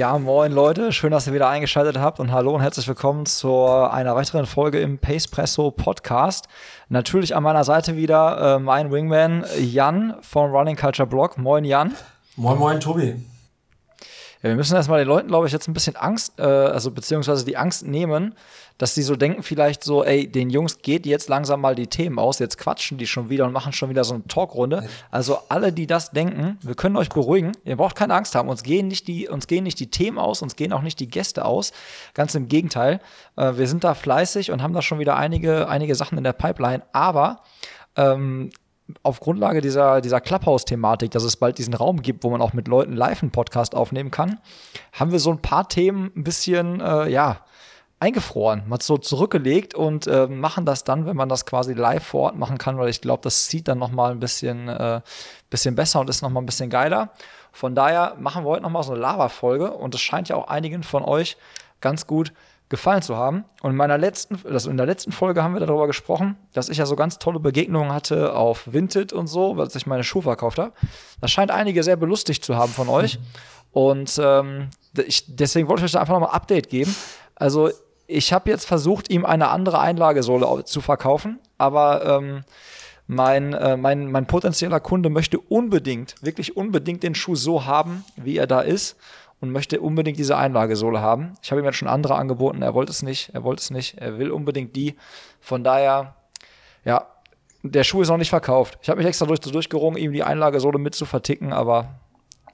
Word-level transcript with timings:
Ja, 0.00 0.18
moin 0.18 0.50
Leute, 0.50 0.92
schön, 0.92 1.10
dass 1.10 1.26
ihr 1.26 1.34
wieder 1.34 1.50
eingeschaltet 1.50 1.98
habt 1.98 2.20
und 2.20 2.32
hallo 2.32 2.54
und 2.54 2.62
herzlich 2.62 2.88
willkommen 2.88 3.26
zu 3.26 3.66
einer 3.66 4.16
weiteren 4.16 4.46
Folge 4.46 4.80
im 4.80 4.96
Pacepresso 4.96 5.70
Podcast. 5.72 6.46
Natürlich 6.88 7.36
an 7.36 7.42
meiner 7.42 7.64
Seite 7.64 7.96
wieder 7.96 8.56
äh, 8.56 8.58
mein 8.58 8.90
Wingman 8.90 9.44
Jan 9.58 10.14
vom 10.22 10.52
Running 10.52 10.76
Culture 10.76 11.06
Blog. 11.06 11.36
Moin 11.36 11.66
Jan. 11.66 11.94
Moin, 12.36 12.58
moin 12.58 12.80
Tobi. 12.80 13.08
Ja, 14.42 14.48
wir 14.48 14.54
müssen 14.54 14.74
erstmal 14.74 15.00
den 15.00 15.08
Leuten, 15.08 15.28
glaube 15.28 15.46
ich, 15.46 15.52
jetzt 15.52 15.68
ein 15.68 15.74
bisschen 15.74 15.96
Angst, 15.96 16.32
äh, 16.38 16.44
also 16.44 16.90
beziehungsweise 16.92 17.44
die 17.44 17.58
Angst 17.58 17.86
nehmen, 17.86 18.34
dass 18.80 18.94
die 18.94 19.02
so 19.02 19.14
denken, 19.14 19.42
vielleicht 19.42 19.84
so, 19.84 20.04
ey, 20.04 20.26
den 20.26 20.48
Jungs 20.48 20.80
geht 20.80 21.04
jetzt 21.04 21.28
langsam 21.28 21.60
mal 21.60 21.74
die 21.74 21.86
Themen 21.86 22.18
aus, 22.18 22.38
jetzt 22.38 22.56
quatschen 22.56 22.96
die 22.96 23.06
schon 23.06 23.28
wieder 23.28 23.44
und 23.44 23.52
machen 23.52 23.74
schon 23.74 23.90
wieder 23.90 24.04
so 24.04 24.14
eine 24.14 24.24
Talkrunde. 24.26 24.88
Also 25.10 25.36
alle, 25.50 25.70
die 25.70 25.86
das 25.86 26.12
denken, 26.12 26.58
wir 26.62 26.74
können 26.74 26.96
euch 26.96 27.10
beruhigen, 27.10 27.52
ihr 27.66 27.76
braucht 27.76 27.94
keine 27.94 28.14
Angst 28.14 28.34
haben, 28.34 28.48
uns 28.48 28.62
gehen 28.62 28.88
nicht 28.88 29.06
die, 29.06 29.28
uns 29.28 29.46
gehen 29.46 29.64
nicht 29.64 29.78
die 29.80 29.90
Themen 29.90 30.16
aus, 30.16 30.40
uns 30.40 30.56
gehen 30.56 30.72
auch 30.72 30.80
nicht 30.80 30.98
die 30.98 31.10
Gäste 31.10 31.44
aus. 31.44 31.72
Ganz 32.14 32.34
im 32.34 32.48
Gegenteil. 32.48 33.00
Äh, 33.36 33.58
wir 33.58 33.68
sind 33.68 33.84
da 33.84 33.92
fleißig 33.92 34.50
und 34.50 34.62
haben 34.62 34.72
da 34.72 34.80
schon 34.80 34.98
wieder 34.98 35.14
einige, 35.14 35.68
einige 35.68 35.94
Sachen 35.94 36.16
in 36.16 36.24
der 36.24 36.32
Pipeline, 36.32 36.82
aber 36.94 37.42
ähm, 37.96 38.48
auf 39.02 39.20
Grundlage 39.20 39.60
dieser, 39.60 40.00
dieser 40.00 40.22
Clubhouse-Thematik, 40.22 41.10
dass 41.10 41.24
es 41.24 41.36
bald 41.36 41.58
diesen 41.58 41.74
Raum 41.74 42.00
gibt, 42.00 42.24
wo 42.24 42.30
man 42.30 42.40
auch 42.40 42.54
mit 42.54 42.66
Leuten 42.66 42.94
live 42.94 43.22
einen 43.22 43.30
Podcast 43.30 43.74
aufnehmen 43.74 44.10
kann, 44.10 44.40
haben 44.94 45.12
wir 45.12 45.18
so 45.18 45.30
ein 45.30 45.42
paar 45.42 45.68
Themen 45.68 46.10
ein 46.16 46.24
bisschen, 46.24 46.80
äh, 46.80 47.10
ja, 47.10 47.44
eingefroren, 48.00 48.62
mal 48.66 48.80
so 48.80 48.96
zurückgelegt 48.96 49.74
und 49.74 50.06
äh, 50.06 50.26
machen 50.26 50.64
das 50.64 50.84
dann, 50.84 51.04
wenn 51.04 51.16
man 51.16 51.28
das 51.28 51.44
quasi 51.44 51.74
live 51.74 52.02
vor 52.02 52.22
Ort 52.22 52.36
machen 52.36 52.56
kann, 52.56 52.78
weil 52.78 52.88
ich 52.88 53.02
glaube, 53.02 53.22
das 53.22 53.46
sieht 53.46 53.68
dann 53.68 53.78
noch 53.78 53.90
mal 53.90 54.10
ein 54.10 54.20
bisschen, 54.20 54.68
äh, 54.68 55.02
bisschen 55.50 55.74
besser 55.74 56.00
und 56.00 56.08
ist 56.08 56.22
noch 56.22 56.30
mal 56.30 56.40
ein 56.40 56.46
bisschen 56.46 56.70
geiler. 56.70 57.10
Von 57.52 57.74
daher 57.74 58.16
machen 58.18 58.44
wir 58.44 58.48
heute 58.48 58.62
noch 58.62 58.70
mal 58.70 58.82
so 58.82 58.92
eine 58.92 59.02
Lava-Folge 59.02 59.72
und 59.72 59.94
es 59.94 60.00
scheint 60.00 60.30
ja 60.30 60.36
auch 60.36 60.48
einigen 60.48 60.82
von 60.82 61.04
euch 61.04 61.36
ganz 61.82 62.06
gut 62.06 62.32
gefallen 62.70 63.02
zu 63.02 63.16
haben. 63.16 63.44
Und 63.60 63.72
in 63.72 63.76
meiner 63.76 63.98
letzten, 63.98 64.40
also 64.48 64.70
in 64.70 64.78
der 64.78 64.86
letzten 64.86 65.12
Folge 65.12 65.42
haben 65.42 65.52
wir 65.52 65.60
darüber 65.60 65.86
gesprochen, 65.86 66.36
dass 66.54 66.70
ich 66.70 66.78
ja 66.78 66.86
so 66.86 66.96
ganz 66.96 67.18
tolle 67.18 67.40
Begegnungen 67.40 67.92
hatte 67.92 68.34
auf 68.34 68.72
Vinted 68.72 69.12
und 69.12 69.26
so, 69.26 69.58
weil 69.58 69.68
ich 69.74 69.86
meine 69.86 70.04
Schuhe 70.04 70.22
verkauft 70.22 70.58
habe. 70.58 70.72
Das 71.20 71.30
scheint 71.30 71.50
einige 71.50 71.82
sehr 71.82 71.96
belustigt 71.96 72.44
zu 72.44 72.56
haben 72.56 72.72
von 72.72 72.88
euch. 72.88 73.18
Und 73.72 74.18
ähm, 74.22 74.70
ich, 74.94 75.36
deswegen 75.36 75.68
wollte 75.68 75.80
ich 75.80 75.86
euch 75.86 75.92
da 75.92 76.00
einfach 76.00 76.14
nochmal 76.14 76.34
Update 76.34 76.70
geben. 76.70 76.94
Also 77.34 77.70
ich 78.10 78.32
habe 78.32 78.50
jetzt 78.50 78.66
versucht, 78.66 79.10
ihm 79.10 79.24
eine 79.24 79.48
andere 79.48 79.78
Einlagesohle 79.78 80.64
zu 80.64 80.80
verkaufen, 80.80 81.38
aber 81.58 82.04
ähm, 82.04 82.42
mein, 83.06 83.54
äh, 83.54 83.76
mein, 83.76 84.10
mein 84.10 84.26
potenzieller 84.26 84.80
Kunde 84.80 85.10
möchte 85.10 85.38
unbedingt, 85.38 86.14
wirklich 86.20 86.56
unbedingt 86.56 87.02
den 87.02 87.14
Schuh 87.14 87.36
so 87.36 87.64
haben, 87.64 88.04
wie 88.16 88.36
er 88.36 88.46
da 88.46 88.60
ist 88.60 88.96
und 89.40 89.50
möchte 89.50 89.80
unbedingt 89.80 90.18
diese 90.18 90.36
Einlagesohle 90.36 91.00
haben. 91.00 91.34
Ich 91.42 91.50
habe 91.50 91.60
ihm 91.60 91.64
jetzt 91.64 91.76
schon 91.76 91.88
andere 91.88 92.16
angeboten, 92.16 92.62
er 92.62 92.74
wollte 92.74 92.92
es 92.92 93.02
nicht, 93.02 93.30
er 93.32 93.44
wollte 93.44 93.62
es 93.62 93.70
nicht, 93.70 93.98
er 93.98 94.18
will 94.18 94.30
unbedingt 94.30 94.76
die. 94.76 94.96
Von 95.40 95.64
daher, 95.64 96.14
ja, 96.84 97.06
der 97.62 97.84
Schuh 97.84 98.02
ist 98.02 98.08
noch 98.08 98.16
nicht 98.16 98.30
verkauft. 98.30 98.78
Ich 98.82 98.88
habe 98.88 98.98
mich 98.98 99.06
extra 99.06 99.26
durch, 99.26 99.40
durchgerungen, 99.40 100.00
ihm 100.00 100.12
die 100.12 100.22
Einlagesohle 100.22 100.78
mit 100.78 100.94
zu 100.94 101.04
verticken, 101.04 101.52
aber 101.52 102.00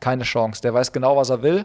keine 0.01 0.25
Chance. 0.25 0.63
Der 0.63 0.75
weiß 0.75 0.93
genau, 0.93 1.17
was 1.17 1.31
er 1.31 1.43
will. 1.43 1.65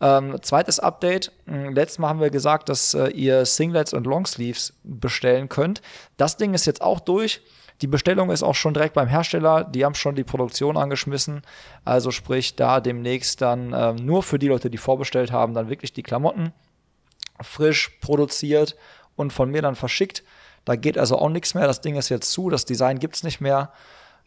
Ähm, 0.00 0.36
zweites 0.42 0.80
Update. 0.80 1.32
Hm, 1.46 1.74
letztes 1.74 1.98
Mal 1.98 2.08
haben 2.08 2.20
wir 2.20 2.30
gesagt, 2.30 2.68
dass 2.68 2.94
äh, 2.94 3.08
ihr 3.08 3.44
Singlets 3.44 3.92
und 3.92 4.06
Longsleeves 4.06 4.74
bestellen 4.82 5.48
könnt. 5.48 5.82
Das 6.16 6.36
Ding 6.36 6.54
ist 6.54 6.66
jetzt 6.66 6.82
auch 6.82 7.00
durch. 7.00 7.42
Die 7.82 7.86
Bestellung 7.86 8.30
ist 8.30 8.42
auch 8.42 8.54
schon 8.54 8.74
direkt 8.74 8.94
beim 8.94 9.08
Hersteller. 9.08 9.64
Die 9.64 9.84
haben 9.84 9.94
schon 9.94 10.14
die 10.14 10.24
Produktion 10.24 10.76
angeschmissen. 10.76 11.42
Also 11.84 12.10
sprich, 12.10 12.56
da 12.56 12.80
demnächst 12.80 13.40
dann 13.40 13.72
ähm, 13.74 13.96
nur 13.96 14.22
für 14.22 14.38
die 14.38 14.48
Leute, 14.48 14.70
die 14.70 14.78
vorbestellt 14.78 15.32
haben, 15.32 15.54
dann 15.54 15.70
wirklich 15.70 15.92
die 15.92 16.02
Klamotten 16.02 16.52
frisch 17.42 17.98
produziert 18.00 18.76
und 19.16 19.32
von 19.32 19.50
mir 19.50 19.62
dann 19.62 19.76
verschickt. 19.76 20.22
Da 20.64 20.76
geht 20.76 20.98
also 20.98 21.18
auch 21.18 21.30
nichts 21.30 21.54
mehr. 21.54 21.66
Das 21.66 21.80
Ding 21.80 21.96
ist 21.96 22.10
jetzt 22.10 22.30
zu. 22.30 22.50
Das 22.50 22.66
Design 22.66 22.98
gibt 22.98 23.16
es 23.16 23.22
nicht 23.22 23.40
mehr. 23.40 23.72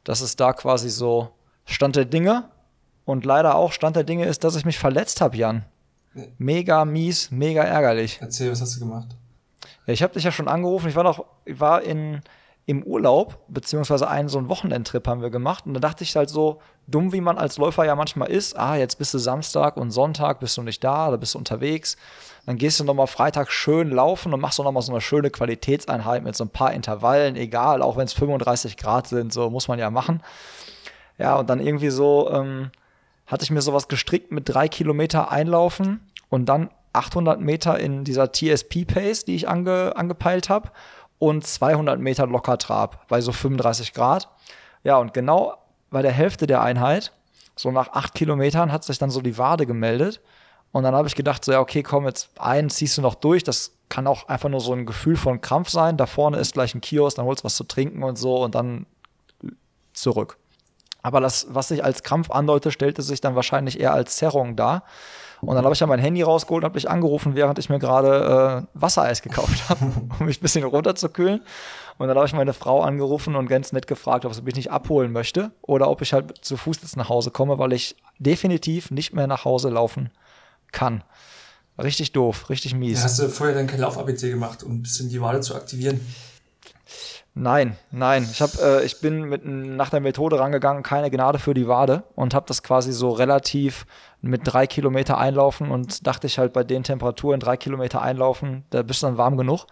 Das 0.04 0.22
ist 0.22 0.40
da 0.40 0.54
quasi 0.54 0.90
so 0.90 1.30
Stand 1.66 1.96
der 1.96 2.06
Dinge. 2.06 2.50
Und 3.06 3.25
leider 3.25 3.56
auch 3.56 3.72
Stand 3.72 3.96
der 3.96 4.03
Dinge 4.03 4.25
ist, 4.25 4.44
dass 4.44 4.56
ich 4.56 4.66
mich 4.66 4.80
verletzt 4.80 5.22
habe, 5.22 5.36
Jan. 5.36 5.66
Mega 6.38 6.86
mies, 6.86 7.31
mega 7.31 7.64
ärgerlich. 7.64 8.19
Erzähl, 8.22 8.52
was 8.52 8.62
hast 8.62 8.75
du 8.75 8.80
gemacht? 8.80 9.08
Ja, 9.86 9.94
ich 9.94 10.03
habe 10.03 10.14
dich 10.14 10.24
ja 10.24 10.31
schon 10.31 10.47
angerufen. 10.47 10.88
Ich 10.88 10.96
war 10.96 11.03
noch, 11.03 11.25
ich 11.46 11.59
war 11.59 11.81
in 11.81 12.22
im 12.66 12.84
Urlaub, 12.84 13.40
beziehungsweise 13.50 14.08
einen 14.08 14.30
so 14.30 14.38
einen 14.38 14.47
Wochenendtrip 14.47 15.06
haben 15.08 15.22
wir 15.22 15.30
gemacht. 15.30 15.66
Und 15.66 15.74
da 15.74 15.81
dachte 15.81 16.03
ich 16.03 16.16
halt 16.16 16.30
so, 16.30 16.62
dumm 16.88 17.12
wie 17.12 17.19
man 17.19 17.38
als 17.38 17.58
Läufer 17.58 17.84
ja 17.84 17.96
manchmal 17.96 18.30
ist, 18.30 18.58
ah, 18.58 18.78
jetzt 18.78 18.97
bist 18.97 19.13
du 19.13 19.18
Samstag 19.18 19.75
und 19.75 19.92
Sonntag, 19.92 20.40
bist 20.40 20.56
du 20.56 20.62
nicht 20.62 20.81
da, 20.81 21.12
da 21.12 21.18
bist 21.18 21.34
du 21.34 21.40
unterwegs. 21.40 21.97
Dann 22.46 22.58
gehst 22.58 22.80
du 22.80 22.86
nochmal 22.86 23.08
Freitag 23.08 23.52
schön 23.52 23.90
laufen 23.90 24.34
und 24.34 24.40
machst 24.40 24.59
du 24.59 24.63
nochmal 24.63 24.81
so 24.81 24.94
eine 24.94 25.02
schöne 25.02 25.30
Qualitätseinheit 25.30 26.24
mit 26.24 26.38
so 26.38 26.46
ein 26.46 26.50
paar 26.50 26.72
Intervallen, 26.72 27.36
egal, 27.36 27.81
auch 27.81 27.97
wenn 27.97 28.06
es 28.06 28.13
35 28.13 28.78
Grad 28.78 29.08
sind, 29.08 29.34
so 29.34 29.50
muss 29.50 29.68
man 29.68 29.78
ja 29.78 29.90
machen. 29.90 30.22
Ja, 31.18 31.36
und 31.36 31.50
dann 31.50 31.59
irgendwie 31.59 31.90
so 31.90 32.30
ähm, 32.31 32.72
hatte 33.26 33.44
ich 33.44 33.52
mir 33.52 33.62
sowas 33.62 33.88
gestrickt 33.88 34.32
mit 34.32 34.50
drei 34.50 34.68
Kilometer 34.68 35.32
Einlaufen 35.32 36.02
und 36.30 36.46
dann 36.48 36.70
800 36.94 37.40
Meter 37.42 37.80
in 37.80 38.04
dieser 38.04 38.32
TSP-Pace, 38.32 39.26
die 39.26 39.36
ich 39.36 39.50
ange, 39.50 39.96
angepeilt 39.96 40.50
habe 40.50 40.72
und 41.20 41.46
200 41.46 42.00
Meter 42.00 42.28
locker 42.28 42.58
Trab 42.58 43.08
bei 43.08 43.22
so 43.22 43.32
35 43.32 43.94
Grad. 43.94 44.30
Ja, 44.84 44.98
und 44.98 45.14
genau 45.14 45.58
bei 45.90 46.02
der 46.02 46.12
Hälfte 46.12 46.48
der 46.48 46.62
Einheit, 46.62 47.14
so 47.56 47.72
nach 47.72 47.94
acht 47.94 48.14
Kilometern, 48.14 48.72
hat 48.72 48.84
sich 48.84 48.98
dann 48.98 49.10
so 49.10 49.22
die 49.22 49.38
Wade 49.38 49.66
gemeldet. 49.66 50.22
Und 50.72 50.84
dann 50.84 50.96
habe 50.96 51.08
ich 51.08 51.16
gedacht, 51.16 51.46
so, 51.46 51.52
ja, 51.52 51.60
okay, 51.60 51.84
komm, 51.84 52.06
jetzt 52.06 52.30
ein, 52.40 52.70
ziehst 52.70 52.98
du 52.98 53.02
noch 53.02 53.16
durch. 53.16 53.44
Das 53.44 53.78
kann 53.90 54.08
auch 54.08 54.28
einfach 54.28 54.50
nur 54.50 54.60
so 54.60 54.74
ein 54.74 54.88
Gefühl 54.88 55.16
von 55.16 55.40
Krampf 55.40 55.70
sein. 55.70 55.98
Da 55.98 56.08
vorne 56.08 56.38
ist 56.38 56.54
gleich 56.54 56.74
ein 56.74 56.82
Kiosk, 56.82 57.18
dann 57.18 57.26
holst 57.26 57.44
du 57.44 57.46
was 57.46 57.56
zu 57.56 57.64
trinken 57.64 58.04
und 58.04 58.18
so 58.18 58.44
und 58.44 58.56
dann 58.56 58.88
zurück. 59.94 60.38
Aber 61.03 61.19
das, 61.19 61.47
was 61.50 61.68
sich 61.68 61.84
als 61.84 62.02
Krampf 62.02 62.31
andeutet, 62.31 62.74
stellte 62.74 63.02
sich 63.02 63.22
dann 63.22 63.36
wahrscheinlich 63.36 63.80
eher 63.80 63.94
als 63.94 64.16
Zerrung 64.16 64.56
dar. 64.56 64.84
Und 65.41 65.56
dann 65.56 65.66
habe 65.66 65.74
ich 65.74 65.81
ja 65.81 65.88
mein 65.88 66.00
Handy 66.00 66.22
rausgeholt 66.22 66.64
und 66.64 66.69
habe 66.69 66.80
dich 66.80 66.90
angerufen, 66.90 67.36
während 67.36 67.59
ich 67.59 67.69
mir 67.69 67.78
gerade 67.78 68.66
äh, 68.74 68.80
Wassereis 68.80 69.22
gekauft 69.22 69.68
habe, 69.69 69.86
um 70.19 70.25
mich 70.25 70.40
ein 70.40 70.42
bisschen 70.42 70.63
runterzukühlen. 70.63 71.42
Und 71.97 72.08
dann 72.08 72.16
habe 72.16 72.25
ich 72.25 72.34
meine 72.34 72.53
Frau 72.53 72.81
angerufen 72.81 73.36
und 73.36 73.47
ganz 73.47 73.74
nett 73.74 73.86
gefragt, 73.86 74.25
ob 74.25 74.34
sie 74.34 74.42
mich 74.42 74.56
nicht 74.56 74.72
abholen 74.72 75.12
möchte 75.12 75.52
oder 75.62 75.90
ob 75.90 76.02
ich 76.02 76.13
halt 76.13 76.44
zu 76.44 76.56
Fuß 76.56 76.78
jetzt 76.81 76.96
nach 76.96 77.09
Hause 77.09 77.30
komme, 77.30 77.59
weil 77.59 77.74
ich 77.74 77.97
definitiv 78.19 78.90
nicht 78.90 79.13
mehr 79.13 79.28
nach 79.28 79.44
Hause 79.44 79.69
laufen 79.69 80.10
kann. 80.72 81.04
Richtig 81.81 82.13
doof, 82.13 82.50
richtig 82.50 82.75
mies. 82.75 83.00
Ja, 83.00 83.06
hast 83.06 83.19
du 83.19 83.28
vorher 83.28 83.56
dann 83.56 83.68
kein 83.68 83.80
Lauf-ABC 83.80 84.30
gemacht, 84.30 84.63
um 84.63 84.75
ein 84.75 84.81
bisschen 84.83 85.10
die 85.10 85.19
Wade 85.19 85.42
zu 85.42 85.56
aktivieren? 85.56 86.00
Nein, 87.35 87.77
nein. 87.89 88.27
Ich, 88.31 88.41
hab, 88.44 88.59
äh, 88.62 88.83
ich 88.83 89.00
bin 89.00 89.24
mit, 89.24 89.44
nach 89.44 89.89
der 89.89 90.01
Methode 90.01 90.39
rangegangen, 90.39 90.83
keine 90.83 91.09
Gnade 91.09 91.39
für 91.39 91.56
die 91.56 91.68
Wade 91.68 92.03
und 92.15 92.35
habe 92.35 92.45
das 92.47 92.62
quasi 92.62 92.94
so 92.94 93.09
relativ 93.09 93.88
mit 94.21 94.41
drei 94.44 94.68
Kilometer 94.68 95.18
einlaufen 95.18 95.71
und 95.71 96.06
dachte 96.06 96.27
ich 96.27 96.38
halt 96.38 96.53
bei 96.53 96.63
den 96.63 96.83
Temperaturen 96.83 97.39
drei 97.39 97.57
Kilometer 97.57 98.01
einlaufen, 98.03 98.65
da 98.69 98.83
bist 98.83 99.01
du 99.01 99.07
dann 99.07 99.18
warm 99.18 99.35
genug. 99.35 99.65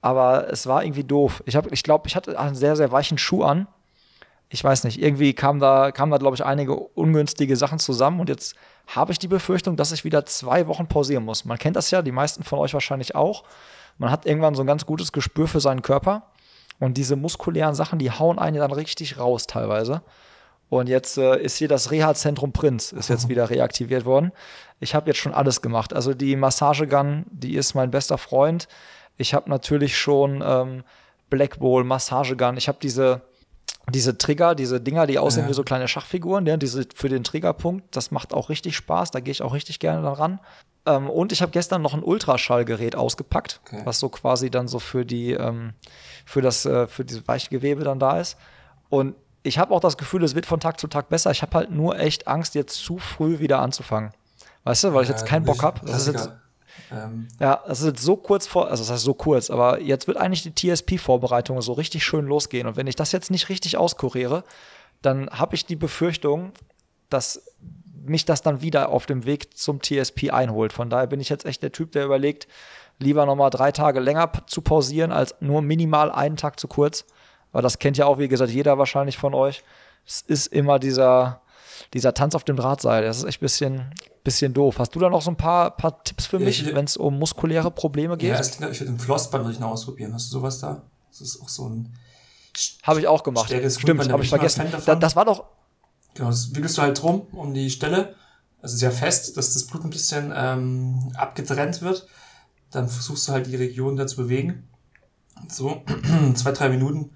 Aber 0.00 0.50
es 0.50 0.66
war 0.66 0.82
irgendwie 0.82 1.04
doof. 1.04 1.44
Ich, 1.46 1.54
hab, 1.54 1.70
ich 1.70 1.84
glaube, 1.84 2.08
ich 2.08 2.16
hatte 2.16 2.36
einen 2.38 2.56
sehr, 2.56 2.74
sehr 2.74 2.90
weichen 2.90 3.16
Schuh 3.16 3.44
an. 3.44 3.68
Ich 4.48 4.62
weiß 4.62 4.82
nicht, 4.82 5.00
irgendwie 5.00 5.34
kamen 5.34 5.60
da, 5.60 5.92
kam 5.92 6.10
da 6.10 6.18
glaube 6.18 6.34
ich, 6.34 6.44
einige 6.44 6.74
ungünstige 6.74 7.56
Sachen 7.56 7.78
zusammen 7.78 8.18
und 8.18 8.28
jetzt 8.28 8.56
habe 8.88 9.12
ich 9.12 9.20
die 9.20 9.28
Befürchtung, 9.28 9.76
dass 9.76 9.92
ich 9.92 10.02
wieder 10.02 10.26
zwei 10.26 10.66
Wochen 10.66 10.88
pausieren 10.88 11.24
muss. 11.24 11.44
Man 11.44 11.58
kennt 11.58 11.76
das 11.76 11.92
ja, 11.92 12.02
die 12.02 12.12
meisten 12.12 12.42
von 12.42 12.58
euch 12.58 12.74
wahrscheinlich 12.74 13.14
auch. 13.14 13.44
Man 13.98 14.10
hat 14.10 14.26
irgendwann 14.26 14.56
so 14.56 14.64
ein 14.64 14.66
ganz 14.66 14.84
gutes 14.84 15.12
Gespür 15.12 15.46
für 15.46 15.60
seinen 15.60 15.82
Körper 15.82 16.31
und 16.82 16.94
diese 16.94 17.14
muskulären 17.14 17.76
Sachen, 17.76 18.00
die 18.00 18.10
hauen 18.10 18.40
einen 18.40 18.58
dann 18.58 18.72
richtig 18.72 19.16
raus 19.16 19.46
teilweise. 19.46 20.02
Und 20.68 20.88
jetzt 20.88 21.16
äh, 21.16 21.40
ist 21.40 21.56
hier 21.56 21.68
das 21.68 21.92
Reha-Zentrum 21.92 22.52
Prinz, 22.52 22.90
ist 22.90 23.08
jetzt 23.08 23.28
wieder 23.28 23.50
reaktiviert 23.50 24.04
worden. 24.04 24.32
Ich 24.80 24.92
habe 24.92 25.08
jetzt 25.08 25.18
schon 25.18 25.32
alles 25.32 25.62
gemacht. 25.62 25.92
Also 25.92 26.12
die 26.12 26.34
Massagegun, 26.34 27.24
die 27.30 27.54
ist 27.54 27.74
mein 27.74 27.92
bester 27.92 28.18
Freund. 28.18 28.66
Ich 29.16 29.32
habe 29.32 29.48
natürlich 29.48 29.96
schon 29.96 30.42
ähm, 30.44 30.82
Black 31.30 31.60
Bowl, 31.60 31.84
Massagegun. 31.84 32.56
Ich 32.56 32.66
habe 32.66 32.78
diese, 32.82 33.20
diese 33.88 34.18
Trigger, 34.18 34.56
diese 34.56 34.80
Dinger, 34.80 35.06
die 35.06 35.20
aussehen 35.20 35.44
ja. 35.44 35.50
wie 35.50 35.54
so 35.54 35.62
kleine 35.62 35.86
Schachfiguren, 35.86 36.46
ja, 36.46 36.56
diese 36.56 36.84
für 36.96 37.08
den 37.08 37.22
Triggerpunkt, 37.22 37.94
das 37.94 38.10
macht 38.10 38.34
auch 38.34 38.48
richtig 38.48 38.74
Spaß, 38.74 39.12
da 39.12 39.20
gehe 39.20 39.30
ich 39.30 39.42
auch 39.42 39.54
richtig 39.54 39.78
gerne 39.78 40.02
dann 40.02 40.14
ran. 40.14 40.40
Ähm, 40.84 41.08
und 41.08 41.30
ich 41.30 41.42
habe 41.42 41.52
gestern 41.52 41.80
noch 41.80 41.94
ein 41.94 42.02
Ultraschallgerät 42.02 42.96
ausgepackt, 42.96 43.60
okay. 43.66 43.82
was 43.84 44.00
so 44.00 44.08
quasi 44.08 44.50
dann 44.50 44.66
so 44.66 44.80
für 44.80 45.04
die, 45.04 45.32
ähm, 45.32 45.74
für 46.24 46.42
das, 46.42 46.64
äh, 46.64 46.86
für 46.86 47.04
dieses 47.04 47.26
weiche 47.26 47.50
Gewebe 47.50 47.84
dann 47.84 47.98
da 47.98 48.18
ist. 48.18 48.36
Und 48.88 49.14
ich 49.42 49.58
habe 49.58 49.74
auch 49.74 49.80
das 49.80 49.96
Gefühl, 49.96 50.22
es 50.22 50.34
wird 50.34 50.46
von 50.46 50.60
Tag 50.60 50.78
zu 50.78 50.86
Tag 50.86 51.08
besser. 51.08 51.30
Ich 51.30 51.42
habe 51.42 51.56
halt 51.56 51.70
nur 51.70 51.98
echt 51.98 52.28
Angst, 52.28 52.54
jetzt 52.54 52.76
zu 52.76 52.98
früh 52.98 53.38
wieder 53.40 53.58
anzufangen. 53.60 54.12
Weißt 54.64 54.84
du, 54.84 54.94
weil 54.94 55.02
ich 55.02 55.08
jetzt 55.08 55.26
keinen 55.26 55.44
Bock 55.44 55.62
habe. 55.62 55.80
Das 55.84 56.06
ist 56.06 56.14
jetzt, 56.14 56.30
ähm. 56.92 57.28
Ja, 57.40 57.62
das 57.66 57.80
ist 57.80 57.86
jetzt 57.86 58.02
so 58.02 58.16
kurz 58.16 58.46
vor, 58.46 58.70
also 58.70 58.82
das 58.82 58.90
heißt 58.90 59.02
so 59.02 59.14
kurz, 59.14 59.50
aber 59.50 59.80
jetzt 59.80 60.06
wird 60.06 60.16
eigentlich 60.16 60.42
die 60.42 60.54
TSP-Vorbereitung 60.54 61.60
so 61.62 61.72
richtig 61.72 62.04
schön 62.04 62.26
losgehen. 62.26 62.66
Und 62.66 62.76
wenn 62.76 62.86
ich 62.86 62.96
das 62.96 63.12
jetzt 63.12 63.30
nicht 63.30 63.48
richtig 63.48 63.76
auskuriere, 63.76 64.44
dann 65.00 65.30
habe 65.30 65.54
ich 65.54 65.66
die 65.66 65.76
Befürchtung, 65.76 66.52
dass 67.10 67.42
mich 68.04 68.24
das 68.24 68.42
dann 68.42 68.62
wieder 68.62 68.88
auf 68.88 69.06
dem 69.06 69.24
Weg 69.24 69.56
zum 69.56 69.80
TSP 69.80 70.30
einholt. 70.30 70.72
Von 70.72 70.90
daher 70.90 71.06
bin 71.06 71.20
ich 71.20 71.28
jetzt 71.28 71.44
echt 71.44 71.62
der 71.62 71.72
Typ, 71.72 71.92
der 71.92 72.04
überlegt, 72.04 72.48
lieber 73.02 73.26
nochmal 73.26 73.50
drei 73.50 73.72
Tage 73.72 74.00
länger 74.00 74.30
zu 74.46 74.62
pausieren, 74.62 75.12
als 75.12 75.34
nur 75.40 75.62
minimal 75.62 76.10
einen 76.10 76.36
Tag 76.36 76.58
zu 76.58 76.68
kurz. 76.68 77.04
Weil 77.52 77.62
das 77.62 77.78
kennt 77.78 77.98
ja 77.98 78.06
auch, 78.06 78.18
wie 78.18 78.28
gesagt, 78.28 78.50
jeder 78.50 78.78
wahrscheinlich 78.78 79.18
von 79.18 79.34
euch. 79.34 79.62
Es 80.06 80.22
ist 80.22 80.46
immer 80.46 80.78
dieser, 80.78 81.42
dieser 81.92 82.14
Tanz 82.14 82.34
auf 82.34 82.44
dem 82.44 82.56
Drahtseil. 82.56 83.04
Das 83.04 83.18
ist 83.18 83.24
echt 83.24 83.40
ein 83.40 83.44
bisschen, 83.44 83.94
bisschen 84.24 84.54
doof. 84.54 84.78
Hast 84.78 84.94
du 84.94 85.00
da 85.00 85.10
noch 85.10 85.22
so 85.22 85.30
ein 85.30 85.36
paar, 85.36 85.76
paar 85.76 86.02
Tipps 86.02 86.26
für 86.26 86.38
mich, 86.38 86.74
wenn 86.74 86.86
es 86.86 86.96
um 86.96 87.18
muskuläre 87.18 87.70
Probleme 87.70 88.16
geht? 88.16 88.30
Ja, 88.30 88.40
ich 88.40 88.80
würde 88.80 88.90
den 88.90 88.98
Flossband 88.98 89.44
würde 89.44 89.54
ich 89.54 89.60
noch 89.60 89.70
ausprobieren. 89.70 90.14
Hast 90.14 90.28
du 90.28 90.38
sowas 90.38 90.58
da? 90.58 90.82
Das 91.10 91.20
ist 91.20 91.42
auch 91.42 91.48
so 91.48 91.68
ein. 91.68 91.92
Habe 92.82 93.00
ich 93.00 93.06
auch 93.06 93.22
gemacht. 93.22 93.52
Stimmt, 93.68 94.10
habe 94.10 94.22
ich 94.22 94.28
vergessen. 94.28 94.64
Da, 94.86 94.94
das 94.94 95.14
war 95.16 95.24
doch. 95.24 95.44
Genau, 96.14 96.28
das 96.28 96.54
wickelst 96.54 96.76
du 96.76 96.82
halt 96.82 97.00
drum 97.00 97.26
um 97.32 97.54
die 97.54 97.70
Stelle. 97.70 98.14
Also 98.60 98.76
sehr 98.76 98.92
fest, 98.92 99.36
dass 99.36 99.54
das 99.54 99.64
Blut 99.64 99.84
ein 99.84 99.90
bisschen 99.90 100.32
ähm, 100.34 101.12
abgetrennt 101.16 101.82
wird. 101.82 102.06
Dann 102.72 102.88
versuchst 102.88 103.28
du 103.28 103.32
halt 103.32 103.46
die 103.46 103.56
Region 103.56 103.96
da 103.96 104.06
zu 104.06 104.16
bewegen. 104.16 104.68
So, 105.48 105.82
zwei, 106.34 106.52
drei 106.52 106.68
Minuten. 106.68 107.12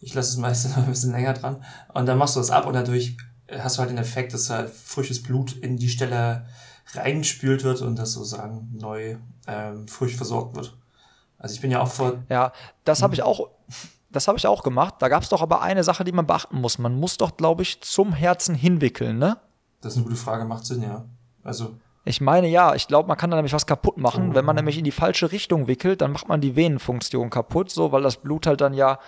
Ich 0.00 0.14
lasse 0.14 0.30
es 0.30 0.36
meistens 0.36 0.76
ein 0.76 0.86
bisschen 0.86 1.12
länger 1.12 1.34
dran. 1.34 1.64
Und 1.94 2.06
dann 2.06 2.18
machst 2.18 2.36
du 2.36 2.40
das 2.40 2.50
ab 2.50 2.66
und 2.66 2.74
dadurch 2.74 3.16
hast 3.50 3.76
du 3.76 3.80
halt 3.80 3.90
den 3.90 3.98
Effekt, 3.98 4.34
dass 4.34 4.50
halt 4.50 4.70
frisches 4.70 5.22
Blut 5.22 5.52
in 5.52 5.76
die 5.76 5.88
Stelle 5.88 6.46
reingespült 6.94 7.64
wird 7.64 7.82
und 7.82 7.96
das 7.96 8.12
sozusagen 8.12 8.70
neu 8.72 9.16
ähm, 9.46 9.88
frisch 9.88 10.16
versorgt 10.16 10.56
wird. 10.56 10.76
Also 11.38 11.54
ich 11.54 11.60
bin 11.60 11.70
ja 11.70 11.80
auch 11.80 11.90
vor. 11.90 12.18
Ja, 12.28 12.52
das 12.84 13.02
habe 13.02 13.14
ich 13.14 13.22
auch. 13.22 13.50
Das 14.10 14.28
habe 14.28 14.38
ich 14.38 14.46
auch 14.46 14.62
gemacht. 14.62 14.94
Da 15.00 15.08
gab 15.08 15.22
es 15.22 15.28
doch 15.28 15.42
aber 15.42 15.60
eine 15.60 15.84
Sache, 15.84 16.04
die 16.04 16.12
man 16.12 16.26
beachten 16.26 16.60
muss. 16.60 16.78
Man 16.78 16.98
muss 16.98 17.18
doch, 17.18 17.36
glaube 17.36 17.62
ich, 17.62 17.82
zum 17.82 18.12
Herzen 18.12 18.54
hinwickeln, 18.54 19.18
ne? 19.18 19.36
Das 19.80 19.92
ist 19.92 19.98
eine 19.98 20.04
gute 20.04 20.16
Frage, 20.16 20.44
macht 20.44 20.64
Sinn, 20.64 20.82
ja. 20.82 21.04
Also. 21.42 21.74
Ich 22.06 22.20
meine 22.20 22.46
ja, 22.46 22.74
ich 22.74 22.86
glaube, 22.86 23.08
man 23.08 23.18
kann 23.18 23.30
da 23.30 23.36
nämlich 23.36 23.52
was 23.52 23.66
kaputt 23.66 23.98
machen. 23.98 24.30
Oh. 24.30 24.34
Wenn 24.34 24.44
man 24.44 24.54
nämlich 24.54 24.78
in 24.78 24.84
die 24.84 24.92
falsche 24.92 25.32
Richtung 25.32 25.66
wickelt, 25.66 26.00
dann 26.00 26.12
macht 26.12 26.28
man 26.28 26.40
die 26.40 26.54
Venenfunktion 26.54 27.30
kaputt, 27.30 27.70
so, 27.70 27.90
weil 27.90 28.02
das 28.02 28.16
Blut 28.16 28.46
halt 28.46 28.60
dann 28.60 28.74
ja 28.74 29.00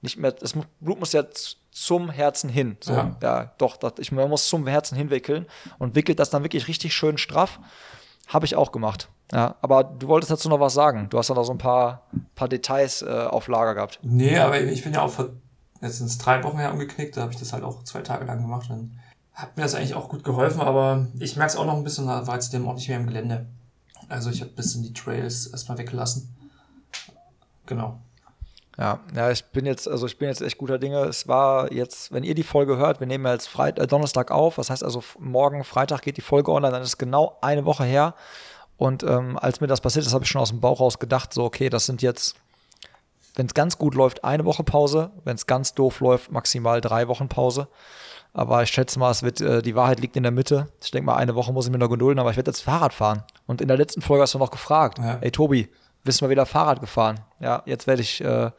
nicht 0.00 0.16
mehr, 0.16 0.32
das 0.32 0.54
Blut 0.80 0.98
muss 0.98 1.12
ja 1.12 1.24
zum 1.70 2.10
Herzen 2.10 2.48
hin. 2.48 2.78
So, 2.80 2.94
ja, 2.94 3.16
ja 3.22 3.52
doch, 3.58 3.76
das, 3.76 3.94
ich, 3.98 4.12
man 4.12 4.30
muss 4.30 4.48
zum 4.48 4.66
Herzen 4.66 4.96
hinwickeln 4.96 5.46
und 5.78 5.94
wickelt 5.94 6.18
das 6.18 6.30
dann 6.30 6.42
wirklich 6.42 6.68
richtig 6.68 6.94
schön 6.94 7.18
straff. 7.18 7.60
Habe 8.28 8.46
ich 8.46 8.56
auch 8.56 8.72
gemacht. 8.72 9.08
Ja, 9.30 9.56
aber 9.60 9.84
du 9.84 10.08
wolltest 10.08 10.30
dazu 10.30 10.48
noch 10.48 10.60
was 10.60 10.72
sagen. 10.72 11.08
Du 11.10 11.18
hast 11.18 11.28
da 11.28 11.34
noch 11.34 11.44
so 11.44 11.52
ein 11.52 11.58
paar, 11.58 12.06
paar 12.34 12.48
Details 12.48 13.02
äh, 13.02 13.26
auf 13.28 13.48
Lager 13.48 13.74
gehabt. 13.74 13.98
Nee, 14.02 14.38
aber 14.38 14.58
ich 14.58 14.82
bin 14.82 14.94
ja 14.94 15.02
auch 15.02 15.10
vor, 15.10 15.30
jetzt 15.82 15.98
sind 15.98 16.06
es 16.06 16.16
drei 16.16 16.42
Wochen 16.44 16.58
her 16.58 16.72
umgeknickt, 16.72 17.16
da 17.16 17.22
habe 17.22 17.32
ich 17.32 17.38
das 17.38 17.52
halt 17.52 17.62
auch 17.62 17.82
zwei 17.84 18.00
Tage 18.00 18.24
lang 18.24 18.40
gemacht. 18.40 18.70
Dann 18.70 18.98
hat 19.38 19.56
mir 19.56 19.62
das 19.62 19.76
eigentlich 19.76 19.94
auch 19.94 20.08
gut 20.08 20.24
geholfen, 20.24 20.60
aber 20.60 21.06
ich 21.20 21.36
merke 21.36 21.52
es 21.52 21.56
auch 21.56 21.64
noch 21.64 21.76
ein 21.76 21.84
bisschen, 21.84 22.08
da 22.08 22.26
war 22.26 22.34
jetzt 22.34 22.52
dem 22.52 22.66
auch 22.66 22.74
nicht 22.74 22.88
mehr 22.88 22.98
im 22.98 23.06
Gelände. 23.06 23.46
Also 24.08 24.30
ich 24.30 24.40
habe 24.40 24.50
ein 24.50 24.56
bisschen 24.56 24.82
die 24.82 24.92
Trails 24.92 25.46
erstmal 25.46 25.78
weggelassen. 25.78 26.34
Genau. 27.66 28.00
Ja, 28.76 28.98
ja, 29.14 29.30
ich 29.30 29.44
bin 29.44 29.64
jetzt, 29.64 29.86
also 29.86 30.06
ich 30.06 30.18
bin 30.18 30.28
jetzt 30.28 30.40
echt 30.40 30.58
guter 30.58 30.78
Dinge. 30.78 31.04
Es 31.04 31.28
war 31.28 31.72
jetzt, 31.72 32.10
wenn 32.12 32.24
ihr 32.24 32.34
die 32.34 32.42
Folge 32.42 32.78
hört, 32.78 32.98
wir 32.98 33.06
nehmen 33.06 33.26
ja 33.26 33.32
jetzt 33.32 33.48
Freit 33.48 33.78
äh, 33.78 33.86
Donnerstag 33.86 34.32
auf, 34.32 34.56
das 34.56 34.70
heißt 34.70 34.82
also 34.82 35.04
morgen 35.20 35.62
Freitag 35.62 36.02
geht 36.02 36.16
die 36.16 36.22
Folge 36.22 36.50
online, 36.50 36.72
dann 36.72 36.82
ist 36.82 36.98
genau 36.98 37.38
eine 37.40 37.64
Woche 37.64 37.84
her. 37.84 38.14
Und 38.76 39.04
ähm, 39.04 39.38
als 39.38 39.60
mir 39.60 39.66
das 39.68 39.80
passiert 39.80 40.04
ist, 40.04 40.14
habe 40.14 40.24
ich 40.24 40.30
schon 40.30 40.40
aus 40.40 40.50
dem 40.50 40.60
Bauch 40.60 40.80
raus 40.80 40.98
gedacht, 40.98 41.32
so 41.32 41.44
okay, 41.44 41.68
das 41.68 41.86
sind 41.86 42.02
jetzt, 42.02 42.34
wenn 43.36 43.46
es 43.46 43.54
ganz 43.54 43.78
gut 43.78 43.94
läuft, 43.94 44.24
eine 44.24 44.44
Woche 44.44 44.64
Pause, 44.64 45.10
wenn 45.24 45.36
es 45.36 45.46
ganz 45.46 45.74
doof 45.74 46.00
läuft, 46.00 46.32
maximal 46.32 46.80
drei 46.80 47.06
Wochen 47.06 47.28
Pause. 47.28 47.68
Aber 48.38 48.62
ich 48.62 48.70
schätze 48.70 49.00
mal, 49.00 49.10
es 49.10 49.24
wird, 49.24 49.40
äh, 49.40 49.62
die 49.62 49.74
Wahrheit 49.74 49.98
liegt 49.98 50.16
in 50.16 50.22
der 50.22 50.30
Mitte. 50.30 50.68
Ich 50.80 50.92
denke 50.92 51.06
mal, 51.06 51.16
eine 51.16 51.34
Woche 51.34 51.52
muss 51.52 51.66
ich 51.66 51.72
mir 51.72 51.78
noch 51.78 51.88
gedulden, 51.88 52.20
aber 52.20 52.30
ich 52.30 52.36
werde 52.36 52.52
jetzt 52.52 52.60
Fahrrad 52.60 52.94
fahren. 52.94 53.24
Und 53.48 53.60
in 53.60 53.66
der 53.66 53.76
letzten 53.76 54.00
Folge 54.00 54.22
hast 54.22 54.32
du 54.32 54.38
noch 54.38 54.52
gefragt, 54.52 54.98
ja. 54.98 55.18
ey 55.20 55.32
Tobi, 55.32 55.68
bist 56.04 56.22
mal 56.22 56.30
wieder 56.30 56.46
Fahrrad 56.46 56.80
gefahren. 56.80 57.18
Ja, 57.40 57.64
jetzt 57.66 57.88
werde 57.88 58.00
ich, 58.00 58.22
äh, 58.22 58.52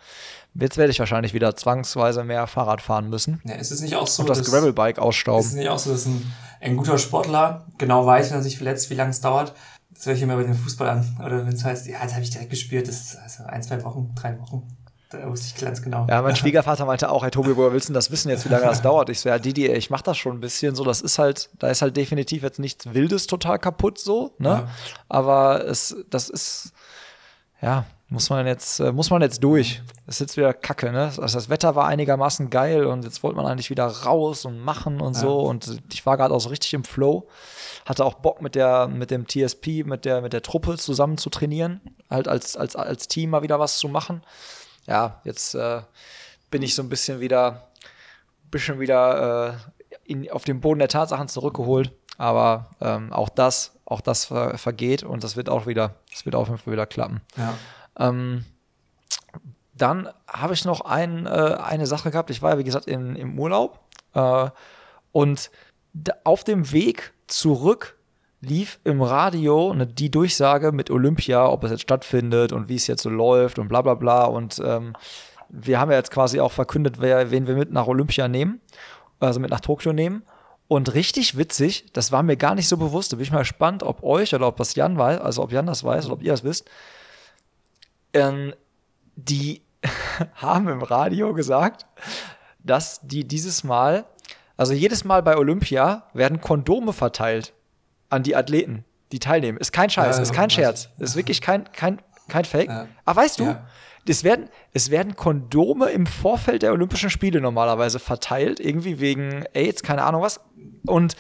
jetzt 0.55 0.75
werde 0.75 0.91
ich 0.91 0.99
wahrscheinlich 0.99 1.33
wieder 1.33 1.55
zwangsweise 1.55 2.25
mehr 2.25 2.45
Fahrrad 2.47 2.81
fahren 2.81 3.09
müssen. 3.09 3.41
Ja, 3.45 3.55
ist 3.55 3.71
es 3.71 3.79
nicht 3.79 3.95
auch 3.95 4.05
so, 4.05 4.23
und 4.23 4.29
das 4.29 4.39
dass, 4.39 4.51
Gravelbike 4.51 4.99
ausstauben. 4.99 5.39
Ist 5.45 5.51
es 5.51 5.53
nicht 5.53 5.69
auch 5.69 5.79
so, 5.79 5.93
dass 5.93 6.05
ein, 6.05 6.29
ein 6.59 6.75
guter 6.75 6.97
Sportler 6.97 7.65
genau 7.77 8.05
weiß, 8.05 8.31
wenn 8.31 8.39
er 8.39 8.43
sich 8.43 8.57
verletzt, 8.57 8.89
wie 8.89 8.95
lange 8.95 9.11
es 9.11 9.21
dauert? 9.21 9.53
Das 9.93 10.05
höre 10.07 10.13
ich 10.13 10.21
immer 10.21 10.35
bei 10.35 10.43
den 10.43 10.55
Fußballern. 10.55 11.19
Oder 11.25 11.45
wenn 11.45 11.53
es 11.53 11.63
heißt, 11.63 11.87
ja, 11.87 12.03
das 12.03 12.15
habe 12.15 12.23
ich 12.23 12.31
direkt 12.31 12.49
gespürt, 12.49 12.89
das 12.89 12.99
ist 12.99 13.15
also 13.15 13.43
ein, 13.45 13.63
zwei 13.63 13.81
Wochen, 13.85 14.13
drei 14.13 14.37
Wochen. 14.41 14.67
Da 15.09 15.27
wusste 15.27 15.55
ich 15.55 15.63
ganz 15.63 15.81
genau. 15.81 16.05
Ja, 16.07 16.21
mein 16.21 16.35
Schwiegervater 16.37 16.85
meinte 16.85 17.09
auch, 17.09 17.23
hey 17.23 17.31
Tobi, 17.31 17.57
woher 17.57 17.73
willst 17.73 17.89
du 17.89 17.93
denn 17.93 17.95
das 17.95 18.11
wissen 18.11 18.29
jetzt, 18.29 18.45
wie 18.45 18.49
lange 18.49 18.65
das 18.65 18.81
dauert? 18.83 19.09
Ich 19.09 19.19
so, 19.19 19.29
ja, 19.29 19.39
Didi, 19.39 19.67
ich 19.67 19.89
mach 19.89 20.03
das 20.03 20.17
schon 20.17 20.37
ein 20.37 20.39
bisschen 20.39 20.75
so, 20.75 20.83
das 20.83 21.01
ist 21.01 21.17
halt, 21.17 21.49
da 21.57 21.69
ist 21.69 21.81
halt 21.81 21.97
definitiv 21.97 22.43
jetzt 22.43 22.59
nichts 22.59 22.93
Wildes 22.93 23.25
total 23.25 23.57
kaputt 23.57 23.97
so, 23.97 24.33
ne? 24.37 24.49
Ja. 24.49 24.69
Aber 25.07 25.65
es, 25.65 25.95
das 26.09 26.29
ist, 26.29 26.73
ja, 27.59 27.85
muss 28.11 28.29
man 28.29 28.47
jetzt, 28.47 28.79
äh, 28.79 28.91
muss 28.91 29.11
man 29.11 29.21
jetzt 29.21 29.43
durch. 29.43 29.81
Das 30.05 30.15
ist 30.15 30.19
jetzt 30.19 30.37
wieder 30.37 30.53
Kacke, 30.53 30.91
ne? 30.91 31.05
Also 31.05 31.21
das 31.21 31.49
Wetter 31.49 31.75
war 31.75 31.85
einigermaßen 31.85 32.49
geil 32.49 32.85
und 32.85 33.03
jetzt 33.03 33.21
wollte 33.21 33.37
man 33.37 33.45
eigentlich 33.45 33.69
wieder 33.69 33.85
raus 33.85 34.45
und 34.45 34.59
machen 34.59 34.99
und 34.99 35.15
ja. 35.15 35.21
so. 35.21 35.39
Und 35.39 35.79
ich 35.91 36.05
war 36.07 36.17
gerade 36.17 36.33
auch 36.33 36.39
so 36.39 36.49
richtig 36.49 36.73
im 36.73 36.83
Flow. 36.83 37.27
Hatte 37.85 38.03
auch 38.03 38.15
Bock 38.15 38.41
mit 38.41 38.55
der, 38.55 38.87
mit 38.87 39.11
dem 39.11 39.27
TSP, 39.27 39.83
mit 39.85 40.05
der, 40.05 40.21
mit 40.21 40.33
der 40.33 40.41
Truppe 40.41 40.77
zusammen 40.77 41.19
zu 41.19 41.29
trainieren. 41.29 41.81
Halt 42.09 42.27
als, 42.27 42.57
als, 42.57 42.75
als 42.75 43.07
Team 43.07 43.29
mal 43.29 43.43
wieder 43.43 43.59
was 43.59 43.77
zu 43.77 43.87
machen. 43.87 44.23
Ja, 44.89 45.21
jetzt 45.23 45.53
äh, 45.53 45.81
bin 46.49 46.63
ich 46.63 46.73
so 46.73 46.81
ein 46.81 46.89
bisschen 46.89 47.19
wieder, 47.19 47.69
bisschen 48.49 48.79
wieder 48.79 49.53
äh, 49.53 49.91
in, 50.03 50.29
auf 50.31 50.43
den 50.43 50.61
Boden 50.61 50.79
der 50.79 50.87
Tatsachen 50.87 51.27
zurückgeholt. 51.27 51.91
Aber 52.17 52.71
ähm, 52.81 53.13
auch 53.13 53.29
das, 53.29 53.77
auch 53.85 54.01
das 54.01 54.25
ver 54.25 54.57
vergeht 54.57 55.03
und 55.03 55.23
das 55.23 55.37
wird 55.37 55.47
auch 55.47 55.67
wieder, 55.67 55.95
das 56.11 56.25
wird 56.25 56.35
auf 56.35 56.47
jeden 56.47 56.59
Fall 56.59 56.73
wieder 56.73 56.87
klappen. 56.87 57.21
Ja. 57.37 57.53
Ähm, 57.97 58.45
dann 59.73 60.09
habe 60.27 60.53
ich 60.55 60.65
noch 60.65 60.81
ein, 60.81 61.27
äh, 61.27 61.29
eine 61.29 61.85
Sache 61.85 62.09
gehabt. 62.11 62.31
Ich 62.31 62.41
war 62.41 62.51
ja, 62.51 62.57
wie 62.57 62.63
gesagt, 62.63 62.87
in, 62.87 63.15
im 63.15 63.39
Urlaub. 63.39 63.79
Äh, 64.15 64.49
und 65.11 65.51
auf 66.23 66.43
dem 66.43 66.71
Weg 66.71 67.13
zurück 67.27 67.95
lief 68.41 68.79
im 68.83 69.01
Radio 69.01 69.73
ne, 69.73 69.87
die 69.87 70.11
Durchsage 70.11 70.71
mit 70.71 70.91
Olympia, 70.91 71.47
ob 71.47 71.63
es 71.63 71.71
jetzt 71.71 71.81
stattfindet 71.81 72.51
und 72.51 72.69
wie 72.69 72.75
es 72.75 72.87
jetzt 72.87 73.03
so 73.03 73.09
läuft 73.09 73.59
und 73.59 73.67
bla 73.67 73.81
bla 73.81 73.95
bla. 73.95 74.25
Und 74.25 74.61
ähm, 74.65 74.93
wir 75.49 75.79
haben 75.79 75.91
ja 75.91 75.97
jetzt 75.97 76.11
quasi 76.11 76.39
auch 76.39 76.51
verkündet, 76.51 76.99
wer, 76.99 77.31
wen 77.31 77.47
wir 77.47 77.55
mit 77.55 77.71
nach 77.71 77.87
Olympia 77.87 78.27
nehmen, 78.27 78.61
also 79.19 79.39
mit 79.39 79.49
nach 79.49 79.59
Tokio 79.61 79.93
nehmen. 79.93 80.23
Und 80.67 80.93
richtig 80.93 81.35
witzig, 81.35 81.91
das 81.93 82.11
war 82.11 82.21
mir 82.21 82.37
gar 82.37 82.53
nicht 82.53 82.67
so 82.67 82.77
bewusst. 82.77 83.11
Da 83.11 83.17
bin 83.17 83.23
ich 83.23 83.31
mal 83.31 83.39
gespannt, 83.39 83.81
ob 83.81 84.03
euch 84.03 84.35
oder 84.35 84.47
ob 84.47 84.57
das 84.57 84.75
Jan 84.75 84.97
weiß, 84.97 85.19
also 85.19 85.43
ob 85.43 85.51
Jan 85.51 85.65
das 85.65 85.83
weiß 85.83 86.05
oder 86.05 86.13
ob 86.13 86.23
ihr 86.23 86.31
das 86.31 86.43
wisst 86.43 86.69
ähm, 88.13 88.53
die 89.15 89.61
haben 90.35 90.67
im 90.67 90.81
Radio 90.81 91.33
gesagt, 91.33 91.85
dass 92.59 93.01
die 93.01 93.27
dieses 93.27 93.63
Mal, 93.63 94.05
also 94.57 94.73
jedes 94.73 95.03
Mal 95.03 95.23
bei 95.23 95.37
Olympia 95.37 96.03
werden 96.13 96.41
Kondome 96.41 96.93
verteilt 96.93 97.53
an 98.09 98.23
die 98.23 98.35
Athleten, 98.35 98.85
die 99.11 99.19
teilnehmen. 99.19 99.57
Ist 99.57 99.71
kein 99.71 99.89
Scheiß, 99.89 100.17
ja, 100.17 100.23
ist 100.23 100.33
kein 100.33 100.49
Scherz. 100.49 100.89
Ist 100.99 101.15
wirklich 101.15 101.41
kein, 101.41 101.71
kein, 101.71 102.01
kein 102.27 102.45
Fake. 102.45 102.69
Ja. 102.69 102.87
Aber 103.05 103.21
weißt 103.21 103.39
du, 103.39 103.45
ja. 103.45 103.67
es, 104.07 104.23
werden, 104.23 104.49
es 104.73 104.91
werden 104.91 105.15
Kondome 105.15 105.87
im 105.87 106.05
Vorfeld 106.05 106.61
der 106.61 106.71
Olympischen 106.73 107.09
Spiele 107.09 107.41
normalerweise 107.41 107.99
verteilt, 107.99 108.59
irgendwie 108.59 108.99
wegen 108.99 109.45
AIDS, 109.53 109.83
keine 109.83 110.03
Ahnung 110.03 110.21
was. 110.21 110.39
Und 110.85 111.15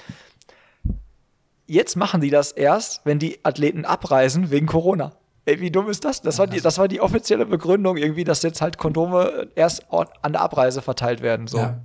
jetzt 1.67 1.95
machen 1.95 2.21
die 2.21 2.29
das 2.29 2.51
erst, 2.51 3.01
wenn 3.05 3.19
die 3.19 3.39
Athleten 3.43 3.85
abreisen 3.85 4.51
wegen 4.51 4.65
Corona. 4.65 5.13
Ey, 5.45 5.59
wie 5.61 5.71
dumm 5.71 5.89
ist 5.89 6.05
das? 6.05 6.21
Das 6.21 6.37
war, 6.37 6.47
die, 6.47 6.61
das 6.61 6.77
war 6.77 6.87
die 6.87 7.01
offizielle 7.01 7.45
Begründung 7.45 7.97
irgendwie, 7.97 8.23
dass 8.23 8.43
jetzt 8.43 8.61
halt 8.61 8.77
Kondome 8.77 9.47
erst 9.55 9.85
an 9.91 10.33
der 10.33 10.41
Abreise 10.41 10.81
verteilt 10.81 11.21
werden. 11.21 11.47
So. 11.47 11.57
Ja. 11.57 11.79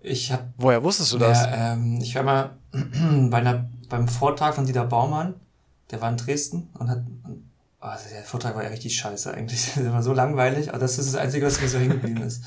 Ich 0.00 0.32
hab, 0.32 0.48
Woher 0.56 0.82
wusstest 0.82 1.12
du 1.12 1.18
das? 1.18 1.44
Ja, 1.44 1.72
ähm, 1.72 1.98
ich 2.00 2.14
war 2.14 2.22
mal 2.22 2.50
bei 3.30 3.38
einer, 3.38 3.68
beim 3.88 4.08
Vortrag 4.08 4.54
von 4.54 4.66
Dieter 4.66 4.84
Baumann, 4.84 5.34
der 5.90 6.00
war 6.00 6.10
in 6.10 6.16
Dresden 6.16 6.70
und 6.78 6.88
hat. 6.88 7.02
Oh, 7.80 7.86
der 8.12 8.24
Vortrag 8.24 8.56
war 8.56 8.64
ja 8.64 8.70
richtig 8.70 8.96
scheiße 8.96 9.32
eigentlich. 9.32 9.72
Der 9.76 9.92
war 9.92 10.02
so 10.02 10.12
langweilig, 10.12 10.70
aber 10.70 10.80
das 10.80 10.98
ist 10.98 11.14
das 11.14 11.20
Einzige, 11.20 11.46
was 11.46 11.60
mir 11.60 11.68
so 11.68 11.78
hängen 11.78 11.90
geblieben 12.00 12.22
ist. 12.22 12.42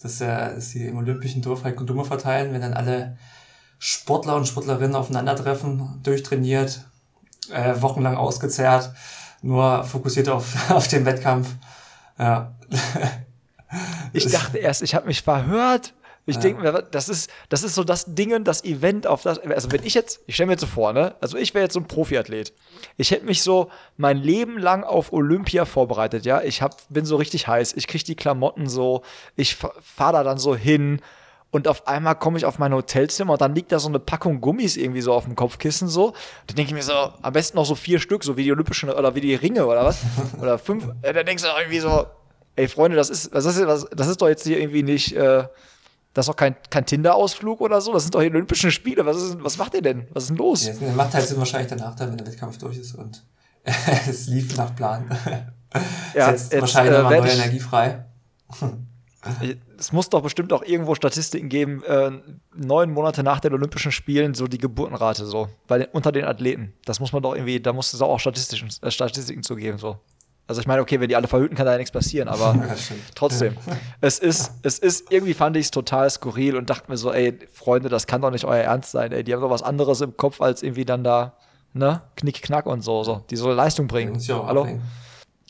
dass, 0.00 0.20
äh, 0.20 0.54
dass 0.54 0.70
sie 0.70 0.86
im 0.86 0.96
olympischen 0.96 1.42
Dorf 1.42 1.64
halt 1.64 1.74
Kondome 1.74 2.04
verteilen, 2.04 2.52
wenn 2.52 2.60
dann 2.60 2.74
alle 2.74 3.16
Sportler 3.80 4.36
und 4.36 4.46
Sportlerinnen 4.46 4.94
aufeinandertreffen, 4.94 6.00
durchtrainiert, 6.04 6.84
äh, 7.52 7.80
wochenlang 7.80 8.16
ausgezehrt, 8.16 8.92
nur 9.42 9.82
fokussiert 9.82 10.28
auf, 10.28 10.70
auf 10.70 10.86
den 10.86 11.04
Wettkampf. 11.04 11.48
Ja. 12.16 12.54
Ich 14.12 14.30
dachte 14.30 14.58
erst, 14.58 14.82
ich 14.82 14.94
habe 14.94 15.06
mich 15.06 15.22
verhört. 15.22 15.92
Ich 16.28 16.36
ja. 16.36 16.42
denke 16.42 16.62
mir, 16.62 16.82
das 16.82 17.08
ist, 17.08 17.30
das 17.48 17.62
ist 17.62 17.74
so 17.74 17.84
das 17.84 18.14
Ding, 18.14 18.44
das 18.44 18.62
Event 18.62 19.06
auf 19.06 19.22
das. 19.22 19.38
Also, 19.38 19.72
wenn 19.72 19.82
ich 19.82 19.94
jetzt, 19.94 20.20
ich 20.26 20.34
stelle 20.34 20.48
mir 20.48 20.52
jetzt 20.52 20.60
so 20.60 20.66
vor, 20.66 20.92
ne? 20.92 21.14
Also, 21.22 21.38
ich 21.38 21.54
wäre 21.54 21.64
jetzt 21.64 21.72
so 21.72 21.80
ein 21.80 21.88
Profiathlet. 21.88 22.52
Ich 22.98 23.10
hätte 23.10 23.24
mich 23.24 23.42
so 23.42 23.70
mein 23.96 24.18
Leben 24.18 24.58
lang 24.58 24.84
auf 24.84 25.12
Olympia 25.12 25.64
vorbereitet, 25.64 26.26
ja. 26.26 26.42
Ich 26.42 26.60
hab, 26.60 26.76
bin 26.90 27.06
so 27.06 27.16
richtig 27.16 27.48
heiß. 27.48 27.72
Ich 27.72 27.86
kriege 27.86 28.04
die 28.04 28.14
Klamotten 28.14 28.68
so. 28.68 29.02
Ich 29.36 29.56
fahre 29.56 30.12
da 30.12 30.22
dann 30.22 30.36
so 30.36 30.54
hin. 30.54 31.00
Und 31.50 31.66
auf 31.66 31.88
einmal 31.88 32.14
komme 32.14 32.36
ich 32.36 32.44
auf 32.44 32.58
mein 32.58 32.74
Hotelzimmer 32.74 33.32
und 33.32 33.40
dann 33.40 33.54
liegt 33.54 33.72
da 33.72 33.78
so 33.78 33.88
eine 33.88 33.98
Packung 33.98 34.42
Gummis 34.42 34.76
irgendwie 34.76 35.00
so 35.00 35.14
auf 35.14 35.24
dem 35.24 35.34
Kopfkissen 35.34 35.88
so. 35.88 36.12
Da 36.46 36.54
denke 36.54 36.68
ich 36.68 36.74
mir 36.74 36.82
so, 36.82 36.92
am 36.92 37.32
besten 37.32 37.56
noch 37.56 37.64
so 37.64 37.74
vier 37.74 38.00
Stück, 38.00 38.22
so 38.22 38.36
wie 38.36 38.44
die 38.44 38.52
Olympischen 38.52 38.90
oder 38.90 39.14
wie 39.14 39.22
die 39.22 39.34
Ringe 39.34 39.64
oder 39.64 39.82
was. 39.82 40.02
Oder 40.42 40.58
fünf. 40.58 40.86
Da 41.00 41.12
denkst 41.14 41.42
du 41.42 41.48
irgendwie 41.58 41.78
so, 41.78 42.06
ey 42.56 42.68
Freunde, 42.68 42.98
das 42.98 43.08
ist, 43.08 43.34
das 43.34 43.46
ist, 43.46 43.88
das 43.94 44.08
ist 44.08 44.20
doch 44.20 44.28
jetzt 44.28 44.46
hier 44.46 44.60
irgendwie 44.60 44.82
nicht. 44.82 45.16
Äh, 45.16 45.44
das 46.14 46.24
ist 46.24 46.28
doch 46.28 46.36
kein, 46.36 46.56
kein 46.70 46.84
Tinder-Ausflug 46.84 47.60
oder 47.60 47.80
so. 47.80 47.92
Das 47.92 48.04
sind 48.04 48.14
doch 48.14 48.20
die 48.20 48.30
Olympischen 48.30 48.70
Spiele. 48.70 49.04
Was, 49.06 49.16
ist, 49.16 49.42
was 49.42 49.58
macht 49.58 49.74
ihr 49.74 49.82
denn? 49.82 50.08
Was 50.12 50.24
ist 50.24 50.30
denn 50.30 50.36
los? 50.36 50.66
Ja, 50.66 50.72
der 50.74 50.92
macht 50.92 51.14
halt 51.14 51.26
Sinn 51.26 51.38
wahrscheinlich 51.38 51.70
danach 51.70 51.94
dann, 51.94 52.10
wenn 52.10 52.18
der 52.18 52.26
Wettkampf 52.26 52.58
durch 52.58 52.78
ist 52.78 52.94
und 52.94 53.22
es 54.08 54.26
lief 54.26 54.56
nach 54.56 54.74
Plan. 54.74 55.08
ja, 56.14 56.30
Setzt 56.30 56.52
jetzt, 56.52 56.60
wahrscheinlich 56.62 56.94
äh, 56.94 57.02
nochmal 57.02 57.20
neue 57.20 57.30
Energie 57.30 57.60
frei. 57.60 58.04
es 59.78 59.92
muss 59.92 60.08
doch 60.08 60.22
bestimmt 60.22 60.52
auch 60.52 60.62
irgendwo 60.62 60.94
Statistiken 60.94 61.48
geben, 61.48 61.82
äh, 61.84 62.10
neun 62.54 62.90
Monate 62.90 63.22
nach 63.22 63.40
den 63.40 63.52
Olympischen 63.52 63.92
Spielen, 63.92 64.34
so 64.34 64.46
die 64.46 64.58
Geburtenrate 64.58 65.26
so, 65.26 65.48
bei 65.66 65.78
den, 65.78 65.88
unter 65.92 66.12
den 66.12 66.24
Athleten. 66.24 66.72
Das 66.84 67.00
muss 67.00 67.12
man 67.12 67.22
doch 67.22 67.34
irgendwie, 67.34 67.60
da 67.60 67.72
muss 67.72 67.92
es 67.92 68.00
auch 68.00 68.18
Statistiken, 68.18 68.68
äh, 68.82 68.90
Statistiken 68.90 69.42
zu 69.42 69.56
geben, 69.56 69.78
so. 69.78 69.98
Also 70.48 70.62
ich 70.62 70.66
meine, 70.66 70.80
okay, 70.80 70.98
wenn 70.98 71.08
die 71.08 71.14
alle 71.14 71.28
verhüten, 71.28 71.54
kann 71.54 71.66
da 71.66 71.72
ja 71.72 71.78
nichts 71.78 71.92
passieren, 71.92 72.26
aber 72.26 72.54
ja, 72.68 72.74
trotzdem. 73.14 73.54
es 74.00 74.18
ist, 74.18 74.52
es 74.62 74.78
ist, 74.78 75.12
irgendwie 75.12 75.34
fand 75.34 75.56
ich 75.58 75.66
es 75.66 75.70
total 75.70 76.08
skurril 76.08 76.56
und 76.56 76.70
dachte 76.70 76.90
mir 76.90 76.96
so, 76.96 77.12
ey, 77.12 77.38
Freunde, 77.52 77.90
das 77.90 78.06
kann 78.06 78.22
doch 78.22 78.30
nicht 78.30 78.46
euer 78.46 78.62
Ernst 78.62 78.92
sein, 78.92 79.12
ey, 79.12 79.22
die 79.22 79.34
haben 79.34 79.42
doch 79.42 79.50
was 79.50 79.62
anderes 79.62 80.00
im 80.00 80.16
Kopf, 80.16 80.40
als 80.40 80.62
irgendwie 80.62 80.86
dann 80.86 81.04
da, 81.04 81.34
ne, 81.74 82.00
Knick, 82.16 82.40
Knack 82.40 82.64
und 82.64 82.80
so, 82.80 83.04
so. 83.04 83.22
Die 83.28 83.36
soll 83.36 83.54
Leistung 83.54 83.88
bringen. 83.88 84.18
Ja 84.20 84.46
Hallo? 84.46 84.62
Abhängen. 84.62 84.82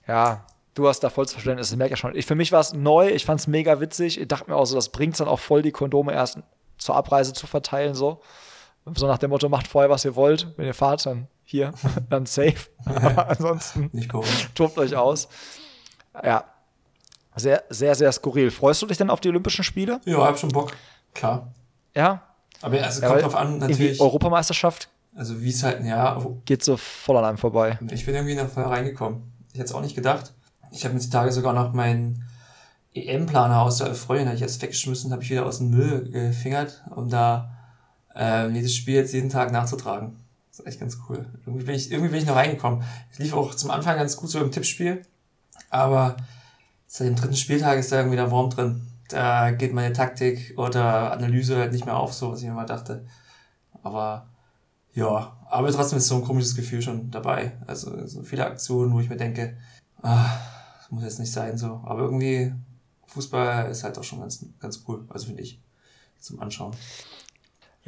Ja, 0.08 0.44
du 0.74 0.88
hast 0.88 1.00
da 1.00 1.10
volles 1.10 1.32
Verständnis, 1.32 1.70
das 1.70 1.76
merke 1.76 1.94
ich 1.94 2.00
schon. 2.00 2.16
Ich, 2.16 2.26
für 2.26 2.34
mich 2.34 2.50
war 2.50 2.60
es 2.60 2.72
neu, 2.72 3.08
ich 3.10 3.24
fand 3.24 3.38
es 3.38 3.46
mega 3.46 3.80
witzig. 3.80 4.20
Ich 4.20 4.26
dachte 4.26 4.50
mir 4.50 4.56
auch 4.56 4.64
so, 4.64 4.74
das 4.74 4.88
bringt 4.88 5.18
dann 5.20 5.28
auch 5.28 5.38
voll, 5.38 5.62
die 5.62 5.70
Kondome 5.70 6.12
erst 6.12 6.40
zur 6.76 6.96
Abreise 6.96 7.32
zu 7.34 7.46
verteilen, 7.46 7.94
so. 7.94 8.20
So 8.94 9.06
nach 9.06 9.18
dem 9.18 9.30
Motto, 9.30 9.48
macht 9.48 9.68
vorher, 9.68 9.90
was 9.90 10.04
ihr 10.04 10.16
wollt. 10.16 10.48
Wenn 10.56 10.66
ihr 10.66 10.74
fahrt, 10.74 11.06
dann 11.06 11.28
hier, 11.50 11.72
dann 12.10 12.26
safe. 12.26 12.68
Aber 12.84 13.30
ansonsten 13.30 13.88
Nicht 13.92 14.10
tobt 14.54 14.78
euch 14.78 14.94
aus. 14.94 15.28
Ja, 16.22 16.44
sehr, 17.36 17.64
sehr, 17.70 17.94
sehr 17.94 18.12
skurril. 18.12 18.50
Freust 18.50 18.82
du 18.82 18.86
dich 18.86 18.98
denn 18.98 19.10
auf 19.10 19.20
die 19.20 19.28
Olympischen 19.28 19.64
Spiele? 19.64 20.00
Ja, 20.04 20.18
hab 20.18 20.38
schon 20.38 20.50
Bock. 20.50 20.72
Klar. 21.14 21.54
Ja. 21.94 22.22
Aber 22.60 22.82
also 22.82 23.00
ja, 23.00 23.08
kommt 23.08 23.22
drauf 23.22 23.36
an, 23.36 23.58
natürlich. 23.58 24.00
Europameisterschaft. 24.00 24.88
Also 25.14 25.40
wie 25.40 25.48
es 25.48 25.62
halt, 25.62 25.84
ja. 25.84 26.22
Geht 26.44 26.64
so 26.64 26.76
voll 26.76 27.16
an 27.16 27.24
einem 27.24 27.38
vorbei. 27.38 27.78
Ich 27.90 28.04
bin 28.04 28.14
irgendwie 28.14 28.34
noch 28.34 28.54
reingekommen. 28.56 29.22
Ich 29.52 29.58
hätte 29.58 29.70
es 29.70 29.74
auch 29.74 29.80
nicht 29.80 29.94
gedacht. 29.94 30.34
Ich 30.70 30.84
habe 30.84 30.94
mir 30.94 31.00
die 31.00 31.10
Tage 31.10 31.32
sogar 31.32 31.54
noch 31.54 31.72
meinen 31.72 32.24
EM-Planer 32.92 33.62
aus 33.62 33.78
der 33.78 33.94
Freundin, 33.94 34.34
ich 34.34 34.40
jetzt 34.40 34.60
weggeschmissen, 34.60 35.12
habe 35.12 35.22
ich 35.22 35.30
wieder 35.30 35.46
aus 35.46 35.58
dem 35.58 35.70
Müll 35.70 36.10
gefingert, 36.10 36.84
um 36.94 37.08
da 37.08 37.50
äh, 38.14 38.48
jedes 38.48 38.74
Spiel 38.74 38.96
jetzt 38.96 39.14
jeden 39.14 39.30
Tag 39.30 39.52
nachzutragen. 39.52 40.16
Das 40.58 40.66
ist 40.66 40.72
echt 40.72 40.80
ganz 40.80 40.98
cool. 41.08 41.24
Irgendwie 41.46 41.64
bin 41.64 41.74
ich, 41.76 41.92
irgendwie 41.92 42.10
bin 42.10 42.18
ich 42.20 42.26
noch 42.26 42.34
reingekommen. 42.34 42.82
Es 43.12 43.18
lief 43.20 43.32
auch 43.32 43.54
zum 43.54 43.70
Anfang 43.70 43.96
ganz 43.96 44.16
gut 44.16 44.28
so 44.28 44.40
im 44.40 44.50
Tippspiel, 44.50 45.02
aber 45.70 46.16
seit 46.88 47.06
dem 47.06 47.14
dritten 47.14 47.36
Spieltag 47.36 47.78
ist 47.78 47.92
da 47.92 47.98
irgendwie 47.98 48.16
der 48.16 48.32
Wurm 48.32 48.50
drin. 48.50 48.82
Da 49.08 49.52
geht 49.52 49.72
meine 49.72 49.92
Taktik 49.92 50.54
oder 50.58 51.12
Analyse 51.12 51.56
halt 51.56 51.72
nicht 51.72 51.86
mehr 51.86 51.96
auf, 51.96 52.12
so 52.12 52.32
was 52.32 52.40
ich 52.40 52.48
mir 52.48 52.54
mal 52.54 52.66
dachte. 52.66 53.06
Aber 53.84 54.28
ja, 54.94 55.36
aber 55.48 55.70
trotzdem 55.70 55.98
ist 55.98 56.08
so 56.08 56.16
ein 56.16 56.24
komisches 56.24 56.56
Gefühl 56.56 56.82
schon 56.82 57.10
dabei. 57.12 57.52
Also 57.68 58.06
so 58.06 58.22
viele 58.22 58.44
Aktionen, 58.44 58.92
wo 58.92 58.98
ich 58.98 59.08
mir 59.08 59.16
denke, 59.16 59.56
ah, 60.02 60.28
das 60.78 60.90
muss 60.90 61.04
jetzt 61.04 61.20
nicht 61.20 61.32
sein 61.32 61.56
so. 61.56 61.82
Aber 61.84 62.00
irgendwie 62.00 62.52
Fußball 63.06 63.70
ist 63.70 63.84
halt 63.84 63.96
auch 63.96 64.04
schon 64.04 64.20
ganz, 64.20 64.44
ganz 64.58 64.82
cool, 64.88 65.06
also 65.08 65.26
finde 65.26 65.42
ich, 65.42 65.62
zum 66.18 66.40
Anschauen. 66.40 66.74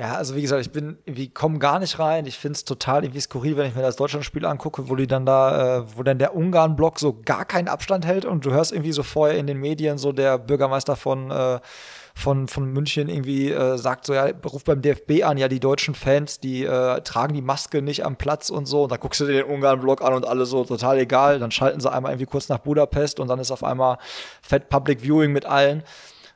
Ja, 0.00 0.14
also 0.14 0.34
wie 0.34 0.40
gesagt, 0.40 0.62
ich 0.62 0.72
bin 0.72 0.96
irgendwie 1.04 1.28
komme 1.28 1.58
gar 1.58 1.78
nicht 1.78 1.98
rein. 1.98 2.24
Ich 2.24 2.38
finde 2.38 2.56
es 2.56 2.64
total 2.64 3.04
irgendwie 3.04 3.20
skurril, 3.20 3.58
wenn 3.58 3.68
ich 3.68 3.74
mir 3.74 3.82
das 3.82 3.96
Deutschlandspiel 3.96 4.46
angucke, 4.46 4.88
wo 4.88 4.96
die 4.96 5.06
dann 5.06 5.26
da, 5.26 5.80
äh, 5.80 5.84
wo 5.94 6.02
dann 6.02 6.18
der 6.18 6.34
Ungarn-Block 6.34 6.98
so 6.98 7.20
gar 7.22 7.44
keinen 7.44 7.68
Abstand 7.68 8.06
hält 8.06 8.24
und 8.24 8.46
du 8.46 8.50
hörst 8.50 8.72
irgendwie 8.72 8.92
so 8.92 9.02
vorher 9.02 9.36
in 9.36 9.46
den 9.46 9.58
Medien 9.58 9.98
so 9.98 10.12
der 10.12 10.38
Bürgermeister 10.38 10.96
von 10.96 11.30
äh, 11.30 11.60
von, 12.14 12.48
von 12.48 12.64
München 12.72 13.10
irgendwie 13.10 13.50
äh, 13.50 13.76
sagt 13.76 14.06
so, 14.06 14.14
ja, 14.14 14.26
ruft 14.46 14.64
beim 14.64 14.80
DFB 14.80 15.22
an, 15.22 15.36
ja, 15.36 15.48
die 15.48 15.60
deutschen 15.60 15.94
Fans, 15.94 16.40
die 16.40 16.64
äh, 16.64 17.02
tragen 17.02 17.34
die 17.34 17.42
Maske 17.42 17.82
nicht 17.82 18.06
am 18.06 18.16
Platz 18.16 18.48
und 18.48 18.64
so. 18.64 18.84
Und 18.84 18.92
da 18.92 18.96
guckst 18.96 19.20
du 19.20 19.26
dir 19.26 19.44
den 19.44 19.52
Ungarn-Block 19.52 20.00
an 20.00 20.14
und 20.14 20.26
alle 20.26 20.46
so 20.46 20.64
total 20.64 20.98
egal. 20.98 21.38
Dann 21.38 21.50
schalten 21.50 21.80
sie 21.80 21.92
einmal 21.92 22.12
irgendwie 22.12 22.30
kurz 22.30 22.48
nach 22.48 22.58
Budapest 22.58 23.20
und 23.20 23.28
dann 23.28 23.38
ist 23.38 23.50
auf 23.50 23.62
einmal 23.62 23.98
Fett 24.40 24.70
Public 24.70 25.02
Viewing 25.02 25.30
mit 25.32 25.44
allen. 25.44 25.82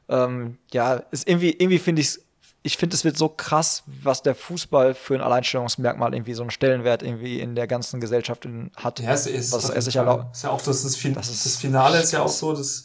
Ähm, 0.08 0.58
ja, 0.70 0.96
ist 1.10 1.26
irgendwie, 1.26 1.52
irgendwie 1.52 1.78
finde 1.78 2.02
ich 2.02 2.08
es 2.08 2.23
ich 2.66 2.78
finde, 2.78 2.96
es 2.96 3.04
wird 3.04 3.18
so 3.18 3.28
krass, 3.28 3.82
was 3.86 4.22
der 4.22 4.34
Fußball 4.34 4.94
für 4.94 5.14
ein 5.14 5.20
Alleinstellungsmerkmal 5.20 6.14
irgendwie 6.14 6.32
so 6.32 6.42
einen 6.42 6.50
Stellenwert 6.50 7.02
irgendwie 7.02 7.38
in 7.38 7.54
der 7.54 7.66
ganzen 7.66 8.00
Gesellschaft 8.00 8.48
hat. 8.76 9.00
Ja, 9.00 9.12
es 9.12 9.26
ist, 9.26 9.52
was 9.52 9.68
er 9.68 9.82
sich 9.82 9.96
erlaubt. 9.96 10.34
Ist 10.34 10.44
ja 10.44 10.50
auch 10.50 10.62
das, 10.62 10.82
das, 10.82 10.96
fin 10.96 11.12
das, 11.12 11.28
ist, 11.28 11.44
das 11.44 11.56
Finale 11.56 12.00
ist 12.00 12.12
ja 12.12 12.22
auch 12.22 12.28
so, 12.28 12.54
dass 12.54 12.84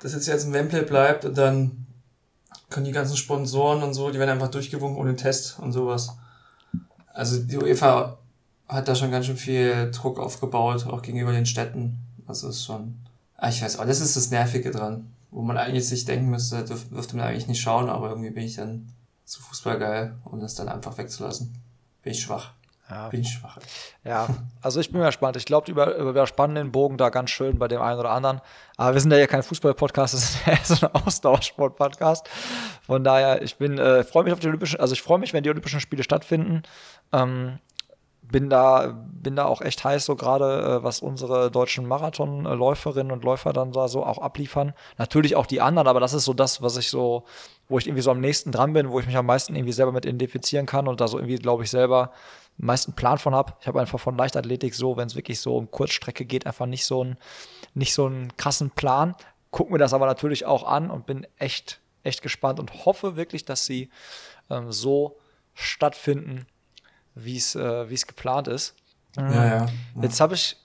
das 0.00 0.12
jetzt 0.12 0.28
jetzt 0.28 0.44
im 0.44 0.52
Wembley 0.52 0.82
bleibt 0.82 1.24
und 1.24 1.36
dann 1.36 1.86
können 2.70 2.86
die 2.86 2.92
ganzen 2.92 3.16
Sponsoren 3.16 3.82
und 3.82 3.94
so, 3.94 4.12
die 4.12 4.20
werden 4.20 4.30
einfach 4.30 4.48
durchgewunken 4.48 5.00
ohne 5.00 5.16
Test 5.16 5.58
und 5.58 5.72
sowas. 5.72 6.10
Also 7.12 7.42
die 7.42 7.58
UEFA 7.58 8.16
hat 8.68 8.86
da 8.86 8.94
schon 8.94 9.10
ganz 9.10 9.26
schön 9.26 9.36
viel 9.36 9.90
Druck 9.90 10.20
aufgebaut, 10.20 10.86
auch 10.86 11.02
gegenüber 11.02 11.32
den 11.32 11.46
Städten. 11.46 11.98
Also 12.28 12.48
ist 12.48 12.64
schon, 12.64 12.94
ah, 13.38 13.48
ich 13.48 13.60
weiß 13.60 13.80
auch, 13.80 13.86
das 13.86 14.00
ist 14.00 14.14
das 14.14 14.30
Nervige 14.30 14.70
dran, 14.70 15.12
wo 15.32 15.42
man 15.42 15.58
eigentlich 15.58 15.88
sich 15.88 16.04
denken 16.04 16.30
müsste, 16.30 16.64
dürf, 16.64 16.88
dürfte 16.90 17.16
man 17.16 17.26
eigentlich 17.26 17.48
nicht 17.48 17.60
schauen, 17.60 17.88
aber 17.88 18.10
irgendwie 18.10 18.30
bin 18.30 18.44
ich 18.44 18.54
dann 18.54 18.86
zu 19.30 19.40
Fußball 19.42 19.78
geil, 19.78 20.18
um 20.24 20.40
das 20.40 20.56
dann 20.56 20.68
einfach 20.68 20.98
wegzulassen. 20.98 21.54
Bin 22.02 22.12
ich 22.12 22.20
schwach. 22.20 22.52
Ja. 22.88 23.08
Bin 23.10 23.20
ich 23.20 23.30
schwach. 23.30 23.58
Ja, 24.02 24.28
also 24.60 24.80
ich 24.80 24.90
bin 24.90 25.00
mal 25.00 25.06
gespannt. 25.06 25.36
Ich 25.36 25.44
glaube, 25.44 25.70
über, 25.70 25.94
über 25.94 26.26
spannen 26.26 26.56
den 26.56 26.72
Bogen 26.72 26.98
da 26.98 27.10
ganz 27.10 27.30
schön 27.30 27.56
bei 27.56 27.68
dem 27.68 27.80
einen 27.80 28.00
oder 28.00 28.10
anderen. 28.10 28.40
Aber 28.76 28.94
wir 28.94 29.00
sind 29.00 29.12
ja 29.12 29.18
hier 29.18 29.28
kein 29.28 29.44
Fußball-Podcast, 29.44 30.14
das 30.14 30.24
ist 30.24 30.46
ja 30.46 30.56
so 30.64 30.86
ein 30.86 30.94
Austauschsport-Podcast. 30.94 32.28
Von 32.82 33.04
daher, 33.04 33.40
ich 33.42 33.56
bin, 33.56 33.78
äh, 33.78 34.02
freue 34.02 34.24
mich 34.24 34.32
auf 34.32 34.40
die 34.40 34.48
Olympischen, 34.48 34.80
also 34.80 34.94
ich 34.94 35.02
freue 35.02 35.20
mich, 35.20 35.32
wenn 35.32 35.44
die 35.44 35.50
Olympischen 35.50 35.78
Spiele 35.78 36.02
stattfinden. 36.02 36.64
Ähm, 37.12 37.60
bin 38.30 38.48
da, 38.48 39.04
bin 39.12 39.36
da 39.36 39.44
auch 39.44 39.60
echt 39.60 39.84
heiß, 39.84 40.04
so 40.04 40.16
gerade, 40.16 40.78
äh, 40.78 40.82
was 40.82 41.00
unsere 41.00 41.50
deutschen 41.50 41.86
Marathonläuferinnen 41.86 43.12
und 43.12 43.24
Läufer 43.24 43.52
dann 43.52 43.72
da 43.72 43.88
so 43.88 44.04
auch 44.04 44.18
abliefern. 44.18 44.72
Natürlich 44.98 45.36
auch 45.36 45.46
die 45.46 45.60
anderen, 45.60 45.88
aber 45.88 46.00
das 46.00 46.12
ist 46.12 46.24
so 46.24 46.32
das, 46.32 46.62
was 46.62 46.76
ich 46.76 46.88
so, 46.88 47.24
wo 47.68 47.78
ich 47.78 47.86
irgendwie 47.86 48.02
so 48.02 48.10
am 48.10 48.20
nächsten 48.20 48.52
dran 48.52 48.72
bin, 48.72 48.90
wo 48.90 49.00
ich 49.00 49.06
mich 49.06 49.16
am 49.16 49.26
meisten 49.26 49.54
irgendwie 49.54 49.72
selber 49.72 49.92
mit 49.92 50.04
identifizieren 50.04 50.66
kann 50.66 50.88
und 50.88 51.00
da 51.00 51.08
so 51.08 51.18
irgendwie, 51.18 51.36
glaube 51.36 51.64
ich, 51.64 51.70
selber 51.70 52.12
am 52.60 52.66
meisten 52.66 52.92
Plan 52.92 53.18
von 53.18 53.34
habe. 53.34 53.54
Ich 53.60 53.66
habe 53.66 53.80
einfach 53.80 54.00
von 54.00 54.16
Leichtathletik 54.16 54.74
so, 54.74 54.96
wenn 54.96 55.06
es 55.06 55.16
wirklich 55.16 55.40
so 55.40 55.56
um 55.56 55.70
Kurzstrecke 55.70 56.24
geht, 56.24 56.46
einfach 56.46 56.66
nicht 56.66 56.84
so 56.84 57.02
einen, 57.02 57.16
nicht 57.74 57.94
so 57.94 58.06
einen 58.06 58.36
krassen 58.36 58.70
Plan. 58.70 59.14
Guck 59.50 59.70
mir 59.70 59.78
das 59.78 59.92
aber 59.92 60.06
natürlich 60.06 60.46
auch 60.46 60.64
an 60.64 60.90
und 60.90 61.06
bin 61.06 61.26
echt, 61.38 61.80
echt 62.04 62.22
gespannt 62.22 62.60
und 62.60 62.86
hoffe 62.86 63.16
wirklich, 63.16 63.44
dass 63.44 63.66
sie 63.66 63.90
ähm, 64.48 64.70
so 64.70 65.18
stattfinden, 65.54 66.46
wie 67.14 67.36
es 67.36 67.54
äh, 67.54 67.92
es 67.92 68.06
geplant 68.06 68.48
ist. 68.48 68.74
Ja, 69.16 69.30
ja. 69.32 69.46
ja. 69.46 69.66
Jetzt 70.00 70.20
habe 70.20 70.34
ich 70.34 70.56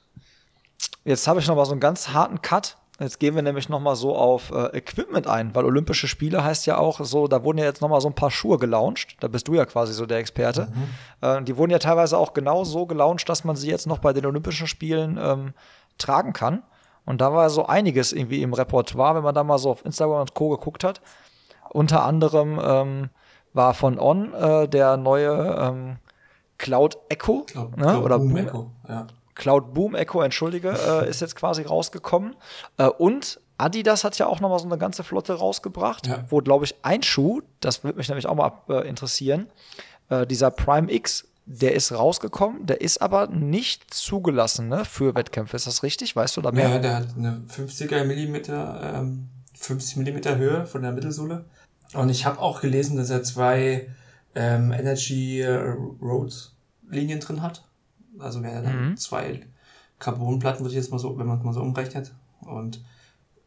jetzt 1.04 1.28
habe 1.28 1.40
ich 1.40 1.48
noch 1.48 1.56
mal 1.56 1.66
so 1.66 1.72
einen 1.72 1.82
ganz 1.82 2.10
harten 2.10 2.42
Cut. 2.42 2.78
Jetzt 3.00 3.20
gehen 3.20 3.36
wir 3.36 3.42
nämlich 3.42 3.68
noch 3.68 3.82
mal 3.82 3.96
so 3.96 4.16
auf 4.16 4.52
äh, 4.52 4.78
Equipment 4.78 5.28
ein, 5.28 5.54
weil 5.54 5.66
Olympische 5.66 6.08
Spiele 6.08 6.46
heißt 6.46 6.66
ja 6.66 6.78
auch 6.78 7.02
so, 7.04 7.28
da 7.28 7.44
wurden 7.44 7.58
ja 7.58 7.66
jetzt 7.66 7.82
noch 7.82 7.90
mal 7.90 8.00
so 8.00 8.08
ein 8.08 8.16
paar 8.16 8.32
Schuhe 8.32 8.58
gelauncht. 8.58 9.18
Da 9.20 9.28
bist 9.28 9.50
du 9.50 9.54
ja 9.54 9.66
quasi 9.66 9.94
so 9.94 10.06
der 10.06 10.20
Experte. 10.20 10.70
Mhm. 10.74 11.28
Äh, 11.28 11.44
die 11.44 11.58
wurden 11.58 11.72
ja 11.72 11.80
teilweise 11.80 12.18
auch 12.18 12.34
genau 12.34 12.64
so 12.64 12.86
gelauncht, 12.86 13.28
dass 13.28 13.44
man 13.44 13.58
sie 13.58 13.70
jetzt 13.70 13.86
noch 13.86 14.00
bei 14.00 14.14
den 14.14 14.26
Olympischen 14.26 14.68
Spielen 14.68 15.20
ähm, 15.22 15.54
tragen 15.98 16.32
kann. 16.32 16.64
Und 17.06 17.20
da 17.20 17.34
war 17.34 17.50
so 17.50 17.66
einiges 17.66 18.14
irgendwie 18.14 18.42
im 18.42 18.54
Repertoire, 18.54 19.16
wenn 19.16 19.24
man 19.24 19.36
da 19.36 19.44
mal 19.44 19.58
so 19.58 19.72
auf 19.72 19.86
Instagram 19.86 20.22
und 20.22 20.34
Co. 20.34 20.50
geguckt 20.50 20.86
hat. 20.86 21.02
Unter 21.70 22.04
anderem 22.04 22.60
ähm, 22.64 23.10
war 23.54 23.74
von 23.74 24.00
On 24.00 24.34
äh, 24.34 24.70
der 24.70 24.96
neue 24.96 25.58
ähm, 25.60 25.98
Cloud 26.58 26.98
Echo 27.10 27.42
Cloud, 27.48 27.78
ne? 27.78 27.84
Cloud 27.84 28.04
oder 28.04 28.18
Boom, 28.20 28.38
Echo, 28.38 28.72
ja. 28.88 29.08
Cloud 29.36 29.74
Boom 29.74 29.96
Echo, 29.96 30.22
entschuldige, 30.22 30.70
äh, 31.04 31.10
ist 31.10 31.22
jetzt 31.22 31.36
quasi 31.36 31.64
rausgekommen. 31.64 32.36
Äh, 32.78 32.88
und 32.88 33.40
Adidas 33.58 34.04
hat 34.04 34.18
ja 34.18 34.28
auch 34.28 34.40
noch 34.42 34.50
mal 34.50 34.60
so 34.60 34.66
eine 34.66 34.78
ganze 34.78 35.04
Flotte 35.04 35.34
rausgebracht, 35.34 36.08
Ja. 36.08 36.26
wo, 36.30 36.40
glaube 36.40 36.66
ich, 36.66 36.76
ein 36.84 37.04
Schuh, 37.04 37.42
das 37.62 37.84
würde 37.84 37.98
mich 37.98 38.08
nämlich 38.10 38.28
auch 38.28 38.36
mal 38.36 38.52
äh, 38.70 38.88
interessieren, 38.88 39.48
äh, 40.10 40.26
dieser 40.28 40.52
Prime 40.52 40.92
X, 40.92 41.26
der 41.46 41.74
ist 41.76 41.92
rausgekommen, 41.92 42.66
der 42.66 42.82
ist 42.82 43.02
aber 43.02 43.28
nicht 43.28 43.94
zugelassen 43.94 44.68
ne, 44.68 44.84
für 44.84 45.14
Wettkämpfe. 45.16 45.56
Ist 45.56 45.68
das 45.68 45.84
richtig? 45.84 46.16
Weißt 46.16 46.36
du 46.38 46.42
da 46.42 46.52
mehr? 46.52 46.70
Ja, 46.70 46.80
der 46.80 46.96
hat 46.98 47.08
eine 47.18 47.44
50er 47.56 48.04
Millimeter, 48.04 48.94
ähm, 48.96 49.30
50 49.54 49.98
Millimeter 49.98 50.38
Höhe 50.38 50.66
von 50.66 50.82
der 50.82 50.92
Mittelsohle. 50.92 51.46
Und 51.94 52.10
ich 52.10 52.26
habe 52.26 52.40
auch 52.40 52.62
gelesen, 52.62 52.98
dass 52.98 53.10
er 53.12 53.24
zwei 53.24 53.88
ähm, 54.36 54.72
Energy 54.72 55.42
äh, 55.42 55.76
Road 56.02 56.52
Linien 56.90 57.20
drin 57.20 57.42
hat. 57.42 57.64
Also 58.20 58.44
wäre 58.44 58.62
dann 58.62 58.92
Mhm. 58.92 58.98
zwei 58.98 59.46
Carbonplatten, 60.00 60.62
würde 60.62 60.72
ich 60.74 60.78
jetzt 60.78 60.92
mal 60.92 61.00
so, 61.00 61.18
wenn 61.18 61.28
man 61.28 61.40
es 61.40 61.44
mal 61.44 61.54
so 61.54 61.62
umrechnet. 61.62 62.14
Und 62.42 62.84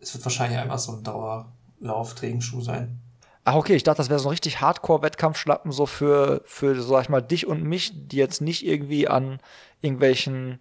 es 0.00 0.14
wird 0.14 0.24
wahrscheinlich 0.24 0.58
einfach 0.58 0.78
so 0.78 0.92
ein 0.92 1.02
Dauerlauf-Trägenschuh 1.02 2.60
sein. 2.60 2.98
Ach, 3.44 3.54
okay, 3.54 3.74
ich 3.76 3.82
dachte, 3.82 3.98
das 3.98 4.10
wäre 4.10 4.18
so 4.18 4.28
ein 4.28 4.32
richtig 4.32 4.60
Hardcore-Wettkampfschlappen, 4.60 5.72
so 5.72 5.86
für, 5.86 6.42
für, 6.44 6.80
sag 6.82 7.02
ich 7.02 7.08
mal, 7.08 7.22
dich 7.22 7.46
und 7.46 7.62
mich, 7.62 7.92
die 8.08 8.16
jetzt 8.16 8.42
nicht 8.42 8.66
irgendwie 8.66 9.08
an 9.08 9.40
irgendwelchen 9.80 10.60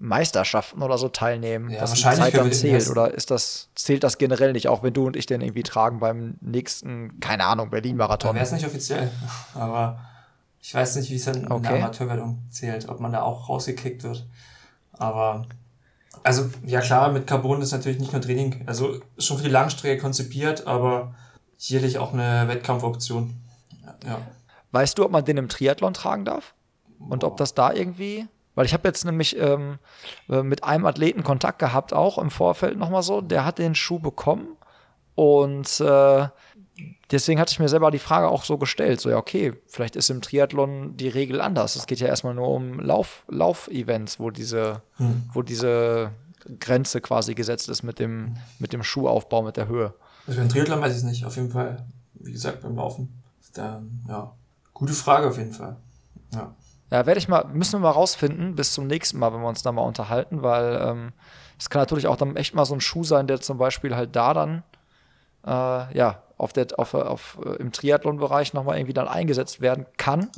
Meisterschaften 0.00 0.82
oder 0.82 0.96
so 0.98 1.08
teilnehmen, 1.08 1.70
Ja, 1.70 1.80
dass 1.80 1.94
die 1.94 2.02
Zeit 2.02 2.36
dann 2.36 2.52
zählt. 2.52 2.88
Oder 2.88 3.12
ist 3.12 3.30
das, 3.30 3.68
zählt 3.74 4.04
das 4.04 4.18
generell 4.18 4.52
nicht, 4.52 4.68
auch 4.68 4.82
wenn 4.82 4.92
du 4.92 5.06
und 5.06 5.16
ich 5.16 5.26
den 5.26 5.40
irgendwie 5.40 5.62
tragen 5.64 5.98
beim 6.00 6.36
nächsten, 6.40 7.18
keine 7.20 7.44
Ahnung, 7.44 7.70
Berlin-Marathon? 7.70 8.34
wäre 8.34 8.44
es 8.44 8.52
nicht 8.52 8.66
offiziell. 8.66 9.10
Aber 9.54 9.98
ich 10.60 10.74
weiß 10.74 10.96
nicht, 10.96 11.10
wie 11.10 11.16
es 11.16 11.24
dann 11.24 11.36
in 11.36 11.42
der 11.42 11.52
Okay. 11.52 11.76
Amateurwertung 11.78 12.42
zählt, 12.50 12.88
ob 12.88 13.00
man 13.00 13.12
da 13.12 13.22
auch 13.22 13.48
rausgekickt 13.48 14.02
wird. 14.04 14.26
Aber, 14.92 15.46
also, 16.22 16.48
ja 16.64 16.80
klar, 16.80 17.10
mit 17.10 17.26
Carbon 17.26 17.62
ist 17.62 17.72
natürlich 17.72 17.98
nicht 17.98 18.12
nur 18.12 18.20
Training, 18.22 18.64
also 18.66 19.00
schon 19.18 19.38
für 19.38 19.44
die 19.44 19.50
Langstrecke 19.50 20.00
konzipiert, 20.00 20.66
aber 20.66 21.14
sicherlich 21.56 21.98
auch 21.98 22.12
eine 22.12 22.46
Wettkampfoption. 22.48 23.34
Ja. 24.06 24.20
Weißt 24.70 24.98
du, 24.98 25.04
ob 25.04 25.10
man 25.10 25.24
den 25.24 25.38
im 25.38 25.48
Triathlon 25.48 25.94
tragen 25.94 26.24
darf? 26.24 26.54
Und 26.98 27.24
ob 27.24 27.36
das 27.36 27.54
da 27.54 27.72
irgendwie. 27.72 28.26
Weil 28.58 28.66
ich 28.66 28.72
habe 28.74 28.88
jetzt 28.88 29.04
nämlich 29.04 29.38
ähm, 29.38 29.78
äh, 30.28 30.42
mit 30.42 30.64
einem 30.64 30.84
Athleten 30.84 31.22
Kontakt 31.22 31.60
gehabt, 31.60 31.92
auch 31.92 32.18
im 32.18 32.28
Vorfeld 32.28 32.76
nochmal 32.76 33.04
so. 33.04 33.20
Der 33.20 33.44
hat 33.44 33.60
den 33.60 33.76
Schuh 33.76 34.00
bekommen 34.00 34.56
und 35.14 35.78
äh, 35.78 36.26
deswegen 37.12 37.38
hatte 37.38 37.52
ich 37.52 37.60
mir 37.60 37.68
selber 37.68 37.92
die 37.92 38.00
Frage 38.00 38.26
auch 38.26 38.42
so 38.42 38.58
gestellt: 38.58 39.00
so, 39.00 39.10
ja, 39.10 39.16
okay, 39.16 39.52
vielleicht 39.68 39.94
ist 39.94 40.10
im 40.10 40.22
Triathlon 40.22 40.96
die 40.96 41.06
Regel 41.06 41.40
anders. 41.40 41.76
Es 41.76 41.86
geht 41.86 42.00
ja 42.00 42.08
erstmal 42.08 42.34
nur 42.34 42.48
um 42.48 42.80
Lauf- 42.80 43.22
Lauf-Events, 43.28 44.18
wo 44.18 44.30
diese, 44.30 44.82
Hm. 44.96 45.30
wo 45.32 45.42
diese 45.42 46.10
Grenze 46.58 47.00
quasi 47.00 47.36
gesetzt 47.36 47.68
ist 47.68 47.84
mit 47.84 48.00
dem, 48.00 48.38
mit 48.58 48.72
dem 48.72 48.82
Schuhaufbau, 48.82 49.42
mit 49.42 49.56
der 49.56 49.68
Höhe. 49.68 49.94
Also 50.26 50.40
beim 50.40 50.48
Triathlon 50.48 50.80
weiß 50.80 50.90
ich 50.90 50.98
es 50.98 51.04
nicht, 51.04 51.24
auf 51.24 51.36
jeden 51.36 51.52
Fall, 51.52 51.86
wie 52.14 52.32
gesagt, 52.32 52.62
beim 52.62 52.74
Laufen. 52.74 53.22
Da, 53.54 53.82
ja, 54.08 54.32
gute 54.74 54.94
Frage 54.94 55.28
auf 55.28 55.38
jeden 55.38 55.52
Fall. 55.52 55.76
Ja. 56.34 56.56
Ja, 56.90 57.04
werde 57.06 57.18
ich 57.18 57.28
mal, 57.28 57.44
müssen 57.52 57.74
wir 57.74 57.80
mal 57.80 57.90
rausfinden, 57.90 58.54
bis 58.54 58.72
zum 58.72 58.86
nächsten 58.86 59.18
Mal, 59.18 59.32
wenn 59.32 59.40
wir 59.40 59.48
uns 59.48 59.62
da 59.62 59.72
mal 59.72 59.82
unterhalten, 59.82 60.42
weil 60.42 60.80
ähm, 60.82 61.12
es 61.58 61.68
kann 61.68 61.82
natürlich 61.82 62.06
auch 62.06 62.16
dann 62.16 62.36
echt 62.36 62.54
mal 62.54 62.64
so 62.64 62.74
ein 62.74 62.80
Schuh 62.80 63.04
sein, 63.04 63.26
der 63.26 63.40
zum 63.40 63.58
Beispiel 63.58 63.94
halt 63.94 64.16
da 64.16 64.32
dann, 64.32 64.62
äh, 65.46 65.50
ja, 65.96 66.22
auf 66.38 66.52
der, 66.52 66.66
auf, 66.76 66.94
auf, 66.94 67.38
äh, 67.44 67.56
im 67.56 67.72
Triathlon-Bereich 67.72 68.54
nochmal 68.54 68.78
irgendwie 68.78 68.94
dann 68.94 69.08
eingesetzt 69.08 69.60
werden 69.60 69.86
kann 69.96 70.30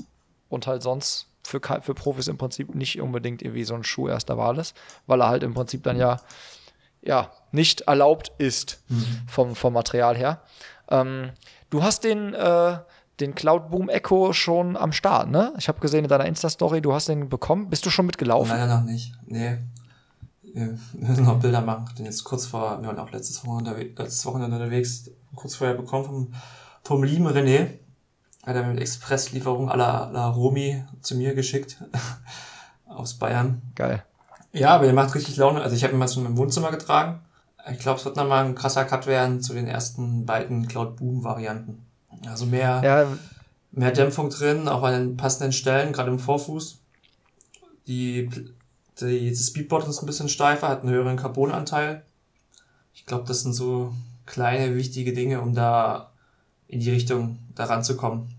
und 0.48 0.66
halt 0.66 0.82
sonst 0.82 1.28
für, 1.44 1.60
für 1.82 1.94
Profis 1.94 2.28
im 2.28 2.38
Prinzip 2.38 2.74
nicht 2.74 3.00
unbedingt 3.00 3.42
irgendwie 3.42 3.64
so 3.64 3.74
ein 3.74 3.84
Schuh 3.84 4.08
erster 4.08 4.36
Wahl 4.36 4.58
ist, 4.58 4.76
weil 5.06 5.20
er 5.20 5.28
halt 5.28 5.42
im 5.42 5.54
Prinzip 5.54 5.82
dann 5.82 5.98
ja, 5.98 6.18
ja, 7.02 7.30
nicht 7.52 7.82
erlaubt 7.82 8.32
ist 8.38 8.82
vom, 9.26 9.54
vom 9.54 9.72
Material 9.72 10.16
her. 10.16 10.42
Ähm, 10.90 11.30
du 11.70 11.82
hast 11.82 12.04
den, 12.04 12.34
äh, 12.34 12.78
den 13.20 13.34
Cloud 13.34 13.70
Boom 13.70 13.88
Echo 13.88 14.32
schon 14.32 14.76
am 14.76 14.92
Start, 14.92 15.30
ne? 15.30 15.52
Ich 15.58 15.68
habe 15.68 15.80
gesehen 15.80 16.04
in 16.04 16.08
deiner 16.08 16.26
Insta-Story, 16.26 16.80
du 16.80 16.92
hast 16.92 17.08
den 17.08 17.28
bekommen. 17.28 17.68
Bist 17.70 17.84
du 17.86 17.90
schon 17.90 18.06
mitgelaufen? 18.06 18.50
Leider 18.50 18.78
noch 18.78 18.84
nicht. 18.84 19.12
Nee. 19.26 19.58
Wir 20.42 20.78
müssen 20.94 21.24
noch 21.24 21.38
Bilder 21.38 21.60
machen. 21.60 21.86
Ich 21.90 21.94
bin 21.96 22.06
jetzt 22.06 22.24
kurz 22.24 22.46
vor, 22.46 22.80
wir 22.80 22.88
waren 22.88 22.98
auch 22.98 23.12
letztes 23.12 23.44
Wochenende, 23.46 23.80
letztes 23.96 24.26
Wochenende 24.26 24.56
unterwegs, 24.56 25.10
kurz 25.34 25.54
vorher 25.54 25.76
bekommen 25.76 26.04
vom, 26.04 26.34
vom 26.82 27.04
lieben 27.04 27.28
René. 27.28 27.68
Hat 28.44 28.56
er 28.56 28.64
mit 28.64 28.80
Expresslieferung 28.80 29.70
à 29.70 29.76
la, 29.76 30.08
à 30.08 30.12
la 30.12 30.28
Romi 30.28 30.82
zu 31.02 31.14
mir 31.14 31.34
geschickt. 31.34 31.82
Aus 32.86 33.14
Bayern. 33.14 33.62
Geil. 33.74 34.02
Ja, 34.52 34.70
aber 34.70 34.86
der 34.86 34.94
macht 34.94 35.14
richtig 35.14 35.36
Laune. 35.36 35.62
Also 35.62 35.76
ich 35.76 35.84
habe 35.84 35.92
ihn 35.92 35.98
mal 35.98 36.08
schon 36.08 36.26
im 36.26 36.36
Wohnzimmer 36.36 36.70
getragen. 36.70 37.20
Ich 37.70 37.78
glaube, 37.78 37.98
es 37.98 38.04
wird 38.04 38.16
nochmal 38.16 38.44
ein 38.44 38.54
krasser 38.54 38.84
Cut 38.84 39.06
werden 39.06 39.42
zu 39.42 39.52
den 39.52 39.68
ersten 39.68 40.24
beiden 40.24 40.66
Cloud 40.66 40.96
Boom 40.96 41.22
Varianten. 41.22 41.86
Also 42.26 42.46
mehr, 42.46 42.80
Ja, 42.84 43.16
mehr 43.72 43.92
Dämpfung 43.92 44.30
drin, 44.30 44.68
auch 44.68 44.82
an 44.82 44.92
den 44.92 45.16
passenden 45.16 45.52
Stellen, 45.52 45.92
gerade 45.92 46.10
im 46.10 46.18
Vorfuß. 46.18 46.78
Die, 47.86 48.28
die, 49.00 49.30
das 49.30 49.46
Speedboard 49.46 49.88
ist 49.88 50.02
ein 50.02 50.06
bisschen 50.06 50.28
steifer, 50.28 50.68
hat 50.68 50.82
einen 50.82 50.92
höheren 50.92 51.16
Carbonanteil. 51.16 52.04
Ich 52.94 53.06
glaube, 53.06 53.24
das 53.26 53.40
sind 53.42 53.54
so 53.54 53.94
kleine, 54.26 54.76
wichtige 54.76 55.12
Dinge, 55.12 55.40
um 55.40 55.54
da 55.54 56.12
in 56.68 56.80
die 56.80 56.90
Richtung 56.90 57.38
da 57.54 57.64
ranzukommen. 57.64 58.34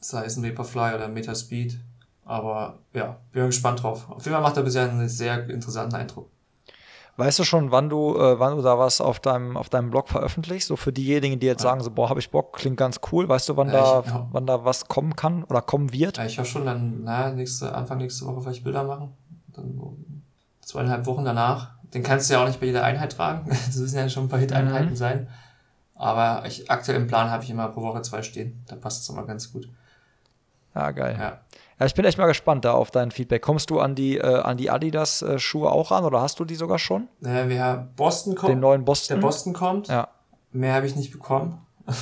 Sei 0.00 0.24
es 0.24 0.36
ein 0.36 0.44
Vaporfly 0.44 0.94
oder 0.94 1.06
ein 1.06 1.14
Metaspeed. 1.14 1.78
Aber 2.24 2.78
ja, 2.92 3.20
bin 3.32 3.46
gespannt 3.46 3.82
drauf. 3.82 4.08
Auf 4.08 4.24
jeden 4.24 4.34
Fall 4.34 4.42
macht 4.42 4.56
er 4.56 4.62
bisher 4.62 4.88
einen 4.90 5.08
sehr 5.08 5.48
interessanten 5.48 5.94
Eindruck. 5.94 6.30
Weißt 7.16 7.38
du 7.38 7.44
schon, 7.44 7.70
wann 7.70 7.88
du, 7.88 8.16
äh, 8.16 8.38
wann 8.38 8.56
du 8.56 8.62
da 8.62 8.78
was 8.78 9.00
auf 9.00 9.20
deinem, 9.20 9.56
auf 9.56 9.68
deinem 9.68 9.90
Blog 9.90 10.08
veröffentlichst? 10.08 10.68
So 10.68 10.76
für 10.76 10.92
diejenigen, 10.92 11.38
die 11.40 11.46
jetzt 11.46 11.62
sagen, 11.62 11.82
so, 11.82 11.90
boah, 11.90 12.08
habe 12.10 12.20
ich 12.20 12.30
Bock, 12.30 12.52
klingt 12.54 12.76
ganz 12.76 13.00
cool. 13.12 13.28
Weißt 13.28 13.48
du, 13.48 13.56
wann, 13.56 13.68
Ja, 13.68 14.02
da, 14.02 14.08
ja. 14.08 14.28
wann 14.32 14.46
da 14.46 14.64
was 14.64 14.88
kommen 14.88 15.16
kann 15.16 15.44
oder 15.44 15.62
kommen 15.62 15.92
wird? 15.92 16.18
Ja, 16.18 16.24
ich 16.26 16.38
hoffe 16.38 16.48
schon 16.50 16.66
dann, 16.66 17.02
na, 17.04 17.30
nächste, 17.30 17.74
Anfang 17.74 17.98
nächste 17.98 18.26
Woche 18.26 18.40
vielleicht 18.42 18.64
Bilder 18.64 18.84
machen. 18.84 19.12
Dann 19.54 19.80
zweieinhalb 20.60 21.06
Wochen 21.06 21.24
danach. 21.24 21.70
Den 21.94 22.02
kannst 22.02 22.28
du 22.28 22.34
ja 22.34 22.42
auch 22.42 22.46
nicht 22.46 22.60
bei 22.60 22.66
jeder 22.66 22.84
Einheit 22.84 23.12
tragen. 23.12 23.48
Das 23.66 23.76
müssen 23.76 23.96
ja 23.96 24.08
schon 24.08 24.24
ein 24.24 24.28
paar 24.28 24.38
Hit-Einheiten 24.40 24.90
Mhm. 24.90 24.96
sein. 24.96 25.28
Aber 25.94 26.44
ich, 26.46 26.70
aktuell 26.70 27.00
im 27.00 27.06
Plan 27.06 27.30
habe 27.30 27.42
ich 27.44 27.50
immer 27.50 27.68
pro 27.68 27.80
Woche 27.82 28.02
zwei 28.02 28.22
stehen. 28.22 28.62
Da 28.66 28.76
passt 28.76 29.02
es 29.02 29.08
immer 29.08 29.24
ganz 29.24 29.50
gut. 29.52 29.68
Ja, 30.74 30.90
geil. 30.90 31.16
Ja. 31.18 31.40
Ja, 31.78 31.84
ich 31.86 31.94
bin 31.94 32.04
echt 32.06 32.16
mal 32.16 32.26
gespannt 32.26 32.64
da 32.64 32.72
auf 32.72 32.90
dein 32.90 33.10
Feedback. 33.10 33.42
Kommst 33.42 33.68
du 33.70 33.80
an 33.80 33.94
die, 33.94 34.16
äh, 34.16 34.22
an 34.40 34.56
die 34.56 34.70
Adidas-Schuhe 34.70 35.70
auch 35.70 35.90
ran 35.90 36.04
oder 36.04 36.22
hast 36.22 36.40
du 36.40 36.44
die 36.46 36.54
sogar 36.54 36.78
schon? 36.78 37.08
Naja, 37.20 37.48
wer 37.48 37.76
Boston 37.96 38.34
kommt, 38.34 38.50
Den 38.52 38.60
neuen 38.60 38.84
Boston? 38.84 39.16
der 39.16 39.26
Boston 39.26 39.52
kommt, 39.52 39.88
Ja. 39.88 40.08
mehr 40.52 40.74
habe 40.74 40.86
ich 40.86 40.96
nicht 40.96 41.12
bekommen. 41.12 41.60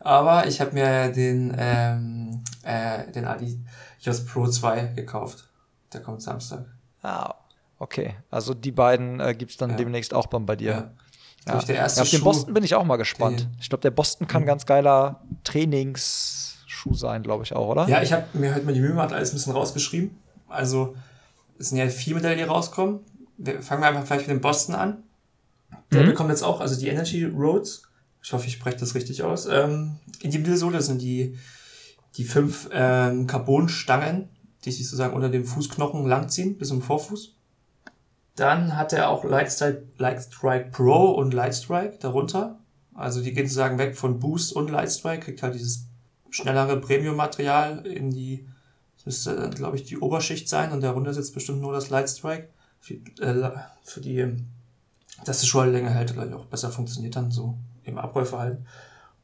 Aber 0.00 0.46
ich 0.46 0.60
habe 0.60 0.72
mir 0.72 1.08
den, 1.12 1.54
ähm, 1.58 2.44
äh, 2.62 3.10
den 3.12 3.24
Adidas 3.24 4.24
Pro 4.26 4.46
2 4.46 4.92
gekauft. 4.94 5.48
Der 5.92 6.02
kommt 6.02 6.20
Samstag. 6.22 6.66
Ah, 7.02 7.34
okay. 7.78 8.14
Also 8.30 8.52
die 8.54 8.72
beiden 8.72 9.20
äh, 9.20 9.34
gibt 9.34 9.52
es 9.52 9.56
dann 9.56 9.70
Ja. 9.70 9.76
demnächst 9.76 10.12
auch 10.12 10.26
dann 10.26 10.44
bei 10.46 10.56
dir. 10.56 10.90
Ja. 11.46 11.54
Erste 11.54 11.74
ja, 11.74 11.84
auf 11.86 11.94
den 11.94 12.18
Schuh- 12.20 12.24
Boston 12.24 12.54
bin 12.54 12.64
ich 12.64 12.74
auch 12.74 12.84
mal 12.84 12.96
gespannt. 12.96 13.40
den- 13.40 13.56
ich 13.60 13.68
glaube, 13.68 13.82
der 13.82 13.90
Boston 13.90 14.26
kann 14.26 14.42
Mhm. 14.42 14.46
ganz 14.46 14.66
geiler 14.66 15.22
Trainingsschuh 16.84 16.94
sein, 16.94 17.22
glaube 17.22 17.44
ich 17.44 17.52
auch, 17.54 17.68
oder? 17.68 17.88
Ja, 17.88 18.02
ich 18.02 18.12
habe 18.12 18.24
mir 18.34 18.54
heute 18.54 18.64
mal 18.64 18.72
die 18.74 18.80
Mühe 18.80 18.90
gemacht, 18.90 19.12
alles 19.12 19.30
ein 19.32 19.34
bisschen 19.34 19.52
rausgeschrieben. 19.52 20.16
Also, 20.48 20.94
es 21.58 21.68
sind 21.70 21.78
ja 21.78 21.88
vier 21.88 22.14
Modelle, 22.14 22.36
die 22.36 22.42
rauskommen. 22.42 23.00
Wir 23.38 23.62
fangen 23.62 23.82
wir 23.82 23.88
einfach 23.88 24.04
vielleicht 24.06 24.28
mit 24.28 24.36
dem 24.36 24.40
Boston 24.40 24.74
an. 24.74 25.02
Der 25.92 26.02
Mhm. 26.02 26.06
bekommt 26.06 26.30
jetzt 26.30 26.42
auch, 26.42 26.60
also 26.60 26.78
die 26.78 26.88
Energy 26.88 27.24
Roads. 27.24 27.82
Ich 28.22 28.32
hoffe, 28.32 28.46
ich 28.46 28.52
spreche 28.54 28.76
das 28.78 28.94
richtig 28.94 29.22
aus. 29.22 29.46
Ähm, 29.46 29.96
in 30.20 30.30
die 30.30 30.38
Mittelsohle 30.38 30.80
sind 30.80 31.02
die, 31.02 31.36
die 32.16 32.24
fünf 32.24 32.68
ähm, 32.72 33.26
Carbonstangen, 33.26 34.28
die 34.64 34.70
sich 34.72 34.84
sozusagen 34.86 35.14
unter 35.14 35.28
dem 35.28 35.44
Fußknochen 35.44 36.06
langziehen, 36.06 36.56
bis 36.56 36.68
zum 36.68 36.80
Vorfuß. 36.80 37.34
Dann 38.36 38.76
hat 38.76 38.92
er 38.92 39.10
auch 39.10 39.24
Lightstrike, 39.24 39.82
Lightstrike 39.98 40.70
Pro 40.70 41.10
und 41.12 41.34
Lightstrike 41.34 41.98
darunter. 42.00 42.58
Also 42.94 43.20
die 43.22 43.32
gehen 43.32 43.46
sozusagen 43.46 43.78
weg 43.78 43.96
von 43.96 44.18
Boost 44.20 44.54
und 44.54 44.70
Lightstrike, 44.70 45.24
kriegt 45.26 45.42
halt 45.42 45.54
dieses 45.54 45.86
schnellere 46.34 46.80
Premium-Material 46.80 47.86
in 47.86 48.10
die, 48.10 48.48
das 48.96 49.06
müsste 49.06 49.36
dann, 49.36 49.54
glaube 49.54 49.76
ich, 49.76 49.84
die 49.84 49.98
Oberschicht 49.98 50.48
sein 50.48 50.72
und 50.72 50.82
darunter 50.82 51.14
sitzt 51.14 51.32
bestimmt 51.32 51.60
nur 51.60 51.72
das 51.72 51.90
Lightstrike. 51.90 52.48
Für, 52.80 52.94
äh, 52.94 53.50
für 53.84 54.00
die, 54.00 54.18
ähm, 54.18 54.48
dass 55.24 55.40
die 55.40 55.46
Schuhlänge 55.46 55.94
halt 55.94 56.12
glaube 56.12 56.28
ich, 56.28 56.34
auch 56.34 56.46
besser 56.46 56.70
funktioniert 56.70 57.14
dann 57.14 57.30
so 57.30 57.56
im 57.84 57.98
Abrollverhalten. 57.98 58.66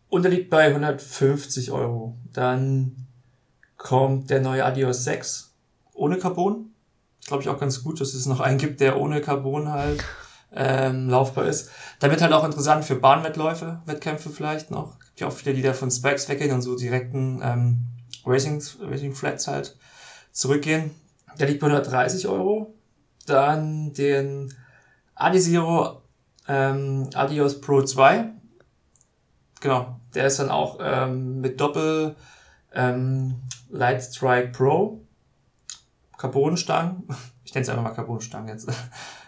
Und 0.08 0.22
der 0.22 0.30
liegt 0.30 0.50
bei 0.50 0.68
150 0.68 1.72
Euro. 1.72 2.16
Dann 2.32 3.06
kommt 3.76 4.30
der 4.30 4.40
neue 4.40 4.64
Adios 4.64 5.02
6 5.04 5.52
ohne 5.94 6.16
Carbon. 6.16 6.72
Glaube 7.26 7.42
ich 7.42 7.48
auch 7.48 7.58
ganz 7.58 7.82
gut, 7.82 8.00
dass 8.00 8.14
es 8.14 8.26
noch 8.26 8.40
einen 8.40 8.58
gibt, 8.58 8.80
der 8.80 9.00
ohne 9.00 9.20
Carbon 9.20 9.68
halt 9.70 10.04
ähm, 10.52 11.08
laufbar 11.08 11.46
ist. 11.46 11.70
Damit 11.98 12.22
halt 12.22 12.32
auch 12.32 12.44
interessant 12.44 12.84
für 12.84 12.94
Bahnwettläufe, 12.94 13.82
Wettkämpfe 13.86 14.30
vielleicht 14.30 14.70
noch. 14.70 14.96
Ja 15.20 15.28
auch 15.28 15.32
viele, 15.32 15.54
die 15.54 15.62
da 15.62 15.72
von 15.72 15.90
Spikes 15.90 16.28
weggehen 16.28 16.52
und 16.52 16.62
so 16.62 16.76
direkten 16.76 17.40
ähm, 17.42 17.78
Racing, 18.24 18.62
Racing 18.80 19.14
Flats 19.14 19.46
halt 19.46 19.76
zurückgehen. 20.32 20.90
Der 21.38 21.46
liegt 21.46 21.60
bei 21.60 21.68
130 21.68 22.26
Euro. 22.28 22.74
Dann 23.26 23.92
den 23.92 24.52
Adizero 25.14 26.02
ähm, 26.48 27.08
Adios 27.14 27.60
Pro 27.60 27.82
2. 27.82 28.30
Genau, 29.60 30.00
der 30.14 30.26
ist 30.26 30.38
dann 30.38 30.50
auch 30.50 30.78
ähm, 30.80 31.40
mit 31.40 31.60
Doppel 31.60 32.16
ähm, 32.72 33.36
Light 33.68 34.02
Strike 34.02 34.48
Pro. 34.48 35.00
Carbonstangen. 36.18 37.04
Ich 37.42 37.54
nenne 37.54 37.64
es 37.64 37.68
einfach 37.68 37.82
mal 37.82 37.90
Carbonstangen 37.90 38.46
jetzt. 38.46 38.70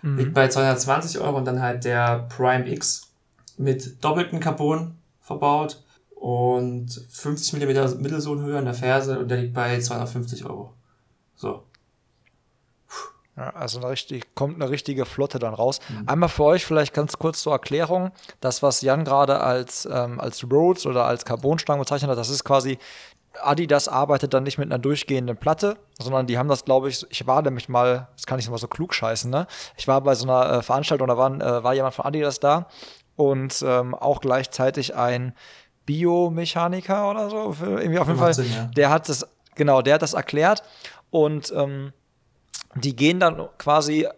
Mhm. 0.02 0.16
Liegt 0.16 0.34
bei 0.34 0.46
220 0.46 1.18
Euro 1.18 1.38
und 1.38 1.44
dann 1.44 1.60
halt 1.60 1.84
der 1.84 2.28
Prime 2.28 2.70
X 2.70 3.10
mit 3.56 4.04
doppelten 4.04 4.38
Carbon 4.38 4.96
verbaut 5.20 5.81
und 6.22 6.88
50 7.10 7.54
mm 7.54 8.00
Mittelsohnhöhe 8.00 8.56
an 8.56 8.64
der 8.64 8.74
Ferse 8.74 9.18
und 9.18 9.28
der 9.28 9.38
liegt 9.38 9.54
bei 9.54 9.80
250 9.80 10.44
Euro. 10.44 10.72
So. 11.34 11.64
Ja, 13.36 13.50
also 13.50 13.80
eine 13.80 13.88
richtig, 13.88 14.32
kommt 14.36 14.54
eine 14.54 14.70
richtige 14.70 15.04
Flotte 15.04 15.40
dann 15.40 15.52
raus. 15.52 15.80
Mhm. 15.88 16.08
Einmal 16.08 16.28
für 16.28 16.44
euch 16.44 16.64
vielleicht 16.64 16.94
ganz 16.94 17.18
kurz 17.18 17.42
zur 17.42 17.54
Erklärung. 17.54 18.12
Das, 18.38 18.62
was 18.62 18.82
Jan 18.82 19.04
gerade 19.04 19.40
als, 19.40 19.88
ähm, 19.90 20.20
als 20.20 20.44
Rhodes 20.44 20.86
oder 20.86 21.06
als 21.06 21.24
Carbonstangen 21.24 21.80
bezeichnet 21.80 22.08
hat, 22.08 22.18
das 22.18 22.30
ist 22.30 22.44
quasi, 22.44 22.78
Adidas 23.40 23.88
arbeitet 23.88 24.32
dann 24.32 24.44
nicht 24.44 24.58
mit 24.58 24.70
einer 24.70 24.78
durchgehenden 24.78 25.36
Platte, 25.36 25.76
sondern 25.98 26.28
die 26.28 26.38
haben 26.38 26.48
das, 26.48 26.64
glaube 26.64 26.88
ich, 26.88 27.04
ich 27.10 27.26
war 27.26 27.42
nämlich 27.42 27.68
mal, 27.68 28.06
das 28.14 28.26
kann 28.26 28.38
ich 28.38 28.48
mal 28.48 28.58
so 28.58 28.68
klug 28.68 28.94
scheißen, 28.94 29.28
ne? 29.28 29.48
Ich 29.76 29.88
war 29.88 30.00
bei 30.02 30.14
so 30.14 30.28
einer 30.28 30.58
äh, 30.58 30.62
Veranstaltung, 30.62 31.08
da 31.08 31.16
war, 31.16 31.32
äh, 31.32 31.64
war 31.64 31.74
jemand 31.74 31.94
von 31.94 32.04
Adidas 32.04 32.38
da 32.38 32.68
und 33.16 33.64
ähm, 33.66 33.94
auch 33.94 34.20
gleichzeitig 34.20 34.94
ein 34.94 35.34
Biomechaniker 35.86 37.10
oder 37.10 37.30
so, 37.30 37.56
irgendwie 37.60 37.98
auf 37.98 38.06
jeden 38.06 38.18
Fall. 38.18 38.34
Sinn, 38.34 38.52
ja. 38.52 38.64
Der 38.76 38.90
hat 38.90 39.08
das, 39.08 39.26
genau, 39.54 39.82
der 39.82 39.94
hat 39.94 40.02
das 40.02 40.14
erklärt 40.14 40.62
und 41.10 41.52
ähm, 41.56 41.92
die 42.74 42.96
gehen 42.96 43.20
dann 43.20 43.48
quasi 43.58 44.08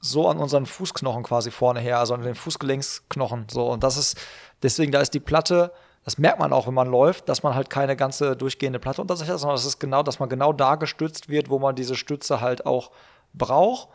so 0.00 0.28
an 0.28 0.38
unseren 0.38 0.66
Fußknochen 0.66 1.22
quasi 1.22 1.50
vorne 1.50 1.80
her, 1.80 1.98
also 1.98 2.14
an 2.14 2.22
den 2.22 2.34
Fußgelenksknochen. 2.34 3.46
So, 3.50 3.70
und 3.70 3.82
das 3.82 3.96
ist, 3.96 4.20
deswegen, 4.62 4.92
da 4.92 5.00
ist 5.00 5.14
die 5.14 5.20
Platte, 5.20 5.72
das 6.04 6.18
merkt 6.18 6.38
man 6.38 6.52
auch, 6.52 6.66
wenn 6.66 6.74
man 6.74 6.88
läuft, 6.88 7.30
dass 7.30 7.42
man 7.42 7.54
halt 7.54 7.70
keine 7.70 7.96
ganze 7.96 8.36
durchgehende 8.36 8.78
Platte 8.78 9.00
unter 9.00 9.16
sich 9.16 9.28
hat, 9.30 9.38
sondern 9.38 9.56
das 9.56 9.64
ist 9.64 9.78
genau, 9.78 10.02
dass 10.02 10.18
man 10.18 10.28
genau 10.28 10.52
da 10.52 10.74
gestützt 10.74 11.30
wird, 11.30 11.48
wo 11.48 11.58
man 11.58 11.74
diese 11.74 11.96
Stütze 11.96 12.42
halt 12.42 12.66
auch 12.66 12.90
braucht. 13.32 13.88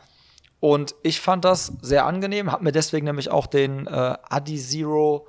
Und 0.60 0.95
ich 1.03 1.21
fand 1.21 1.45
das 1.45 1.73
sehr 1.82 2.05
angenehm, 2.05 2.51
habe 2.51 2.63
mir 2.63 2.71
deswegen 2.71 3.05
nämlich 3.05 3.29
auch 3.29 3.45
den 3.45 3.86
äh, 3.86 4.17
Adi 4.29 4.58
Zero 4.58 5.27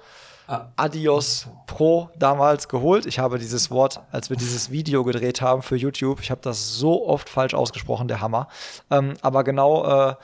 Adios 0.77 1.47
Pro 1.67 2.11
damals 2.19 2.69
geholt. 2.69 3.07
Ich 3.07 3.19
habe 3.19 3.39
dieses 3.39 3.71
Wort, 3.71 4.01
als 4.11 4.31
wir 4.31 4.37
dieses 4.37 4.71
Video 4.71 5.05
gedreht 5.05 5.41
haben 5.41 5.63
für 5.63 5.77
YouTube, 5.77 6.21
ich 6.21 6.31
habe 6.31 6.41
das 6.43 6.75
so 6.75 7.07
oft 7.07 7.29
falsch 7.29 7.55
ausgesprochen, 7.55 8.09
der 8.09 8.21
Hammer. 8.21 8.49
Ähm, 8.91 9.15
aber 9.23 9.45
genau, 9.45 10.11
äh, 10.11 10.15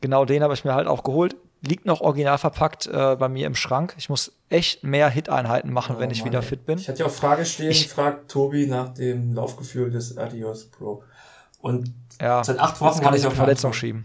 genau 0.00 0.26
den 0.26 0.42
habe 0.42 0.52
ich 0.52 0.64
mir 0.64 0.74
halt 0.74 0.86
auch 0.86 1.02
geholt. 1.02 1.36
Liegt 1.62 1.86
noch 1.86 2.02
original 2.02 2.36
verpackt 2.36 2.86
äh, 2.86 3.16
bei 3.16 3.28
mir 3.30 3.46
im 3.46 3.54
Schrank. 3.54 3.94
Ich 3.96 4.10
muss 4.10 4.32
echt 4.50 4.84
mehr 4.84 5.08
Hit-Einheiten 5.08 5.72
machen, 5.72 5.96
oh, 5.96 6.00
wenn 6.00 6.10
ich 6.10 6.18
Mann, 6.18 6.26
wieder 6.28 6.42
fit 6.42 6.66
bin. 6.66 6.78
Ich 6.78 6.88
hatte 6.88 7.00
ja 7.00 7.06
auch 7.06 7.10
Frage 7.10 7.46
stehen, 7.46 7.70
ich, 7.70 7.88
fragt 7.88 8.30
Tobi 8.30 8.66
nach 8.66 8.90
dem 8.90 9.32
Laufgefühl 9.32 9.90
des 9.90 10.18
Adios 10.18 10.66
Pro. 10.66 11.02
Und 11.62 11.94
ja, 12.20 12.44
seit 12.44 12.58
acht 12.58 12.78
Wochen 12.82 13.00
kann 13.00 13.14
ich 13.14 13.26
auf 13.26 13.32
Verletzung 13.32 13.72
schieben. 13.72 14.04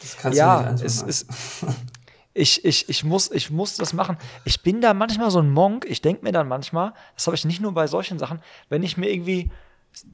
Das 0.00 0.16
kannst 0.16 0.36
ja, 0.36 0.62
du 0.64 0.72
nicht 0.72 0.84
es 0.84 1.02
ist 1.02 1.26
ich, 2.32 2.64
ich, 2.64 2.88
ich, 2.88 3.04
muss, 3.04 3.30
ich 3.30 3.50
muss 3.50 3.76
das 3.76 3.92
machen. 3.92 4.16
Ich 4.44 4.62
bin 4.62 4.80
da 4.80 4.94
manchmal 4.94 5.30
so 5.30 5.40
ein 5.40 5.50
Monk. 5.50 5.84
Ich 5.88 6.00
denke 6.00 6.24
mir 6.24 6.32
dann 6.32 6.48
manchmal, 6.48 6.92
das 7.16 7.26
habe 7.26 7.34
ich 7.34 7.44
nicht 7.44 7.60
nur 7.60 7.72
bei 7.72 7.86
solchen 7.86 8.18
Sachen, 8.18 8.40
wenn 8.68 8.82
ich 8.82 8.96
mir 8.96 9.10
irgendwie, 9.10 9.50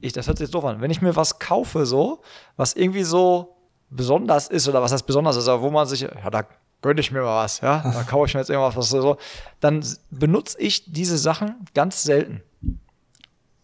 ich, 0.01 0.13
das 0.13 0.27
hört 0.27 0.37
sich 0.37 0.45
jetzt 0.45 0.55
doof 0.55 0.65
an, 0.65 0.81
wenn 0.81 0.91
ich 0.91 1.01
mir 1.01 1.15
was 1.15 1.39
kaufe, 1.39 1.85
so, 1.85 2.21
was 2.55 2.73
irgendwie 2.73 3.03
so 3.03 3.55
besonders 3.89 4.47
ist 4.47 4.67
oder 4.67 4.81
was 4.81 4.91
heißt 4.91 5.05
besonders 5.05 5.37
ist, 5.37 5.47
aber 5.47 5.61
wo 5.61 5.69
man 5.69 5.87
sich, 5.87 6.01
ja, 6.01 6.29
da 6.29 6.43
gönne 6.81 6.99
ich 6.99 7.11
mir 7.11 7.21
mal 7.21 7.43
was, 7.43 7.61
ja, 7.61 7.79
da 7.93 8.03
kaufe 8.03 8.27
ich 8.27 8.33
mir 8.33 8.39
jetzt 8.39 8.49
irgendwas, 8.49 8.75
was 8.75 8.89
so, 8.89 9.17
dann 9.59 9.85
benutze 10.09 10.59
ich 10.59 10.91
diese 10.91 11.17
Sachen 11.17 11.65
ganz 11.73 12.03
selten. 12.03 12.41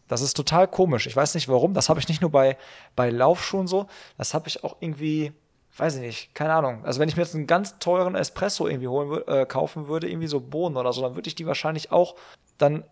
Das 0.07 0.21
ist 0.21 0.35
total 0.35 0.67
komisch. 0.67 1.07
Ich 1.07 1.15
weiß 1.15 1.33
nicht 1.33 1.47
warum. 1.47 1.73
Das 1.73 1.89
habe 1.89 1.99
ich 1.99 2.07
nicht 2.07 2.21
nur 2.21 2.29
bei, 2.29 2.57
bei 2.95 3.09
Laufschuhen 3.09 3.67
so, 3.67 3.87
das 4.17 4.33
habe 4.35 4.47
ich 4.47 4.63
auch 4.63 4.77
irgendwie 4.79 5.33
weiß 5.77 5.95
ich 5.95 6.01
nicht, 6.01 6.35
keine 6.35 6.53
Ahnung. 6.53 6.85
Also 6.85 6.99
wenn 6.99 7.09
ich 7.09 7.15
mir 7.15 7.23
jetzt 7.23 7.35
einen 7.35 7.47
ganz 7.47 7.79
teuren 7.79 8.15
Espresso 8.15 8.67
irgendwie 8.67 8.87
holen 8.87 9.21
äh, 9.27 9.45
kaufen 9.45 9.87
würde, 9.87 10.09
irgendwie 10.09 10.27
so 10.27 10.39
Bohnen 10.39 10.77
oder 10.77 10.93
so, 10.93 11.01
dann 11.01 11.15
würde 11.15 11.27
ich 11.27 11.35
die 11.35 11.47
wahrscheinlich 11.47 11.91
auch, 11.91 12.15
dann 12.57 12.83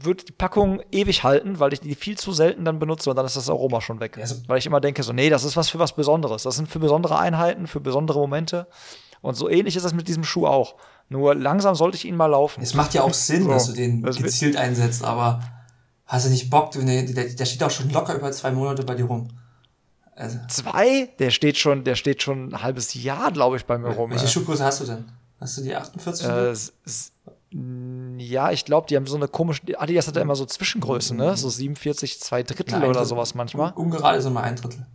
würde 0.00 0.24
die 0.24 0.32
Packung 0.32 0.82
ewig 0.90 1.22
halten, 1.22 1.60
weil 1.60 1.72
ich 1.72 1.80
die 1.80 1.94
viel 1.94 2.18
zu 2.18 2.32
selten 2.32 2.64
dann 2.64 2.78
benutze 2.78 3.10
und 3.10 3.16
dann 3.16 3.26
ist 3.26 3.36
das 3.36 3.48
Aroma 3.48 3.80
schon 3.80 4.00
weg. 4.00 4.18
Also, 4.18 4.36
weil 4.46 4.58
ich 4.58 4.66
immer 4.66 4.80
denke 4.80 5.02
so, 5.02 5.12
nee, 5.12 5.30
das 5.30 5.44
ist 5.44 5.56
was 5.56 5.68
für 5.68 5.78
was 5.78 5.94
Besonderes. 5.94 6.42
Das 6.42 6.56
sind 6.56 6.68
für 6.68 6.78
besondere 6.78 7.18
Einheiten, 7.18 7.66
für 7.66 7.80
besondere 7.80 8.18
Momente. 8.18 8.66
Und 9.20 9.34
so 9.34 9.48
ähnlich 9.48 9.76
ist 9.76 9.84
das 9.84 9.94
mit 9.94 10.08
diesem 10.08 10.24
Schuh 10.24 10.46
auch. 10.46 10.74
Nur 11.08 11.34
langsam 11.34 11.74
sollte 11.74 11.96
ich 11.96 12.04
ihn 12.04 12.16
mal 12.16 12.26
laufen. 12.26 12.62
Es 12.62 12.74
macht 12.74 12.94
ja 12.94 13.02
auch 13.02 13.14
Sinn, 13.14 13.42
so. 13.44 13.50
dass 13.50 13.66
du 13.66 13.72
den 13.72 14.02
gezielt 14.02 14.56
einsetzt, 14.56 15.04
aber 15.04 15.40
hast 16.06 16.26
du 16.26 16.30
nicht 16.30 16.50
Bock, 16.50 16.72
der, 16.72 17.02
der 17.02 17.44
steht 17.44 17.62
auch 17.62 17.70
schon 17.70 17.90
locker 17.90 18.14
über 18.14 18.30
zwei 18.32 18.50
Monate 18.50 18.84
bei 18.84 18.94
dir 18.94 19.06
rum. 19.06 19.28
Also. 20.16 20.38
Zwei? 20.48 21.08
Der 21.18 21.30
steht 21.30 21.56
schon, 21.56 21.84
der 21.84 21.96
steht 21.96 22.22
schon 22.22 22.48
ein 22.48 22.62
halbes 22.62 22.94
Jahr, 22.94 23.32
glaube 23.32 23.56
ich, 23.56 23.64
bei 23.64 23.78
mir 23.78 23.88
rum. 23.88 24.10
Welche 24.10 24.28
Schuhgröße 24.28 24.64
hast 24.64 24.80
du 24.80 24.84
denn? 24.84 25.04
Hast 25.40 25.58
du 25.58 25.62
die 25.62 25.74
48? 25.74 26.26
Äh, 26.26 26.54
ja, 28.18 28.50
ich 28.50 28.64
glaube, 28.64 28.86
die 28.88 28.96
haben 28.96 29.06
so 29.06 29.16
eine 29.16 29.28
komische. 29.28 29.62
Adidas 29.78 30.08
hat 30.08 30.16
ja 30.16 30.22
immer 30.22 30.36
so 30.36 30.44
Zwischengröße, 30.44 31.14
ne? 31.14 31.36
So 31.36 31.48
47, 31.48 32.20
zwei 32.20 32.42
Drittel 32.42 32.82
ja, 32.82 32.88
oder 32.88 33.04
sowas 33.04 33.34
manchmal. 33.34 33.72
Ungerade 33.72 34.18
ist 34.18 34.24
immer 34.24 34.42
ein 34.42 34.56
Drittel. 34.56 34.86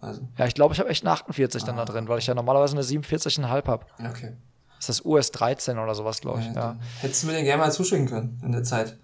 Also. 0.00 0.22
Ja, 0.36 0.46
ich 0.46 0.54
glaube, 0.54 0.74
ich 0.74 0.80
habe 0.80 0.88
echt 0.88 1.04
eine 1.04 1.12
48 1.12 1.62
ah. 1.62 1.66
dann 1.66 1.76
da 1.76 1.84
drin, 1.84 2.08
weil 2.08 2.18
ich 2.18 2.26
ja 2.26 2.34
normalerweise 2.34 2.74
eine 2.74 2.82
47,5 2.82 3.66
habe. 3.66 3.86
Okay. 3.98 4.36
Das 4.76 4.88
ist 4.88 5.00
das 5.00 5.04
US 5.04 5.32
13 5.32 5.78
oder 5.78 5.94
sowas, 5.94 6.20
glaube 6.20 6.40
ich. 6.40 6.46
Ja, 6.46 6.52
ja. 6.52 6.76
Hättest 7.00 7.22
du 7.22 7.26
mir 7.26 7.32
den 7.32 7.44
gerne 7.44 7.62
mal 7.62 7.72
zuschicken 7.72 8.06
können 8.06 8.40
in 8.44 8.52
der 8.52 8.62
Zeit. 8.62 8.96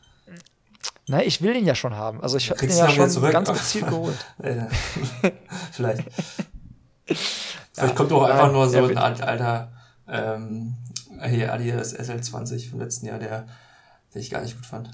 Nein, 1.07 1.25
ich 1.27 1.43
will 1.43 1.53
den 1.53 1.67
ja 1.67 1.75
schon 1.75 1.95
haben. 1.95 2.21
Also 2.23 2.39
ich 2.39 2.51
habe 2.51 2.61
den 2.61 2.77
ja 2.77 2.89
schon 2.89 3.11
zurück. 3.11 3.33
ganz 3.33 3.49
gezielt 3.53 3.89
geholt. 3.89 4.17
Vielleicht. 5.73 6.05
Vielleicht 7.07 7.77
ja, 7.77 7.89
kommt 7.91 8.13
auch 8.13 8.23
einfach 8.23 8.53
nur 8.53 8.69
so 8.69 8.85
ein 8.85 8.97
alter 8.97 9.73
ähm, 10.09 10.75
hier 11.27 11.53
Adidas 11.53 11.99
SL20 11.99 12.71
vom 12.71 12.81
letzten 12.81 13.07
Jahr, 13.07 13.19
der, 13.19 13.47
der 14.15 14.21
ich 14.21 14.31
gar 14.31 14.43
nicht 14.43 14.57
gut 14.57 14.65
fand. 14.65 14.91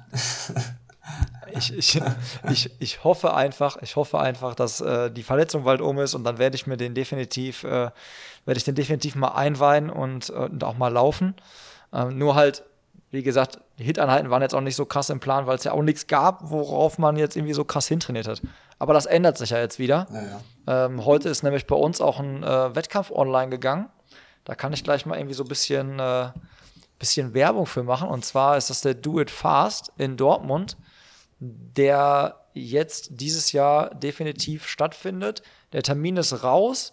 ich, 1.53 1.77
ich, 1.77 2.01
ich, 2.49 2.70
ich 2.79 3.05
hoffe 3.05 3.35
einfach, 3.35 3.77
ich 3.83 3.96
hoffe 3.96 4.18
einfach, 4.18 4.55
dass 4.55 4.81
äh, 4.81 5.11
die 5.11 5.23
Verletzung 5.23 5.64
bald 5.64 5.81
um 5.81 5.99
ist 5.99 6.14
und 6.14 6.25
dann 6.25 6.38
werde 6.38 6.57
ich 6.57 6.66
mir 6.66 6.77
den 6.77 6.94
definitiv, 6.94 7.64
äh, 7.64 7.90
werde 8.44 8.59
ich 8.59 8.64
den 8.64 8.75
definitiv 8.75 9.14
mal 9.14 9.29
einweihen 9.29 9.90
und, 9.90 10.31
und 10.31 10.64
auch 10.64 10.77
mal 10.77 10.92
laufen. 10.92 11.35
Ähm, 11.92 12.18
nur 12.18 12.35
halt 12.35 12.64
wie 13.11 13.23
gesagt, 13.23 13.59
die 13.81 13.87
Hit-Einheiten 13.87 14.29
waren 14.29 14.43
jetzt 14.43 14.55
auch 14.55 14.61
nicht 14.61 14.77
so 14.77 14.85
krass 14.85 15.09
im 15.09 15.21
Plan, 15.21 15.47
weil 15.47 15.57
es 15.57 15.64
ja 15.64 15.73
auch 15.73 15.83
nichts 15.83 16.07
gab, 16.07 16.51
worauf 16.51 16.99
man 16.99 17.16
jetzt 17.16 17.35
irgendwie 17.35 17.55
so 17.55 17.64
krass 17.64 17.88
hintrainiert 17.88 18.29
hat. 18.29 18.43
Aber 18.79 18.93
das 18.93 19.07
ändert 19.07 19.38
sich 19.38 19.51
ja 19.51 19.59
jetzt 19.59 19.79
wieder. 19.79 20.07
Ja, 20.12 20.23
ja. 20.23 20.85
Ähm, 20.87 21.07
heute 21.07 21.31
ist 21.31 21.43
nämlich 21.43 21.66
bei 21.66 21.77
uns 21.77 22.03
auch 22.03 22.21
ein 22.21 22.43
äh, 22.43 22.75
Wettkampf 22.75 23.11
online 23.11 23.49
gegangen. 23.49 23.88
Da 24.45 24.55
kann 24.55 24.75
ich 24.75 24.85
gleich 24.85 25.07
mal 25.07 25.16
irgendwie 25.16 25.35
so 25.35 25.45
ein 25.45 25.49
bisschen, 25.49 25.99
äh, 25.99 26.29
bisschen 26.99 27.33
Werbung 27.33 27.64
für 27.64 27.83
machen. 27.83 28.11
Und 28.11 28.23
zwar 28.23 28.59
ist 28.59 28.69
das 28.69 28.83
der 28.83 28.93
Do 28.93 29.19
It 29.19 29.31
Fast 29.31 29.93
in 29.97 30.19
Dortmund, 30.19 30.77
der 31.38 32.37
jetzt 32.53 33.12
dieses 33.12 33.53
Jahr 33.53 33.95
definitiv 33.95 34.69
stattfindet. 34.69 35.40
Der 35.73 35.83
Termin 35.83 36.19
ist 36.19 36.45
raus, 36.45 36.93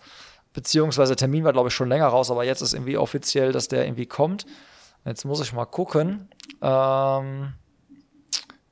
beziehungsweise 0.54 1.12
der 1.12 1.18
Termin 1.18 1.44
war, 1.44 1.52
glaube 1.52 1.68
ich, 1.68 1.76
schon 1.76 1.90
länger 1.90 2.08
raus, 2.08 2.32
aber 2.32 2.46
jetzt 2.46 2.62
ist 2.62 2.74
irgendwie 2.74 2.98
offiziell, 2.98 3.52
dass 3.52 3.68
der 3.68 3.86
irgendwie 3.86 4.06
kommt. 4.06 4.46
Jetzt 5.08 5.26
muss 5.26 5.42
ich 5.42 5.54
mal 5.54 5.66
gucken. 5.66 6.30
Ähm, 6.62 7.54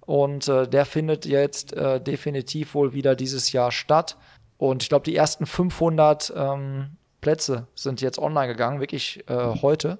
Und 0.00 0.48
äh, 0.48 0.68
der 0.68 0.84
findet 0.86 1.26
jetzt 1.26 1.72
äh, 1.72 2.00
definitiv 2.00 2.74
wohl 2.74 2.92
wieder 2.92 3.16
dieses 3.16 3.50
Jahr 3.52 3.72
statt. 3.72 4.16
Und 4.58 4.82
ich 4.82 4.88
glaube, 4.88 5.04
die 5.04 5.14
ersten 5.16 5.44
500 5.46 6.32
ähm, 6.36 6.96
Plätze 7.20 7.66
sind 7.74 8.00
jetzt 8.00 8.18
online 8.18 8.48
gegangen, 8.48 8.80
wirklich 8.80 9.28
äh, 9.28 9.60
heute. 9.60 9.98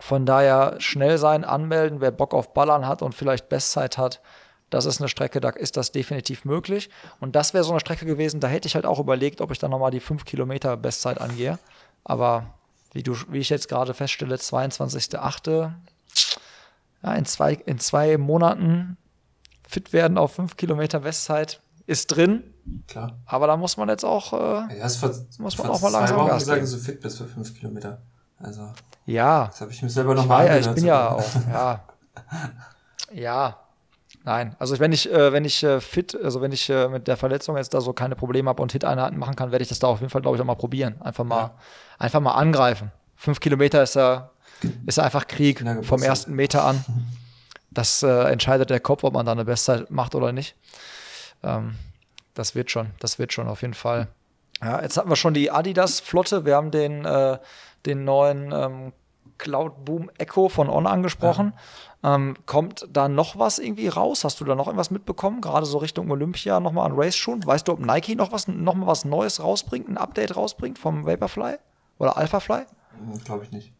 Von 0.00 0.26
daher 0.26 0.76
schnell 0.78 1.18
sein, 1.18 1.44
anmelden, 1.44 2.00
wer 2.00 2.10
Bock 2.12 2.32
auf 2.34 2.54
Ballern 2.54 2.86
hat 2.86 3.02
und 3.02 3.14
vielleicht 3.14 3.48
Bestzeit 3.48 3.98
hat, 3.98 4.20
Das 4.70 4.84
ist 4.84 5.00
eine 5.00 5.08
Strecke, 5.08 5.40
da 5.40 5.48
ist 5.48 5.78
das 5.78 5.92
definitiv 5.92 6.44
möglich. 6.44 6.90
Und 7.20 7.34
das 7.36 7.54
wäre 7.54 7.64
so 7.64 7.70
eine 7.70 7.80
Strecke 7.80 8.04
gewesen, 8.04 8.38
da 8.38 8.48
hätte 8.48 8.68
ich 8.68 8.74
halt 8.74 8.84
auch 8.84 8.98
überlegt, 8.98 9.40
ob 9.40 9.50
ich 9.50 9.58
dann 9.58 9.70
nochmal 9.70 9.90
die 9.90 9.98
5 10.00 10.26
Kilometer 10.26 10.76
Bestzeit 10.76 11.20
angehe. 11.22 11.58
Aber 12.04 12.54
wie, 12.92 13.02
du, 13.02 13.16
wie 13.30 13.38
ich 13.38 13.48
jetzt 13.48 13.68
gerade 13.68 13.94
feststelle, 13.94 14.36
22.8. 14.36 15.72
Ja, 17.02 17.14
in, 17.14 17.24
zwei, 17.24 17.54
in 17.54 17.78
zwei 17.78 18.18
Monaten 18.18 18.98
fit 19.66 19.92
werden 19.92 20.18
auf 20.18 20.34
5 20.34 20.56
Kilometer 20.56 21.00
Bestzeit 21.00 21.60
ist 21.86 22.08
drin. 22.08 22.42
Klar. 22.86 23.18
Aber 23.24 23.46
da 23.46 23.56
muss 23.56 23.78
man 23.78 23.88
jetzt 23.88 24.04
auch, 24.04 24.32
äh, 24.34 24.78
Ja, 24.78 24.88
vor, 24.90 25.10
muss 25.38 25.56
man 25.56 25.68
auch 25.68 25.80
mal 25.80 25.88
langsam 25.90 26.26
Gas 26.26 26.44
geben. 26.44 26.60
dass 26.60 26.72
du 26.72 26.76
fit 26.78 27.00
bist 27.00 27.16
für 27.18 27.26
5 27.26 27.58
Kilometer. 27.58 28.02
Also, 28.40 28.72
ja, 29.06 29.46
das 29.46 29.60
habe 29.60 29.72
ich 29.72 29.82
mir 29.82 29.90
selber 29.90 30.14
noch 30.14 30.24
ich, 30.24 30.28
war 30.28 30.44
ja, 30.44 30.56
ich 30.58 30.68
bin 30.68 30.84
ja 30.84 31.10
auch, 31.10 31.24
ja. 31.50 31.80
Ja, 33.12 33.56
nein. 34.24 34.54
Also 34.58 34.78
wenn 34.78 34.92
ich, 34.92 35.10
äh, 35.10 35.32
wenn 35.32 35.44
ich 35.44 35.62
äh, 35.64 35.80
fit, 35.80 36.14
also 36.22 36.40
wenn 36.42 36.52
ich 36.52 36.68
äh, 36.68 36.88
mit 36.88 37.08
der 37.08 37.16
Verletzung 37.16 37.56
jetzt 37.56 37.72
da 37.72 37.80
so 37.80 37.92
keine 37.94 38.16
Probleme 38.16 38.50
habe 38.50 38.60
und 38.62 38.72
Hit-Einheiten 38.72 39.16
machen 39.18 39.34
kann, 39.34 39.50
werde 39.50 39.62
ich 39.62 39.68
das 39.70 39.78
da 39.78 39.86
auf 39.86 40.00
jeden 40.00 40.10
Fall, 40.10 40.20
glaube 40.20 40.36
ich, 40.36 40.42
auch 40.42 40.46
mal 40.46 40.54
probieren. 40.56 41.00
Einfach 41.00 41.24
mal, 41.24 41.38
Ja. 41.40 41.54
einfach 41.98 42.20
mal 42.20 42.34
angreifen. 42.34 42.92
Fünf 43.16 43.40
Kilometer 43.40 43.82
ist 43.82 43.94
ja, 43.94 44.30
ist 44.86 44.98
ja 44.98 45.04
einfach 45.04 45.26
Krieg 45.26 45.64
vom 45.82 46.02
ersten 46.02 46.32
Meter 46.34 46.64
an. 46.64 46.84
Das 47.70 48.02
äh, 48.02 48.08
entscheidet 48.32 48.70
der 48.70 48.80
Kopf, 48.80 49.04
ob 49.04 49.12
man 49.12 49.26
da 49.26 49.32
eine 49.32 49.44
Bestzeit 49.44 49.90
macht 49.90 50.14
oder 50.14 50.32
nicht. 50.32 50.56
Ähm, 51.42 51.76
das 52.32 52.54
wird 52.54 52.70
schon, 52.70 52.90
das 52.98 53.18
wird 53.18 53.32
schon 53.34 53.46
auf 53.46 53.60
jeden 53.60 53.74
Fall. 53.74 54.08
Ja, 54.62 54.80
jetzt 54.80 54.96
hatten 54.96 55.10
wir 55.10 55.16
schon 55.16 55.34
die 55.34 55.50
Adidas-Flotte. 55.50 56.46
Wir 56.46 56.56
haben 56.56 56.70
den, 56.70 57.04
äh, 57.04 57.38
den 57.86 58.04
neuen 58.04 58.52
ähm, 58.52 58.92
Cloud 59.38 59.84
Boom 59.84 60.10
Echo 60.18 60.48
von 60.48 60.68
On 60.68 60.86
angesprochen. 60.86 61.54
Ähm, 62.02 62.36
kommt 62.46 62.86
da 62.92 63.08
noch 63.08 63.38
was 63.38 63.58
irgendwie 63.58 63.88
raus? 63.88 64.24
Hast 64.24 64.40
du 64.40 64.44
da 64.44 64.54
noch 64.54 64.66
irgendwas 64.66 64.90
mitbekommen? 64.90 65.40
Gerade 65.40 65.66
so 65.66 65.78
Richtung 65.78 66.10
Olympia 66.10 66.60
nochmal 66.60 66.90
an 66.90 66.96
Race-Schuhen? 66.96 67.44
Weißt 67.44 67.66
du, 67.66 67.72
ob 67.72 67.80
Nike 67.80 68.14
noch 68.14 68.32
was, 68.32 68.46
noch 68.48 68.74
mal 68.74 68.86
was 68.86 69.04
Neues 69.04 69.42
rausbringt, 69.42 69.88
ein 69.88 69.96
Update 69.96 70.36
rausbringt 70.36 70.78
vom 70.78 71.06
Vaporfly 71.06 71.56
oder 71.98 72.16
Alphafly? 72.16 72.62
Glaube 73.24 73.44
ich 73.44 73.52
nicht. 73.52 73.72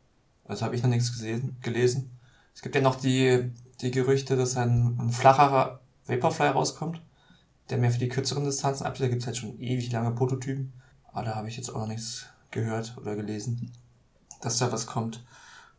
Also 0.47 0.65
habe 0.65 0.75
ich 0.75 0.83
noch 0.83 0.91
nichts 0.91 1.13
gesehen, 1.13 1.57
gelesen. 1.63 2.19
Es 2.55 2.63
gibt 2.63 2.75
ja 2.75 2.81
noch 2.81 2.97
die, 2.97 3.53
die 3.81 3.91
Gerüchte, 3.91 4.37
dass 4.37 4.57
ein, 4.57 4.97
ein 4.99 5.11
flacherer 5.11 5.81
Vaporfly 6.07 6.49
rauskommt, 6.49 7.03
der 7.71 7.79
mehr 7.79 7.91
für 7.91 7.99
die 7.99 8.09
kürzeren 8.09 8.45
Distanzen 8.45 8.87
abgeht. 8.87 9.03
Da 9.03 9.09
gibt 9.09 9.23
es 9.23 9.27
halt 9.27 9.37
schon 9.37 9.61
ewig 9.61 9.93
lange 9.93 10.13
Prototypen. 10.13 10.73
Aber 11.13 11.25
da 11.25 11.35
habe 11.35 11.49
ich 11.49 11.57
jetzt 11.57 11.71
auch 11.71 11.81
noch 11.81 11.87
nichts 11.87 12.27
gehört 12.51 12.97
oder 12.99 13.15
gelesen, 13.15 13.73
dass 14.41 14.59
da 14.59 14.73
was 14.73 14.87
kommt. 14.87 15.23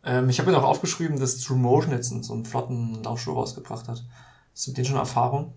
Ähm, 0.03 0.29
ich 0.29 0.39
habe 0.39 0.51
mir 0.51 0.57
noch 0.57 0.63
aufgeschrieben, 0.63 1.19
dass 1.19 1.39
True 1.39 1.57
Motion 1.57 1.91
jetzt 1.93 2.09
so 2.09 2.33
einen 2.33 2.45
flotten 2.45 3.03
Laufschuh 3.03 3.33
rausgebracht 3.33 3.87
hat. 3.87 4.03
Hast 4.53 4.67
du 4.67 4.71
mit 4.71 4.77
denen 4.77 4.87
schon 4.87 4.97
Erfahrung? 4.97 5.53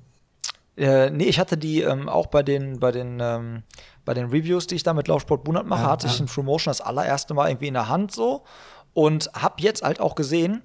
Äh, 0.76 1.10
nee, 1.10 1.24
ich 1.24 1.38
hatte 1.38 1.58
die 1.58 1.82
ähm, 1.82 2.08
auch 2.08 2.26
bei 2.26 2.42
den, 2.42 2.80
bei 2.80 2.92
den, 2.92 3.18
ähm, 3.20 3.62
bei 4.04 4.14
den 4.14 4.26
Reviews, 4.30 4.66
die 4.66 4.74
ich 4.74 4.82
da 4.82 4.94
mit 4.94 5.06
Laufsport 5.06 5.44
Bunert 5.44 5.66
mache, 5.66 5.82
Ja, 5.82 5.90
hatte 5.90 6.06
ich 6.06 6.14
ja. 6.14 6.24
den 6.24 6.28
True 6.28 6.44
Motion 6.44 6.70
das 6.70 6.80
allererste 6.80 7.34
Mal 7.34 7.50
irgendwie 7.50 7.68
in 7.68 7.74
der 7.74 7.88
Hand 7.88 8.12
so 8.12 8.44
und 8.94 9.30
habe 9.34 9.56
jetzt 9.58 9.82
halt 9.82 10.00
auch 10.00 10.14
gesehen, 10.14 10.62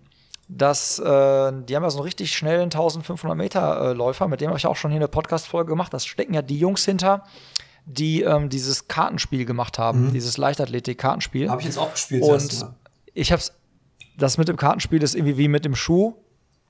dass 0.49 0.97
äh, 0.97 1.03
die 1.03 1.75
haben 1.75 1.83
ja 1.83 1.89
so 1.89 1.97
einen 1.97 2.05
richtig 2.05 2.31
schnellen 2.31 2.63
1500 2.65 3.37
Meter 3.37 3.89
äh, 3.89 3.93
Läufer, 3.93 4.29
mit 4.29 4.39
dem 4.39 4.47
habe 4.47 4.57
ich 4.57 4.65
auch 4.65 4.77
schon 4.77 4.91
hier 4.91 4.99
eine 4.99 5.09
Podcast-Folge 5.09 5.69
gemacht. 5.69 5.93
Das 5.93 6.05
stecken 6.05 6.33
ja 6.33 6.41
die 6.41 6.57
Jungs 6.57 6.85
hinter, 6.85 7.25
die 7.89 8.21
ähm, 8.21 8.49
dieses 8.49 8.87
Kartenspiel 8.89 9.45
gemacht 9.45 9.79
haben, 9.79 10.11
dieses 10.11 10.37
Leichtathletik-Kartenspiel. 10.37 11.49
Habe 11.49 11.61
ich 11.61 11.67
jetzt 11.67 11.77
auch 11.77 11.91
gespielt. 11.93 12.21
Und 12.21 12.67
ich 13.13 13.31
hab's, 13.31 13.53
das 14.17 14.37
mit 14.37 14.47
dem 14.49 14.57
Kartenspiel 14.57 15.01
ist 15.01 15.15
irgendwie 15.15 15.37
wie 15.37 15.47
mit 15.47 15.63
dem 15.65 15.73
Schuh. 15.75 16.13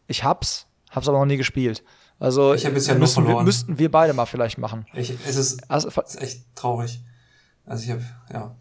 Ich 0.06 0.24
hab's, 0.24 0.68
hab's 0.92 1.08
aber 1.08 1.18
noch 1.20 1.26
nie 1.26 1.38
gespielt. 1.38 1.84
Also 2.20 2.54
Ich 2.54 2.66
hab 2.66 2.74
bisher 2.74 2.94
nur 2.96 3.02
müssen, 3.02 3.24
wir, 3.24 3.26
verloren. 3.26 3.46
müssten 3.46 3.80
wir 3.80 3.92
beide 3.92 4.14
mal 4.14 4.26
vielleicht 4.28 4.58
machen. 4.60 4.86
Ich, 4.94 5.12
es 5.28 5.36
ist, 5.36 5.70
Also, 5.70 5.88
ist 5.90 6.22
echt 6.22 6.44
traurig. 6.56 7.02
Also 7.66 7.84
ich 7.84 7.90
habe 7.92 8.04
ja 8.32 8.56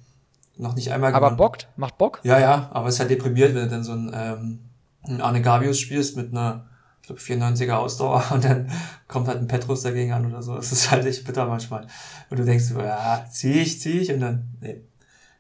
noch 0.57 0.75
nicht 0.75 0.91
einmal 0.93 1.11
aber 1.15 1.27
gewonnen. 1.27 1.37
bockt, 1.37 1.69
macht 1.77 1.99
Bock. 1.99 2.21
Ja, 2.25 2.39
ja, 2.41 2.71
aber 2.73 2.89
es 2.89 2.95
ist 2.95 3.01
halt 3.01 3.11
deprimiert, 3.11 3.55
wenn 3.55 3.65
du 3.65 3.69
dann 3.69 3.85
so 3.85 3.93
ein, 3.93 4.11
ähm, 4.15 4.59
ein 5.05 5.21
Arne 5.21 5.43
Gabius 5.43 5.79
spielst 5.79 6.17
mit 6.17 6.33
einer, 6.33 6.67
ich 7.09 7.25
glaube, 7.27 7.45
94er 7.45 7.75
Ausdauer 7.75 8.25
und 8.33 8.43
dann 8.45 8.69
kommt 9.07 9.29
halt 9.29 9.39
ein 9.39 9.47
Petrus 9.47 9.83
dagegen 9.83 10.13
an 10.13 10.27
oder 10.27 10.43
so. 10.43 10.57
Es 10.57 10.73
ist 10.73 10.91
halt 10.91 11.07
echt 11.07 11.25
bitter 11.25 11.47
manchmal. 11.47 11.87
Und 12.31 12.39
du 12.39 12.45
denkst, 12.45 12.65
ja, 12.77 13.25
zieh 13.31 13.61
ich, 13.61 13.81
zieh 13.81 14.01
ich 14.01 14.13
und 14.13 14.21
dann, 14.21 14.49
nee. 14.61 14.81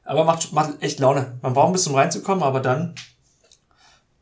Aber 0.05 0.24
macht, 0.24 0.52
macht 0.52 0.81
echt 0.81 1.00
Laune. 1.00 1.38
Man 1.42 1.55
braucht 1.55 1.66
ein 1.68 1.72
bisschen 1.72 1.90
um 1.92 1.98
reinzukommen, 1.98 2.44
aber 2.44 2.61
dann 2.61 2.94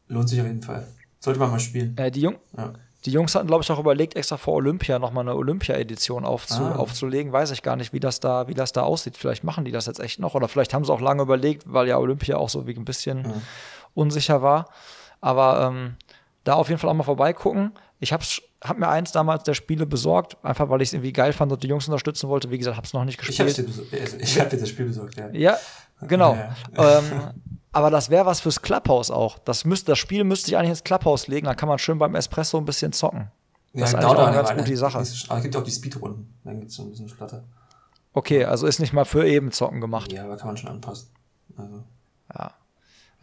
lohnt 0.09 0.29
sich 0.31 0.41
auf 0.41 0.47
jeden 0.47 0.63
Fall. 0.63 0.87
Sollte 1.21 1.39
man 1.39 1.51
mal 1.51 1.61
spielen. 1.61 1.95
Äh, 1.99 2.11
die, 2.11 2.23
Jung, 2.23 2.37
Ja. 2.57 2.73
die 3.05 3.11
Jungs 3.11 3.35
hatten, 3.35 3.47
glaube 3.47 3.63
ich, 3.63 3.71
auch 3.71 3.79
überlegt, 3.79 4.17
extra 4.17 4.39
vor 4.39 4.55
Olympia 4.55 4.99
nochmal 4.99 5.25
eine 5.25 5.35
Olympia-Edition 5.37 6.25
aufzu, 6.25 6.63
Ah. 6.63 6.77
aufzulegen. 6.77 7.33
Weiß 7.33 7.51
ich 7.51 7.63
gar 7.63 7.77
nicht, 7.77 7.93
wie 7.93 8.01
das, 8.01 8.21
da, 8.21 8.49
wie 8.49 8.55
das 8.55 8.73
da 8.73 8.83
aussieht. 8.85 9.19
Vielleicht 9.19 9.45
machen 9.45 9.67
die 9.67 9.71
das 9.73 9.85
jetzt 9.85 10.01
echt 10.01 10.19
noch. 10.19 10.35
Oder 10.35 10.49
vielleicht 10.49 10.73
haben 10.73 10.85
sie 10.87 10.93
auch 10.93 11.01
lange 11.03 11.23
überlegt, 11.23 11.65
weil 11.71 11.89
ja 11.89 11.99
Olympia 11.99 12.37
auch 12.37 12.49
so 12.49 12.67
wie 12.67 12.75
ein 12.75 12.87
bisschen 12.87 13.21
Mhm. 13.23 13.43
unsicher 13.93 14.41
war. 14.41 14.71
Aber 15.21 15.67
ähm, 15.71 15.97
da 16.45 16.55
auf 16.55 16.69
jeden 16.69 16.79
Fall 16.81 16.91
auch 16.91 16.95
mal 16.95 17.03
vorbeigucken. 17.03 17.73
Ich 18.01 18.13
habe 18.13 18.23
hab 18.63 18.79
mir 18.79 18.89
eins 18.89 19.13
damals 19.13 19.45
der 19.45 19.55
Spiele 19.55 19.87
besorgt, 19.87 20.37
einfach 20.45 20.69
weil 20.69 20.83
ich 20.83 20.89
es 20.91 20.93
irgendwie 20.93 21.13
geil 21.13 21.33
fand 21.33 21.51
und 21.53 21.63
die 21.63 21.69
Jungs 21.69 21.87
unterstützen 21.89 22.29
wollte. 22.29 22.51
Wie 22.51 22.59
gesagt, 22.59 22.77
habe 22.77 22.87
es 22.87 22.93
noch 22.93 23.05
nicht 23.05 23.21
Ich 23.29 23.41
habe 23.41 23.47
gespielt. 23.49 23.67
besorgt- 23.69 24.01
also 24.01 24.17
ich 24.19 24.41
hab 24.41 24.51
dir 24.51 24.59
das 24.59 24.69
Spiel 24.69 24.87
besorgt, 24.87 25.17
ja. 25.17 25.29
Ja, 25.33 25.57
genau. 26.03 26.35
Ja. 26.77 26.99
ähm, 26.99 27.05
aber 27.73 27.91
das 27.91 28.11
wäre 28.11 28.27
was 28.27 28.41
fürs 28.41 28.61
Clubhouse 28.63 29.11
auch. 29.11 29.39
Das, 29.41 29.65
müsste, 29.65 29.93
das 29.93 29.99
Spiel 29.99 30.23
müsste 30.25 30.51
ich 30.51 30.57
eigentlich 30.57 30.71
ins 30.71 30.85
Clubhouse 30.85 31.27
legen, 31.29 31.47
dann 31.47 31.57
kann 31.57 31.69
man 31.69 31.79
schön 31.79 31.99
beim 31.99 32.15
Espresso 32.15 32.59
ein 32.59 32.65
bisschen 32.65 32.93
zocken. 32.93 33.31
Das 33.73 33.89
ist 33.91 33.95
eigentlich 33.97 34.07
auch 34.07 34.27
eine 34.27 34.37
ganz 34.37 34.55
gute 34.55 34.77
Sache. 34.77 34.99
Aber 34.99 35.03
es 35.39 35.43
gibt 35.43 35.57
auch 35.57 35.65
die 35.65 35.71
Speedrunden. 35.73 36.33
Dann 36.45 36.61
gibt's 36.61 36.77
so 36.77 36.83
ein 36.85 36.91
bisschen 36.91 37.09
Flatter. 37.09 37.43
Okay, 38.13 38.45
also 38.45 38.69
ist 38.69 38.79
nicht 38.79 38.93
mal 38.93 39.05
für 39.05 39.27
eben 39.27 39.51
zocken 39.51 39.81
gemacht. 39.81 40.13
Ja, 40.13 40.25
aber 40.25 40.37
kann 40.37 40.47
man 40.49 40.57
schon 40.57 40.71
anpassen. 40.71 41.09
Also, 41.57 41.83
Ja, 42.33 42.53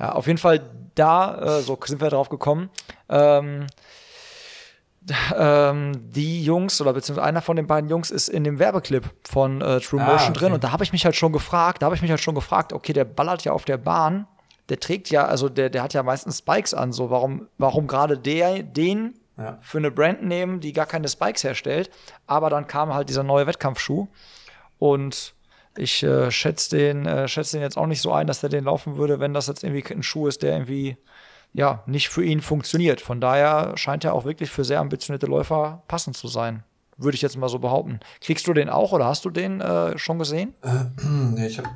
auf 0.09 0.27
jeden 0.27 0.39
Fall 0.39 0.61
da, 0.95 1.57
äh, 1.59 1.61
so 1.61 1.77
sind 1.85 2.01
wir 2.01 2.09
drauf 2.09 2.29
gekommen. 2.29 2.69
Ähm, 3.09 3.67
ähm, 5.35 5.93
die 6.11 6.43
Jungs 6.43 6.79
oder 6.79 6.93
beziehungsweise 6.93 7.25
einer 7.27 7.41
von 7.41 7.55
den 7.55 7.65
beiden 7.65 7.89
Jungs 7.89 8.11
ist 8.11 8.27
in 8.29 8.43
dem 8.43 8.59
Werbeclip 8.59 9.09
von 9.27 9.59
äh, 9.61 9.79
True 9.79 9.99
Ah, 10.01 10.05
Motion 10.05 10.29
okay. 10.29 10.39
drin 10.39 10.53
und 10.53 10.63
da 10.63 10.71
habe 10.71 10.83
ich 10.83 10.91
mich 10.91 11.05
halt 11.05 11.15
schon 11.15 11.31
gefragt, 11.31 11.81
da 11.81 11.85
habe 11.87 11.95
ich 11.95 12.01
mich 12.03 12.11
halt 12.11 12.19
schon 12.21 12.35
gefragt, 12.35 12.71
okay, 12.71 12.93
der 12.93 13.05
ballert 13.05 13.43
ja 13.43 13.51
auf 13.51 13.65
der 13.65 13.77
Bahn, 13.77 14.27
der 14.69 14.79
trägt 14.79 15.09
ja, 15.09 15.25
also 15.25 15.49
der, 15.49 15.69
der 15.71 15.81
hat 15.81 15.93
ja 15.95 16.03
meistens 16.03 16.37
Spikes 16.39 16.73
an, 16.75 16.91
so 16.93 17.09
warum, 17.09 17.47
warum 17.57 17.87
gerade 17.87 18.15
der 18.17 18.61
den 18.61 19.15
Ja. 19.37 19.57
für 19.61 19.79
eine 19.79 19.89
Brand 19.89 20.21
nehmen, 20.23 20.59
die 20.59 20.71
gar 20.71 20.85
keine 20.85 21.07
Spikes 21.07 21.43
herstellt, 21.43 21.89
aber 22.27 22.51
dann 22.51 22.67
kam 22.67 22.93
halt 22.93 23.09
dieser 23.09 23.23
neue 23.23 23.47
Wettkampfschuh 23.47 24.07
und 24.77 25.33
ich 25.77 26.03
äh, 26.03 26.31
schätze 26.31 26.75
den, 26.77 27.05
äh, 27.05 27.27
schätze 27.27 27.57
den 27.57 27.61
jetzt 27.61 27.77
auch 27.77 27.87
nicht 27.87 28.01
so 28.01 28.11
ein, 28.11 28.27
dass 28.27 28.41
der 28.41 28.49
den 28.49 28.65
laufen 28.65 28.97
würde, 28.97 29.19
wenn 29.19 29.33
das 29.33 29.47
jetzt 29.47 29.63
irgendwie 29.63 29.93
ein 29.93 30.03
Schuh 30.03 30.27
ist, 30.27 30.41
der 30.43 30.53
irgendwie 30.53 30.97
ja 31.53 31.83
nicht 31.85 32.09
für 32.09 32.23
ihn 32.23 32.41
funktioniert. 32.41 33.01
Von 33.01 33.21
daher 33.21 33.77
scheint 33.77 34.03
er 34.03 34.13
auch 34.13 34.25
wirklich 34.25 34.49
für 34.49 34.63
sehr 34.63 34.79
ambitionierte 34.79 35.27
Läufer 35.27 35.83
passend 35.87 36.17
zu 36.17 36.27
sein. 36.27 36.63
Würde 36.97 37.15
ich 37.15 37.21
jetzt 37.21 37.37
mal 37.37 37.49
so 37.49 37.59
behaupten. 37.59 37.99
Kriegst 38.19 38.47
du 38.47 38.53
den 38.53 38.69
auch 38.69 38.91
oder 38.91 39.05
hast 39.05 39.25
du 39.25 39.29
den 39.29 39.61
äh, 39.61 39.97
schon 39.97 40.19
gesehen? 40.19 40.53
Hm, 40.61 41.33
nee, 41.35 41.47
ich 41.47 41.57
habe, 41.57 41.69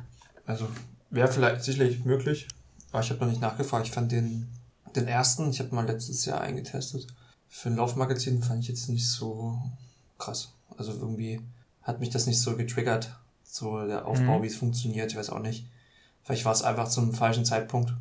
also 0.46 0.68
wäre 1.10 1.28
vielleicht 1.28 1.62
sicherlich 1.64 2.04
möglich, 2.04 2.46
aber 2.92 3.02
ich 3.02 3.10
habe 3.10 3.20
noch 3.20 3.28
nicht 3.28 3.40
nachgefragt. 3.40 3.86
Ich 3.86 3.92
fand 3.92 4.12
den, 4.12 4.48
den 4.94 5.08
ersten, 5.08 5.50
ich 5.50 5.58
habe 5.60 5.74
mal 5.74 5.86
letztes 5.86 6.24
Jahr 6.26 6.40
eingetestet. 6.40 7.06
Für 7.48 7.70
ein 7.70 7.76
Laufmagazin 7.76 8.42
fand 8.42 8.62
ich 8.62 8.68
jetzt 8.68 8.88
nicht 8.88 9.08
so 9.08 9.58
krass. 10.18 10.52
Also 10.76 10.92
irgendwie 10.92 11.40
hat 11.82 12.00
mich 12.00 12.10
das 12.10 12.26
nicht 12.26 12.40
so 12.40 12.56
getriggert, 12.56 13.16
so 13.56 13.86
der 13.86 14.06
Aufbau, 14.06 14.38
Mhm. 14.38 14.42
wie 14.42 14.46
es 14.48 14.56
funktioniert, 14.56 15.10
ich 15.10 15.16
weiß 15.18 15.30
auch 15.30 15.40
nicht. 15.40 15.66
Vielleicht 16.22 16.44
war 16.44 16.52
es 16.52 16.62
einfach 16.62 16.88
zum 16.88 17.12
falschen 17.14 17.44
Zeitpunkt. 17.44 17.92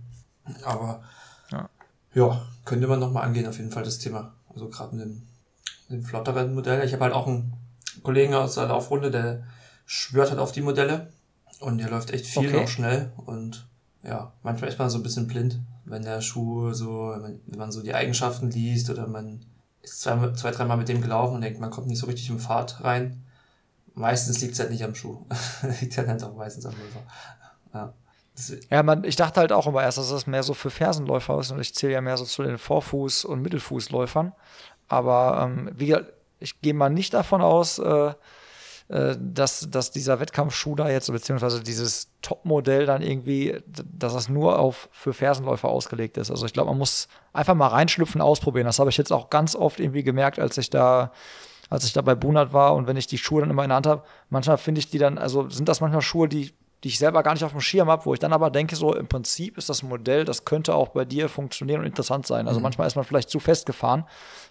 Aber 0.63 1.01
Ja. 1.51 1.69
ja, 2.13 2.41
könnte 2.65 2.87
man 2.87 2.99
nochmal 2.99 3.23
angehen, 3.23 3.47
auf 3.47 3.57
jeden 3.57 3.71
Fall 3.71 3.83
das 3.83 3.97
Thema. 3.99 4.33
Also 4.53 4.67
gerade 4.69 4.95
mit 4.95 5.05
dem, 5.05 5.23
dem 5.89 6.03
flotteren 6.03 6.53
Modell. 6.53 6.83
Ich 6.85 6.93
habe 6.93 7.03
halt 7.05 7.13
auch 7.13 7.27
einen 7.27 7.53
Kollegen 8.03 8.33
aus 8.33 8.55
der 8.55 8.67
Laufrunde, 8.67 9.11
der 9.11 9.43
schwört 9.85 10.29
halt 10.29 10.39
auf 10.39 10.51
die 10.51 10.61
Modelle 10.61 11.11
und 11.59 11.77
der 11.77 11.89
läuft 11.89 12.11
echt 12.11 12.25
viel 12.25 12.47
Okay. 12.49 12.61
noch 12.61 12.67
schnell 12.67 13.11
und 13.25 13.67
ja, 14.03 14.33
manchmal 14.43 14.69
ist 14.69 14.77
man 14.79 14.89
so 14.89 14.97
ein 14.99 15.03
bisschen 15.03 15.27
blind, 15.27 15.59
wenn 15.85 16.03
der 16.03 16.21
Schuh 16.21 16.73
so, 16.73 17.11
wenn 17.13 17.21
man, 17.21 17.39
wenn 17.47 17.59
man 17.59 17.71
so 17.71 17.81
die 17.81 17.93
Eigenschaften 17.95 18.49
liest 18.51 18.89
oder 18.89 19.07
man 19.07 19.45
ist 19.81 20.01
zwei, 20.01 20.31
zwei 20.33 20.51
dreimal 20.51 20.77
mit 20.77 20.89
dem 20.89 21.01
gelaufen 21.01 21.35
und 21.35 21.41
denkt, 21.41 21.59
man 21.59 21.69
kommt 21.71 21.87
nicht 21.87 21.99
so 21.99 22.07
richtig 22.07 22.29
im 22.29 22.39
Fahrt 22.39 22.83
rein. 22.83 23.23
Meistens 23.95 24.41
liegt 24.41 24.53
es 24.53 24.59
halt 24.59 24.71
nicht 24.71 24.83
am 24.83 24.93
Schuh. 24.93 25.25
liegt 25.81 25.97
halt 25.97 26.23
auch 26.23 26.35
meistens 26.35 26.65
am 26.65 26.73
Läufer. 26.73 27.03
Ja. 27.73 27.93
Ja, 28.69 28.83
man, 28.83 29.05
ich 29.05 29.15
dachte 29.15 29.39
halt 29.39 29.53
auch 29.53 29.65
immer 29.65 29.81
erst, 29.81 29.97
dass 29.97 30.09
das 30.09 30.27
mehr 30.27 30.43
so 30.43 30.53
für 30.53 30.69
Fersenläufer 30.69 31.39
ist 31.39 31.51
und 31.51 31.61
ich 31.61 31.73
zähle 31.73 31.93
ja 31.93 32.01
mehr 32.01 32.17
so 32.17 32.25
zu 32.25 32.43
den 32.43 32.57
Vorfuß- 32.57 33.25
und 33.25 33.41
Mittelfußläufern. 33.41 34.33
Aber 34.89 35.41
ähm, 35.45 35.71
wie 35.73 35.95
ich 36.39 36.59
gehe 36.61 36.73
mal 36.73 36.89
nicht 36.89 37.13
davon 37.13 37.41
aus, 37.41 37.79
äh, 37.79 38.13
äh, 38.87 39.15
dass, 39.19 39.67
dass 39.71 39.89
dieser 39.89 40.19
Wettkampfschuh 40.19 40.75
da 40.75 40.89
jetzt, 40.89 41.11
beziehungsweise 41.11 41.63
dieses 41.63 42.09
Topmodell 42.21 42.85
dann 42.85 43.01
irgendwie, 43.01 43.57
dass 43.65 44.13
das 44.13 44.29
nur 44.29 44.59
auf 44.59 44.89
für 44.91 45.13
Fersenläufer 45.13 45.69
ausgelegt 45.69 46.17
ist. 46.17 46.29
Also 46.29 46.45
ich 46.45 46.53
glaube, 46.53 46.69
man 46.69 46.77
muss 46.77 47.07
einfach 47.33 47.55
mal 47.55 47.69
reinschlüpfen, 47.69 48.21
ausprobieren. 48.21 48.65
Das 48.65 48.77
habe 48.77 48.91
ich 48.91 48.97
jetzt 48.97 49.11
auch 49.11 49.31
ganz 49.31 49.55
oft 49.55 49.79
irgendwie 49.79 50.03
gemerkt, 50.03 50.37
als 50.37 50.57
ich 50.57 50.69
da 50.69 51.11
als 51.69 51.85
ich 51.85 51.93
da 51.93 52.01
bei 52.01 52.15
Bunat 52.15 52.53
war 52.53 52.75
und 52.75 52.87
wenn 52.87 52.97
ich 52.97 53.07
die 53.07 53.17
Schuhe 53.17 53.41
dann 53.41 53.49
immer 53.49 53.63
in 53.63 53.69
der 53.69 53.77
Hand 53.77 53.87
habe, 53.87 54.03
manchmal 54.29 54.57
finde 54.57 54.79
ich 54.79 54.89
die 54.89 54.97
dann, 54.97 55.17
also 55.17 55.49
sind 55.49 55.67
das 55.67 55.81
manchmal 55.81 56.01
Schuhe, 56.01 56.27
die 56.27 56.53
die 56.85 56.89
ich 56.89 56.99
selber 56.99 57.23
gar 57.23 57.33
nicht 57.33 57.43
auf 57.43 57.51
dem 57.51 57.61
Schirm 57.61 57.89
habe, 57.89 58.05
wo 58.05 58.13
ich 58.13 58.19
dann 58.19 58.31
aber 58.31 58.51
denke, 58.51 58.75
so 58.75 58.93
im 58.93 59.07
Prinzip 59.07 59.57
ist 59.57 59.69
das 59.69 59.81
Modell, 59.81 60.23
das 60.23 60.45
könnte 60.45 60.75
auch 60.75 60.89
bei 60.89 61.03
dir 61.03 61.29
funktionieren 61.29 61.79
und 61.79 61.87
interessant 61.87 62.27
sein. 62.27 62.47
Also 62.47 62.59
mhm. 62.59 62.63
manchmal 62.63 62.85
ist 62.85 62.95
man 62.95 63.03
vielleicht 63.03 63.31
zu 63.31 63.39
festgefahren. 63.39 64.03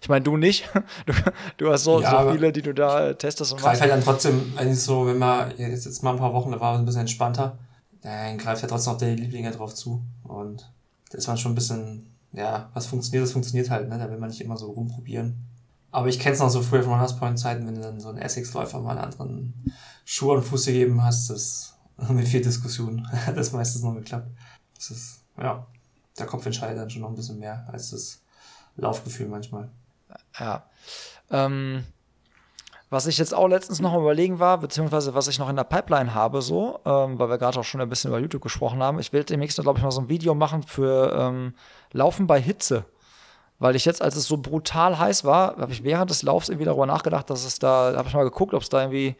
Ich 0.03 0.09
meine, 0.09 0.25
du 0.25 0.37
nicht. 0.37 0.69
Du, 1.07 1.13
du 1.59 1.73
hast 1.73 1.85
so, 1.85 2.01
ja, 2.01 2.25
so 2.25 2.33
viele, 2.33 2.51
die 2.51 2.63
du 2.63 2.73
da 2.73 3.09
äh, 3.09 3.15
testest 3.15 3.53
und 3.53 3.61
greift 3.61 3.81
halt 3.81 3.91
dann 3.91 4.03
trotzdem 4.03 4.53
eigentlich 4.57 4.81
so, 4.81 5.07
wenn 5.07 5.19
man 5.19 5.53
jetzt, 5.59 5.85
jetzt 5.85 6.03
mal 6.03 6.13
ein 6.13 6.19
paar 6.19 6.33
Wochen, 6.33 6.51
da 6.51 6.61
war 6.61 6.75
es 6.75 6.79
ein 6.79 6.87
bisschen 6.87 7.03
entspannter, 7.03 7.59
dann 8.03 8.39
greift 8.39 8.63
ja 8.63 8.69
trotzdem 8.69 8.95
auch 8.95 8.99
der 8.99 9.15
Lieblinge 9.15 9.51
drauf 9.51 9.75
zu. 9.75 10.03
Und 10.23 10.71
da 11.11 11.19
ist 11.19 11.27
man 11.27 11.37
schon 11.37 11.53
ein 11.53 11.55
bisschen, 11.55 12.15
ja, 12.33 12.71
was 12.75 12.87
funktioniert, 12.87 13.25
das 13.25 13.33
funktioniert 13.33 13.71
halt, 13.71 13.89
ne? 13.89 13.99
Da 13.99 14.11
will 14.11 14.19
man 14.19 14.31
nicht 14.31 14.41
immer 14.41 14.57
so 14.57 14.71
rumprobieren. 14.71 15.37
Aber 15.95 16.09
ich 16.09 16.19
kenne 16.19 16.35
es 16.35 16.41
noch 16.41 16.49
so 16.49 16.61
früher 16.61 16.83
von 16.83 16.95
Runners 16.95 17.17
Point 17.17 17.39
Zeiten, 17.39 17.69
wenn 17.69 17.77
du 17.77 17.81
dann 17.81 18.01
so 18.01 18.09
einen 18.09 18.19
Essex-Läufer 18.19 18.81
mal 18.81 18.99
einen 18.99 19.13
anderen 19.13 19.73
Schuh 20.05 20.33
und 20.33 20.43
Fuß 20.43 20.67
gegeben 20.67 21.05
hast, 21.05 21.31
das 21.31 21.77
mit 22.09 22.27
viel 22.27 22.43
Diskussion 22.43 23.09
hat 23.27 23.37
das 23.37 23.53
meistens 23.53 23.85
noch 23.85 23.95
geklappt. 23.95 24.27
Das 24.75 24.91
ist, 24.91 25.21
ja, 25.41 25.65
der 26.19 26.27
Kopf 26.27 26.45
entscheidet 26.47 26.79
dann 26.79 26.91
schon 26.91 27.03
noch 27.03 27.11
ein 27.11 27.15
bisschen 27.15 27.39
mehr 27.39 27.65
als 27.71 27.91
das 27.91 28.21
Laufgefühl 28.75 29.29
manchmal. 29.29 29.69
Ja. 30.41 30.65
Ähm, 31.31 31.85
was 32.91 33.07
ich 33.07 33.17
jetzt 33.17 33.33
auch 33.33 33.47
letztens 33.47 33.81
noch 33.81 33.95
überlegen 33.97 34.41
war, 34.41 34.59
beziehungsweise 34.59 35.15
was 35.15 35.29
ich 35.29 35.39
noch 35.39 35.49
in 35.49 35.55
der 35.55 35.63
Pipeline 35.63 36.13
habe, 36.13 36.43
so, 36.43 36.81
ähm, 36.85 37.21
weil 37.21 37.29
wir 37.29 37.39
gerade 37.39 37.61
auch 37.61 37.65
schon 37.65 37.81
ein 37.81 37.89
bisschen 37.89 38.11
über 38.11 38.19
YouTube 38.19 38.43
gesprochen 38.43 38.83
haben, 38.83 38.99
ich 38.99 39.13
will 39.13 39.23
demnächst, 39.23 39.61
glaube 39.63 39.79
ich, 39.79 39.85
mal 39.85 39.93
so 39.93 40.01
ein 40.01 40.09
Video 40.09 40.35
machen 40.35 40.65
für 40.65 41.17
ähm, 41.17 41.55
Laufen 41.93 42.27
bei 42.27 42.41
Hitze. 42.41 42.85
Weil 43.59 43.77
ich 43.77 43.85
jetzt, 43.85 44.03
als 44.03 44.17
es 44.17 44.27
so 44.27 44.37
brutal 44.37 44.99
heiß 44.99 45.25
war, 45.25 45.57
habe 45.57 45.73
ich 45.73 45.85
während 45.85 46.11
des 46.11 46.23
Laufs 46.23 46.49
irgendwie 46.49 46.67
darüber 46.67 46.87
nachgedacht, 46.87 47.31
dass 47.31 47.45
es 47.45 47.59
da, 47.59 47.95
habe 47.97 48.09
ich 48.09 48.15
mal 48.15 48.25
geguckt, 48.25 48.53
ob 48.53 48.63
es 48.63 48.69
da 48.69 48.81
irgendwie 48.83 49.17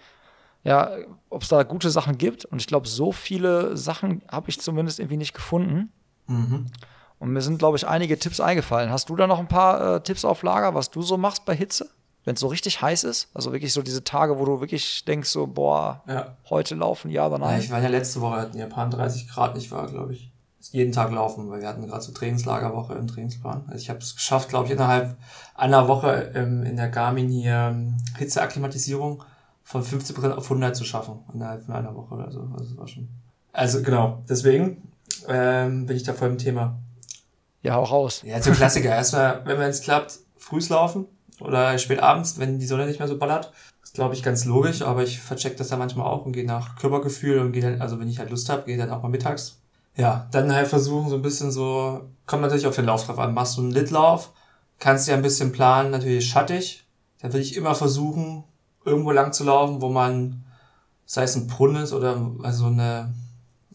ja, 0.65 0.91
ob 1.29 1.43
es 1.43 1.49
da 1.49 1.63
gute 1.63 1.91
Sachen 1.91 2.19
gibt. 2.19 2.47
Und 2.47 2.61
ich 2.61 2.67
glaube, 2.67 2.89
so 2.89 3.13
viele 3.13 3.77
Sachen 3.77 4.23
habe 4.31 4.49
ich 4.49 4.61
zumindest 4.61 4.99
irgendwie 4.99 5.19
nicht 5.19 5.35
gefunden. 5.35 5.93
Mhm. 6.27 6.67
Und 7.19 7.31
mir 7.31 7.43
sind, 7.43 7.59
glaube 7.59 7.77
ich, 7.77 7.87
einige 7.87 8.19
Tipps 8.19 8.41
eingefallen. 8.41 8.91
Hast 8.91 9.09
du 9.09 9.17
da 9.17 9.27
noch 9.27 9.39
ein 9.39 9.49
paar 9.49 9.97
äh, 9.97 10.01
Tipps 10.01 10.25
auf 10.25 10.43
Lager, 10.43 10.75
was 10.75 10.91
du 10.91 11.03
so 11.03 11.17
machst 11.17 11.45
bei 11.45 11.55
Hitze? 11.55 11.91
Wenn 12.25 12.35
es 12.35 12.41
so 12.41 12.49
richtig 12.49 12.81
heiß 12.81 13.05
ist? 13.05 13.29
Also 13.35 13.53
wirklich 13.53 13.75
so 13.75 13.83
diese 13.83 14.03
Tage, 14.03 14.39
wo 14.39 14.47
du 14.47 14.61
wirklich 14.61 15.05
denkst, 15.05 15.29
so, 15.29 15.47
boah, 15.47 16.03
ja. 16.09 16.37
heute 16.49 16.75
laufen, 16.75 17.11
ja 17.11 17.27
oder 17.27 17.39
nein? 17.39 17.59
Ja, 17.59 17.59
ich 17.59 17.71
war 17.71 17.81
ja 17.83 17.89
letzte 17.89 18.23
Woche, 18.23 18.37
hatten 18.37 18.59
Japan 18.59 18.91
30 18.91 19.29
Grad, 19.29 19.59
ich 19.59 19.71
war, 19.71 19.87
glaube 19.87 20.15
ich, 20.15 20.33
jeden 20.73 20.93
Tag 20.93 21.13
laufen, 21.13 21.51
weil 21.51 21.61
wir 21.61 21.69
hatten 21.69 21.87
gerade 21.87 22.03
so 22.03 22.13
Trainingslagerwoche 22.13 22.95
im 22.95 23.07
Trainingsplan. 23.07 23.65
Also 23.67 23.81
ich 23.81 23.91
habe 23.91 24.01
es 24.01 24.15
geschafft, 24.15 24.49
glaube 24.49 24.67
ich, 24.67 24.73
innerhalb 24.73 25.17
einer 25.55 25.89
Woche 25.89 26.33
ähm, 26.35 26.65
in 26.65 26.77
der 26.77 26.89
Garmin 26.89 27.29
hier 27.29 27.71
ähm, 27.73 27.97
Hitzeakklimatisierung 28.17 29.23
von 29.63 29.83
50% 29.83 30.33
auf 30.33 30.45
100 30.45 30.77
zu 30.77 30.85
schaffen 30.85 31.21
innerhalb 31.33 31.65
von 31.65 31.75
einer 31.75 31.95
Woche 31.95 32.15
oder 32.15 32.31
so. 32.31 32.41
Also, 32.53 32.71
das 32.71 32.77
war 32.77 32.89
schon. 32.89 33.09
Also 33.53 33.83
genau, 33.83 34.23
deswegen 34.29 34.91
ähm, 35.29 35.87
bin 35.87 35.97
ich 35.97 36.03
da 36.03 36.13
voll 36.13 36.29
im 36.29 36.39
Thema. 36.39 36.79
Ja, 37.63 37.77
auch 37.77 37.91
raus. 37.91 38.23
Ja, 38.25 38.43
so 38.43 38.51
Klassiker. 38.53 38.89
Erstmal, 38.95 39.45
wenn 39.47 39.61
es 39.61 39.81
klappt, 39.81 40.19
frühs 40.37 40.69
laufen 40.69 41.07
oder 41.41 41.77
spät 41.79 42.01
abends, 42.01 42.39
wenn 42.39 42.59
die 42.59 42.67
Sonne 42.67 42.87
nicht 42.87 42.99
mehr 42.99 43.09
so 43.09 43.17
ballert. 43.17 43.53
Das 43.81 43.91
ist, 43.91 43.95
glaube 43.95 44.15
ich, 44.15 44.23
ganz 44.23 44.45
logisch, 44.45 44.83
aber 44.83 45.03
ich 45.03 45.21
vercheck 45.21 45.57
das 45.57 45.69
dann 45.69 45.79
manchmal 45.79 46.07
auch 46.07 46.27
und 46.27 46.33
gehe 46.33 46.47
nach 46.47 46.77
Körpergefühl 46.77 47.39
und 47.39 47.53
gehe 47.53 47.63
dann, 47.63 47.81
also 47.81 47.99
wenn 47.99 48.09
ich 48.09 48.19
halt 48.19 48.31
Lust 48.31 48.51
habe, 48.51 48.65
gehe 48.65 48.77
dann 48.77 48.91
auch 48.91 49.03
mal 49.03 49.09
mittags. 49.09 49.59
Ja, 49.97 50.27
dann 50.33 50.53
halt 50.53 50.67
versuchen, 50.67 51.09
so 51.09 51.17
ein 51.17 51.23
bisschen 51.23 51.53
so, 51.53 52.09
kommt 52.27 52.43
natürlich 52.43 52.67
auf 52.67 52.75
den 52.75 52.87
Lauf 52.87 53.07
drauf 53.07 53.19
an. 53.19 53.35
Machst 53.35 53.57
du 53.57 53.63
einen 53.63 53.71
Litlauf, 53.71 54.33
kannst 54.79 55.07
dir 55.07 55.15
ein 55.15 55.23
bisschen 55.23 55.53
planen, 55.53 55.91
natürlich 55.91 56.29
schattig. 56.29 56.85
Dann 57.21 57.33
würde 57.33 57.43
ich 57.43 57.57
immer 57.57 57.75
versuchen, 57.75 58.45
irgendwo 58.85 59.13
lang 59.13 59.33
zu 59.33 59.45
laufen, 59.45 59.81
wo 59.81 59.89
man, 59.89 60.45
sei 61.07 61.23
es 61.23 61.37
ein 61.37 61.47
Brunnen 61.47 61.83
ist 61.83 61.93
oder 61.93 62.21
also 62.43 62.67
eine, 62.67 63.15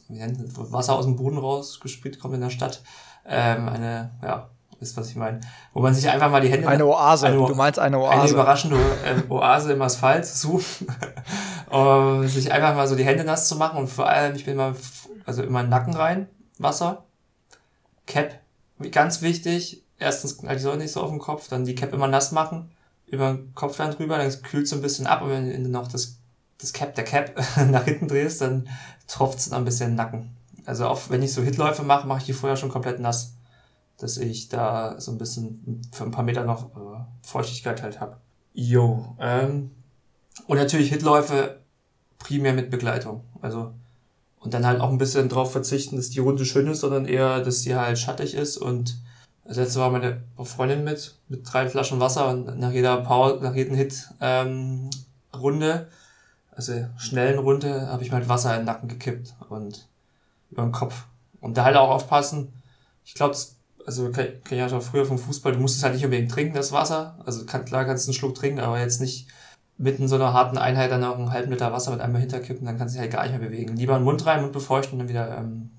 wie 0.08 0.18
nennt 0.18 0.40
das, 0.40 0.72
Wasser 0.72 0.96
aus 0.96 1.06
dem 1.06 1.16
Boden 1.16 1.38
rausgespült 1.38 2.20
kommt 2.20 2.36
in 2.36 2.42
der 2.42 2.50
Stadt, 2.50 2.82
ähm, 3.26 3.70
eine, 3.70 4.12
ja, 4.22 4.50
ist 4.80 4.96
was 4.96 5.10
ich 5.10 5.16
meine, 5.16 5.42
wo 5.74 5.82
man 5.82 5.94
sich 5.94 6.10
einfach 6.10 6.32
mal 6.32 6.42
die 6.42 6.50
Hände 6.50 6.68
eine 6.68 6.86
Oase, 6.86 7.28
eine, 7.28 7.38
du 7.38 7.56
meinst 7.56 7.80
eine 7.80 8.00
Oase, 8.00 8.22
eine 8.22 8.30
überraschende 8.30 8.78
äh, 8.78 9.32
Oase 9.32 9.74
im 9.74 9.82
Asphalt 9.82 10.26
suchen, 10.26 10.88
um 11.70 12.28
sich 12.28 12.52
einfach 12.52 12.76
mal 12.76 12.88
so 12.88 12.96
die 12.96 13.06
Hände 13.06 13.24
nass 13.24 13.48
zu 13.48 13.56
machen 13.56 13.78
und 13.78 13.88
vor 13.88 14.08
allem 14.08 14.36
ich 14.36 14.46
bin 14.46 14.58
mal 14.58 14.76
also 15.26 15.44
immer 15.44 15.64
Nacken 15.64 15.96
rein 15.96 16.28
Wasser, 16.58 17.06
Cap 18.06 18.40
ganz 18.92 19.22
wichtig, 19.22 19.84
erstens 19.98 20.38
die 20.38 20.60
Sonne 20.60 20.84
nicht 20.84 20.92
so 20.92 21.02
auf 21.02 21.10
dem 21.10 21.20
Kopf, 21.20 21.48
dann 21.48 21.66
die 21.66 21.76
Cap 21.76 21.94
immer 21.94 22.08
nass 22.08 22.32
machen 22.32 22.72
über 23.08 23.34
den 23.34 23.54
Kopf 23.56 23.78
dann 23.78 23.92
drüber, 23.92 24.18
dann 24.18 24.42
kühlt 24.44 24.66
es 24.66 24.74
ein 24.74 24.82
bisschen 24.82 25.08
ab 25.08 25.22
und 25.22 25.30
wenn 25.30 25.64
du 25.64 25.70
noch 25.70 25.88
das, 25.88 26.18
das 26.60 26.74
Cap, 26.74 26.96
der 26.96 27.04
Cap 27.04 27.36
nach 27.70 27.84
hinten 27.84 28.08
drehst, 28.08 28.42
dann 28.42 28.70
tropft 29.08 29.40
es 29.40 29.52
ein 29.52 29.66
bisschen 29.66 29.92
den 29.92 29.96
Nacken. 29.96 30.36
Also 30.66 30.88
auch 30.88 31.10
wenn 31.10 31.24
ich 31.24 31.34
so 31.34 31.42
Hitläufe 31.42 31.84
mache, 31.84 32.08
mache 32.08 32.20
ich 32.20 32.26
die 32.26 32.34
vorher 32.34 32.58
schon 32.58 32.70
komplett 32.70 33.00
nass, 33.00 33.34
dass 33.98 34.18
ich 34.18 34.50
da 34.50 35.00
so 35.00 35.12
ein 35.12 35.18
bisschen 35.18 35.82
für 35.92 36.04
ein 36.04 36.12
paar 36.12 36.24
Meter 36.24 36.44
noch 36.44 36.66
äh, 36.76 37.00
Feuchtigkeit 37.24 37.82
halt 37.82 38.00
habe. 38.00 38.18
Jo. 38.54 39.16
Ähm, 39.20 39.72
und 40.48 40.58
natürlich 40.58 40.90
Hitläufe 40.90 41.59
primär 42.20 42.54
mit 42.54 42.70
Begleitung. 42.70 43.24
Also 43.42 43.74
und 44.40 44.54
dann 44.54 44.66
halt 44.66 44.80
auch 44.80 44.90
ein 44.90 44.98
bisschen 44.98 45.28
drauf 45.28 45.52
verzichten, 45.52 45.98
dass 45.98 46.10
die 46.10 46.20
Runde 46.20 46.46
schön 46.46 46.68
ist, 46.68 46.80
sondern 46.80 47.06
eher, 47.06 47.42
dass 47.42 47.62
sie 47.62 47.76
halt 47.76 48.00
schattig 48.00 48.36
ist 48.36 48.58
und 48.58 48.98
also 49.46 49.62
jetzt 49.62 49.76
war 49.78 49.90
meine 49.90 50.22
Freundin 50.44 50.84
mit, 50.84 51.16
mit 51.28 51.42
drei 51.52 51.68
Flaschen 51.68 52.00
Wasser 52.00 52.30
und 52.30 52.60
nach 52.60 52.72
jeder 52.72 52.98
Pause, 52.98 53.44
nach 53.44 53.56
jedem 53.56 53.76
Hit 53.76 54.08
ähm, 54.22 54.92
Runde, 55.36 55.88
also 56.52 56.86
schnellen 56.98 57.40
Runde, 57.40 57.88
habe 57.88 58.04
ich 58.04 58.12
mal 58.12 58.18
halt 58.18 58.30
Wasser 58.30 58.52
in 58.52 58.62
den 58.62 58.66
Nacken 58.66 58.88
gekippt 58.88 59.34
und 59.50 59.88
über 60.52 60.62
den 60.62 60.72
Kopf. 60.72 61.06
Und 61.42 61.58
da 61.58 61.64
halt 61.64 61.78
auch 61.78 61.90
aufpassen. 61.90 62.54
Ich 63.06 63.16
glaube, 63.16 63.36
also 63.88 64.12
kann, 64.12 64.28
ich 64.52 64.62
auch 64.62 64.84
früher 64.84 65.06
vom 65.06 65.18
Fußball, 65.18 65.54
du 65.54 65.60
musst 65.60 65.78
es 65.78 65.84
halt 65.84 65.96
nicht 65.96 66.06
unbedingt 66.06 66.32
trinken, 66.32 66.54
das 66.54 66.72
Wasser. 66.72 67.18
Also 67.26 67.46
kann, 67.46 67.66
klar 67.66 67.86
kannst 67.86 68.06
du 68.06 68.12
einen 68.12 68.20
Schluck 68.20 68.36
trinken, 68.36 68.60
aber 68.60 68.80
jetzt 68.80 69.02
nicht 69.02 69.26
mitten 69.80 70.08
so 70.08 70.16
einer 70.16 70.34
harten 70.34 70.58
Einheit 70.58 70.92
dann 70.92 71.02
noch 71.02 71.18
einen 71.18 71.32
halben 71.32 71.52
Liter 71.52 71.72
Wasser 71.72 71.92
mit 71.92 72.02
einmal 72.02 72.22
hinterkippen, 72.22 72.66
dann 72.66 72.78
kannst 72.78 72.94
du 72.94 72.98
dich 72.98 73.02
halt 73.02 73.14
gar 73.14 73.24
nicht 73.24 73.40
mehr 73.40 73.50
bewegen. 73.50 73.78
Lieber 73.78 73.96
einen 73.96 74.04
Mund 74.04 74.26
rein, 74.26 74.42
Mund 74.42 74.54
befeuchten 74.54 74.94
und 74.94 75.00
dann 75.00 75.10
wieder 75.10 75.38
ähm, 75.38 75.72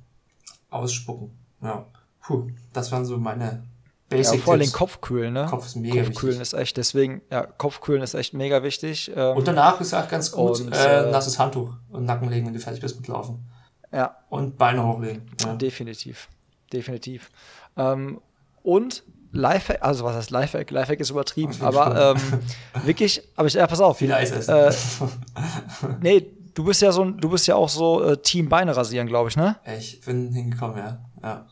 ausspucken. 0.70 1.30
Ja. 1.62 1.84
Puh, 2.22 2.48
das 2.72 2.90
waren 2.90 3.04
so 3.04 3.18
meine 3.18 3.62
Basic. 4.08 4.38
Ja, 4.38 4.44
vor 4.44 4.54
allem 4.54 4.72
Kopfkühlen, 4.72 5.32
ne? 5.32 5.46
Kopf 5.48 5.66
ist 5.66 5.76
mega 5.76 6.02
Kopfkühlen 6.02 6.40
wichtig. 6.40 6.54
ist 6.54 6.60
echt, 6.60 6.76
deswegen, 6.78 7.20
ja, 7.30 7.46
Kopfkühlen 7.46 8.02
ist 8.02 8.14
echt 8.14 8.34
mega 8.34 8.62
wichtig. 8.62 9.12
Ähm, 9.14 9.36
und 9.36 9.46
danach 9.46 9.80
ist 9.80 9.94
auch 9.94 10.08
ganz 10.08 10.32
gut, 10.32 10.60
und, 10.60 10.74
äh, 10.74 11.08
äh, 11.08 11.10
nasses 11.10 11.38
Handtuch 11.38 11.74
und 11.90 12.06
Nacken 12.06 12.28
legen, 12.28 12.46
wenn 12.46 12.54
du 12.54 12.58
fertig 12.58 12.80
bist 12.80 12.96
mit 12.96 13.06
Laufen. 13.06 13.46
Ja. 13.92 14.16
Und 14.30 14.56
Beine 14.56 14.84
hochlegen. 14.84 15.22
Ja. 15.40 15.54
Definitiv. 15.54 16.28
Definitiv. 16.72 17.30
Ähm, 17.76 18.20
und 18.62 19.04
Lifehack, 19.32 19.82
also 19.82 20.04
was 20.04 20.16
heißt 20.16 20.30
Lifehack? 20.30 20.70
Lifehack 20.70 21.00
ist 21.00 21.10
übertrieben, 21.10 21.54
aber 21.60 22.16
ähm, 22.16 22.40
wirklich, 22.84 23.22
aber 23.36 23.48
ich, 23.48 23.54
ja, 23.54 23.66
pass 23.66 23.80
auf. 23.80 23.98
Viel 23.98 24.12
Eis 24.12 24.30
essen. 24.30 24.52
Äh, 24.52 24.72
nee, 26.00 26.26
du 26.54 26.64
bist 26.64 26.82
ja 26.82 26.90
so, 26.92 27.04
du 27.04 27.30
bist 27.30 27.46
ja 27.46 27.54
auch 27.54 27.68
so 27.68 28.02
äh, 28.02 28.16
Team 28.16 28.48
Beine 28.48 28.76
rasieren, 28.76 29.06
glaube 29.06 29.28
ich, 29.28 29.36
ne? 29.36 29.56
Ich 29.78 30.00
bin 30.00 30.32
hingekommen, 30.32 30.78
ja. 30.78 30.98
Ja. 31.22 31.46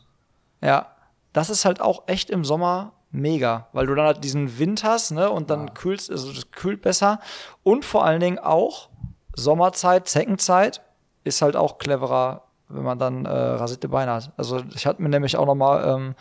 Ja, 0.61 0.87
das 1.31 1.49
ist 1.49 1.65
halt 1.65 1.79
auch 1.79 2.03
echt 2.07 2.29
im 2.29 2.43
Sommer 2.43 2.93
mega, 3.11 3.67
weil 3.73 3.87
du 3.87 3.95
dann 3.95 4.05
halt 4.05 4.23
diesen 4.23 4.59
Wind 4.59 4.83
hast, 4.83 5.11
ne, 5.11 5.29
und 5.29 5.49
dann 5.49 5.67
ja. 5.67 5.73
kühlst, 5.73 6.11
also 6.11 6.31
das 6.31 6.51
kühlt 6.51 6.81
besser. 6.81 7.19
Und 7.63 7.85
vor 7.85 8.05
allen 8.05 8.19
Dingen 8.19 8.39
auch 8.39 8.89
Sommerzeit, 9.35 10.07
Zeckenzeit 10.07 10.81
ist 11.23 11.41
halt 11.41 11.55
auch 11.55 11.77
cleverer, 11.77 12.43
wenn 12.69 12.83
man 12.83 12.99
dann 12.99 13.25
äh, 13.25 13.29
rasierte 13.29 13.89
Beine 13.89 14.11
hat. 14.13 14.31
Also 14.37 14.61
ich 14.75 14.85
hatte 14.85 15.01
mir 15.01 15.09
nämlich 15.09 15.35
auch 15.35 15.45
noch 15.47 15.55
mal 15.55 15.95
ähm, 15.95 16.15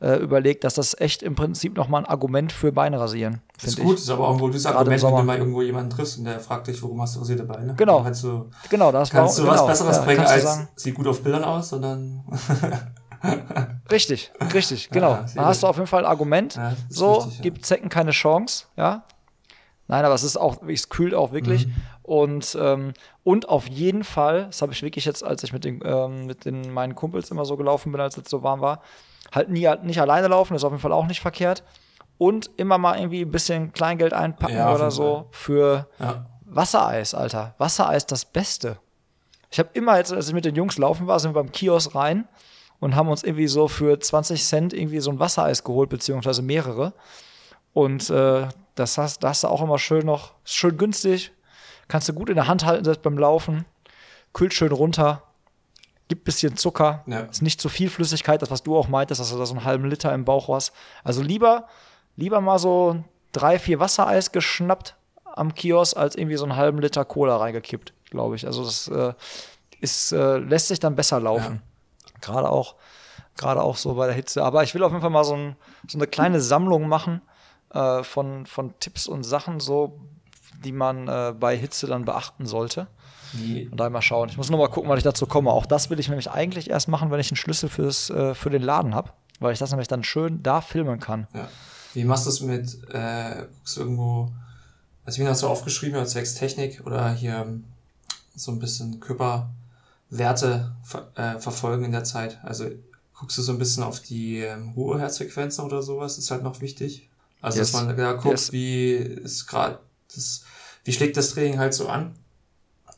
äh, 0.00 0.16
überlegt, 0.16 0.64
dass 0.64 0.74
das 0.74 0.98
echt 1.00 1.22
im 1.22 1.36
Prinzip 1.36 1.76
noch 1.76 1.88
mal 1.88 1.98
ein 1.98 2.06
Argument 2.06 2.52
für 2.52 2.72
Beine 2.72 2.98
rasieren. 2.98 3.40
Das 3.54 3.70
ist 3.70 3.80
gut, 3.80 3.94
ich. 3.94 4.02
ist 4.02 4.10
aber 4.10 4.26
auch 4.26 4.32
ein 4.32 4.40
gutes 4.40 4.66
Argument, 4.66 5.02
wenn 5.02 5.16
du 5.16 5.22
mal 5.22 5.38
irgendwo 5.38 5.62
jemanden 5.62 5.90
triffst 5.90 6.18
und 6.18 6.24
der 6.24 6.40
fragt 6.40 6.66
dich, 6.66 6.82
warum 6.82 7.00
hast 7.00 7.14
du 7.14 7.20
rasierte 7.20 7.44
Beine? 7.44 7.74
Genau. 7.74 8.02
Kannst 8.02 8.24
du, 8.24 8.50
genau, 8.68 8.90
das 8.90 9.10
kannst 9.10 9.38
du 9.38 9.42
genau, 9.42 9.54
was 9.54 9.66
Besseres 9.66 9.96
ja, 9.98 10.02
bringen 10.02 10.24
als 10.26 10.42
sagen, 10.42 10.68
sieht 10.74 10.94
gut 10.94 11.06
auf 11.06 11.22
Bildern 11.22 11.44
aus, 11.44 11.68
sondern 11.68 12.24
richtig, 13.90 14.32
richtig, 14.52 14.90
genau. 14.90 15.10
Ja, 15.10 15.26
da 15.34 15.44
hast 15.46 15.62
du 15.62 15.68
auf 15.68 15.76
jeden 15.76 15.86
Fall 15.86 16.04
ein 16.04 16.10
Argument. 16.10 16.56
Ja, 16.56 16.74
so, 16.88 17.14
richtig, 17.14 17.42
gibt 17.42 17.64
Zecken 17.64 17.88
keine 17.88 18.10
Chance, 18.10 18.64
ja. 18.76 19.04
Nein, 19.88 20.04
aber 20.04 20.14
es 20.14 20.22
ist 20.22 20.36
auch, 20.36 20.56
es 20.66 20.88
kühlt 20.88 21.14
auch 21.14 21.32
wirklich. 21.32 21.66
Mhm. 21.66 21.74
Und, 22.02 22.56
ähm, 22.60 22.94
und 23.22 23.48
auf 23.48 23.68
jeden 23.68 24.02
Fall, 24.02 24.46
das 24.46 24.62
habe 24.62 24.72
ich 24.72 24.82
wirklich 24.82 25.04
jetzt, 25.04 25.22
als 25.22 25.44
ich 25.44 25.52
mit, 25.52 25.64
den, 25.64 25.80
ähm, 25.84 26.26
mit 26.26 26.44
den, 26.44 26.72
meinen 26.72 26.94
Kumpels 26.94 27.30
immer 27.30 27.44
so 27.44 27.56
gelaufen 27.56 27.92
bin, 27.92 28.00
als 28.00 28.16
es 28.16 28.28
so 28.28 28.42
warm 28.42 28.60
war, 28.60 28.82
halt 29.32 29.48
nie, 29.48 29.68
nicht 29.82 30.00
alleine 30.00 30.28
laufen, 30.28 30.54
ist 30.54 30.64
auf 30.64 30.72
jeden 30.72 30.82
Fall 30.82 30.92
auch 30.92 31.06
nicht 31.06 31.20
verkehrt. 31.20 31.62
Und 32.18 32.50
immer 32.56 32.78
mal 32.78 32.98
irgendwie 32.98 33.22
ein 33.22 33.30
bisschen 33.30 33.72
Kleingeld 33.72 34.12
einpacken 34.12 34.56
ja, 34.56 34.74
oder 34.74 34.90
so 34.90 35.26
für, 35.30 35.88
Wassereis, 36.54 37.14
Alter. 37.14 37.54
Wassereis 37.58 38.06
das 38.06 38.24
Beste. 38.24 38.78
Ich 39.50 39.58
habe 39.58 39.70
immer, 39.74 39.96
jetzt, 39.98 40.12
als 40.12 40.28
ich 40.28 40.34
mit 40.34 40.44
den 40.44 40.54
Jungs 40.54 40.78
laufen 40.78 41.06
war, 41.06 41.18
sind 41.20 41.34
wir 41.34 41.42
beim 41.42 41.52
Kiosk 41.52 41.94
rein 41.94 42.28
und 42.80 42.96
haben 42.96 43.08
uns 43.08 43.22
irgendwie 43.22 43.48
so 43.48 43.68
für 43.68 43.98
20 43.98 44.42
Cent 44.44 44.72
irgendwie 44.72 45.00
so 45.00 45.10
ein 45.10 45.18
Wassereis 45.18 45.64
geholt, 45.64 45.90
beziehungsweise 45.90 46.42
mehrere. 46.42 46.94
Und 47.72 48.10
äh, 48.10 48.48
das 48.74 48.98
hast, 48.98 49.22
das 49.22 49.30
hast 49.30 49.44
du 49.44 49.48
auch 49.48 49.62
immer 49.62 49.78
schön 49.78 50.06
noch, 50.06 50.32
schön 50.44 50.76
günstig. 50.76 51.32
Kannst 51.92 52.08
du 52.08 52.14
gut 52.14 52.30
in 52.30 52.36
der 52.36 52.48
Hand 52.48 52.64
halten, 52.64 52.86
selbst 52.86 53.02
beim 53.02 53.18
Laufen. 53.18 53.66
Kühlt 54.32 54.54
schön 54.54 54.72
runter. 54.72 55.24
Gibt 56.08 56.24
bisschen 56.24 56.56
Zucker. 56.56 57.04
Ja. 57.04 57.20
Ist 57.20 57.42
nicht 57.42 57.60
zu 57.60 57.68
viel 57.68 57.90
Flüssigkeit, 57.90 58.40
das, 58.40 58.50
was 58.50 58.62
du 58.62 58.78
auch 58.78 58.88
meintest, 58.88 59.20
dass 59.20 59.30
du 59.30 59.36
da 59.36 59.44
so 59.44 59.52
einen 59.52 59.66
halben 59.66 59.84
Liter 59.84 60.10
im 60.14 60.24
Bauch 60.24 60.48
hast. 60.48 60.72
Also 61.04 61.20
lieber, 61.20 61.68
lieber 62.16 62.40
mal 62.40 62.58
so 62.58 63.04
drei, 63.32 63.58
vier 63.58 63.78
Wassereis 63.78 64.32
geschnappt 64.32 64.96
am 65.26 65.52
Kiosk, 65.52 65.98
als 65.98 66.16
irgendwie 66.16 66.36
so 66.36 66.44
einen 66.46 66.56
halben 66.56 66.78
Liter 66.78 67.04
Cola 67.04 67.36
reingekippt, 67.36 67.92
glaube 68.08 68.36
ich. 68.36 68.46
Also 68.46 68.64
das 68.64 68.88
äh, 68.88 69.12
ist, 69.82 70.12
äh, 70.12 70.38
lässt 70.38 70.68
sich 70.68 70.80
dann 70.80 70.96
besser 70.96 71.20
laufen. 71.20 71.60
Gerade 72.22 72.48
auch, 72.48 72.76
gerade 73.36 73.60
auch 73.60 73.76
so 73.76 73.92
bei 73.96 74.06
der 74.06 74.14
Hitze. 74.14 74.42
Aber 74.42 74.62
ich 74.62 74.74
will 74.74 74.82
auf 74.82 74.92
jeden 74.92 75.02
Fall 75.02 75.10
mal 75.10 75.24
so, 75.24 75.34
ein, 75.34 75.56
so 75.86 75.98
eine 75.98 76.06
kleine 76.06 76.40
Sammlung 76.40 76.88
machen 76.88 77.20
äh, 77.74 78.02
von, 78.02 78.46
von 78.46 78.72
Tipps 78.80 79.06
und 79.06 79.24
Sachen, 79.24 79.60
so, 79.60 80.00
die 80.64 80.72
man 80.72 81.08
äh, 81.08 81.34
bei 81.38 81.56
Hitze 81.56 81.86
dann 81.86 82.04
beachten 82.04 82.46
sollte. 82.46 82.86
Und 83.34 83.78
da 83.80 83.88
mal 83.88 84.02
schauen. 84.02 84.28
Ich 84.28 84.36
muss 84.36 84.50
noch 84.50 84.58
mal 84.58 84.68
gucken, 84.68 84.90
wann 84.90 84.98
ich 84.98 85.04
dazu 85.04 85.24
komme. 85.26 85.50
Auch 85.50 85.64
das 85.64 85.88
will 85.88 85.98
ich 85.98 86.08
nämlich 86.08 86.30
eigentlich 86.30 86.68
erst 86.68 86.88
machen, 86.88 87.10
wenn 87.10 87.18
ich 87.18 87.30
einen 87.30 87.36
Schlüssel 87.38 87.70
fürs, 87.70 88.10
äh, 88.10 88.34
für 88.34 88.50
den 88.50 88.60
Laden 88.62 88.94
habe, 88.94 89.10
weil 89.40 89.54
ich 89.54 89.58
das 89.58 89.70
nämlich 89.70 89.88
dann 89.88 90.04
schön 90.04 90.42
da 90.42 90.60
filmen 90.60 91.00
kann. 91.00 91.26
ja. 91.34 91.48
Wie 91.94 92.04
machst 92.04 92.24
du 92.26 92.30
es 92.30 92.40
mit, 92.40 92.78
äh, 92.90 93.44
guckst 93.58 93.76
du 93.76 93.80
irgendwo, 93.82 94.30
also 95.04 95.22
wie 95.22 95.26
hast 95.28 95.42
du 95.42 95.46
aufgeschrieben, 95.48 95.98
als 95.98 96.12
zwecks 96.12 96.34
Technik 96.34 96.82
oder 96.86 97.10
hier 97.12 97.36
ähm, 97.36 97.64
so 98.34 98.50
ein 98.52 98.58
bisschen 98.60 98.98
Körperwerte 100.10 100.72
ver 100.82 101.08
äh, 101.14 101.38
verfolgen 101.38 101.84
in 101.84 101.92
der 101.92 102.04
Zeit? 102.04 102.38
Also 102.42 102.66
guckst 103.14 103.38
du 103.38 103.42
so 103.42 103.52
ein 103.52 103.58
bisschen 103.58 103.82
auf 103.82 104.00
die 104.00 104.38
ähm, 104.40 104.74
hohe 104.74 104.98
Herzfrequenzen 105.00 105.64
oder 105.64 105.82
sowas, 105.82 106.18
ist 106.18 106.30
halt 106.30 106.42
noch 106.42 106.60
wichtig. 106.60 107.08
Also 107.40 107.58
Yes. 107.58 107.72
dass 107.72 107.82
man 107.84 107.96
da 107.96 108.12
guckt, 108.12 108.26
Yes. 108.26 108.52
wie 108.52 108.92
ist 108.94 109.46
gerade 109.46 109.78
das, 110.14 110.44
wie 110.84 110.92
schlägt 110.92 111.16
das 111.16 111.30
Training 111.30 111.58
halt 111.58 111.74
so 111.74 111.88
an? 111.88 112.14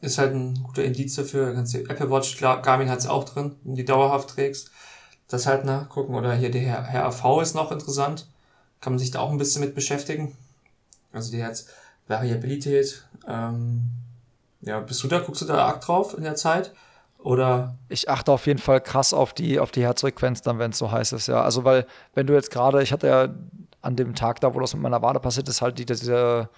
Ist 0.01 0.19
halt 0.19 0.35
ein 0.35 0.63
guter 0.63 0.85
Indiz 0.85 1.15
dafür. 1.15 1.53
Du 1.55 1.79
Apple 1.79 2.11
Watch, 2.11 2.37
klar, 2.37 2.61
Garmin 2.61 2.91
hat 2.91 2.99
es 2.99 3.07
auch 3.07 3.25
drin, 3.25 3.57
wenn 3.63 3.73
du 3.73 3.77
die 3.77 3.85
dauerhaft 3.85 4.31
trägst. 4.31 4.71
Das 5.29 5.47
halt 5.47 5.65
nachgucken. 5.65 6.15
Oder 6.15 6.35
hier 6.35 6.51
der 6.51 6.63
Herr, 6.63 6.83
Herr 6.85 7.07
AV 7.07 7.41
ist 7.41 7.55
noch 7.55 7.73
interessant. 7.73 8.27
Kann 8.81 8.93
man 8.93 8.99
sich 8.99 9.11
da 9.11 9.21
auch 9.21 9.31
ein 9.31 9.39
bisschen 9.39 9.63
mit 9.63 9.75
beschäftigen. 9.75 10.37
Also 11.13 11.31
die 11.31 11.43
Herzvariabilität. 11.43 13.05
Ähm, 13.27 13.83
ja, 14.61 14.81
bist 14.81 15.03
du 15.03 15.09
da, 15.09 15.21
guckst 15.21 15.43
du 15.43 15.47
da 15.47 15.65
arg 15.67 15.81
drauf 15.81 16.17
in 16.17 16.25
der 16.25 16.35
Zeit? 16.35 16.73
Oder 17.19 17.75
Ich 17.89 18.11
achte 18.11 18.33
auf 18.33 18.47
jeden 18.47 18.59
Fall 18.59 18.83
krass 18.83 19.15
auf 19.15 19.33
die, 19.33 19.59
auf 19.59 19.71
die 19.71 19.83
Herzfrequenz 19.83 20.43
dann, 20.43 20.59
wenn 20.59 20.73
es 20.73 20.79
so 20.79 20.91
heiß 20.91 21.13
ist, 21.13 21.27
ja. 21.27 21.43
Also, 21.43 21.65
weil, 21.65 21.87
wenn 22.13 22.27
du 22.27 22.35
jetzt 22.35 22.51
gerade, 22.51 22.83
ich 22.83 22.93
hatte 22.93 23.07
ja 23.07 23.29
an 23.81 23.97
dem 23.97 24.15
Tag 24.15 24.41
da, 24.41 24.55
wo 24.55 24.61
das 24.61 24.75
mit 24.75 24.83
meiner 24.83 25.01
Wade 25.01 25.21
passiert 25.21 25.49
ist, 25.49 25.63
halt 25.63 25.79
die, 25.79 25.87
diese, 25.87 26.51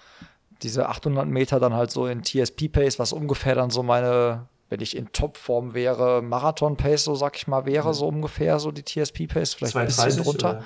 diese 0.63 0.89
800 0.89 1.27
Meter 1.27 1.59
dann 1.59 1.73
halt 1.73 1.91
so 1.91 2.07
in 2.07 2.23
TSP-Pace, 2.23 2.99
was 2.99 3.13
ungefähr 3.13 3.55
dann 3.55 3.69
so 3.69 3.83
meine, 3.83 4.47
wenn 4.69 4.81
ich 4.81 4.95
in 4.95 5.11
Topform 5.11 5.73
wäre, 5.73 6.21
Marathon-Pace, 6.21 7.03
so 7.03 7.15
sag 7.15 7.37
ich 7.37 7.47
mal, 7.47 7.65
wäre 7.65 7.93
so 7.93 8.07
ungefähr 8.07 8.59
so 8.59 8.71
die 8.71 8.83
TSP-Pace, 8.83 9.53
vielleicht 9.53 9.75
ein 9.75 9.85
bisschen 9.85 10.11
2,30 10.11 10.23
drunter. 10.23 10.49
oder? 10.49 10.63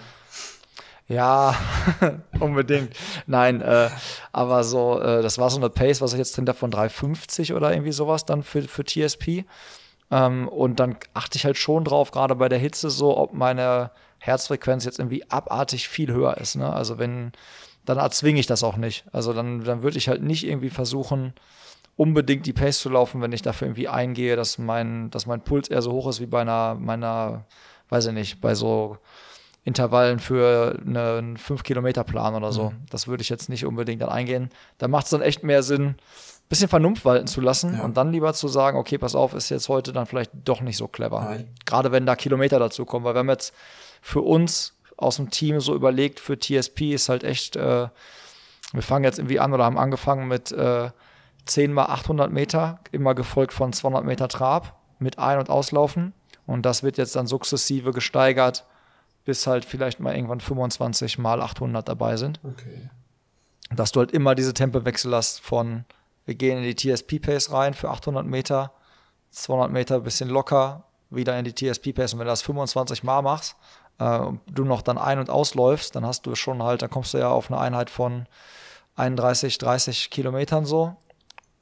Ja, 1.07 1.55
unbedingt. 2.39 2.95
Nein, 3.27 3.61
äh, 3.61 3.89
aber 4.31 4.63
so, 4.63 4.99
äh, 5.01 5.21
das 5.21 5.37
war 5.37 5.49
so 5.49 5.57
eine 5.57 5.69
Pace, 5.69 5.99
was 6.01 6.13
ich 6.13 6.19
jetzt 6.19 6.37
drin 6.37 6.47
habe 6.47 6.57
von 6.57 6.71
3,50 6.71 7.53
oder 7.53 7.71
irgendwie 7.73 7.91
sowas 7.91 8.25
dann 8.25 8.43
für, 8.43 8.61
für 8.61 8.85
TSP. 8.85 9.43
Ähm, 10.09 10.47
und 10.47 10.79
dann 10.79 10.95
achte 11.13 11.37
ich 11.37 11.45
halt 11.45 11.57
schon 11.57 11.83
drauf, 11.83 12.11
gerade 12.11 12.35
bei 12.35 12.47
der 12.47 12.59
Hitze, 12.59 12.89
so, 12.89 13.17
ob 13.17 13.33
meine 13.33 13.91
Herzfrequenz 14.19 14.85
jetzt 14.85 14.99
irgendwie 14.99 15.29
abartig 15.29 15.89
viel 15.89 16.13
höher 16.13 16.37
ist. 16.37 16.55
Ne? 16.55 16.71
Also 16.71 16.97
wenn, 16.97 17.33
dann 17.95 18.03
erzwinge 18.05 18.39
ich 18.39 18.47
das 18.47 18.63
auch 18.63 18.77
nicht. 18.77 19.05
Also 19.11 19.33
dann, 19.33 19.63
dann 19.63 19.83
würde 19.83 19.97
ich 19.97 20.07
halt 20.09 20.21
nicht 20.23 20.45
irgendwie 20.45 20.69
versuchen, 20.69 21.33
unbedingt 21.97 22.45
die 22.45 22.53
Pace 22.53 22.79
zu 22.79 22.89
laufen, 22.89 23.21
wenn 23.21 23.31
ich 23.31 23.41
dafür 23.41 23.67
irgendwie 23.67 23.87
eingehe, 23.87 24.35
dass 24.35 24.57
mein, 24.57 25.09
dass 25.11 25.25
mein 25.25 25.41
Puls 25.43 25.67
eher 25.69 25.81
so 25.81 25.91
hoch 25.91 26.07
ist 26.09 26.19
wie 26.21 26.25
bei 26.25 26.41
einer, 26.41 26.75
meiner, 26.75 27.45
weiß 27.89 28.07
ich 28.07 28.13
nicht, 28.13 28.41
bei 28.41 28.55
so 28.55 28.97
Intervallen 29.63 30.17
für 30.19 30.79
einen 30.85 31.37
5-Kilometer-Plan 31.37 32.33
oder 32.33 32.51
so. 32.51 32.73
Das 32.89 33.07
würde 33.07 33.21
ich 33.21 33.29
jetzt 33.29 33.47
nicht 33.49 33.65
unbedingt 33.65 34.01
dann 34.01 34.09
eingehen. 34.09 34.49
Da 34.79 34.87
macht 34.87 35.03
es 35.05 35.11
dann 35.11 35.21
echt 35.21 35.43
mehr 35.43 35.61
Sinn, 35.61 35.85
ein 35.89 35.95
bisschen 36.49 36.67
Vernunft 36.67 37.05
walten 37.05 37.27
zu 37.27 37.41
lassen 37.41 37.75
Ja. 37.77 37.83
und 37.83 37.95
dann 37.95 38.11
lieber 38.11 38.33
zu 38.33 38.47
sagen, 38.47 38.77
okay, 38.77 38.97
pass 38.97 39.13
auf, 39.13 39.33
ist 39.35 39.49
jetzt 39.49 39.69
heute 39.69 39.93
dann 39.93 40.07
vielleicht 40.07 40.31
doch 40.45 40.61
nicht 40.61 40.77
so 40.77 40.87
clever. 40.87 41.35
Ich- 41.39 41.65
Gerade 41.65 41.91
wenn 41.91 42.07
da 42.07 42.15
Kilometer 42.15 42.57
dazu 42.57 42.85
kommen, 42.85 43.05
weil 43.05 43.13
wir 43.13 43.19
haben 43.19 43.29
jetzt 43.29 43.53
für 44.01 44.21
uns 44.21 44.75
aus 45.02 45.18
dem 45.18 45.30
Team 45.30 45.60
so 45.60 45.76
überlegt, 45.76 46.20
für 46.20 46.38
TSP 46.38 46.93
ist 46.93 47.10
halt 47.10 47.24
echt, 47.24 47.56
äh, 47.56 47.88
wir 48.72 48.82
fangen 48.82 49.04
jetzt 49.04 49.20
irgendwie 49.20 49.39
an 49.39 49.54
oder 49.54 49.66
haben 49.66 49.78
angefangen 49.78 50.28
mit 50.28 50.52
äh, 50.52 50.91
10 51.45 51.74
mal 51.74 51.86
800 51.86 52.32
Meter, 52.32 52.80
immer 52.91 53.16
gefolgt 53.16 53.54
von 53.54 53.74
200 53.74 54.06
Meter 54.06 54.28
Trab 54.28 54.80
mit 54.99 55.20
Ein- 55.20 55.39
und 55.39 55.49
Auslaufen. 55.49 56.14
Und 56.45 56.66
das 56.66 56.84
wird 56.84 56.97
jetzt 56.97 57.16
dann 57.16 57.28
sukzessive 57.28 57.91
gesteigert, 57.91 58.66
bis 59.26 59.47
halt 59.47 59.66
vielleicht 59.66 59.99
mal 59.99 60.16
irgendwann 60.16 60.39
25 60.39 61.18
mal 61.18 61.41
800 61.41 61.88
dabei 61.88 62.18
sind. 62.18 62.39
Okay. 62.43 62.89
Dass 63.70 63.91
du 63.91 63.99
halt 63.99 64.12
immer 64.12 64.36
diese 64.36 64.54
Tempowechsel 64.54 65.14
hast 65.16 65.41
von, 65.41 65.86
wir 66.26 66.36
gehen 66.36 66.58
in 66.58 66.64
die 66.64 66.76
TSP-Pace 66.76 67.52
rein 67.52 67.74
für 67.74 67.89
800 67.89 68.26
Meter, 68.26 68.74
200 69.32 69.72
Meter 69.72 69.99
bisschen 70.02 70.30
locker, 70.30 70.86
wieder 71.10 71.38
in 71.38 71.45
die 71.45 71.54
TSP-Pace. 71.54 72.14
Und 72.14 72.20
wenn 72.20 72.28
du 72.28 72.32
das 72.32 72.41
25 72.41 73.04
Mal 73.04 73.22
machst, 73.22 73.56
du 73.99 74.63
noch 74.63 74.81
dann 74.81 74.97
ein- 74.97 75.19
und 75.19 75.29
ausläufst, 75.29 75.95
dann 75.95 76.05
hast 76.05 76.25
du 76.25 76.33
schon 76.35 76.63
halt, 76.63 76.81
dann 76.81 76.89
kommst 76.89 77.13
du 77.13 77.19
ja 77.19 77.29
auf 77.29 77.51
eine 77.51 77.59
Einheit 77.59 77.89
von 77.89 78.25
31, 78.95 79.57
30 79.57 80.09
Kilometern 80.09 80.65
so. 80.65 80.95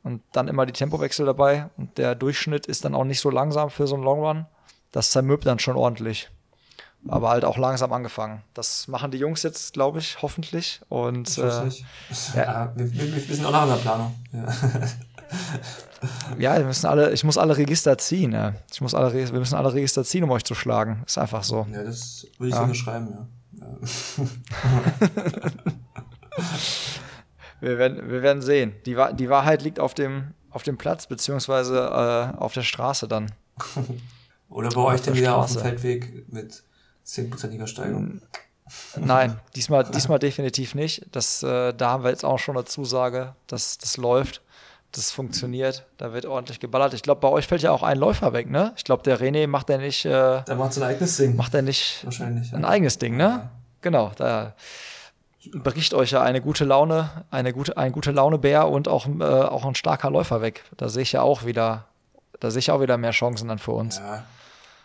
Und 0.03 0.21
dann 0.31 0.47
immer 0.47 0.65
die 0.65 0.73
Tempowechsel 0.73 1.25
dabei. 1.25 1.69
Und 1.77 1.97
der 1.97 2.15
Durchschnitt 2.15 2.65
ist 2.65 2.85
dann 2.85 2.95
auch 2.95 3.03
nicht 3.03 3.19
so 3.19 3.29
langsam 3.29 3.69
für 3.69 3.85
so 3.87 3.95
einen 3.95 4.03
Long 4.03 4.21
Run. 4.21 4.45
Das 4.91 5.11
zermürbt 5.11 5.45
dann 5.45 5.59
schon 5.59 5.75
ordentlich. 5.75 6.29
Aber 7.07 7.29
halt 7.29 7.45
auch 7.45 7.57
langsam 7.57 7.93
angefangen. 7.93 8.43
Das 8.53 8.87
machen 8.87 9.11
die 9.11 9.17
Jungs 9.17 9.43
jetzt, 9.43 9.73
glaube 9.73 9.99
ich, 9.99 10.21
hoffentlich. 10.21 10.81
Und 10.89 11.37
äh. 11.37 11.69
Ja, 12.35 12.73
wir, 12.75 12.93
wir, 12.93 13.27
wir 13.27 13.35
sind 13.35 13.45
auch 13.45 13.51
noch 13.51 13.63
in 13.63 13.69
der 13.69 13.75
Planung. 13.75 14.15
Ja. 14.31 14.47
ja, 16.37 16.57
wir 16.57 16.65
müssen 16.65 16.85
alle, 16.85 17.11
ich 17.11 17.23
muss 17.23 17.37
alle 17.37 17.57
Register 17.57 17.97
ziehen. 17.97 18.31
Ja. 18.31 18.53
Ich 18.71 18.81
muss 18.81 18.93
alle, 18.93 19.13
wir 19.13 19.39
müssen 19.39 19.55
alle 19.55 19.73
Register 19.73 20.03
ziehen, 20.03 20.23
um 20.23 20.31
euch 20.31 20.43
zu 20.43 20.55
schlagen. 20.55 21.03
Ist 21.05 21.17
einfach 21.17 21.43
so. 21.43 21.67
ja, 21.71 21.83
das 21.83 22.27
würde 22.37 22.49
ich 22.49 22.53
Ja. 22.53 22.57
so 22.57 22.63
unterschreiben, 22.63 23.09
ja. 23.11 23.27
Wir 27.61 27.77
werden, 27.77 28.09
wir 28.09 28.21
werden 28.21 28.41
sehen. 28.41 28.73
Die, 28.85 28.95
die 29.15 29.29
Wahrheit 29.29 29.61
liegt 29.61 29.79
auf 29.79 29.93
dem, 29.93 30.33
auf 30.49 30.63
dem 30.63 30.77
Platz, 30.77 31.07
beziehungsweise 31.07 31.77
äh, 31.77 32.37
auf 32.37 32.53
der 32.53 32.61
Straße 32.61 33.07
dann. 33.07 33.31
Oder 34.49 34.69
bei 34.69 34.81
euch 34.81 35.01
der 35.01 35.07
dann 35.13 35.15
wieder 35.21 35.35
auf 35.35 35.47
dem 35.47 35.59
Straße. 35.59 35.65
Feldweg 35.67 36.31
mit 36.31 36.63
10%iger 37.05 37.67
Steigung. 37.67 38.21
Nein, 38.97 39.39
diesmal, 39.55 39.83
diesmal 39.93 40.19
definitiv 40.19 40.73
nicht. 40.73 41.05
Das, 41.11 41.43
äh, 41.43 41.73
da 41.73 41.89
haben 41.89 42.03
wir 42.03 42.11
jetzt 42.11 42.23
auch 42.23 42.39
schon 42.39 42.55
eine 42.55 42.65
Zusage, 42.65 43.35
dass 43.47 43.77
das 43.77 43.97
läuft. 43.97 44.41
Das 44.91 45.11
funktioniert. 45.11 45.85
Da 45.97 46.13
wird 46.13 46.25
ordentlich 46.25 46.59
geballert. 46.59 46.93
Ich 46.95 47.03
glaube, 47.03 47.21
bei 47.21 47.27
euch 47.27 47.45
fällt 47.45 47.61
ja 47.61 47.71
auch 47.71 47.83
ein 47.83 47.97
Läufer 47.97 48.33
weg, 48.33 48.49
ne? 48.49 48.73
Ich 48.75 48.83
glaube, 48.83 49.03
der 49.03 49.19
René 49.19 49.45
macht 49.47 49.69
ja 49.69 49.77
nicht, 49.77 50.03
äh, 50.05 50.41
Da 50.45 50.55
macht 50.55 50.73
sein 50.73 50.83
eigenes 50.83 51.17
Ding. 51.17 51.35
macht 51.35 51.53
er 51.53 51.61
nicht 51.61 52.03
Wahrscheinlich. 52.05 52.53
ein 52.53 52.63
ja. 52.63 52.67
eigenes 52.67 52.97
Ding, 52.97 53.15
ne? 53.15 53.23
Ja. 53.23 53.49
Genau, 53.81 54.11
da 54.17 54.55
bricht 55.53 55.93
euch 55.93 56.11
ja 56.11 56.21
eine 56.21 56.41
gute 56.41 56.65
Laune, 56.65 57.23
eine 57.31 57.53
gute, 57.53 57.77
ein 57.77 57.91
gute 57.91 58.11
Laune-Bär 58.11 58.67
und 58.67 58.87
auch, 58.87 59.07
äh, 59.07 59.23
auch 59.23 59.63
ein 59.65 59.75
starker 59.75 60.09
Läufer 60.09 60.41
weg. 60.41 60.63
Da 60.75 60.89
sehe 60.89 61.03
ich 61.03 61.11
ja 61.13 61.21
auch 61.21 61.45
wieder, 61.45 61.85
da 62.39 62.49
sehe 62.51 62.59
ich 62.59 62.71
auch 62.71 62.81
wieder 62.81 62.97
mehr 62.97 63.11
Chancen 63.11 63.47
dann 63.47 63.59
für 63.59 63.71
uns. 63.71 63.99
Ja, 63.99 64.23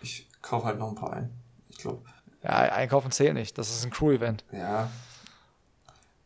ich 0.03 0.29
kaufe 0.43 0.67
halt 0.67 0.79
noch 0.79 0.89
ein 0.91 0.95
paar 0.95 1.15
ein. 1.15 1.31
Ich 1.71 1.79
glaube, 1.79 2.03
Ja, 2.43 2.51
einkaufen 2.51 3.11
zählt 3.11 3.35
nicht. 3.35 3.57
Das 3.59 3.71
ist 3.71 3.85
ein 3.85 3.91
Crew-Event. 3.91 4.45
ja. 4.53 4.89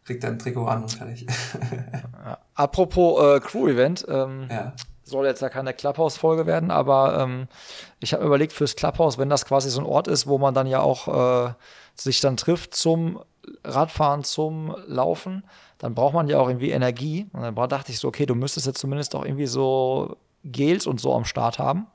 Kriegt 0.09 0.25
dein 0.25 0.39
Trikot 0.39 0.65
an 0.65 0.85
und 0.85 0.91
fertig. 0.91 1.27
Apropos 2.55 3.23
äh, 3.23 3.41
Crew-Event, 3.41 4.07
ähm, 4.09 4.49
ja. 4.51 4.73
soll 5.05 5.27
jetzt 5.27 5.43
ja 5.43 5.51
keine 5.51 5.75
Clubhouse-Folge 5.75 6.47
werden, 6.47 6.71
aber 6.71 7.19
ähm, 7.21 7.47
ich 8.01 8.15
habe 8.15 8.23
mir 8.23 8.29
überlegt, 8.29 8.55
fürs 8.55 8.75
Clubhouse, 8.75 9.19
wenn 9.19 9.29
das 9.29 9.45
quasi 9.45 9.69
so 9.69 9.83
ein 9.83 9.87
Ort 9.87 10.09
ist, 10.09 10.27
wo 10.27 10.39
man 10.39 10.55
dann 10.55 10.67
ja 10.67 10.81
auch 10.81 11.49
äh, 11.49 11.53
sich 11.95 12.23
dann 12.23 12.39
trifft 12.39 12.75
zum 12.75 13.21
Radfahren, 13.65 14.25
zum 14.25 14.75
Laufen, 14.87 15.45
dann 15.77 15.95
braucht 15.95 16.15
man 16.15 16.27
ja 16.27 16.39
auch 16.39 16.49
irgendwie 16.49 16.71
Energie. 16.71 17.29
Und 17.35 17.43
dann 17.43 17.55
dachte 17.69 17.93
ich 17.93 17.99
so, 17.99 18.09
okay, 18.09 18.25
du 18.25 18.35
müsstest 18.35 18.67
jetzt 18.67 18.81
zumindest 18.81 19.15
auch 19.15 19.27
irgendwie 19.27 19.47
so 19.47 20.17
Gels 20.43 20.87
und 20.87 21.03
so 21.03 21.15
am 21.15 21.27
Start 21.27 21.59
haben. 21.59 21.87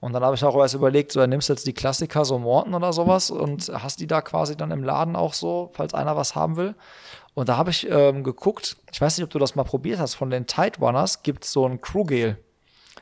Und 0.00 0.12
dann 0.12 0.22
habe 0.22 0.36
ich 0.36 0.44
auch 0.44 0.54
erst 0.56 0.74
überlegt, 0.74 1.10
so, 1.10 1.20
dann 1.20 1.30
nimmst 1.30 1.48
du 1.48 1.52
jetzt 1.52 1.66
die 1.66 1.72
Klassiker, 1.72 2.24
so 2.24 2.38
Morton 2.38 2.74
oder 2.74 2.92
sowas, 2.92 3.30
und 3.30 3.68
hast 3.68 3.98
die 3.98 4.06
da 4.06 4.20
quasi 4.20 4.56
dann 4.56 4.70
im 4.70 4.84
Laden 4.84 5.16
auch 5.16 5.34
so, 5.34 5.70
falls 5.72 5.92
einer 5.92 6.16
was 6.16 6.36
haben 6.36 6.56
will. 6.56 6.76
Und 7.38 7.48
da 7.48 7.56
habe 7.56 7.70
ich 7.70 7.88
ähm, 7.88 8.24
geguckt, 8.24 8.76
ich 8.90 9.00
weiß 9.00 9.16
nicht, 9.16 9.22
ob 9.22 9.30
du 9.30 9.38
das 9.38 9.54
mal 9.54 9.62
probiert 9.62 10.00
hast, 10.00 10.16
von 10.16 10.28
den 10.28 10.48
Tide 10.48 10.80
Runners 10.80 11.22
gibt 11.22 11.44
es 11.44 11.52
so 11.52 11.64
ein 11.66 11.80
Crew-Gel. 11.80 12.36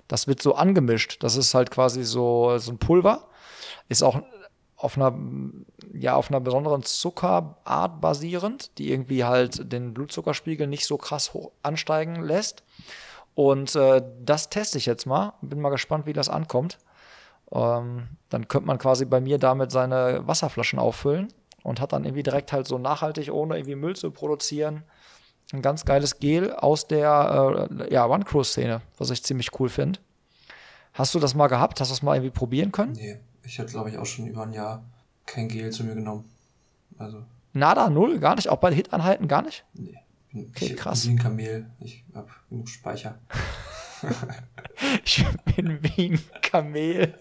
Das 0.09 0.27
wird 0.27 0.43
so 0.43 0.55
angemischt. 0.55 1.23
Das 1.23 1.37
ist 1.37 1.55
halt 1.55 1.71
quasi 1.71 2.05
so, 2.05 2.59
so 2.59 2.73
ein 2.73 2.77
Pulver. 2.77 3.29
Ist 3.89 4.03
auch 4.03 4.21
auf 4.77 4.99
einer, 4.99 5.19
ja, 5.95 6.17
auf 6.17 6.29
einer 6.29 6.41
besonderen 6.41 6.83
Zuckerart 6.83 8.03
basierend, 8.03 8.77
die 8.77 8.93
irgendwie 8.93 9.25
halt 9.25 9.73
den 9.73 9.95
Blutzuckerspiegel 9.95 10.67
nicht 10.67 10.85
so 10.85 10.99
krass 10.99 11.33
hoch 11.33 11.53
ansteigen 11.63 12.23
lässt. 12.23 12.63
Und 13.35 13.75
äh, 13.75 14.03
das 14.23 14.51
teste 14.51 14.77
ich 14.77 14.85
jetzt 14.85 15.07
mal. 15.07 15.33
Bin 15.41 15.63
mal 15.63 15.71
gespannt, 15.71 16.05
wie 16.05 16.13
das 16.13 16.29
ankommt. 16.29 16.77
Ähm, 17.53 18.09
dann 18.29 18.49
könnte 18.49 18.67
man 18.67 18.77
quasi 18.77 19.07
bei 19.07 19.23
mir 19.23 19.39
damit 19.39 19.73
seine 19.73 20.27
Wasserflaschen 20.27 20.79
auffüllen 20.79 21.33
und 21.67 21.81
hat 21.81 21.93
dann 21.93 22.05
irgendwie 22.05 22.23
direkt 22.23 22.53
halt 22.53 22.67
so 22.69 22.79
nachhaltig, 22.79 23.33
ohne 23.33 23.57
irgendwie 23.57 23.75
Müll 23.75 23.97
zu 23.97 24.13
produzieren, 24.13 24.85
ein 25.53 25.63
ganz 25.63 25.85
geiles 25.85 26.21
Gel 26.21 26.53
aus 26.53 26.87
der 26.87 27.69
äh, 27.71 27.93
ja, 27.93 28.07
One-Crew-Szene, 28.07 28.83
was 28.99 29.11
ich 29.11 29.25
ziemlich 29.25 29.59
cool 29.59 29.69
finde. 29.69 29.99
Hast 30.95 31.15
du 31.15 31.19
das 31.19 31.35
mal 31.35 31.49
gehabt? 31.49 31.81
Hast 31.81 31.91
du 31.91 31.95
das 31.95 32.03
mal 32.03 32.15
irgendwie 32.15 32.31
probieren 32.31 32.73
können? 32.73 32.93
Nee, 32.93 33.19
ich 33.43 33.59
hatte, 33.59 33.73
glaube 33.73 33.91
ich, 33.91 33.99
auch 33.99 34.07
schon 34.07 34.27
über 34.27 34.43
ein 34.43 34.53
Jahr 34.53 34.85
kein 35.27 35.49
Gel 35.49 35.71
zu 35.71 35.85
mir 35.85 35.95
genommen. 35.95 36.25
Also. 36.99 37.23
Nada, 37.53 37.91
null, 37.91 38.19
gar 38.21 38.37
nicht? 38.37 38.49
Auch 38.49 38.59
bei 38.59 38.73
Hit-Anhalten 38.73 39.29
gar 39.29 39.43
nicht? 39.43 39.65
Nee. 39.75 39.99
Okay, 40.33 40.67
ich 40.67 40.77
krass. 40.77 41.03
bin 41.03 41.13
ein 41.15 41.19
Kamel. 41.19 41.71
Ich 41.81 42.05
habe 42.15 42.29
genug 42.49 42.69
Speicher. 42.69 43.19
ich 45.05 45.25
bin 45.57 45.79
wie 45.83 46.11
ein 46.11 46.21
Kamel. 46.43 47.15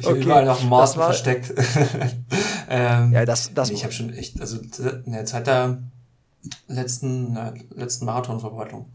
Ich 0.00 0.06
okay, 0.06 0.22
überall 0.22 0.44
noch 0.44 0.62
Morsen 0.64 1.00
versteckt. 1.00 1.52
ähm, 2.68 3.12
ja, 3.12 3.24
das, 3.24 3.52
das 3.54 3.68
nee, 3.68 3.76
ich 3.76 3.84
habe 3.84 3.92
schon 3.92 4.12
echt, 4.12 4.40
also 4.40 4.58
in 5.04 5.12
der 5.12 5.24
Zeit 5.26 5.46
der 5.46 5.78
letzten, 6.66 7.32
na, 7.32 7.54
letzten 7.74 8.04
Marathonverbreitung 8.04 8.86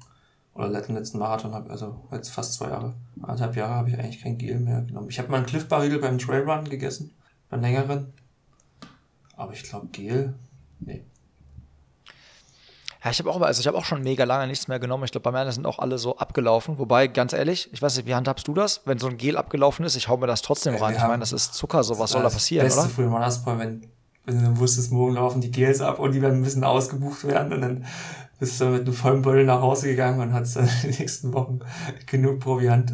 oder 0.53 0.69
letzten, 0.69 0.95
letzten 0.95 1.19
Marathon 1.19 1.53
habe, 1.53 1.69
also 1.69 2.07
jetzt 2.11 2.29
fast 2.29 2.53
zwei 2.53 2.69
Jahre, 2.69 2.93
anderthalb 3.21 3.55
Jahre 3.55 3.75
habe 3.75 3.89
ich 3.89 3.97
eigentlich 3.97 4.21
kein 4.21 4.37
Gel 4.37 4.59
mehr 4.59 4.81
genommen. 4.81 5.09
Ich 5.09 5.19
habe 5.19 5.29
mal 5.29 5.37
einen 5.37 5.45
Cliff 5.45 5.67
Bar 5.67 5.83
Riegel 5.83 5.99
beim 5.99 6.17
Trailrun 6.17 6.65
gegessen, 6.65 7.13
beim 7.49 7.61
längeren. 7.61 8.13
Aber 9.35 9.53
ich 9.53 9.63
glaube 9.63 9.87
Gel, 9.91 10.33
nee. 10.79 11.03
Ja, 13.03 13.11
ich 13.11 13.19
habe 13.19 13.29
auch, 13.29 13.39
also 13.41 13.59
ich 13.59 13.67
habe 13.67 13.77
auch 13.77 13.85
schon 13.85 14.01
mega 14.01 14.23
lange 14.23 14.47
nichts 14.47 14.67
mehr 14.67 14.79
genommen. 14.79 15.03
Ich 15.03 15.11
glaube, 15.11 15.29
bei 15.29 15.45
mir 15.45 15.51
sind 15.51 15.65
auch 15.65 15.79
alle 15.79 15.97
so 15.97 16.17
abgelaufen. 16.17 16.79
Wobei, 16.79 17.07
ganz 17.07 17.33
ehrlich, 17.33 17.69
ich 17.71 17.81
weiß 17.81 17.97
nicht, 17.97 18.07
wie 18.07 18.15
handhabst 18.15 18.47
du 18.47 18.53
das? 18.53 18.81
Wenn 18.85 18.97
so 18.97 19.07
ein 19.07 19.17
Gel 19.17 19.37
abgelaufen 19.37 19.85
ist, 19.85 19.95
ich 19.95 20.07
hau 20.07 20.17
mir 20.17 20.27
das 20.27 20.41
trotzdem 20.41 20.75
rein. 20.75 20.95
Ja, 20.95 21.01
ich 21.01 21.07
meine, 21.07 21.19
das 21.19 21.31
ist 21.31 21.53
Zucker, 21.53 21.83
so 21.83 21.99
was 21.99 22.11
soll 22.11 22.23
da 22.23 22.29
passieren, 22.29 22.65
beste 22.65 22.81
oder? 22.81 22.89
Früher 22.89 23.11
war 23.11 23.21
das, 23.21 23.45
wenn, 23.45 23.87
wenn 24.25 24.43
du 24.43 24.59
wusstest, 24.59 24.91
morgen 24.91 25.13
laufen 25.13 25.41
die 25.41 25.51
Gels 25.51 25.79
ab 25.79 25.99
und 25.99 26.11
die 26.13 26.21
werden 26.21 26.39
ein 26.39 26.43
bisschen 26.43 26.63
ausgebucht 26.63 27.23
werden 27.25 27.53
und 27.53 27.61
dann 27.61 27.85
bist 28.39 28.59
du 28.59 28.65
mit 28.65 28.81
einem 28.81 28.93
vollen 28.93 29.21
Beutel 29.21 29.45
nach 29.45 29.61
Hause 29.61 29.87
gegangen 29.87 30.19
und 30.19 30.33
hast 30.33 30.55
dann 30.55 30.69
die 30.83 30.87
nächsten 30.87 31.33
Wochen 31.33 31.59
genug 32.05 32.39
Proviant. 32.39 32.93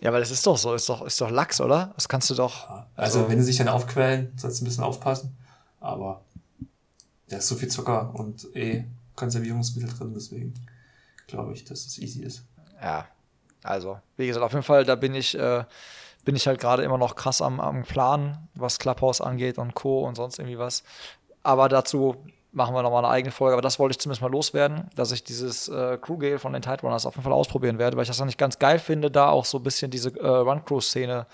Ja, 0.00 0.12
weil 0.12 0.20
das 0.20 0.30
ist 0.30 0.46
doch 0.46 0.58
so, 0.58 0.74
ist 0.74 0.88
doch, 0.88 1.02
ist 1.02 1.20
doch 1.20 1.30
Lachs, 1.30 1.60
oder? 1.60 1.92
Das 1.94 2.08
kannst 2.08 2.28
du 2.28 2.34
doch. 2.34 2.68
Also, 2.68 3.20
also, 3.20 3.28
wenn 3.28 3.38
sie 3.38 3.46
sich 3.46 3.56
dann 3.56 3.68
aufquellen, 3.68 4.32
sollst 4.36 4.60
du 4.60 4.64
ein 4.64 4.68
bisschen 4.68 4.84
aufpassen. 4.84 5.36
Aber 5.80 6.22
da 7.28 7.38
ist 7.38 7.48
so 7.48 7.56
viel 7.56 7.68
Zucker 7.68 8.14
und 8.14 8.54
eh 8.54 8.84
Konservierungsmittel 9.14 9.90
drin, 9.96 10.12
deswegen 10.14 10.54
glaube 11.26 11.52
ich, 11.52 11.64
dass 11.64 11.86
es 11.86 11.98
easy 11.98 12.22
ist. 12.22 12.44
Ja, 12.82 13.06
also, 13.62 13.98
wie 14.16 14.26
gesagt, 14.26 14.44
auf 14.44 14.52
jeden 14.52 14.64
Fall, 14.64 14.84
da 14.84 14.94
bin 14.94 15.14
ich, 15.14 15.38
äh, 15.38 15.64
bin 16.24 16.36
ich 16.36 16.46
halt 16.46 16.60
gerade 16.60 16.82
immer 16.82 16.98
noch 16.98 17.16
krass 17.16 17.40
am, 17.40 17.60
am 17.60 17.82
Plan, 17.82 18.48
was 18.54 18.78
Clubhouse 18.78 19.20
angeht 19.20 19.58
und 19.58 19.74
Co. 19.74 20.06
und 20.06 20.16
sonst 20.16 20.38
irgendwie 20.38 20.58
was. 20.58 20.84
Aber 21.42 21.68
dazu 21.68 22.16
machen 22.52 22.74
wir 22.74 22.82
nochmal 22.82 23.04
eine 23.04 23.12
eigene 23.12 23.32
Folge. 23.32 23.54
Aber 23.54 23.62
das 23.62 23.78
wollte 23.78 23.92
ich 23.92 23.98
zumindest 23.98 24.22
mal 24.22 24.30
loswerden, 24.30 24.88
dass 24.94 25.12
ich 25.12 25.24
dieses 25.24 25.68
äh, 25.68 25.98
Crew 26.00 26.18
Gale 26.18 26.38
von 26.38 26.52
den 26.52 26.62
Tide 26.62 26.82
Runners 26.82 27.06
auf 27.06 27.14
jeden 27.14 27.24
Fall 27.24 27.32
ausprobieren 27.32 27.78
werde, 27.78 27.96
weil 27.96 28.02
ich 28.02 28.08
das 28.08 28.22
nicht 28.24 28.38
ganz 28.38 28.58
geil 28.58 28.78
finde, 28.78 29.10
da 29.10 29.28
auch 29.28 29.44
so 29.44 29.58
ein 29.58 29.62
bisschen 29.62 29.90
diese 29.90 30.10
äh, 30.18 30.26
Run-Crew-Szene 30.26 31.26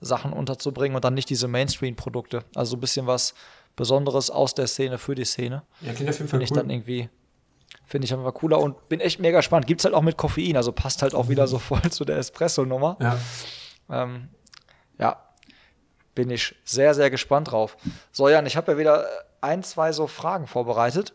Sachen 0.00 0.32
unterzubringen 0.32 0.94
und 0.94 1.04
dann 1.04 1.14
nicht 1.14 1.30
diese 1.30 1.48
Mainstream-Produkte. 1.48 2.44
Also 2.54 2.72
so 2.72 2.76
ein 2.76 2.80
bisschen 2.80 3.06
was 3.06 3.34
Besonderes 3.76 4.30
aus 4.30 4.54
der 4.54 4.66
Szene 4.66 4.98
für 4.98 5.14
die 5.14 5.24
Szene. 5.24 5.62
Ja, 5.80 5.92
klingt 5.92 6.10
auf 6.10 6.18
jeden 6.18 6.28
Fall 6.28 6.40
Finde 6.40 6.44
ich 6.44 6.52
dann 6.52 6.70
irgendwie, 6.70 7.08
finde 7.84 8.06
ich 8.06 8.14
einfach 8.14 8.34
cooler 8.34 8.58
und 8.58 8.88
bin 8.88 9.00
echt 9.00 9.20
mega 9.20 9.38
gespannt. 9.38 9.66
Gibt 9.66 9.80
es 9.80 9.84
halt 9.84 9.94
auch 9.94 10.02
mit 10.02 10.16
Koffein, 10.16 10.56
also 10.56 10.72
passt 10.72 11.02
halt 11.02 11.14
auch 11.14 11.28
wieder 11.28 11.46
so 11.46 11.58
voll 11.58 11.90
zu 11.90 12.04
der 12.04 12.16
Espresso-Nummer. 12.16 12.96
Ja. 13.00 13.18
Ähm, 13.90 14.28
ja, 14.98 15.22
bin 16.14 16.30
ich 16.30 16.56
sehr, 16.64 16.94
sehr 16.94 17.10
gespannt 17.10 17.52
drauf. 17.52 17.76
So, 18.10 18.28
Jan, 18.28 18.46
ich 18.46 18.56
habe 18.56 18.72
ja 18.72 18.78
wieder 18.78 19.06
ein, 19.40 19.62
zwei 19.62 19.92
so 19.92 20.06
Fragen 20.06 20.46
vorbereitet. 20.46 21.14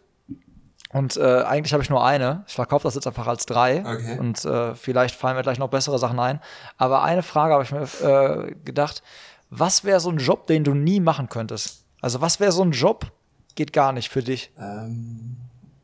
Und 0.93 1.15
äh, 1.15 1.43
eigentlich 1.43 1.73
habe 1.73 1.81
ich 1.81 1.89
nur 1.89 2.05
eine. 2.05 2.43
Ich 2.47 2.55
verkaufe 2.55 2.83
das 2.83 2.95
jetzt 2.95 3.07
einfach 3.07 3.25
als 3.25 3.45
drei. 3.45 3.79
Okay. 3.79 4.19
Und 4.19 4.43
äh, 4.43 4.75
vielleicht 4.75 5.15
fallen 5.15 5.37
mir 5.37 5.41
gleich 5.41 5.57
noch 5.57 5.69
bessere 5.69 5.97
Sachen 5.97 6.19
ein. 6.19 6.41
Aber 6.77 7.01
eine 7.03 7.23
Frage 7.23 7.53
habe 7.53 7.63
ich 7.63 7.71
mir 7.71 7.87
äh, 8.07 8.55
gedacht. 8.65 9.01
Was 9.49 9.83
wäre 9.83 9.99
so 9.99 10.09
ein 10.09 10.17
Job, 10.17 10.47
den 10.47 10.63
du 10.63 10.73
nie 10.73 10.99
machen 10.99 11.29
könntest? 11.29 11.85
Also 12.01 12.21
was 12.21 12.39
wäre 12.39 12.51
so 12.51 12.63
ein 12.63 12.71
Job? 12.71 13.11
Geht 13.55 13.73
gar 13.73 13.93
nicht 13.93 14.09
für 14.09 14.23
dich. 14.23 14.51
Ähm, 14.57 15.37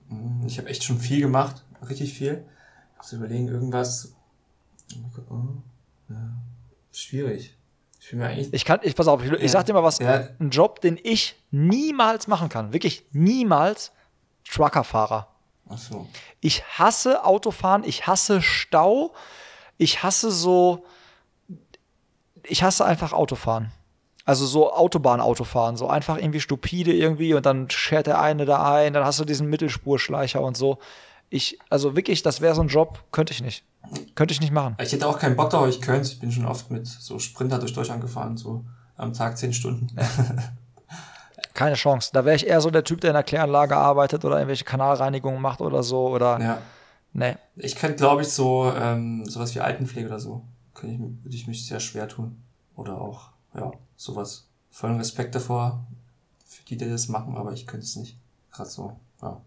hm, 0.10 0.44
ich 0.48 0.58
habe 0.58 0.70
echt 0.70 0.84
schon 0.84 1.00
viel 1.00 1.22
gemacht. 1.22 1.64
Richtig 1.88 2.14
viel. 2.14 2.46
Ich 2.94 2.98
muss 2.98 3.14
überlegen, 3.14 3.48
irgendwas. 3.48 4.14
Ja, 6.10 6.16
schwierig. 6.92 7.56
Ich 8.00 8.14
mir 8.14 8.28
eigentlich. 8.28 8.54
Ich 8.54 8.66
kann, 8.66 8.80
ich 8.84 8.96
pass 8.96 9.08
auf, 9.08 9.24
ich, 9.24 9.30
ja. 9.30 9.38
ich 9.38 9.52
sag 9.52 9.66
dir 9.66 9.74
mal 9.74 9.84
was. 9.84 10.00
Ja. 10.00 10.30
Ein 10.40 10.50
Job, 10.50 10.82
den 10.82 10.98
ich 11.02 11.36
niemals 11.52 12.28
machen 12.28 12.50
kann. 12.50 12.74
Wirklich 12.74 13.06
niemals. 13.12 13.92
Truckerfahrer. 14.50 15.28
Ach 15.70 15.78
so. 15.78 16.08
Ich 16.40 16.64
hasse 16.64 17.26
Autofahren, 17.26 17.84
ich 17.84 18.08
hasse 18.08 18.42
Stau, 18.42 19.14
ich 19.78 20.04
hasse 20.04 20.32
so. 20.32 20.86
Ich 22.44 22.64
hasse 22.64 22.86
einfach 22.86 23.12
Autofahren. 23.12 23.74
Also 24.28 24.46
so 24.46 24.74
Autobahn-Autofahren, 24.74 25.78
so 25.78 25.88
einfach 25.88 26.18
irgendwie 26.18 26.42
stupide 26.42 26.92
irgendwie 26.92 27.34
und 27.34 27.46
dann 27.46 27.70
schert 27.70 28.08
der 28.08 28.20
eine 28.20 28.44
da 28.44 28.74
ein, 28.74 28.92
dann 28.92 29.06
hast 29.06 29.22
du 29.22 29.24
diesen 29.24 29.50
Mittelspurschleicher 29.50 30.42
und 30.42 30.58
so. 30.58 30.80
Ich, 31.30 31.58
also 31.70 31.96
wirklich, 31.96 32.24
das 32.24 32.42
wäre 32.42 32.54
so 32.54 32.62
ein 32.62 32.68
Job, 32.68 33.06
könnte 33.14 33.32
ich 33.32 33.42
nicht. 33.42 33.64
Könnte 34.16 34.34
ich 34.34 34.42
nicht 34.42 34.52
machen. 34.52 34.76
Ich 34.82 34.92
hätte 34.92 35.08
auch 35.08 35.18
keinen 35.18 35.38
Bock 35.38 35.52
darauf, 35.52 35.70
ich 35.70 35.80
könnte 35.80 36.10
Ich 36.10 36.20
bin 36.20 36.34
schon 36.34 36.46
oft 36.46 36.70
mit 36.72 36.86
so 36.88 37.20
Sprinter 37.20 37.58
durch 37.58 37.72
Deutschland 37.74 38.02
gefahren, 38.02 38.36
so 38.36 38.66
am 38.98 39.14
Tag 39.14 39.38
zehn 39.38 39.54
Stunden. 39.54 39.96
Keine 41.54 41.76
Chance. 41.76 42.10
Da 42.12 42.26
wäre 42.26 42.36
ich 42.36 42.48
eher 42.48 42.60
so 42.60 42.70
der 42.70 42.84
Typ, 42.84 43.00
der 43.00 43.12
in 43.12 43.16
der 43.16 43.24
Kläranlage 43.24 43.78
arbeitet 43.78 44.26
oder 44.26 44.36
irgendwelche 44.36 44.66
Kanalreinigungen 44.66 45.42
macht 45.42 45.62
oder 45.62 45.84
so. 45.84 46.10
Oder 46.10 46.40
ja. 46.40 46.58
Nee. 47.14 47.36
Ich 47.56 47.76
könnte, 47.78 47.96
glaube 47.96 48.24
ich, 48.24 48.28
so 48.28 48.72
ähm, 48.78 49.26
sowas 49.26 49.56
wie 49.56 49.62
Altenpflege 49.62 50.08
oder 50.08 50.20
so. 50.20 50.44
Könnte 50.74 50.96
ich, 50.96 51.00
würde 51.00 51.36
ich 51.36 51.48
mich 51.48 51.66
sehr 51.66 51.80
schwer 51.80 52.10
tun. 52.10 52.44
Oder 52.76 53.00
auch, 53.00 53.30
ja, 53.56 53.72
sowas. 53.98 54.48
Vollen 54.72 54.98
Respekt 54.98 55.36
davor, 55.36 55.86
für 56.46 56.64
die, 56.64 56.78
die 56.78 56.90
das 56.90 57.10
machen, 57.10 57.36
aber 57.36 57.52
ich 57.52 57.68
könnte 57.68 57.86
es 57.86 57.96
nicht. 57.98 58.18
Gerade 58.52 58.70
so, 58.70 59.00
ja. 59.22 59.42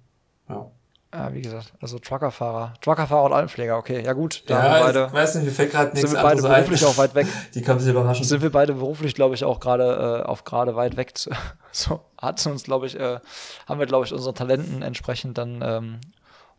Ja. 0.49 0.71
Ja, 1.13 1.35
wie 1.35 1.43
gesagt, 1.43 1.73
also 1.81 1.99
Truckerfahrer. 1.99 2.75
Truckerfahrer 2.81 3.25
und 3.25 3.33
Altenpfleger, 3.33 3.77
okay. 3.77 4.05
Ja 4.05 4.13
gut, 4.13 4.45
da 4.47 4.79
ja, 4.79 4.85
beide. 4.85 5.07
Ich 5.07 5.13
weiß 5.13 5.35
nicht, 5.37 5.45
mir 5.47 5.51
fällt 5.51 5.73
gerade 5.73 5.93
nichts 5.93 6.09
Sind 6.09 6.13
wir 6.17 6.23
beide 6.23 6.41
beruflich 6.43 6.85
auch 6.85 6.97
weit 6.99 7.17
weg. 7.17 7.27
Die 7.55 7.63
kann 7.63 7.81
sich 7.81 7.91
überraschen. 7.91 8.25
Sind 8.25 8.43
wir 8.43 8.53
beide 8.53 8.75
beruflich, 8.75 9.15
glaube 9.15 9.35
ich, 9.35 9.43
auch 9.43 9.59
gerade 9.59 10.23
äh, 10.25 10.27
auf 10.27 10.45
gerade 10.45 10.77
weit 10.77 10.97
weg. 10.97 11.19
Zu, 11.19 11.31
so 11.73 12.01
hat 12.17 12.45
uns, 12.47 12.63
glaube 12.63 12.87
ich, 12.87 12.99
äh, 12.99 13.19
haben 13.67 13.81
wir, 13.81 13.87
glaube 13.87 14.07
ich, 14.07 14.13
unseren 14.13 14.37
Talenten 14.37 14.83
entsprechend 14.83 15.37
dann 15.37 15.61
ähm, 15.65 16.01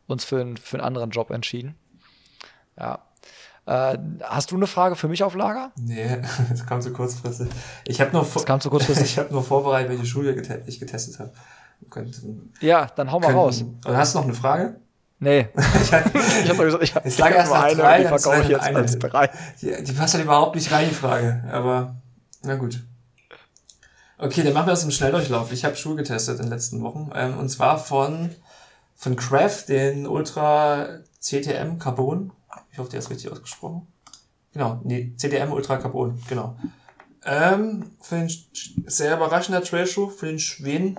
uns 0.07 0.25
für, 0.25 0.41
ein, 0.41 0.57
für 0.57 0.77
einen 0.77 0.85
anderen 0.85 1.11
Job 1.11 1.29
entschieden. 1.29 1.75
Ja. 2.77 2.99
Äh, 3.65 3.97
hast 4.23 4.51
du 4.51 4.55
eine 4.55 4.67
Frage 4.67 4.95
für 4.95 5.07
mich 5.07 5.23
auf 5.23 5.35
Lager? 5.35 5.71
Nee, 5.77 6.17
das 6.49 6.65
kam 6.65 6.81
zu 6.81 6.91
kurzfristig. 6.91 7.47
Ich 7.85 8.01
habe 8.01 8.11
nur, 8.11 8.27
das 8.33 8.45
kam 8.45 8.59
zu 8.59 8.69
kurzfristig. 8.69 9.05
ich 9.05 9.17
hab 9.19 9.31
nur 9.31 9.43
vorbereitet, 9.43 9.91
welche 9.91 10.05
Schule 10.05 10.33
ich 10.65 10.79
getestet 10.79 11.19
habe. 11.19 11.31
Ja, 12.59 12.87
dann 12.95 13.11
hau 13.11 13.19
mal 13.19 13.27
können, 13.27 13.39
raus. 13.39 13.63
Oder 13.85 13.97
hast 13.97 14.13
du 14.13 14.19
noch 14.19 14.25
eine 14.25 14.33
Frage? 14.33 14.79
Nee. 15.19 15.49
ich 15.83 15.93
habe 15.93 16.05
hab 16.05 16.57
doch 16.57 16.63
gesagt, 16.63 16.83
ich 16.83 16.95
habe 16.95 17.09
hab 17.09 17.31
erst 17.31 17.51
nur 17.51 17.63
eine 17.63 17.75
drei, 17.75 18.01
die 18.01 18.07
verkaufe 18.07 18.41
ich 18.41 18.47
jetzt 18.49 18.63
eine. 18.63 18.79
als 18.79 18.97
drei. 18.97 19.29
Die, 19.61 19.83
die 19.83 19.91
passt 19.93 20.15
halt 20.15 20.23
überhaupt 20.23 20.55
nicht 20.55 20.71
rein, 20.71 20.89
die 20.89 20.95
Frage. 20.95 21.43
Aber, 21.51 21.95
na 22.41 22.55
gut. 22.55 22.81
Okay, 24.17 24.43
dann 24.43 24.53
machen 24.53 24.67
wir 24.67 24.71
das 24.71 24.83
im 24.83 24.91
Schnelldurchlauf. 24.91 25.51
Ich 25.51 25.63
habe 25.65 25.75
Schuhe 25.75 25.95
getestet 25.95 26.37
in 26.37 26.45
den 26.45 26.51
letzten 26.51 26.81
Wochen. 26.81 27.11
Ähm, 27.13 27.37
und 27.37 27.49
zwar 27.49 27.77
von, 27.77 28.31
von 28.95 29.15
Craft, 29.15 29.65
den 29.67 30.07
Ultra 30.07 30.87
CTM 31.19 31.77
Carbon. 31.77 32.31
Ich 32.71 32.77
hoffe, 32.77 32.89
der 32.89 32.99
ist 32.99 33.09
richtig 33.09 33.31
ausgesprochen. 33.31 33.87
Genau, 34.53 34.81
nee, 34.83 35.13
CTM 35.17 35.51
Ultra 35.51 35.77
Carbon, 35.77 36.21
genau. 36.27 36.57
Ähm, 37.23 37.91
für 38.01 38.15
den 38.15 38.31
sehr 38.85 39.15
überraschender 39.15 39.63
Trailschuh 39.63 40.09
für 40.09 40.25
den 40.25 40.39
Schweden 40.39 40.97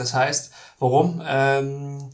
das 0.00 0.14
heißt, 0.14 0.52
warum? 0.78 1.22
Ähm, 1.24 2.10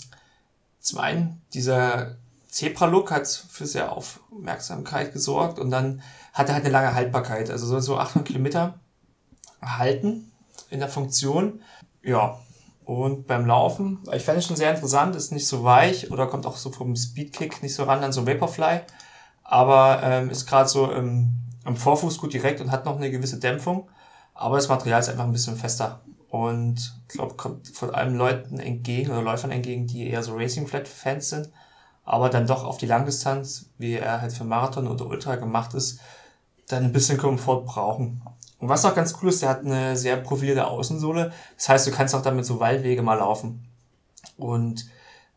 zum 0.80 0.98
einen, 0.98 1.42
dieser 1.54 2.16
Zebra-Look 2.48 3.10
hat 3.10 3.28
für 3.28 3.66
sehr 3.66 3.92
Aufmerksamkeit 3.92 5.12
gesorgt 5.12 5.58
und 5.58 5.70
dann 5.70 6.02
hat 6.32 6.48
er 6.48 6.54
halt 6.54 6.64
eine 6.64 6.72
lange 6.72 6.94
Haltbarkeit. 6.94 7.50
Also 7.50 7.78
so 7.80 7.98
800 7.98 8.26
Kilometer 8.26 8.80
halten 9.62 10.32
in 10.70 10.80
der 10.80 10.88
Funktion. 10.88 11.60
Ja, 12.02 12.40
Und 12.86 13.26
beim 13.26 13.46
Laufen, 13.46 13.98
ich 14.12 14.22
fände 14.22 14.38
es 14.38 14.46
schon 14.46 14.54
sehr 14.54 14.70
interessant, 14.72 15.16
ist 15.16 15.32
nicht 15.32 15.48
so 15.48 15.64
weich 15.64 16.12
oder 16.12 16.28
kommt 16.28 16.46
auch 16.46 16.56
so 16.56 16.70
vom 16.70 16.94
Speedkick 16.94 17.60
nicht 17.60 17.74
so 17.74 17.82
ran 17.82 18.04
an 18.04 18.12
so 18.12 18.28
Vaporfly, 18.28 18.82
aber 19.42 20.00
ähm, 20.04 20.30
ist 20.30 20.46
gerade 20.46 20.68
so 20.68 20.88
im, 20.92 21.32
im 21.66 21.76
Vorfuß 21.76 22.16
gut 22.18 22.32
direkt 22.32 22.60
und 22.60 22.70
hat 22.70 22.84
noch 22.84 22.94
eine 22.96 23.10
gewisse 23.10 23.40
Dämpfung, 23.40 23.90
aber 24.34 24.54
das 24.54 24.68
Material 24.68 25.00
ist 25.00 25.08
einfach 25.08 25.24
ein 25.24 25.32
bisschen 25.32 25.56
fester. 25.56 26.00
Und 26.28 26.96
ich 27.08 27.14
glaube, 27.14 27.34
kommt 27.34 27.66
vor 27.66 27.92
allem 27.92 28.14
Leuten 28.14 28.60
entgegen 28.60 29.10
oder 29.10 29.22
Läufern 29.22 29.50
entgegen, 29.50 29.88
die 29.88 30.08
eher 30.08 30.22
so 30.22 30.36
Racing 30.36 30.68
Flat 30.68 30.86
Fans 30.86 31.30
sind, 31.30 31.50
aber 32.04 32.30
dann 32.30 32.46
doch 32.46 32.62
auf 32.62 32.78
die 32.78 32.86
Langdistanz, 32.86 33.68
wie 33.78 33.94
er 33.94 34.20
halt 34.20 34.32
für 34.32 34.44
Marathon 34.44 34.86
oder 34.86 35.06
Ultra 35.06 35.34
gemacht 35.34 35.74
ist, 35.74 35.98
dann 36.68 36.84
ein 36.84 36.92
bisschen 36.92 37.18
Komfort 37.18 37.64
brauchen. 37.64 38.22
Und 38.58 38.68
was 38.68 38.84
auch 38.84 38.94
ganz 38.94 39.16
cool 39.20 39.28
ist, 39.28 39.42
der 39.42 39.50
hat 39.50 39.64
eine 39.64 39.96
sehr 39.96 40.16
profilierte 40.16 40.66
Außensohle. 40.66 41.32
Das 41.56 41.68
heißt, 41.68 41.86
du 41.86 41.90
kannst 41.90 42.14
auch 42.14 42.22
damit 42.22 42.46
so 42.46 42.58
Waldwege 42.58 43.02
mal 43.02 43.18
laufen. 43.18 43.68
Und, 44.38 44.86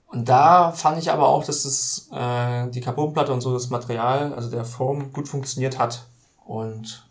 und 0.08 0.30
da 0.30 0.72
fand 0.72 0.98
ich 1.00 1.12
aber 1.12 1.28
auch, 1.28 1.44
dass 1.44 1.64
das, 1.64 2.10
äh, 2.14 2.70
die 2.70 2.82
Carbonplatte 2.82 3.34
und 3.34 3.42
so 3.42 3.54
das 3.54 3.70
Material, 3.70 4.34
also 4.34 4.50
der 4.50 4.64
Form, 4.64 5.12
gut 5.12 5.28
funktioniert 5.28 5.78
hat. 5.78 6.06
Und 6.46 7.08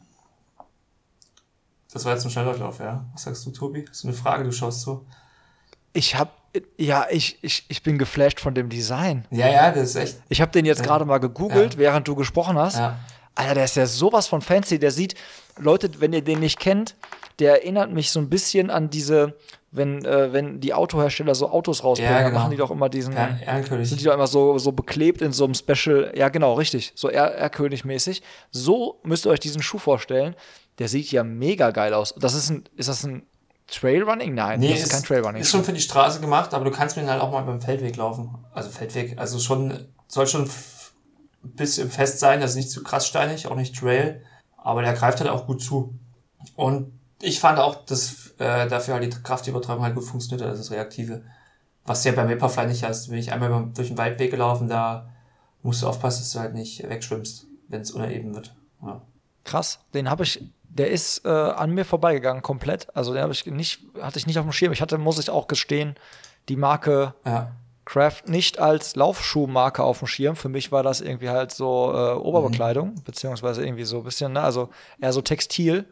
das 1.93 2.05
war 2.05 2.13
jetzt 2.13 2.25
ein 2.25 2.31
Schnelldurchlauf, 2.31 2.81
ja. 2.81 3.05
Was 3.13 3.25
sagst 3.25 3.47
du, 3.47 3.51
Tobi? 3.51 3.85
Das 3.85 3.99
ist 3.99 4.05
eine 4.05 4.15
Frage, 4.15 4.45
du 4.45 4.53
schaust 4.53 4.81
so. 4.81 5.05
Ich 5.93 6.17
hab, 6.17 6.33
ja, 6.79 7.07
ich, 7.11 7.39
ich, 7.43 7.65
ich 7.69 7.83
bin 7.83 7.99
geflasht 7.99 8.41
von 8.41 8.55
dem 8.55 8.69
Design. 8.69 9.27
Ja, 9.31 9.49
ja, 9.49 9.71
das 9.71 9.91
ist 9.91 9.97
echt. 9.97 10.23
Ich 10.29 10.41
habe 10.41 10.53
den 10.53 10.65
jetzt 10.65 10.83
gerade 10.83 11.05
mal 11.05 11.19
gegoogelt, 11.19 11.75
ja. 11.75 11.81
während 11.81 12.09
du 12.09 12.15
gesprochen 12.15 12.59
hast. 12.59 12.77
Ja. 12.77 12.99
Alter, 13.39 13.55
der 13.55 13.65
ist 13.65 13.77
ja 13.77 13.87
sowas 13.87 14.27
von 14.27 14.41
fancy. 14.41 14.79
Der 14.79 14.91
sieht, 14.91 15.15
Leute, 15.59 15.91
wenn 16.01 16.13
ihr 16.13 16.23
den 16.23 16.41
nicht 16.41 16.59
kennt, 16.59 16.97
der 17.39 17.63
erinnert 17.63 17.93
mich 17.93 18.11
so 18.11 18.19
ein 18.19 18.29
bisschen 18.29 18.69
an 18.71 18.91
diese, 18.91 19.35
wenn, 19.71 20.05
äh, 20.05 20.33
wenn 20.33 20.61
die 20.61 20.75
Autohersteller 20.75 21.35
so 21.35 21.51
Autos 21.51 21.85
rausbringen, 21.85 22.13
ja, 22.13 22.29
genau. 22.29 22.41
machen 22.41 22.51
die 22.51 22.57
doch 22.57 22.71
immer 22.71 22.89
diesen, 22.89 23.15
ja, 23.15 23.39
sind 23.85 24.01
die 24.01 24.05
doch 24.05 24.15
immer 24.15 24.27
so, 24.27 24.59
so 24.59 24.73
beklebt 24.73 25.23
in 25.23 25.33
so 25.33 25.45
einem 25.45 25.55
Special, 25.55 26.13
ja 26.17 26.31
genau, 26.31 26.55
richtig, 26.55 26.93
so 26.97 27.09
R-König-mäßig. 27.09 28.23
So 28.51 29.01
müsst 29.05 29.25
ihr 29.27 29.31
euch 29.31 29.41
diesen 29.41 29.63
Schuh 29.63 29.79
vorstellen. 29.79 30.35
Der 30.79 30.89
sieht 30.89 31.11
ja 31.11 31.25
mega 31.25 31.71
geil 31.71 31.95
aus. 31.95 32.15
Das 32.19 32.35
ist 32.35 32.51
ein, 32.51 32.65
ist 32.77 32.89
das 32.89 33.05
ein 33.05 33.23
Trailrunning? 33.69 34.35
Nein, 34.35 34.61
nee, 34.61 34.71
das 34.71 34.79
ist, 34.79 34.85
ist 34.87 34.93
kein 34.93 35.03
Trailrunning. 35.05 35.43
Ist 35.43 35.51
schon 35.51 35.65
für 35.65 35.73
die 35.73 35.81
Straße 35.81 36.21
gemacht, 36.21 36.55
aber 36.55 36.65
du 36.65 36.71
kannst 36.71 36.97
mit 36.97 37.05
ihm 37.05 37.11
halt 37.11 37.21
auch 37.21 37.31
mal 37.31 37.43
beim 37.43 37.61
Feldweg 37.61 37.97
laufen. 37.97 38.35
Also 38.53 38.71
Feldweg, 38.71 39.19
also 39.19 39.39
schon, 39.39 39.87
soll 40.09 40.27
schon 40.27 40.49
ein 41.45 41.53
bisschen 41.53 41.91
fest 41.91 42.21
sein, 42.21 42.41
das 42.41 42.51
ist 42.51 42.57
nicht 42.57 42.71
zu 42.71 42.83
krass 42.83 43.07
steinig, 43.07 43.47
auch 43.47 43.57
nicht 43.57 43.77
Trail, 43.77 44.23
aber 44.57 44.83
der 44.83 44.93
greift 44.93 45.21
halt 45.21 45.31
auch 45.31 45.47
gut 45.47 45.63
zu. 45.63 45.95
Und 46.57 46.99
ich 47.21 47.41
fand 47.41 47.59
auch, 47.59 47.85
dass 47.85 48.35
äh, 48.39 48.69
dafür 48.69 48.95
halt 48.95 49.05
die 49.05 49.23
Kraftübertragung 49.23 49.85
halt 49.85 49.95
gut 49.95 50.05
funktioniert 50.05 50.47
hat, 50.47 50.53
das 50.53 50.61
ist 50.61 50.71
Reaktive. 50.71 51.23
Was 51.85 52.05
ja 52.05 52.13
beim 52.13 52.29
Vaporfly 52.29 52.67
nicht 52.67 52.85
hast. 52.85 53.11
Wenn 53.11 53.19
ich 53.19 53.33
einmal 53.33 53.71
durch 53.75 53.89
den 53.89 53.99
Waldweg 53.99 54.31
gelaufen, 54.31 54.69
da 54.69 55.09
musst 55.63 55.83
du 55.83 55.89
aufpassen, 55.89 56.21
dass 56.21 56.33
du 56.33 56.41
halt 56.41 56.55
nicht 56.55 56.87
wegschwimmst, 56.89 57.47
wenn 57.69 57.81
es 57.81 57.91
uneben 57.93 58.35
wird. 58.35 58.55
Ja. 58.83 59.03
Krass, 59.45 59.81
den 59.95 60.11
habe 60.11 60.25
ich, 60.25 60.45
der 60.63 60.91
ist 60.91 61.25
äh, 61.25 61.29
an 61.29 61.71
mir 61.71 61.85
vorbeigegangen 61.85 62.43
komplett. 62.43 62.95
Also 62.95 63.15
den 63.15 63.23
habe 63.23 63.33
ich 63.33 63.47
nicht, 63.47 63.81
hatte 64.01 64.19
ich 64.19 64.27
nicht 64.27 64.39
auf 64.39 64.45
dem 64.45 64.53
Schirm. 64.53 64.73
Ich 64.73 64.83
hatte, 64.83 64.99
muss 64.99 65.19
ich 65.19 65.31
auch 65.31 65.49
gestehen, 65.49 65.97
die 66.49 66.57
Marke 66.57 67.15
ja. 67.25 67.53
Craft 67.89 68.25
nicht 68.27 68.59
als 68.59 68.97
Laufschuhmarke 68.97 69.83
auf 69.83 70.01
dem 70.01 70.09
Schirm. 70.09 70.37
Für 70.37 70.51
mich 70.51 70.71
war 70.71 70.83
das 70.83 71.01
irgendwie 71.01 71.31
halt 71.31 71.53
so 71.53 71.91
äh, 71.95 72.13
Oberbekleidung, 72.19 72.91
mhm. 72.91 73.03
beziehungsweise 73.03 73.65
irgendwie 73.65 73.85
so 73.85 73.99
ein 73.99 74.05
bisschen, 74.05 74.35
ne, 74.35 74.43
also 74.43 74.69
eher 75.01 75.15
so 75.15 75.23
Textil. 75.23 75.87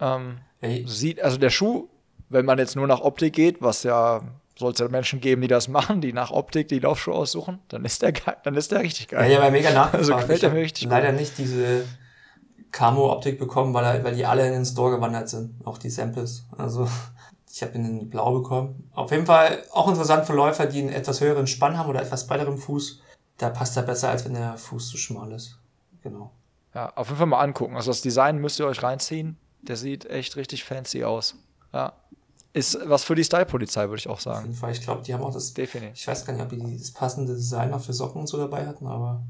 Ähm, 0.00 0.38
hey. 0.58 0.84
sieht, 0.88 1.22
also 1.22 1.36
der 1.36 1.50
Schuh, 1.50 1.88
wenn 2.30 2.44
man 2.44 2.58
jetzt 2.58 2.74
nur 2.74 2.88
nach 2.88 3.00
Optik 3.00 3.32
geht, 3.32 3.62
was 3.62 3.84
ja 3.84 4.22
soll 4.56 4.72
es 4.72 4.78
ja 4.80 4.88
Menschen 4.88 5.20
geben, 5.20 5.42
die 5.42 5.48
das 5.48 5.68
machen, 5.78 6.00
die 6.00 6.12
nach 6.12 6.32
Optik 6.32 6.66
die 6.66 6.80
Laufschuhe 6.80 7.14
aussuchen, 7.14 7.60
dann 7.68 7.84
ist 7.84 8.02
der 8.02 8.10
geil, 8.10 8.36
dann 8.42 8.56
ist 8.56 8.72
der 8.72 8.80
richtig 8.80 9.06
geil. 9.06 9.30
Ja, 9.30 9.44
ja, 9.44 9.50
mega 9.50 9.70
nachgefragt. 9.70 9.94
Also 9.94 10.16
gefällt 10.16 10.42
er 10.42 10.50
mir 10.50 10.62
richtig 10.62 10.88
leider 10.88 11.12
gut. 11.12 11.20
nicht 11.20 11.38
diese 11.38 11.84
Camo-Optik 12.72 13.38
bekommen, 13.38 13.72
weil, 13.72 14.02
weil 14.02 14.16
die 14.16 14.26
alle 14.26 14.48
in 14.48 14.52
den 14.52 14.64
Store 14.64 14.96
gewandert 14.96 15.28
sind, 15.28 15.64
auch 15.64 15.78
die 15.78 15.90
Samples. 15.90 16.44
Also 16.58 16.88
ich 17.54 17.62
habe 17.62 17.78
ihn 17.78 17.84
in 17.84 18.10
blau 18.10 18.32
bekommen. 18.32 18.90
Auf 18.94 19.12
jeden 19.12 19.26
Fall 19.26 19.62
auch 19.70 19.86
interessant 19.88 20.26
für 20.26 20.32
Läufer, 20.32 20.66
die 20.66 20.80
einen 20.80 20.88
etwas 20.88 21.20
höheren 21.20 21.46
Spann 21.46 21.78
haben 21.78 21.88
oder 21.88 22.02
etwas 22.02 22.26
breiteren 22.26 22.58
Fuß. 22.58 23.00
Da 23.38 23.48
passt 23.48 23.76
er 23.76 23.84
besser, 23.84 24.10
als 24.10 24.24
wenn 24.24 24.34
der 24.34 24.58
Fuß 24.58 24.88
zu 24.88 24.96
schmal 24.96 25.30
ist. 25.30 25.56
Genau. 26.02 26.32
Ja, 26.74 26.92
auf 26.96 27.06
jeden 27.06 27.18
Fall 27.18 27.28
mal 27.28 27.38
angucken. 27.38 27.76
Also 27.76 27.92
das 27.92 28.00
Design 28.00 28.38
müsst 28.38 28.58
ihr 28.58 28.66
euch 28.66 28.82
reinziehen. 28.82 29.36
Der 29.62 29.76
sieht 29.76 30.04
echt 30.06 30.34
richtig 30.34 30.64
fancy 30.64 31.04
aus. 31.04 31.36
Ja. 31.72 31.92
Ist 32.52 32.76
was 32.86 33.04
für 33.04 33.14
die 33.14 33.22
Style-Polizei, 33.22 33.84
würde 33.88 34.00
ich 34.00 34.08
auch 34.08 34.18
sagen. 34.18 34.38
Auf 34.38 34.44
jeden 34.46 34.56
Fall. 34.56 34.72
Ich 34.72 34.80
glaube, 34.80 35.02
die 35.02 35.14
haben 35.14 35.22
auch 35.22 35.32
das. 35.32 35.54
Definitiv. 35.54 35.96
Ich 35.96 36.08
weiß 36.08 36.26
gar 36.26 36.32
nicht, 36.32 36.42
ob 36.42 36.48
die 36.48 36.76
das 36.76 36.90
passende 36.90 37.34
Design 37.34 37.72
auch 37.72 37.80
für 37.80 37.92
Socken 37.92 38.20
und 38.20 38.26
so 38.26 38.36
dabei 38.36 38.66
hatten, 38.66 38.88
aber 38.88 39.22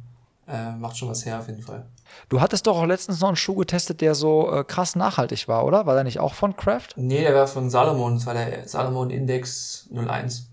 äh, 0.49 0.73
macht 0.73 0.97
schon 0.97 1.09
was 1.09 1.25
her 1.25 1.39
auf 1.39 1.49
jeden 1.49 1.63
Fall. 1.63 1.87
Du 2.29 2.41
hattest 2.41 2.67
doch 2.67 2.77
auch 2.77 2.87
letztens 2.87 3.21
noch 3.21 3.29
einen 3.29 3.37
Schuh 3.37 3.55
getestet, 3.55 4.01
der 4.01 4.15
so 4.15 4.53
äh, 4.53 4.65
krass 4.65 4.97
nachhaltig 4.97 5.49
war, 5.49 5.65
oder? 5.65 5.87
War 5.87 5.95
der 5.95 6.05
nicht 6.05 6.21
auch 6.21 6.35
von 6.35 6.57
Kraft? 6.57 6.95
Nee, 6.97 7.23
der 7.23 7.35
war 7.35 7.47
von 7.47 7.71
Salomon. 7.71 8.15
Das 8.15 8.27
war 8.27 8.35
der 8.35 8.69
Salomon 8.69 9.11
Index 9.11 9.89
01. 9.95 10.49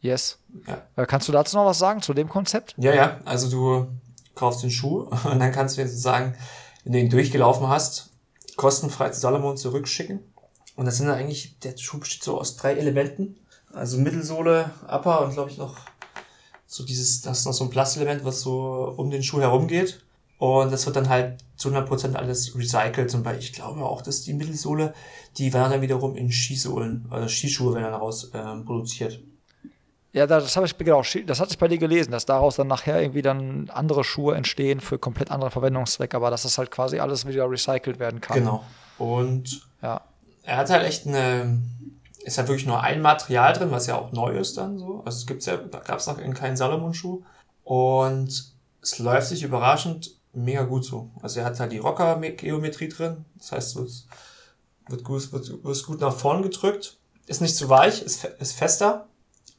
Yes. 0.00 0.38
Ja. 0.66 1.02
Äh, 1.02 1.06
kannst 1.06 1.28
du 1.28 1.32
dazu 1.32 1.56
noch 1.56 1.66
was 1.66 1.78
sagen, 1.78 2.02
zu 2.02 2.14
dem 2.14 2.28
Konzept? 2.28 2.74
Ja, 2.76 2.94
ja. 2.94 3.20
Also 3.24 3.50
du 3.50 3.86
kaufst 4.34 4.62
den 4.62 4.70
Schuh 4.70 5.08
und 5.24 5.38
dann 5.38 5.52
kannst 5.52 5.76
du 5.76 5.80
jetzt 5.80 6.00
sagen, 6.00 6.34
wenn 6.84 6.92
du 6.92 6.98
ihn 6.98 7.10
durchgelaufen 7.10 7.68
hast, 7.68 8.10
kostenfrei 8.56 9.10
zu 9.10 9.20
Salomon 9.20 9.56
zurückschicken. 9.56 10.20
Und 10.76 10.86
das 10.86 10.96
sind 10.96 11.06
dann 11.06 11.16
eigentlich, 11.16 11.58
der 11.60 11.76
Schuh 11.76 11.98
besteht 11.98 12.24
so 12.24 12.38
aus 12.38 12.56
drei 12.56 12.74
Elementen. 12.74 13.36
Also 13.72 13.98
Mittelsohle, 13.98 14.70
Upper 14.86 15.22
und 15.22 15.32
glaube 15.32 15.50
ich 15.50 15.58
noch 15.58 15.76
so 16.74 16.84
dieses, 16.84 17.20
das 17.20 17.38
ist 17.38 17.46
noch 17.46 17.52
so 17.52 17.62
ein 17.62 17.70
Plastelement, 17.70 18.24
was 18.24 18.40
so 18.40 18.92
um 18.96 19.08
den 19.08 19.22
Schuh 19.22 19.40
herum 19.40 19.68
geht. 19.68 20.00
Und 20.38 20.72
das 20.72 20.84
wird 20.86 20.96
dann 20.96 21.08
halt 21.08 21.38
zu 21.54 21.68
100% 21.68 22.16
alles 22.16 22.58
recycelt. 22.58 23.12
Beispiel, 23.22 23.38
ich 23.38 23.52
glaube 23.52 23.84
auch, 23.84 24.02
dass 24.02 24.22
die 24.22 24.34
Mittelsohle, 24.34 24.92
die 25.38 25.52
werden 25.52 25.70
dann 25.70 25.82
wiederum 25.82 26.16
in 26.16 26.32
Skisohlen, 26.32 27.06
also 27.10 27.28
Skischuhe 27.28 27.74
werden 27.74 27.84
dann 27.84 27.92
daraus 27.92 28.32
ähm, 28.34 28.64
produziert. 28.64 29.20
Ja, 30.12 30.26
das 30.26 30.56
habe 30.56 30.66
ich 30.66 30.76
genau, 30.76 31.04
das 31.26 31.40
hatte 31.40 31.52
ich 31.52 31.58
bei 31.58 31.68
dir 31.68 31.78
gelesen, 31.78 32.10
dass 32.10 32.26
daraus 32.26 32.56
dann 32.56 32.66
nachher 32.66 33.00
irgendwie 33.00 33.22
dann 33.22 33.70
andere 33.72 34.02
Schuhe 34.02 34.34
entstehen 34.34 34.80
für 34.80 34.98
komplett 34.98 35.30
andere 35.30 35.52
Verwendungszwecke, 35.52 36.16
aber 36.16 36.32
dass 36.32 36.42
das 36.42 36.58
halt 36.58 36.72
quasi 36.72 36.98
alles 36.98 37.24
wieder 37.24 37.48
recycelt 37.48 38.00
werden 38.00 38.20
kann. 38.20 38.38
Genau. 38.38 38.64
Und 38.98 39.62
ja. 39.80 40.00
er 40.42 40.56
hat 40.56 40.70
halt 40.70 40.84
echt 40.84 41.06
eine, 41.06 41.62
ist 42.24 42.38
halt 42.38 42.48
wirklich 42.48 42.66
nur 42.66 42.80
ein 42.80 43.02
Material 43.02 43.52
drin, 43.52 43.70
was 43.70 43.86
ja 43.86 43.96
auch 43.96 44.12
neu 44.12 44.38
ist 44.38 44.56
dann 44.56 44.78
so. 44.78 45.02
Also 45.04 45.18
es 45.18 45.26
gibt's 45.26 45.46
ja, 45.46 45.58
da 45.58 45.78
gab 45.80 45.98
es 45.98 46.06
noch 46.06 46.18
in 46.18 46.32
keinen 46.32 46.56
Salomon-Schuh. 46.56 47.22
Und 47.64 48.54
es 48.80 48.98
läuft 48.98 49.28
sich 49.28 49.42
überraschend 49.42 50.16
mega 50.32 50.62
gut 50.62 50.84
so. 50.84 51.10
Also 51.22 51.40
er 51.40 51.46
hat 51.46 51.60
halt 51.60 51.72
die 51.72 51.78
Rocker-Geometrie 51.78 52.88
drin. 52.88 53.24
Das 53.36 53.52
heißt, 53.52 53.76
es 53.76 54.06
wird 54.88 55.04
gut, 55.04 55.32
wird, 55.32 55.62
wird 55.62 55.86
gut 55.86 56.00
nach 56.00 56.14
vorn 56.14 56.42
gedrückt. 56.42 56.96
Ist 57.26 57.42
nicht 57.42 57.56
zu 57.56 57.68
weich, 57.68 58.02
ist, 58.02 58.24
ist 58.24 58.52
fester 58.52 59.06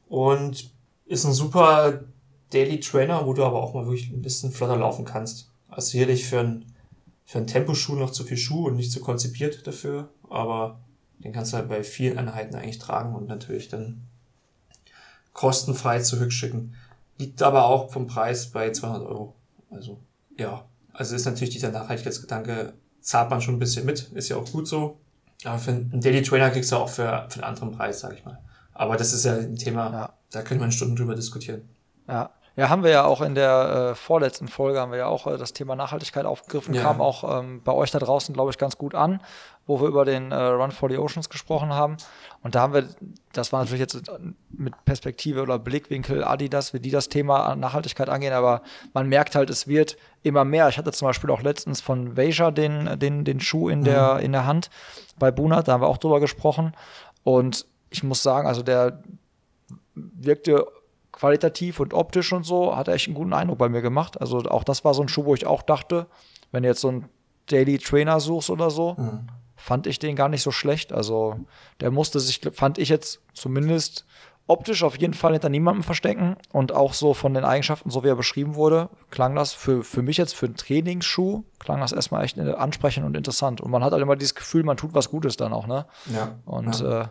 und 0.07 0.71
ist 1.05 1.25
ein 1.25 1.33
super 1.33 2.01
Daily 2.51 2.79
Trainer, 2.79 3.25
wo 3.25 3.33
du 3.33 3.43
aber 3.43 3.61
auch 3.61 3.73
mal 3.73 3.85
wirklich 3.85 4.09
ein 4.09 4.21
bisschen 4.21 4.51
flotter 4.51 4.77
laufen 4.77 5.05
kannst. 5.05 5.51
Also 5.67 5.91
sicherlich 5.91 6.25
für 6.25 6.39
einen, 6.39 6.73
für 7.25 7.39
einen 7.39 7.47
Temposchuh 7.47 7.95
noch 7.95 8.11
zu 8.11 8.23
viel 8.23 8.37
Schuh 8.37 8.67
und 8.67 8.75
nicht 8.75 8.91
so 8.91 8.99
konzipiert 9.01 9.65
dafür, 9.65 10.09
aber 10.29 10.79
den 11.19 11.33
kannst 11.33 11.53
du 11.53 11.57
halt 11.57 11.69
bei 11.69 11.83
vielen 11.83 12.17
Einheiten 12.17 12.55
eigentlich 12.55 12.79
tragen 12.79 13.15
und 13.15 13.27
natürlich 13.27 13.69
dann 13.69 14.01
kostenfrei 15.33 15.99
zurückschicken. 15.99 16.75
Liegt 17.17 17.41
aber 17.41 17.65
auch 17.65 17.91
vom 17.91 18.07
Preis 18.07 18.47
bei 18.47 18.71
200 18.71 19.07
Euro. 19.07 19.35
Also, 19.69 19.99
ja. 20.37 20.65
Also 20.93 21.15
ist 21.15 21.25
natürlich 21.25 21.53
dieser 21.53 21.71
Nachhaltigkeitsgedanke, 21.71 22.73
zahlt 23.01 23.29
man 23.29 23.41
schon 23.41 23.55
ein 23.55 23.59
bisschen 23.59 23.85
mit, 23.85 24.11
ist 24.13 24.29
ja 24.29 24.37
auch 24.37 24.49
gut 24.49 24.67
so. 24.67 24.97
Aber 25.43 25.59
für 25.59 25.71
einen 25.71 26.01
Daily 26.01 26.21
Trainer 26.21 26.49
kriegst 26.49 26.71
du 26.71 26.77
auch 26.77 26.89
für, 26.89 27.27
für 27.29 27.35
einen 27.35 27.43
anderen 27.43 27.71
Preis, 27.71 27.99
sag 27.99 28.13
ich 28.13 28.23
mal. 28.23 28.39
Aber 28.73 28.95
das 28.97 29.13
ist 29.13 29.25
ja 29.25 29.35
ein 29.35 29.55
Thema, 29.57 29.91
ja. 29.91 30.13
da 30.31 30.41
könnte 30.41 30.61
man 30.61 30.71
Stunden 30.71 30.95
drüber 30.95 31.15
diskutieren. 31.15 31.69
Ja. 32.07 32.31
Ja, 32.57 32.69
haben 32.69 32.83
wir 32.83 32.91
ja 32.91 33.03
auch 33.03 33.21
in 33.21 33.35
der 33.35 33.91
äh, 33.91 33.95
vorletzten 33.95 34.47
Folge, 34.47 34.79
haben 34.79 34.91
wir 34.91 34.99
ja 34.99 35.07
auch 35.07 35.27
äh, 35.27 35.37
das 35.37 35.51
Thema 35.51 35.75
Nachhaltigkeit 35.75 36.25
aufgegriffen, 36.25 36.73
ja. 36.73 36.83
kam 36.83 37.01
auch 37.01 37.39
ähm, 37.39 37.61
bei 37.63 37.73
euch 37.73 37.91
da 37.91 37.99
draußen, 37.99 38.33
glaube 38.33 38.51
ich, 38.51 38.57
ganz 38.57 38.77
gut 38.77 38.95
an, 38.95 39.21
wo 39.67 39.81
wir 39.81 39.89
über 39.89 40.05
den 40.05 40.31
äh, 40.31 40.35
Run 40.35 40.71
for 40.71 40.89
the 40.89 40.97
Oceans 40.97 41.29
gesprochen 41.29 41.73
haben. 41.73 41.97
Und 42.43 42.55
da 42.55 42.61
haben 42.61 42.73
wir, 42.73 42.87
das 43.33 43.51
war 43.51 43.59
natürlich 43.59 43.81
jetzt 43.81 44.09
mit 44.49 44.73
Perspektive 44.85 45.41
oder 45.41 45.59
Blickwinkel 45.59 46.23
Adidas, 46.23 46.73
wie 46.73 46.79
die 46.79 46.91
das 46.91 47.09
Thema 47.09 47.57
Nachhaltigkeit 47.57 48.07
angehen, 48.07 48.33
aber 48.33 48.61
man 48.93 49.09
merkt 49.09 49.35
halt, 49.35 49.49
es 49.49 49.67
wird 49.67 49.97
immer 50.23 50.45
mehr. 50.45 50.69
Ich 50.69 50.77
hatte 50.77 50.93
zum 50.93 51.09
Beispiel 51.09 51.31
auch 51.31 51.41
letztens 51.41 51.81
von 51.81 52.15
Veja 52.15 52.51
den, 52.51 52.97
den, 52.97 53.25
den 53.25 53.41
Schuh 53.41 53.67
in 53.67 53.83
der, 53.83 54.13
mhm. 54.13 54.19
in 54.21 54.31
der 54.31 54.45
Hand 54.45 54.69
bei 55.19 55.29
Bunat, 55.29 55.67
da 55.67 55.73
haben 55.73 55.81
wir 55.81 55.87
auch 55.87 55.97
drüber 55.97 56.21
gesprochen. 56.21 56.73
Und 57.23 57.65
ich 57.89 58.01
muss 58.03 58.23
sagen, 58.23 58.47
also 58.47 58.63
der 58.63 59.03
wirkte 59.93 60.65
qualitativ 61.15 61.79
und 61.79 61.93
optisch 61.93 62.33
und 62.33 62.43
so, 62.43 62.75
hat 62.75 62.89
er 62.89 62.93
echt 62.93 63.07
einen 63.07 63.15
guten 63.15 63.33
Eindruck 63.33 63.57
bei 63.57 63.69
mir 63.69 63.81
gemacht. 63.81 64.19
Also 64.19 64.39
auch 64.39 64.63
das 64.63 64.83
war 64.83 64.93
so 64.93 65.01
ein 65.01 65.07
Schuh, 65.07 65.25
wo 65.25 65.33
ich 65.33 65.45
auch 65.45 65.61
dachte, 65.61 66.07
wenn 66.51 66.63
du 66.63 66.69
jetzt 66.69 66.81
so 66.81 66.89
einen 66.89 67.09
Daily 67.47 67.77
Trainer 67.77 68.19
suchst 68.19 68.49
oder 68.49 68.69
so, 68.69 68.95
mhm. 68.97 69.27
fand 69.55 69.87
ich 69.87 69.97
den 69.97 70.15
gar 70.15 70.27
nicht 70.27 70.41
so 70.41 70.51
schlecht. 70.51 70.91
Also 70.91 71.39
der 71.79 71.89
musste 71.89 72.19
sich, 72.19 72.41
fand 72.53 72.77
ich 72.77 72.89
jetzt 72.89 73.21
zumindest 73.33 74.05
optisch 74.47 74.83
auf 74.83 74.97
jeden 74.97 75.13
Fall 75.13 75.31
hinter 75.31 75.49
niemandem 75.49 75.83
verstecken 75.83 76.35
und 76.51 76.71
auch 76.71 76.93
so 76.93 77.13
von 77.13 77.33
den 77.33 77.45
Eigenschaften, 77.45 77.89
so 77.89 78.03
wie 78.03 78.09
er 78.09 78.15
beschrieben 78.15 78.55
wurde, 78.55 78.89
klang 79.09 79.35
das 79.35 79.53
für, 79.53 79.83
für 79.83 80.03
mich 80.03 80.17
jetzt 80.17 80.35
für 80.35 80.45
einen 80.45 80.55
Trainingsschuh, 80.55 81.43
klang 81.59 81.79
das 81.79 81.93
erstmal 81.93 82.25
echt 82.25 82.37
ansprechend 82.37 83.05
und 83.05 83.15
interessant. 83.17 83.61
Und 83.61 83.71
man 83.71 83.83
hat 83.83 83.93
halt 83.93 84.03
immer 84.03 84.15
dieses 84.15 84.35
Gefühl, 84.35 84.63
man 84.63 84.77
tut 84.77 84.93
was 84.93 85.09
Gutes 85.09 85.37
dann 85.37 85.53
auch, 85.53 85.65
ne? 85.65 85.85
Ja. 86.13 86.35
Und 86.45 86.79
ja. 86.81 87.01
Äh, 87.03 87.07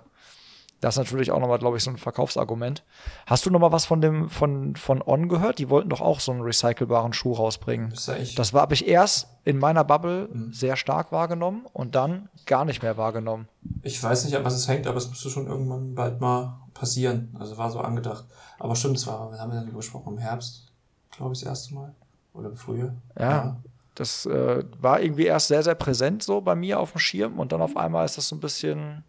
das 0.85 0.97
ist 0.97 0.99
natürlich 0.99 1.33
auch 1.33 1.41
nochmal, 1.41 1.59
glaube 1.59 1.79
ich, 1.79 1.83
so 1.83 1.91
ein 1.91 1.97
Verkaufsargument. 1.97 2.83
Hast 3.27 3.47
du 3.47 3.51
nochmal 3.51 3.73
was 3.73 3.87
von 3.87 4.03
dem, 4.03 4.29
von, 4.29 4.77
von 4.77 5.01
On 5.01 5.31
gehört? 5.31 5.59
Die 5.59 5.71
wollten 5.71 5.89
doch 5.89 6.03
auch 6.03 6.21
so 6.21 6.31
einen 6.31 6.43
recycelbaren 6.43 7.15
Schuh 7.15 7.33
rausbringen. 7.33 7.89
Das, 7.89 8.07
ja 8.07 8.17
das 8.37 8.53
war, 8.53 8.61
habe 8.61 8.75
ich 8.75 8.87
erst 8.87 9.29
in 9.45 9.59
meiner 9.59 9.83
Bubble 9.83 10.29
mhm. 10.31 10.53
sehr 10.53 10.77
stark 10.77 11.11
wahrgenommen 11.11 11.65
und 11.73 11.95
dann 11.95 12.29
gar 12.45 12.67
nicht 12.67 12.83
mehr 12.83 12.99
wahrgenommen. 12.99 13.49
Ich 13.83 14.03
weiß 14.03 14.27
nicht, 14.27 14.37
an 14.37 14.45
was 14.45 14.55
es 14.55 14.69
hängt, 14.69 14.87
aber 14.87 14.99
es 14.99 15.09
müsste 15.09 15.31
schon 15.31 15.47
irgendwann 15.47 15.95
bald 15.95 16.21
mal 16.21 16.59
passieren. 16.75 17.35
Also 17.39 17.57
war 17.57 17.71
so 17.71 17.81
angedacht. 17.81 18.25
Aber 18.59 18.77
stimmt, 18.77 18.99
es 18.99 19.07
war, 19.07 19.31
wann 19.31 19.41
haben 19.41 19.53
wir 19.53 19.61
dann 19.61 19.75
gesprochen? 19.75 20.13
Im 20.13 20.19
Herbst, 20.19 20.71
glaube 21.17 21.33
ich, 21.33 21.41
das 21.41 21.49
erste 21.49 21.75
Mal. 21.75 21.95
Oder 22.35 22.51
im 22.51 22.57
Frühjahr. 22.57 22.93
Ja. 23.19 23.31
ja. 23.31 23.57
Das 23.95 24.27
äh, 24.27 24.65
war 24.83 25.01
irgendwie 25.01 25.25
erst 25.25 25.49
sehr, 25.49 25.63
sehr 25.63 25.77
präsent 25.77 26.23
so 26.23 26.43
bei 26.43 26.55
mir 26.55 26.79
auf 26.79 26.93
dem 26.93 26.99
Schirm 26.99 27.39
und 27.39 27.53
dann 27.53 27.63
auf 27.63 27.75
einmal 27.75 28.05
ist 28.05 28.19
das 28.19 28.29
so 28.29 28.37
ein 28.37 28.41
bisschen 28.41 29.03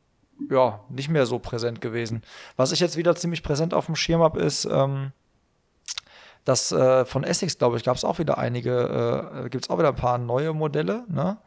ja, 0.49 0.79
nicht 0.89 1.09
mehr 1.09 1.25
so 1.25 1.39
präsent 1.39 1.81
gewesen. 1.81 2.23
Was 2.55 2.71
ich 2.71 2.79
jetzt 2.79 2.97
wieder 2.97 3.15
ziemlich 3.15 3.43
präsent 3.43 3.73
auf 3.73 3.86
dem 3.88 3.95
Schirm 3.95 4.21
habe, 4.21 4.41
ist, 4.41 4.65
ähm, 4.65 5.11
dass 6.43 6.71
äh, 6.71 7.05
von 7.05 7.23
Essex, 7.23 7.57
glaube 7.57 7.77
ich, 7.77 7.83
gab 7.83 7.97
es 7.97 8.05
auch 8.05 8.19
wieder 8.19 8.38
einige, 8.38 9.43
äh, 9.45 9.49
gibt 9.49 9.65
es 9.65 9.69
auch 9.69 9.79
wieder 9.79 9.89
ein 9.89 9.95
paar 9.95 10.17
neue 10.17 10.53
Modelle, 10.53 11.03
ne? 11.07 11.38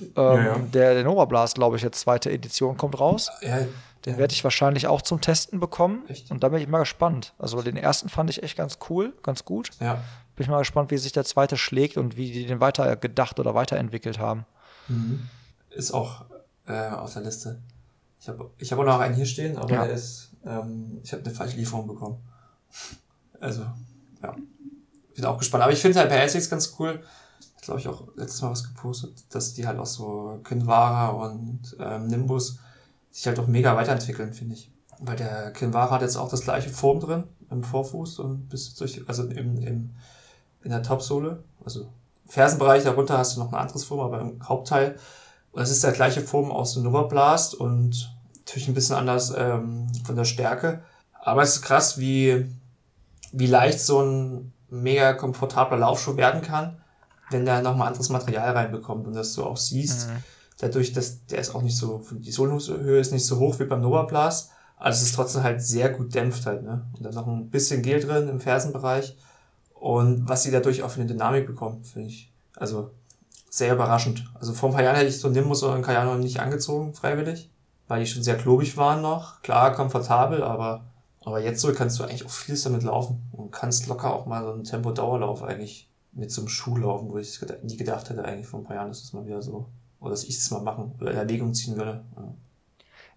Ähm, 0.00 0.12
ja, 0.16 0.44
ja. 0.44 0.58
Der, 0.58 0.94
der 0.94 1.04
Nova 1.04 1.24
Blast, 1.24 1.54
glaube 1.54 1.76
ich, 1.76 1.82
jetzt 1.82 2.00
zweite 2.00 2.30
Edition 2.30 2.76
kommt 2.76 2.98
raus. 2.98 3.30
Ja, 3.42 3.58
den 4.06 4.18
werde 4.18 4.34
ich 4.34 4.44
wahrscheinlich 4.44 4.86
auch 4.86 5.00
zum 5.00 5.20
Testen 5.20 5.60
bekommen. 5.60 6.02
Echt? 6.08 6.30
Und 6.30 6.42
da 6.42 6.50
bin 6.50 6.60
ich 6.60 6.68
mal 6.68 6.80
gespannt. 6.80 7.32
Also 7.38 7.62
den 7.62 7.76
ersten 7.76 8.08
fand 8.08 8.28
ich 8.28 8.42
echt 8.42 8.56
ganz 8.56 8.78
cool, 8.90 9.14
ganz 9.22 9.44
gut. 9.44 9.70
Ja. 9.80 9.94
Bin 10.36 10.44
ich 10.44 10.48
mal 10.48 10.58
gespannt, 10.58 10.90
wie 10.90 10.98
sich 10.98 11.12
der 11.12 11.24
zweite 11.24 11.56
schlägt 11.56 11.96
und 11.96 12.16
wie 12.16 12.30
die 12.30 12.46
den 12.46 12.60
weiter 12.60 12.96
gedacht 12.96 13.38
oder 13.40 13.54
weiterentwickelt 13.54 14.18
haben. 14.18 14.44
Mhm. 14.88 15.28
Ist 15.70 15.92
auch 15.92 16.26
äh, 16.66 16.88
auf 16.90 17.14
der 17.14 17.22
Liste. 17.22 17.60
Ich 18.24 18.28
habe 18.30 18.50
ich 18.56 18.72
hab 18.72 18.78
auch 18.78 18.84
noch 18.84 19.00
einen 19.00 19.14
hier 19.14 19.26
stehen, 19.26 19.58
aber 19.58 19.70
ja. 19.70 19.84
der 19.84 19.94
ist, 19.94 20.30
ähm, 20.46 20.98
ich 21.02 21.12
habe 21.12 21.22
eine 21.22 21.34
falsche 21.34 21.58
Lieferung 21.58 21.86
bekommen. 21.86 22.16
Also, 23.38 23.66
ja. 24.22 24.34
Bin 25.14 25.24
auch 25.26 25.36
gespannt. 25.36 25.62
Aber 25.62 25.74
ich 25.74 25.78
finde 25.82 25.98
halt 25.98 26.08
bei 26.08 26.16
Essex 26.16 26.48
ganz 26.48 26.74
cool, 26.78 27.02
glaube 27.60 27.80
ich 27.80 27.86
auch 27.86 28.08
letztes 28.16 28.40
Mal 28.40 28.50
was 28.50 28.64
gepostet, 28.64 29.26
dass 29.28 29.52
die 29.52 29.66
halt 29.66 29.78
auch 29.78 29.84
so 29.84 30.40
Kinvara 30.42 31.08
und 31.08 31.76
ähm, 31.78 32.06
Nimbus 32.06 32.60
sich 33.10 33.26
halt 33.26 33.38
auch 33.38 33.46
mega 33.46 33.76
weiterentwickeln, 33.76 34.32
finde 34.32 34.54
ich. 34.54 34.72
Weil 35.00 35.16
der 35.16 35.50
Kinvara 35.52 35.90
hat 35.90 36.00
jetzt 36.00 36.16
auch 36.16 36.30
das 36.30 36.40
gleiche 36.40 36.70
Form 36.70 37.00
drin 37.00 37.24
im 37.50 37.62
Vorfuß 37.62 38.20
und 38.20 38.48
bis 38.48 38.74
durch, 38.74 39.06
also 39.06 39.24
im, 39.24 39.58
im, 39.58 39.90
in 40.62 40.70
der 40.70 40.82
Topsohle. 40.82 41.44
Also 41.62 41.92
Fersenbereich 42.24 42.84
darunter 42.84 43.18
hast 43.18 43.36
du 43.36 43.40
noch 43.40 43.52
ein 43.52 43.60
anderes 43.60 43.84
Form, 43.84 44.00
aber 44.00 44.22
im 44.22 44.48
Hauptteil. 44.48 44.96
Und 45.52 45.60
es 45.60 45.70
ist 45.70 45.84
der 45.84 45.92
gleiche 45.92 46.22
Form 46.22 46.50
aus 46.50 46.72
dem 46.72 46.84
Nova 46.84 47.02
Blast 47.02 47.54
und 47.54 48.13
Natürlich 48.44 48.68
ein 48.68 48.74
bisschen 48.74 48.96
anders 48.96 49.32
ähm, 49.36 49.86
von 50.04 50.16
der 50.16 50.24
Stärke. 50.24 50.82
Aber 51.22 51.42
es 51.42 51.56
ist 51.56 51.62
krass, 51.62 51.98
wie, 51.98 52.46
wie 53.32 53.46
leicht 53.46 53.80
so 53.80 54.02
ein 54.02 54.52
mega 54.68 55.14
komfortabler 55.14 55.78
Laufschuh 55.78 56.16
werden 56.16 56.42
kann, 56.42 56.76
wenn 57.30 57.46
der 57.46 57.62
nochmal 57.62 57.88
anderes 57.88 58.10
Material 58.10 58.52
reinbekommt 58.52 59.06
und 59.06 59.14
das 59.14 59.32
du 59.32 59.44
auch 59.44 59.56
siehst. 59.56 60.08
Mhm. 60.08 60.16
Dadurch, 60.58 60.92
dass 60.92 61.24
der 61.26 61.38
ist 61.38 61.54
auch 61.54 61.62
nicht 61.62 61.76
so, 61.76 62.04
die 62.10 62.30
Sohlenhöhe 62.30 63.00
ist 63.00 63.12
nicht 63.12 63.24
so 63.24 63.38
hoch 63.38 63.58
wie 63.58 63.64
beim 63.64 63.80
Nova 63.80 64.02
Blast, 64.02 64.50
aber 64.76 64.90
es 64.90 65.02
ist 65.02 65.14
trotzdem 65.14 65.42
halt 65.42 65.62
sehr 65.62 65.88
gut 65.88 66.14
dämpft 66.14 66.44
halt, 66.44 66.62
ne? 66.62 66.84
Und 66.96 67.04
dann 67.04 67.14
noch 67.14 67.26
ein 67.26 67.48
bisschen 67.48 67.80
Gel 67.80 68.00
drin 68.00 68.28
im 68.28 68.40
Fersenbereich. 68.40 69.16
Und 69.72 70.28
was 70.28 70.42
sie 70.42 70.50
dadurch 70.50 70.82
auch 70.82 70.90
für 70.90 71.00
eine 71.00 71.08
Dynamik 71.08 71.46
bekommt, 71.46 71.86
finde 71.86 72.08
ich. 72.08 72.30
Also 72.56 72.90
sehr 73.48 73.72
überraschend. 73.72 74.24
Also 74.34 74.52
vor 74.52 74.68
ein 74.68 74.74
paar 74.74 74.82
Jahren 74.82 74.96
hätte 74.96 75.08
ich 75.08 75.18
so 75.18 75.28
einen 75.28 75.36
Nimbus 75.36 75.62
oder 75.62 75.74
einen 75.74 75.82
Kayano 75.82 76.16
nicht 76.16 76.40
angezogen, 76.40 76.92
freiwillig 76.92 77.50
weil 77.94 78.00
die 78.00 78.10
schon 78.10 78.24
sehr 78.24 78.36
klobig 78.36 78.76
waren 78.76 79.02
noch. 79.02 79.40
Klar, 79.42 79.72
komfortabel, 79.72 80.42
aber, 80.42 80.84
aber 81.24 81.38
jetzt 81.38 81.60
so 81.60 81.72
kannst 81.72 81.96
du 81.96 82.02
eigentlich 82.02 82.26
auch 82.26 82.30
vieles 82.30 82.64
damit 82.64 82.82
laufen 82.82 83.22
und 83.30 83.52
kannst 83.52 83.86
locker 83.86 84.12
auch 84.12 84.26
mal 84.26 84.42
so 84.42 84.50
einen 84.50 84.64
Tempo-Dauerlauf 84.64 85.44
eigentlich 85.44 85.88
mit 86.10 86.32
so 86.32 86.40
einem 86.40 86.48
Schuh 86.48 86.76
laufen, 86.76 87.08
wo 87.08 87.18
ich 87.18 87.40
nie 87.62 87.76
gedacht 87.76 88.10
hätte 88.10 88.24
eigentlich 88.24 88.48
vor 88.48 88.58
ein 88.58 88.64
paar 88.64 88.74
Jahren, 88.74 88.88
dass 88.88 89.02
das 89.02 89.12
mal 89.12 89.24
wieder 89.26 89.40
so, 89.42 89.66
oder 90.00 90.10
dass 90.10 90.24
ich 90.24 90.34
das 90.34 90.50
mal 90.50 90.62
machen 90.62 90.96
oder 91.00 91.12
in 91.12 91.18
Erwägung 91.18 91.54
ziehen 91.54 91.76
würde. 91.76 92.02
Ja. 92.16 92.22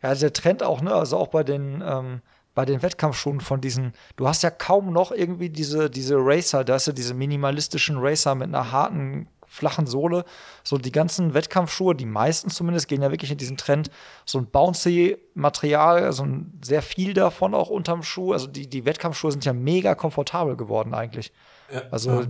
ja, 0.03 0.09
also 0.09 0.21
der 0.21 0.33
Trend 0.33 0.61
auch, 0.61 0.81
ne, 0.81 0.93
also 0.93 1.17
auch 1.17 1.29
bei 1.29 1.43
den, 1.43 1.83
ähm, 1.83 2.21
bei 2.53 2.65
den 2.65 2.83
Wettkampfschuhen 2.83 3.41
von 3.41 3.61
diesen, 3.61 3.93
du 4.15 4.27
hast 4.27 4.43
ja 4.43 4.51
kaum 4.51 4.93
noch 4.93 5.11
irgendwie 5.11 5.49
diese, 5.49 5.89
diese 5.89 6.17
Racer, 6.19 6.63
da 6.63 6.75
hast 6.75 6.85
du 6.85 6.91
diese 6.91 7.15
minimalistischen 7.15 7.97
Racer 7.97 8.35
mit 8.35 8.49
einer 8.49 8.71
harten 8.71 9.27
flachen 9.47 9.87
Sohle. 9.87 10.25
So 10.63 10.77
die 10.77 10.91
ganzen 10.91 11.33
Wettkampfschuhe, 11.33 11.95
die 11.95 12.05
meisten 12.05 12.49
zumindest, 12.49 12.87
gehen 12.87 13.01
ja 13.01 13.11
wirklich 13.11 13.31
in 13.31 13.37
diesen 13.37 13.57
Trend. 13.57 13.89
So 14.25 14.37
ein 14.37 14.47
bouncy 14.47 15.17
Material, 15.33 16.03
also 16.03 16.23
ein 16.23 16.59
sehr 16.63 16.81
viel 16.81 17.13
davon 17.13 17.55
auch 17.55 17.69
unterm 17.69 18.03
Schuh. 18.03 18.33
Also 18.33 18.47
die, 18.47 18.69
die 18.69 18.85
Wettkampfschuhe 18.85 19.31
sind 19.31 19.45
ja 19.45 19.53
mega 19.53 19.95
komfortabel 19.95 20.55
geworden 20.55 20.93
eigentlich. 20.93 21.31
Ja, 21.73 21.83
also 21.91 22.21
ja. 22.21 22.27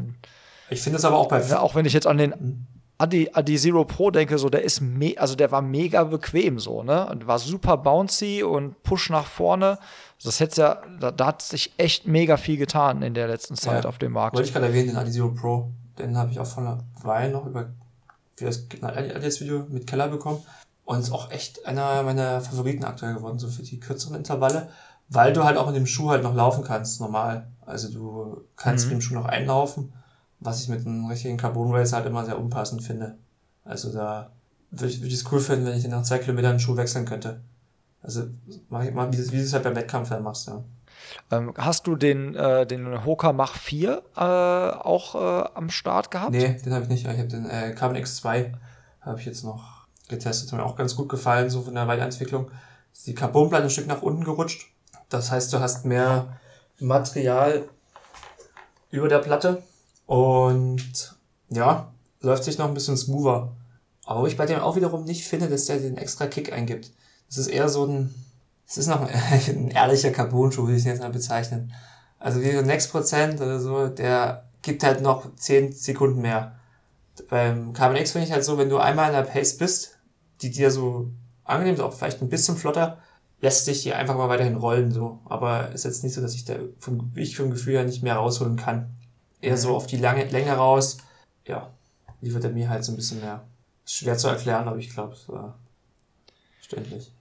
ich 0.70 0.82
finde 0.82 0.98
es 0.98 1.06
aber 1.06 1.18
auch 1.18 1.28
bei 1.28 1.42
ja, 1.42 1.60
auch 1.60 1.76
wenn 1.76 1.86
ich 1.86 1.94
jetzt 1.94 2.08
an 2.08 2.18
den. 2.18 2.68
Adi, 3.00 3.30
Adi 3.32 3.58
Zero 3.58 3.86
Pro 3.86 4.10
denke, 4.10 4.40
so 4.40 4.50
der 4.50 4.64
ist 4.64 4.82
also 5.18 5.36
der 5.36 5.52
war 5.52 5.62
mega 5.62 6.04
bequem 6.04 6.58
so, 6.58 6.82
ne? 6.82 7.08
Und 7.08 7.28
war 7.28 7.38
super 7.38 7.78
bouncy 7.78 8.42
und 8.42 8.82
push 8.82 9.12
nach 9.12 9.28
vorne. 9.28 9.78
Das 10.24 10.40
hätte 10.40 10.62
ja, 10.62 10.82
da, 11.00 11.12
da, 11.12 11.28
hat 11.28 11.44
sich 11.44 11.74
echt 11.78 12.08
mega 12.08 12.38
viel 12.38 12.58
getan 12.58 13.04
in 13.04 13.14
der 13.14 13.28
letzten 13.28 13.54
Zeit 13.54 13.86
auf 13.86 14.00
dem 14.00 14.14
Markt. 14.14 14.36
Wollte 14.36 14.48
ich 14.48 14.54
gerade 14.54 14.66
erwähnen, 14.66 14.88
den 14.88 14.98
Adi 14.98 15.12
Zero 15.12 15.30
Pro. 15.30 15.72
Den 16.00 16.18
habe 16.18 16.32
ich 16.32 16.40
auch 16.40 16.48
von 16.48 16.68
einer 16.68 16.84
Weile 17.02 17.32
noch 17.32 17.46
über 17.46 17.70
für 18.38 18.46
das 18.46 18.66
Alias-Video 18.82 19.66
mit 19.70 19.88
Keller 19.88 20.08
bekommen. 20.08 20.44
Und 20.86 21.00
ist 21.00 21.12
auch 21.12 21.32
echt 21.32 21.66
einer 21.66 22.04
meiner 22.04 22.40
Favoriten 22.40 22.86
aktuell 22.86 23.16
geworden, 23.16 23.40
so 23.40 23.50
für 23.50 23.64
die 23.64 23.80
kürzeren 23.80 24.16
Intervalle, 24.16 24.70
weil 25.10 25.34
du 25.34 25.44
halt 25.44 25.58
auch 25.58 25.68
in 25.68 25.74
dem 25.74 25.86
Schuh 25.86 26.12
halt 26.12 26.24
noch 26.24 26.34
laufen 26.34 26.64
kannst, 26.64 27.02
normal. 27.02 27.48
Also 27.66 27.92
du 27.92 28.46
kannst 28.56 28.86
mhm. 28.86 28.92
mit 28.92 29.00
dem 29.00 29.02
Schuh 29.02 29.16
noch 29.16 29.26
einlaufen, 29.26 29.92
was 30.40 30.62
ich 30.62 30.70
mit 30.70 30.86
einem 30.86 31.06
richtigen 31.08 31.36
Carbon 31.36 31.74
Race 31.74 31.92
halt 31.92 32.06
immer 32.06 32.24
sehr 32.24 32.40
unpassend 32.40 32.84
finde. 32.84 33.18
Also 33.66 33.92
da 33.92 34.32
würde 34.72 34.88
ich, 34.88 35.02
würd 35.02 35.12
ich 35.12 35.20
es 35.20 35.32
cool 35.32 35.42
finden, 35.42 35.66
wenn 35.66 35.78
ich 35.78 35.86
nach 35.88 36.04
zwei 36.04 36.20
Kilometern 36.20 36.54
den 36.54 36.60
Schuh 36.62 36.78
wechseln 36.78 37.06
könnte. 37.06 37.42
Also 38.02 38.24
mach 38.70 38.84
ich 38.84 38.94
mal, 38.94 39.12
wie, 39.12 39.18
wie 39.18 39.38
du 39.38 39.44
es 39.44 39.52
halt 39.52 39.64
beim 39.64 39.76
Wettkampf 39.76 40.08
dann 40.08 40.24
machst, 40.24 40.48
ja. 40.48 40.64
Ähm, 41.30 41.54
hast 41.58 41.88
du 41.88 41.96
den, 41.96 42.36
äh, 42.36 42.66
den 42.66 43.06
Hoka 43.06 43.34
Mach 43.34 43.56
4 43.56 44.02
äh, 44.16 44.20
auch 44.20 45.16
äh, 45.16 45.50
am 45.56 45.70
Start 45.70 46.10
gehabt? 46.10 46.32
Nee, 46.32 46.58
den 46.64 46.74
habe 46.74 46.84
ich 46.84 46.90
nicht. 46.90 47.06
Ich 47.06 47.18
habe 47.18 47.28
den 47.28 47.50
äh, 47.50 47.74
Carbon 47.74 47.98
X2 47.98 48.54
habe 49.02 49.20
ich 49.20 49.26
jetzt 49.26 49.44
noch 49.44 49.88
getestet. 50.08 50.52
Hat 50.52 50.60
mir 50.60 50.66
auch 50.66 50.76
ganz 50.76 50.96
gut 50.96 51.10
gefallen, 51.10 51.50
so 51.50 51.62
von 51.62 51.76
der 51.76 51.88
Weiterentwicklung. 51.88 52.50
Ist 52.94 53.08
die 53.08 53.16
Carbonplatte 53.16 53.66
ein 53.66 53.70
Stück 53.70 53.88
nach 53.88 54.02
unten 54.02 54.24
gerutscht. 54.24 54.72
Das 55.10 55.32
heißt, 55.32 55.52
du 55.52 55.60
hast 55.60 55.86
mehr 55.86 56.38
Material 56.80 57.68
über 58.90 59.08
der 59.08 59.20
Platte 59.20 59.64
und 60.06 61.16
ja, 61.50 61.92
läuft 62.22 62.44
sich 62.44 62.58
noch 62.58 62.68
ein 62.68 62.74
bisschen 62.74 62.98
smoother. 62.98 63.54
Aber 64.06 64.28
ich 64.28 64.38
bei 64.38 64.46
dem 64.46 64.60
auch 64.60 64.76
wiederum 64.76 65.04
nicht 65.04 65.28
finde, 65.28 65.50
dass 65.50 65.66
der 65.66 65.80
den 65.80 65.98
extra 65.98 66.28
Kick 66.28 66.54
eingibt. 66.54 66.92
Das 67.28 67.38
ist 67.38 67.48
eher 67.48 67.68
so 67.68 67.86
ein 67.86 68.16
es 68.68 68.78
ist 68.78 68.88
noch 68.88 69.02
ein, 69.32 69.72
ehrlicher 69.72 70.12
Carbon-Schuh, 70.12 70.68
würde 70.68 70.78
ich 70.78 70.84
jetzt 70.84 71.02
mal 71.02 71.10
bezeichnen. 71.10 71.74
Also 72.20 72.42
wie 72.42 72.52
so 72.52 72.62
Next 72.62 72.92
Prozent 72.92 73.40
oder 73.40 73.60
so, 73.60 73.88
der 73.88 74.50
gibt 74.62 74.84
halt 74.84 75.02
noch 75.02 75.34
10 75.36 75.72
Sekunden 75.72 76.22
mehr. 76.22 76.56
Beim 77.30 77.74
Carbon 77.74 77.98
X 77.98 78.12
finde 78.12 78.28
ich 78.28 78.34
halt 78.34 78.44
so, 78.44 78.58
wenn 78.58 78.70
du 78.70 78.78
einmal 78.78 79.08
in 79.08 79.16
der 79.16 79.24
Pace 79.24 79.58
bist, 79.58 79.98
die 80.42 80.52
dir 80.52 80.70
so 80.72 81.10
angenehm 81.46 81.76
ist, 81.76 81.82
auch 81.82 81.94
vielleicht 81.94 82.22
ein 82.22 82.30
bisschen 82.30 82.58
flotter, 82.58 82.98
lässt 83.40 83.66
sich 83.66 83.84
die 83.84 83.94
einfach 83.94 84.18
mal 84.18 84.30
weiterhin 84.30 84.58
rollen, 84.58 84.92
so. 84.92 85.20
Aber 85.26 85.72
ist 85.72 85.86
jetzt 85.86 86.04
nicht 86.04 86.14
so, 86.14 86.22
dass 86.22 86.36
ich 86.36 86.46
da 86.46 86.56
vom, 86.80 87.12
ich 87.16 87.38
vom 87.38 87.52
Gefühl 87.52 87.76
her 87.76 87.86
nicht 87.86 88.04
mehr 88.04 88.16
rausholen 88.16 88.58
kann. 88.58 88.90
Eher 89.42 89.54
mhm. 89.54 89.58
so 89.58 89.76
auf 89.76 89.88
die 89.88 89.98
lange 89.98 90.26
Länge 90.26 90.54
raus. 90.54 90.98
Ja, 91.46 91.72
liefert 92.22 92.44
er 92.44 92.50
mir 92.50 92.70
halt 92.70 92.84
so 92.84 92.92
ein 92.92 92.96
bisschen 92.96 93.22
mehr. 93.22 93.44
Ist 93.86 93.96
schwer 93.96 94.18
zu 94.18 94.28
erklären, 94.28 94.68
aber 94.68 94.78
ich 94.78 94.90
glaube, 94.90 95.14
es 95.14 95.30
war 95.30 95.58
verständlich. 96.58 97.12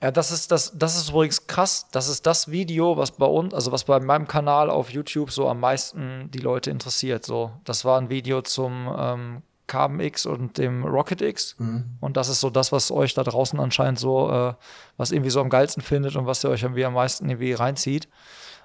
Ja, 0.00 0.12
das 0.12 0.30
ist 0.30 0.52
das, 0.52 0.72
das 0.78 0.96
ist 0.96 1.10
übrigens 1.10 1.46
krass. 1.48 1.88
Das 1.90 2.08
ist 2.08 2.24
das 2.24 2.50
Video, 2.50 2.96
was 2.96 3.10
bei 3.10 3.26
uns, 3.26 3.52
also 3.52 3.72
was 3.72 3.84
bei 3.84 3.98
meinem 3.98 4.28
Kanal 4.28 4.70
auf 4.70 4.90
YouTube 4.90 5.32
so 5.32 5.48
am 5.48 5.58
meisten 5.60 6.30
die 6.30 6.38
Leute 6.38 6.70
interessiert. 6.70 7.24
So, 7.24 7.50
das 7.64 7.84
war 7.84 8.00
ein 8.00 8.08
Video 8.08 8.42
zum 8.42 8.94
ähm, 8.96 9.42
Carbon 9.66 10.00
X 10.00 10.24
und 10.24 10.56
dem 10.56 10.84
Rocket 10.84 11.20
X. 11.20 11.56
Mhm. 11.58 11.96
Und 12.00 12.16
das 12.16 12.28
ist 12.28 12.40
so 12.40 12.48
das, 12.48 12.70
was 12.70 12.92
euch 12.92 13.14
da 13.14 13.24
draußen 13.24 13.58
anscheinend 13.58 13.98
so, 13.98 14.30
äh, 14.30 14.54
was 14.96 15.10
irgendwie 15.10 15.30
so 15.30 15.40
am 15.40 15.50
geilsten 15.50 15.82
findet 15.82 16.14
und 16.14 16.26
was 16.26 16.44
ihr 16.44 16.50
euch 16.50 16.62
irgendwie 16.62 16.84
am 16.84 16.94
meisten 16.94 17.28
irgendwie 17.28 17.52
reinzieht. 17.52 18.08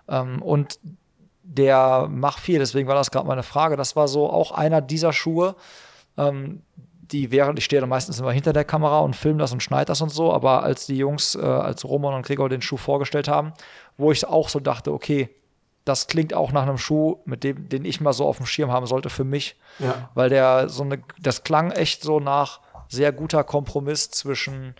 Ähm, 0.08 0.42
und 0.42 0.80
der 1.44 2.08
Mach 2.10 2.40
4, 2.40 2.60
deswegen 2.60 2.88
war 2.88 2.96
das 2.96 3.12
gerade 3.12 3.28
meine 3.28 3.44
Frage, 3.44 3.76
das 3.76 3.96
war 3.96 4.08
so 4.08 4.30
auch 4.30 4.52
einer 4.52 4.82
dieser 4.82 5.14
Schuhe, 5.14 5.56
ähm, 6.18 6.62
die 7.12 7.32
während 7.32 7.60
ich 7.60 7.66
stehe 7.66 7.80
dann 7.80 7.90
meistens 7.90 8.20
immer 8.20 8.32
hinter 8.32 8.54
der 8.54 8.64
Kamera 8.64 9.00
und 9.00 9.16
filme 9.16 9.40
das 9.40 9.52
und 9.52 9.62
schneide 9.62 9.86
das 9.86 10.02
und 10.02 10.10
so, 10.10 10.34
aber 10.34 10.64
als 10.64 10.86
die 10.86 10.98
Jungs, 10.98 11.36
äh, 11.36 11.42
als 11.42 11.86
Roman 11.86 12.14
und 12.14 12.26
Gregor 12.26 12.50
den 12.50 12.62
Schuh 12.62 12.78
vorgestellt 12.78 13.28
haben, 13.28 13.54
wo 13.98 14.12
ich 14.12 14.26
auch 14.26 14.50
so 14.50 14.60
dachte, 14.60 14.92
okay, 14.92 15.30
das 15.86 16.08
klingt 16.08 16.34
auch 16.34 16.52
nach 16.52 16.64
einem 16.64 16.78
Schuh, 16.78 17.18
mit 17.26 17.44
dem, 17.44 17.68
den 17.68 17.84
ich 17.84 18.00
mal 18.00 18.14
so 18.14 18.26
auf 18.26 18.38
dem 18.38 18.46
Schirm 18.46 18.72
haben 18.72 18.86
sollte 18.86 19.10
für 19.10 19.26
mich. 19.26 19.58
Ja. 19.80 20.10
Weil 20.14 20.30
der 20.30 20.70
so 20.70 20.84
eine, 20.84 21.02
das 21.20 21.44
klang 21.44 21.72
echt 21.72 22.04
so 22.04 22.20
nach 22.20 22.62
sehr 22.88 23.12
guter 23.12 23.44
Kompromiss 23.44 24.10
zwischen 24.10 24.76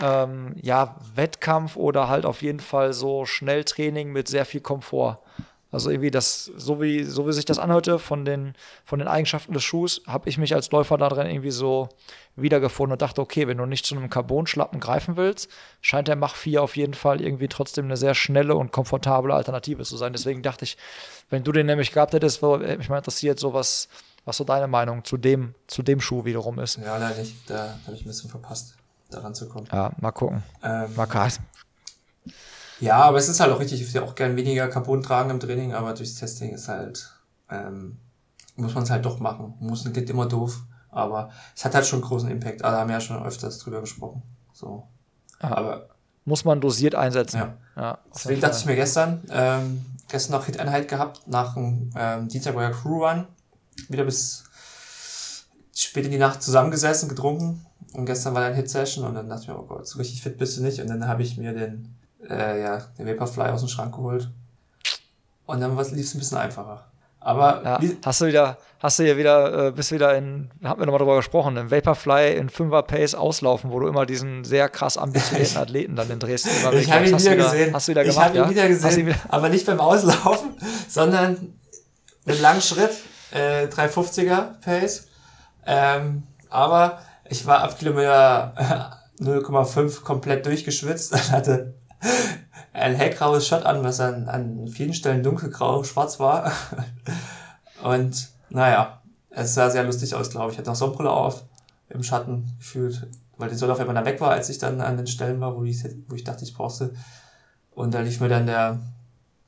ähm, 0.00 0.54
ja, 0.62 0.96
Wettkampf 1.14 1.76
oder 1.76 2.08
halt 2.08 2.24
auf 2.24 2.40
jeden 2.42 2.60
Fall 2.60 2.92
so 2.94 3.26
Schnelltraining 3.26 4.12
mit 4.12 4.28
sehr 4.28 4.46
viel 4.46 4.60
Komfort. 4.62 5.18
Also 5.72 5.90
irgendwie 5.90 6.10
das, 6.10 6.50
so 6.56 6.80
wie, 6.80 7.04
so 7.04 7.28
wie 7.28 7.32
sich 7.32 7.44
das 7.44 7.58
anhörte 7.58 7.98
von 8.00 8.24
den, 8.24 8.54
von 8.84 8.98
den 8.98 9.06
Eigenschaften 9.06 9.52
des 9.52 9.62
Schuhs, 9.62 10.02
habe 10.06 10.28
ich 10.28 10.36
mich 10.36 10.54
als 10.54 10.70
Läufer 10.72 10.98
da 10.98 11.08
drin 11.08 11.28
irgendwie 11.28 11.52
so 11.52 11.88
wiedergefunden 12.34 12.92
und 12.92 13.02
dachte, 13.02 13.20
okay, 13.20 13.46
wenn 13.46 13.58
du 13.58 13.66
nicht 13.66 13.86
zu 13.86 13.94
einem 13.94 14.10
Carbon-Schlappen 14.10 14.80
greifen 14.80 15.16
willst, 15.16 15.48
scheint 15.80 16.08
der 16.08 16.16
Mach 16.16 16.34
4 16.34 16.62
auf 16.62 16.76
jeden 16.76 16.94
Fall 16.94 17.20
irgendwie 17.20 17.46
trotzdem 17.48 17.84
eine 17.84 17.96
sehr 17.96 18.14
schnelle 18.14 18.56
und 18.56 18.72
komfortable 18.72 19.32
Alternative 19.32 19.84
zu 19.84 19.96
sein. 19.96 20.12
Deswegen 20.12 20.42
dachte 20.42 20.64
ich, 20.64 20.76
wenn 21.28 21.44
du 21.44 21.52
den 21.52 21.66
nämlich 21.66 21.92
gehabt 21.92 22.14
hättest, 22.14 22.42
hätte 22.42 22.78
mich 22.78 22.88
mal 22.88 22.98
interessiert, 22.98 23.38
so 23.38 23.54
was, 23.54 23.88
was 24.24 24.36
so 24.36 24.44
deine 24.44 24.66
Meinung 24.66 25.04
zu 25.04 25.16
dem, 25.16 25.54
zu 25.68 25.82
dem 25.82 26.00
Schuh 26.00 26.24
wiederum 26.24 26.58
ist. 26.58 26.78
Ja, 26.78 26.96
leider 26.96 27.18
nicht. 27.18 27.48
Da 27.48 27.78
habe 27.86 27.94
ich 27.94 28.02
ein 28.04 28.08
bisschen 28.08 28.30
verpasst, 28.30 28.74
daran 29.10 29.34
zu 29.34 29.48
kommen. 29.48 29.68
Ja, 29.72 29.92
mal 30.00 30.10
gucken. 30.10 30.42
Ähm, 30.64 30.94
Mal 30.96 31.06
krass. 31.06 31.38
Ja, 32.80 33.02
aber 33.02 33.18
es 33.18 33.28
ist 33.28 33.40
halt 33.40 33.52
auch 33.52 33.60
richtig, 33.60 33.80
ich 33.80 33.88
würde 33.88 34.04
ja 34.04 34.10
auch 34.10 34.14
gern 34.14 34.36
weniger 34.36 34.68
Carbon 34.68 35.02
tragen 35.02 35.30
im 35.30 35.40
Training, 35.40 35.74
aber 35.74 35.92
durchs 35.92 36.14
Testing 36.14 36.50
ist 36.50 36.68
halt, 36.68 37.12
ähm, 37.50 37.98
muss 38.56 38.74
man 38.74 38.84
es 38.84 38.90
halt 38.90 39.04
doch 39.04 39.20
machen. 39.20 39.54
Muss 39.60 39.84
klingt 39.84 40.08
immer 40.10 40.26
doof, 40.26 40.62
aber 40.90 41.30
es 41.54 41.64
hat 41.64 41.74
halt 41.74 41.86
schon 41.86 42.00
großen 42.00 42.30
Impact. 42.30 42.64
Alle 42.64 42.78
haben 42.78 42.90
ja 42.90 43.00
schon 43.00 43.22
öfters 43.22 43.58
drüber 43.58 43.80
gesprochen. 43.80 44.22
So. 44.52 44.88
Ja. 45.42 45.56
Aber 45.56 45.88
Muss 46.24 46.44
man 46.44 46.60
dosiert 46.60 46.94
einsetzen. 46.94 47.38
Ja. 47.38 47.56
ja 47.76 47.98
deswegen 48.14 48.40
dachte 48.40 48.56
ich 48.58 48.66
mir 48.66 48.76
gestern, 48.76 49.22
ähm, 49.30 49.84
gestern 50.08 50.32
noch 50.32 50.46
Hit-Einheit 50.46 50.88
gehabt, 50.88 51.26
nach 51.26 51.54
dem 51.54 51.90
ähm, 51.96 52.28
Dienstag 52.28 52.54
war 52.54 52.62
ja 52.62 52.70
Crew 52.70 53.04
Run, 53.04 53.26
wieder 53.88 54.04
bis 54.04 54.44
spät 55.74 56.04
in 56.04 56.10
die 56.10 56.18
Nacht 56.18 56.42
zusammengesessen, 56.42 57.08
getrunken 57.08 57.64
und 57.94 58.06
gestern 58.06 58.34
war 58.34 58.42
dann 58.42 58.54
Hit-Session 58.54 59.04
und 59.04 59.14
dann 59.14 59.28
dachte 59.28 59.42
ich 59.42 59.48
mir, 59.48 59.58
oh 59.58 59.66
Gott, 59.66 59.86
so 59.86 59.98
richtig 59.98 60.22
fit 60.22 60.36
bist 60.36 60.58
du 60.58 60.62
nicht 60.62 60.80
und 60.80 60.88
dann 60.88 61.06
habe 61.06 61.22
ich 61.22 61.36
mir 61.36 61.52
den, 61.52 61.96
äh, 62.28 62.62
ja, 62.62 62.78
den 62.98 63.06
Vaporfly 63.06 63.50
aus 63.50 63.60
dem 63.60 63.68
Schrank 63.68 63.94
geholt 63.94 64.30
und 65.46 65.60
dann 65.60 65.76
lief 65.76 66.06
es 66.06 66.14
ein 66.14 66.18
bisschen 66.18 66.38
einfacher. 66.38 66.84
Aber 67.22 67.62
Ja, 67.64 67.78
hast 68.04 68.20
du 68.22 68.26
wieder, 68.26 68.56
hast 68.78 68.98
du 68.98 69.02
hier 69.02 69.16
wieder, 69.18 69.66
äh, 69.66 69.70
bist 69.72 69.92
wieder 69.92 70.16
in, 70.16 70.50
haben 70.64 70.80
wir 70.80 70.86
nochmal 70.86 71.00
drüber 71.00 71.16
gesprochen, 71.16 71.56
im 71.58 71.70
Vaporfly 71.70 72.34
in 72.36 72.48
5er 72.48 72.82
Pace 72.82 73.14
auslaufen, 73.14 73.70
wo 73.70 73.80
du 73.80 73.88
immer 73.88 74.06
diesen 74.06 74.44
sehr 74.44 74.70
krass 74.70 74.96
ambitionierten 74.96 75.56
Athleten 75.58 75.96
dann 75.96 76.10
in 76.10 76.18
Dresden 76.18 76.50
immer 76.60 76.72
ich 76.72 76.90
habe 76.90 77.06
ihn 77.06 77.18
wieder 77.18 77.36
gesehen. 77.36 77.74
Hast 77.74 77.88
du 77.88 77.90
wieder 77.90 78.04
ich 78.04 78.10
gemacht, 78.10 78.26
habe 78.26 78.38
ihn 78.38 78.44
ja? 78.44 78.50
wieder 78.50 78.68
gesehen, 78.68 79.14
aber 79.28 79.48
nicht 79.50 79.66
beim 79.66 79.80
Auslaufen, 79.80 80.56
sondern 80.88 81.54
mit 82.24 82.40
langen 82.40 82.62
Schritt, 82.62 82.92
äh, 83.32 83.66
350er 83.66 84.60
Pace. 84.62 85.08
Ähm, 85.66 86.22
aber 86.48 87.00
ich 87.28 87.44
war 87.44 87.62
ab 87.62 87.78
Kilometer 87.78 88.98
äh, 89.20 89.22
0,5 89.22 90.02
komplett 90.02 90.46
durchgeschwitzt 90.46 91.12
und 91.12 91.30
hatte 91.32 91.74
ein 92.72 92.94
hellgraues 92.94 93.46
Shot 93.46 93.64
an, 93.64 93.82
was 93.82 94.00
an, 94.00 94.28
an 94.28 94.68
vielen 94.68 94.94
Stellen 94.94 95.22
dunkelgrau, 95.22 95.84
schwarz 95.84 96.20
war. 96.20 96.52
Und 97.82 98.28
naja, 98.50 99.00
es 99.30 99.54
sah 99.54 99.70
sehr 99.70 99.84
lustig 99.84 100.14
aus, 100.14 100.30
glaube 100.30 100.48
ich. 100.48 100.54
Ich 100.54 100.58
hatte 100.58 100.70
noch 100.70 100.76
Sonnenbrille 100.76 101.10
auf, 101.10 101.44
im 101.88 102.02
Schatten 102.02 102.52
gefühlt, 102.58 103.08
weil 103.36 103.48
die 103.48 103.56
Sonne 103.56 103.72
auf 103.72 103.80
einmal 103.80 103.94
dann 103.94 104.04
weg 104.04 104.20
war, 104.20 104.30
als 104.30 104.48
ich 104.48 104.58
dann 104.58 104.80
an 104.80 104.96
den 104.96 105.06
Stellen 105.06 105.40
war, 105.40 105.56
wo 105.56 105.64
ich, 105.64 105.82
wo 106.08 106.14
ich 106.14 106.24
dachte, 106.24 106.44
ich 106.44 106.54
brauchte. 106.54 106.94
Und 107.70 107.94
da 107.94 108.00
lief 108.00 108.20
mir 108.20 108.28
dann 108.28 108.46
der, 108.46 108.80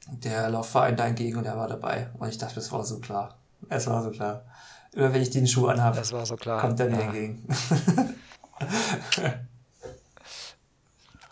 der 0.09 0.51
Laufverein 0.51 0.97
da 0.97 1.07
entgegen 1.07 1.39
und 1.39 1.45
er 1.45 1.57
war 1.57 1.69
dabei. 1.69 2.09
Und 2.19 2.29
ich 2.29 2.39
dachte, 2.39 2.57
das 2.57 2.73
war 2.73 2.85
so 2.85 2.99
klar. 2.99 3.37
Es 3.69 3.87
war 3.87 4.03
so 4.03 4.11
klar. 4.11 4.45
Immer 4.93 5.13
wenn 5.13 5.23
ich 5.23 5.31
den 5.31 5.47
Schuh 5.47 5.69
anhabe, 5.69 5.97
das 5.97 6.13
war 6.13 6.27
so 6.27 6.37
klar. 6.37 6.61
kommt 6.61 6.79
er 6.81 6.91
mir 6.91 6.99
ja. 6.99 7.03
entgegen. 7.03 7.47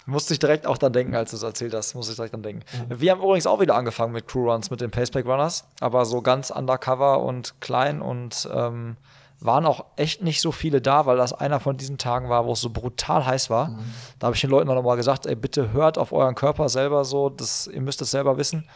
Musste 0.07 0.33
ich 0.33 0.39
direkt 0.39 0.67
auch 0.67 0.79
dran 0.79 0.93
denken, 0.93 1.15
als 1.15 1.31
du 1.31 1.37
es 1.37 1.43
erzählt 1.43 1.75
hast, 1.75 1.95
musste 1.95 2.13
ich 2.13 2.17
direkt 2.17 2.35
dran 2.35 2.43
denken. 2.43 2.63
Wir 2.89 3.13
haben 3.13 3.21
übrigens 3.21 3.47
auch 3.47 3.61
wieder 3.61 3.77
angefangen 3.77 4.13
mit 4.13 4.27
Crew 4.27 4.51
Runs, 4.51 4.71
mit 4.71 4.81
den 4.81 4.91
Paceback 4.91 5.27
Runners, 5.27 5.65
aber 5.81 6.05
so 6.05 6.23
ganz 6.23 6.51
undercover 6.51 7.21
und 7.21 7.61
klein 7.61 8.01
und 8.01 8.49
ähm, 8.53 8.97
waren 9.41 9.65
auch 9.67 9.85
echt 9.97 10.23
nicht 10.23 10.41
so 10.41 10.53
viele 10.53 10.81
da, 10.81 11.07
weil 11.07 11.17
das 11.17 11.33
einer 11.33 11.61
von 11.61 11.77
diesen 11.77 11.99
Tagen 11.99 12.29
war, 12.29 12.45
wo 12.47 12.53
es 12.53 12.61
so 12.61 12.71
brutal 12.71 13.25
heiß 13.25 13.51
war. 13.51 13.79
Da 14.19 14.27
habe 14.27 14.35
ich 14.37 14.41
den 14.41 14.51
Leuten 14.51 14.69
noch 14.69 14.83
mal 14.83 14.97
gesagt, 14.97 15.27
ey, 15.27 15.35
bitte 15.35 15.73
hört 15.73 15.97
auf 15.97 16.13
euren 16.13 16.35
Körper 16.35 16.69
selber 16.69 17.05
so, 17.05 17.31
das, 17.31 17.67
ihr 17.67 17.81
müsst 17.81 18.03
es 18.03 18.11
selber 18.11 18.37
wissen. 18.37 18.69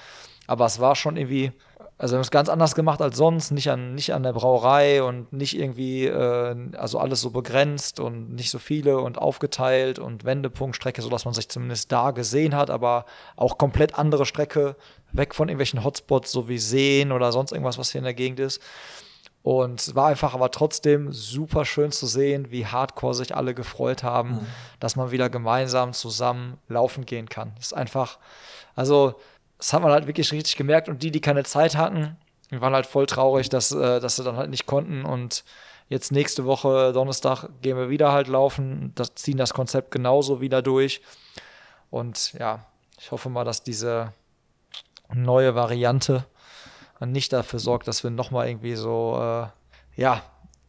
Aber 0.47 0.67
es 0.67 0.81
war 0.81 0.95
schon 0.95 1.17
irgendwie, 1.17 1.53
also 1.97 2.13
wir 2.13 2.17
haben 2.17 2.23
es 2.23 2.31
ganz 2.31 2.49
anders 2.49 2.75
gemacht 2.75 3.01
als 3.01 3.17
sonst, 3.17 3.53
nicht 3.53 3.71
an, 3.71 3.95
nicht 3.95 4.13
an 4.13 4.25
der 4.25 4.33
Brauerei 4.33 5.03
und 5.03 5.33
nicht 5.33 5.57
irgendwie, 5.57 6.07
äh, 6.07 6.57
also 6.77 6.99
alles 6.99 7.21
so 7.21 7.31
begrenzt 7.31 8.01
und 8.01 8.35
nicht 8.35 8.51
so 8.51 8.59
viele 8.59 8.99
und 8.99 9.19
aufgeteilt 9.19 10.01
und 10.01 10.25
Wendepunktstrecke, 10.25 11.03
sodass 11.03 11.25
man 11.25 11.35
sich 11.35 11.49
zumindest 11.49 11.93
da 11.93 12.11
gesehen 12.11 12.57
hat, 12.57 12.69
aber 12.69 13.05
auch 13.37 13.59
komplett 13.59 13.97
andere 13.97 14.27
Strecke, 14.27 14.77
weg 15.13 15.35
von 15.35 15.49
irgendwelchen 15.49 15.85
Hotspots, 15.85 16.33
so 16.33 16.49
wie 16.49 16.59
Seen 16.59 17.13
oder 17.13 17.31
sonst 17.31 17.53
irgendwas, 17.53 17.79
was 17.79 17.93
hier 17.93 18.01
in 18.01 18.05
der 18.05 18.15
Gegend 18.15 18.41
ist. 18.41 18.61
Und 19.45 19.79
es 19.79 19.95
war 19.95 20.07
einfach 20.07 20.33
aber 20.33 20.51
trotzdem 20.51 21.13
super 21.13 21.67
schön 21.67 21.93
zu 21.93 22.07
sehen, 22.07 22.51
wie 22.51 22.67
hardcore 22.67 23.13
sich 23.13 23.37
alle 23.37 23.53
gefreut 23.53 24.03
haben, 24.03 24.47
dass 24.81 24.97
man 24.97 25.11
wieder 25.11 25.29
gemeinsam 25.29 25.93
zusammen 25.93 26.57
laufen 26.67 27.05
gehen 27.05 27.29
kann. 27.29 27.53
Das 27.57 27.67
ist 27.67 27.73
einfach, 27.75 28.19
also, 28.75 29.17
das 29.65 29.73
hat 29.73 29.81
man 29.81 29.93
halt 29.93 30.07
wirklich 30.07 30.31
richtig 30.31 30.57
gemerkt. 30.57 30.91
Und 30.91 31.03
die, 31.03 31.11
die 31.11 31.23
keine 31.23 31.43
Zeit 31.43 31.75
hatten, 31.75 32.19
die 32.51 32.61
waren 32.61 32.75
halt 32.75 32.85
voll 32.85 33.07
traurig, 33.07 33.49
dass, 33.49 33.73
äh, 33.73 33.99
dass 33.99 34.17
sie 34.17 34.23
dann 34.23 34.37
halt 34.37 34.51
nicht 34.51 34.67
konnten. 34.67 35.07
Und 35.07 35.43
jetzt 35.89 36.13
nächste 36.13 36.45
Woche, 36.45 36.93
Donnerstag, 36.93 37.49
gehen 37.63 37.79
wir 37.79 37.89
wieder 37.89 38.13
halt 38.13 38.29
laufen, 38.29 38.93
das, 38.95 39.15
ziehen 39.15 39.39
das 39.39 39.55
Konzept 39.55 39.91
genauso 39.91 40.43
wieder 40.43 40.61
durch. 40.61 41.01
Und 41.89 42.35
ja, 42.35 42.67
ich 42.99 43.11
hoffe 43.11 43.31
mal, 43.31 43.45
dass 43.45 43.63
diese 43.63 44.13
neue 45.15 45.55
Variante 45.55 46.27
nicht 47.01 47.33
dafür 47.33 47.59
sorgt, 47.59 47.89
dass 47.89 48.05
wir 48.05 48.11
nochmal 48.11 48.49
irgendwie 48.49 48.75
so, 48.75 49.17
äh, 49.19 49.47
ja, 49.99 50.21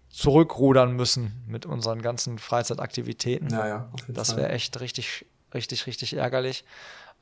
zurückrudern 0.10 0.93
müssen 0.93 1.43
mit 1.48 1.66
unseren 1.66 2.02
ganzen 2.02 2.39
Freizeitaktivitäten. 2.39 3.50
Ja, 3.50 3.68
ja, 3.68 3.89
auf 3.91 4.00
jeden 4.04 4.14
Das 4.14 4.38
wäre 4.38 4.48
echt 4.54 4.80
richtig, 4.80 5.26
richtig, 5.54 5.86
richtig 5.86 6.14
ärgerlich. 6.14 6.64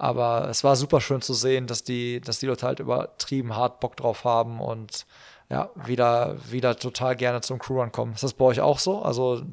Aber 0.04 0.50
es 0.50 0.66
war 0.66 0.76
super 0.76 1.00
schön 1.00 1.22
zu 1.22 1.34
sehen, 1.34 1.66
dass 1.66 1.86
die, 1.86 2.20
dass 2.20 2.40
die 2.40 2.46
Leute 2.46 2.68
halt 2.68 2.82
übertrieben 2.82 3.56
hart 3.56 3.80
Bock 3.80 3.96
drauf 3.96 4.26
haben 4.26 4.60
und 4.60 5.06
ja, 5.50 5.70
wieder, 5.86 6.36
wieder 6.52 6.76
total 6.76 7.16
gerne 7.16 7.40
zum 7.40 7.58
Crewrun 7.58 7.94
kommen. 7.94 8.12
Ist 8.12 8.22
das 8.22 8.34
bei 8.34 8.44
euch 8.44 8.60
auch 8.60 8.80
so? 8.80 9.02
Also 9.02 9.44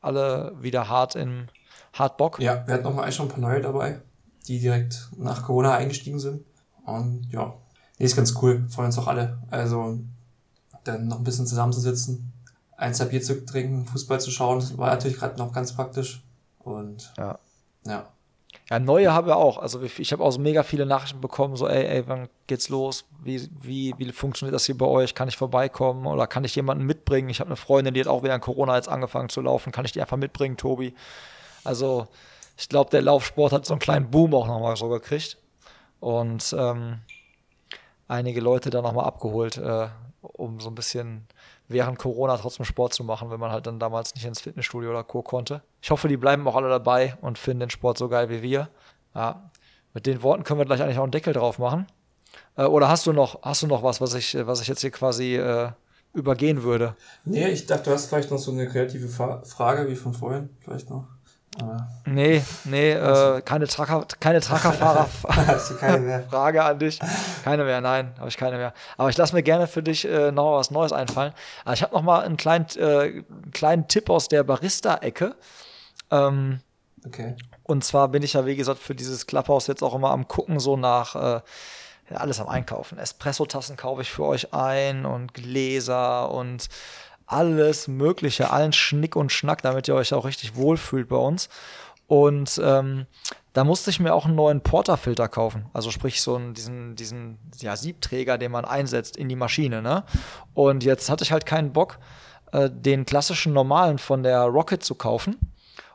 alle 0.00 0.54
wieder 0.62 0.88
hart 0.88 1.14
im 1.14 1.48
hart 1.92 2.16
Bock? 2.16 2.38
Ja, 2.40 2.66
wir 2.66 2.72
hatten 2.72 2.84
noch 2.84 2.94
mal 2.94 3.02
eigentlich 3.02 3.16
schon 3.16 3.26
ein 3.26 3.32
paar 3.32 3.40
neue 3.40 3.60
dabei, 3.60 4.00
die 4.46 4.58
direkt 4.60 5.10
nach 5.18 5.42
Corona 5.42 5.74
eingestiegen 5.74 6.18
sind. 6.18 6.42
Und 6.86 7.28
ja, 7.30 7.52
nee, 7.98 8.06
ist 8.06 8.16
ganz 8.16 8.34
cool. 8.40 8.66
Freuen 8.70 8.86
uns 8.86 8.98
auch 8.98 9.08
alle. 9.08 9.36
Also 9.50 9.98
dann 10.84 11.06
noch 11.06 11.18
ein 11.18 11.24
bisschen 11.24 11.46
zusammenzusitzen, 11.46 12.32
ein, 12.78 12.94
zwei 12.94 13.04
Bier 13.04 13.20
zu 13.20 13.44
trinken, 13.44 13.84
Fußball 13.84 14.22
zu 14.22 14.30
schauen, 14.30 14.60
das 14.60 14.78
war 14.78 14.88
natürlich 14.88 15.18
gerade 15.18 15.36
noch 15.36 15.52
ganz 15.52 15.74
praktisch. 15.74 16.22
Und 16.60 17.12
Ja. 17.18 17.38
ja, 17.84 18.08
Ja, 18.70 18.78
neue 18.78 19.12
haben 19.14 19.26
wir 19.26 19.36
auch. 19.36 19.56
Also 19.58 19.82
ich 19.82 20.12
habe 20.12 20.22
auch 20.22 20.30
so 20.30 20.40
mega 20.40 20.62
viele 20.62 20.84
Nachrichten 20.84 21.22
bekommen, 21.22 21.56
so, 21.56 21.66
ey, 21.66 21.86
ey, 21.86 22.06
wann 22.06 22.28
geht's 22.46 22.68
los? 22.68 23.06
Wie, 23.22 23.48
wie, 23.62 23.94
wie 23.96 24.12
funktioniert 24.12 24.54
das 24.54 24.66
hier 24.66 24.76
bei 24.76 24.84
euch? 24.84 25.14
Kann 25.14 25.28
ich 25.28 25.38
vorbeikommen? 25.38 26.06
Oder 26.06 26.26
kann 26.26 26.44
ich 26.44 26.54
jemanden 26.54 26.84
mitbringen? 26.84 27.30
Ich 27.30 27.40
habe 27.40 27.48
eine 27.48 27.56
Freundin, 27.56 27.94
die 27.94 28.00
hat 28.00 28.08
auch 28.08 28.22
während 28.22 28.44
Corona 28.44 28.76
jetzt 28.76 28.88
angefangen 28.88 29.30
zu 29.30 29.40
laufen. 29.40 29.72
Kann 29.72 29.86
ich 29.86 29.92
die 29.92 30.02
einfach 30.02 30.18
mitbringen, 30.18 30.58
Tobi? 30.58 30.94
Also 31.64 32.08
ich 32.58 32.68
glaube, 32.68 32.90
der 32.90 33.00
Laufsport 33.00 33.52
hat 33.52 33.64
so 33.64 33.72
einen 33.72 33.80
kleinen 33.80 34.10
Boom 34.10 34.34
auch 34.34 34.46
nochmal 34.46 34.76
so 34.76 34.88
gekriegt. 34.88 35.38
Und 36.00 36.54
ähm, 36.58 36.98
einige 38.06 38.40
Leute 38.40 38.68
da 38.68 38.82
nochmal 38.82 39.06
abgeholt, 39.06 39.56
äh, 39.56 39.88
um 40.20 40.60
so 40.60 40.68
ein 40.68 40.74
bisschen 40.74 41.26
während 41.68 41.98
Corona 41.98 42.36
trotzdem 42.36 42.64
Sport 42.64 42.94
zu 42.94 43.04
machen, 43.04 43.30
wenn 43.30 43.38
man 43.38 43.52
halt 43.52 43.66
dann 43.66 43.78
damals 43.78 44.14
nicht 44.14 44.24
ins 44.24 44.40
Fitnessstudio 44.40 44.90
oder 44.90 45.04
Co. 45.04 45.22
konnte. 45.22 45.62
Ich 45.80 45.90
hoffe, 45.90 46.08
die 46.08 46.16
bleiben 46.16 46.46
auch 46.48 46.56
alle 46.56 46.68
dabei 46.68 47.16
und 47.20 47.38
finden 47.38 47.60
den 47.60 47.70
Sport 47.70 47.98
so 47.98 48.08
geil 48.08 48.30
wie 48.30 48.42
wir. 48.42 48.68
Ja, 49.14 49.50
mit 49.94 50.06
den 50.06 50.22
Worten 50.22 50.44
können 50.44 50.60
wir 50.60 50.64
gleich 50.64 50.82
eigentlich 50.82 50.98
auch 50.98 51.04
einen 51.04 51.12
Deckel 51.12 51.32
drauf 51.32 51.58
machen. 51.58 51.86
Äh, 52.56 52.64
oder 52.64 52.88
hast 52.88 53.06
du 53.06 53.12
noch, 53.12 53.42
hast 53.42 53.62
du 53.62 53.66
noch 53.66 53.82
was, 53.82 54.00
was 54.00 54.14
ich, 54.14 54.36
was 54.46 54.60
ich 54.60 54.68
jetzt 54.68 54.80
hier 54.80 54.90
quasi 54.90 55.36
äh, 55.36 55.70
übergehen 56.14 56.62
würde? 56.62 56.96
Nee, 57.24 57.48
ich 57.48 57.66
dachte, 57.66 57.84
du 57.84 57.90
hast 57.92 58.06
vielleicht 58.06 58.30
noch 58.30 58.38
so 58.38 58.50
eine 58.50 58.66
kreative 58.66 59.08
Fa 59.08 59.42
Frage 59.44 59.88
wie 59.88 59.96
von 59.96 60.14
vorhin, 60.14 60.50
vielleicht 60.60 60.90
noch. 60.90 61.06
Nee, 62.06 62.42
nee, 62.64 62.92
äh, 62.92 63.40
keine 63.42 63.66
Tracker, 63.66 64.06
keine 64.20 64.40
Trackerfahrer. 64.40 65.08
Hast 65.46 65.70
du 65.70 65.76
keine 65.76 65.98
mehr? 65.98 66.22
Frage 66.28 66.64
an 66.64 66.78
dich. 66.78 66.98
Keine 67.44 67.64
mehr, 67.64 67.80
nein, 67.80 68.12
habe 68.18 68.28
ich 68.28 68.36
keine 68.36 68.56
mehr. 68.56 68.72
Aber 68.96 69.08
ich 69.10 69.16
lasse 69.16 69.34
mir 69.34 69.42
gerne 69.42 69.66
für 69.66 69.82
dich 69.82 70.06
äh, 70.08 70.30
noch 70.32 70.56
was 70.58 70.70
Neues 70.70 70.92
einfallen. 70.92 71.32
Aber 71.64 71.74
ich 71.74 71.82
habe 71.82 71.94
noch 71.94 72.02
mal 72.02 72.22
einen 72.22 72.36
kleinen, 72.36 72.66
äh, 72.76 72.82
einen 72.84 73.50
kleinen 73.52 73.88
Tipp 73.88 74.08
aus 74.10 74.28
der 74.28 74.42
Barista-Ecke. 74.44 75.34
Ähm, 76.10 76.60
Okay. 77.06 77.36
und 77.62 77.84
zwar 77.84 78.08
bin 78.08 78.24
ich 78.24 78.32
ja, 78.32 78.44
wie 78.44 78.56
gesagt, 78.56 78.80
für 78.80 78.94
dieses 78.94 79.26
Clubhouse 79.26 79.68
jetzt 79.68 79.82
auch 79.82 79.94
immer 79.94 80.10
am 80.10 80.26
gucken, 80.26 80.58
so 80.58 80.76
nach 80.76 81.14
äh, 81.14 81.40
ja, 82.10 82.16
alles 82.16 82.40
am 82.40 82.48
Einkaufen. 82.48 82.98
Espresso-Tassen 82.98 83.76
kaufe 83.76 84.02
ich 84.02 84.10
für 84.10 84.24
euch 84.24 84.52
ein 84.52 85.06
und 85.06 85.32
Gläser 85.32 86.30
und 86.30 86.68
alles 87.28 87.88
Mögliche, 87.88 88.50
allen 88.50 88.72
Schnick 88.72 89.14
und 89.14 89.30
Schnack, 89.30 89.62
damit 89.62 89.86
ihr 89.86 89.94
euch 89.94 90.12
auch 90.14 90.24
richtig 90.24 90.56
wohlfühlt 90.56 91.08
bei 91.08 91.16
uns. 91.16 91.48
Und 92.06 92.58
ähm, 92.64 93.06
da 93.52 93.64
musste 93.64 93.90
ich 93.90 94.00
mir 94.00 94.14
auch 94.14 94.24
einen 94.24 94.34
neuen 94.34 94.62
Porterfilter 94.62 95.28
kaufen. 95.28 95.66
Also 95.74 95.90
sprich 95.90 96.22
so 96.22 96.36
einen, 96.36 96.54
diesen, 96.54 96.96
diesen 96.96 97.38
ja, 97.60 97.76
Siebträger, 97.76 98.38
den 98.38 98.50
man 98.50 98.64
einsetzt 98.64 99.16
in 99.16 99.28
die 99.28 99.36
Maschine. 99.36 99.82
Ne? 99.82 100.04
Und 100.54 100.84
jetzt 100.84 101.10
hatte 101.10 101.22
ich 101.22 101.30
halt 101.30 101.44
keinen 101.44 101.72
Bock, 101.74 101.98
äh, 102.52 102.70
den 102.72 103.04
klassischen 103.04 103.52
normalen 103.52 103.98
von 103.98 104.22
der 104.22 104.42
Rocket 104.44 104.82
zu 104.82 104.94
kaufen. 104.94 105.36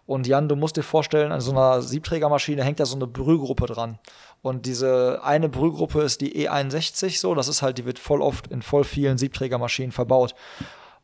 Und 0.06 0.28
Jan, 0.28 0.50
du 0.50 0.56
musst 0.56 0.78
dir 0.78 0.84
vorstellen, 0.84 1.32
an 1.32 1.42
so 1.42 1.52
einer 1.52 1.82
Siebträgermaschine 1.82 2.64
hängt 2.64 2.80
da 2.80 2.86
so 2.86 2.96
eine 2.96 3.08
Brühgruppe 3.08 3.66
dran. 3.66 3.98
Und 4.44 4.66
diese 4.68 5.22
eine 5.24 5.50
Brühgruppe 5.50 6.02
ist 6.02 6.22
die 6.22 6.48
E61 6.48 7.20
so, 7.20 7.34
das 7.34 7.48
ist 7.48 7.62
halt, 7.62 7.78
die 7.78 7.86
wird 7.86 7.98
voll 7.98 8.22
oft 8.22 8.48
in 8.48 8.62
voll 8.62 8.84
vielen 8.84 9.18
Siebträgermaschinen 9.18 9.94
verbaut. 9.94 10.36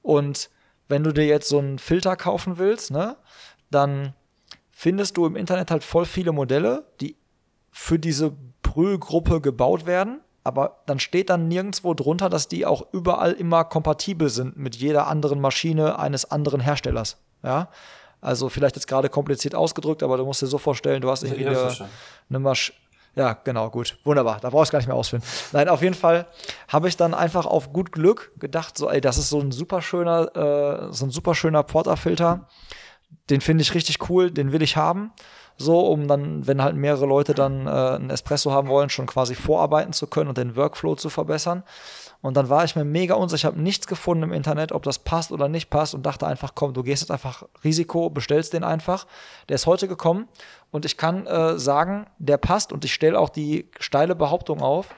Und 0.01 0.49
wenn 0.87 1.03
du 1.03 1.11
dir 1.11 1.25
jetzt 1.25 1.49
so 1.49 1.59
einen 1.59 1.79
Filter 1.79 2.15
kaufen 2.15 2.57
willst, 2.57 2.91
ne, 2.91 3.15
dann 3.69 4.13
findest 4.71 5.17
du 5.17 5.25
im 5.25 5.35
Internet 5.35 5.71
halt 5.71 5.83
voll 5.83 6.05
viele 6.05 6.31
Modelle, 6.31 6.85
die 7.01 7.15
für 7.71 7.99
diese 7.99 8.33
Brühgruppe 8.63 9.41
gebaut 9.41 9.85
werden. 9.85 10.21
Aber 10.43 10.81
dann 10.85 10.99
steht 10.99 11.29
dann 11.29 11.47
nirgendwo 11.47 11.93
drunter, 11.93 12.29
dass 12.29 12.47
die 12.47 12.65
auch 12.65 12.87
überall 12.93 13.33
immer 13.33 13.65
kompatibel 13.65 14.29
sind 14.29 14.57
mit 14.57 14.75
jeder 14.75 15.07
anderen 15.07 15.41
Maschine 15.41 15.99
eines 15.99 16.31
anderen 16.31 16.61
Herstellers. 16.61 17.17
Ja, 17.43 17.69
also 18.21 18.49
vielleicht 18.49 18.75
jetzt 18.75 18.87
gerade 18.87 19.09
kompliziert 19.09 19.55
ausgedrückt, 19.55 20.01
aber 20.01 20.17
du 20.17 20.25
musst 20.25 20.41
dir 20.41 20.47
so 20.47 20.57
vorstellen, 20.57 21.01
du 21.01 21.09
hast 21.09 21.23
irgendwie 21.23 21.47
eine, 21.47 21.89
eine 22.29 22.39
Masch 22.39 22.73
ja, 23.15 23.33
genau, 23.33 23.69
gut. 23.69 23.97
Wunderbar. 24.03 24.39
Da 24.39 24.49
brauchst 24.49 24.71
du 24.71 24.73
gar 24.73 24.79
nicht 24.79 24.87
mehr 24.87 24.95
ausführen. 24.95 25.23
Nein, 25.51 25.67
auf 25.69 25.81
jeden 25.81 25.95
Fall 25.95 26.27
habe 26.67 26.87
ich 26.87 26.97
dann 26.97 27.13
einfach 27.13 27.45
auf 27.45 27.73
gut 27.73 27.91
Glück 27.91 28.31
gedacht, 28.39 28.77
so, 28.77 28.89
ey, 28.89 29.01
das 29.01 29.17
ist 29.17 29.29
so 29.29 29.39
ein 29.39 29.51
super 29.51 29.81
schöner, 29.81 30.35
äh, 30.35 30.93
so 30.93 31.05
ein 31.05 31.11
super 31.11 31.35
schöner 31.35 31.63
Porterfilter. 31.63 32.47
Den 33.29 33.41
finde 33.41 33.63
ich 33.63 33.73
richtig 33.73 34.09
cool, 34.09 34.31
den 34.31 34.51
will 34.51 34.61
ich 34.61 34.77
haben. 34.77 35.11
So, 35.57 35.87
um 35.87 36.07
dann, 36.07 36.47
wenn 36.47 36.63
halt 36.63 36.77
mehrere 36.77 37.05
Leute 37.05 37.33
dann 37.33 37.67
äh, 37.67 37.69
einen 37.69 38.09
Espresso 38.09 38.51
haben 38.51 38.69
wollen, 38.69 38.89
schon 38.89 39.07
quasi 39.07 39.35
vorarbeiten 39.35 39.91
zu 39.91 40.07
können 40.07 40.29
und 40.29 40.37
den 40.37 40.55
Workflow 40.55 40.95
zu 40.95 41.09
verbessern. 41.09 41.63
Und 42.21 42.35
dann 42.35 42.49
war 42.49 42.65
ich 42.65 42.75
mir 42.75 42.83
mega 42.83 43.15
unsicher, 43.15 43.35
ich 43.35 43.45
habe 43.45 43.61
nichts 43.61 43.87
gefunden 43.87 44.23
im 44.23 44.33
Internet, 44.33 44.73
ob 44.73 44.83
das 44.83 44.99
passt 44.99 45.31
oder 45.31 45.47
nicht 45.47 45.69
passt 45.69 45.93
und 45.93 46.05
dachte 46.05 46.27
einfach, 46.27 46.53
komm, 46.53 46.73
du 46.73 46.83
gehst 46.83 47.01
jetzt 47.01 47.11
einfach 47.11 47.43
Risiko, 47.63 48.09
bestellst 48.09 48.53
den 48.53 48.63
einfach. 48.63 49.05
Der 49.47 49.55
ist 49.55 49.67
heute 49.67 49.87
gekommen 49.87 50.27
und 50.71 50.85
ich 50.85 50.97
kann 50.97 51.25
äh, 51.25 51.57
sagen, 51.57 52.07
der 52.17 52.37
passt 52.37 52.71
und 52.71 52.85
ich 52.85 52.93
stelle 52.93 53.19
auch 53.19 53.29
die 53.29 53.69
steile 53.79 54.15
Behauptung 54.15 54.61
auf, 54.61 54.93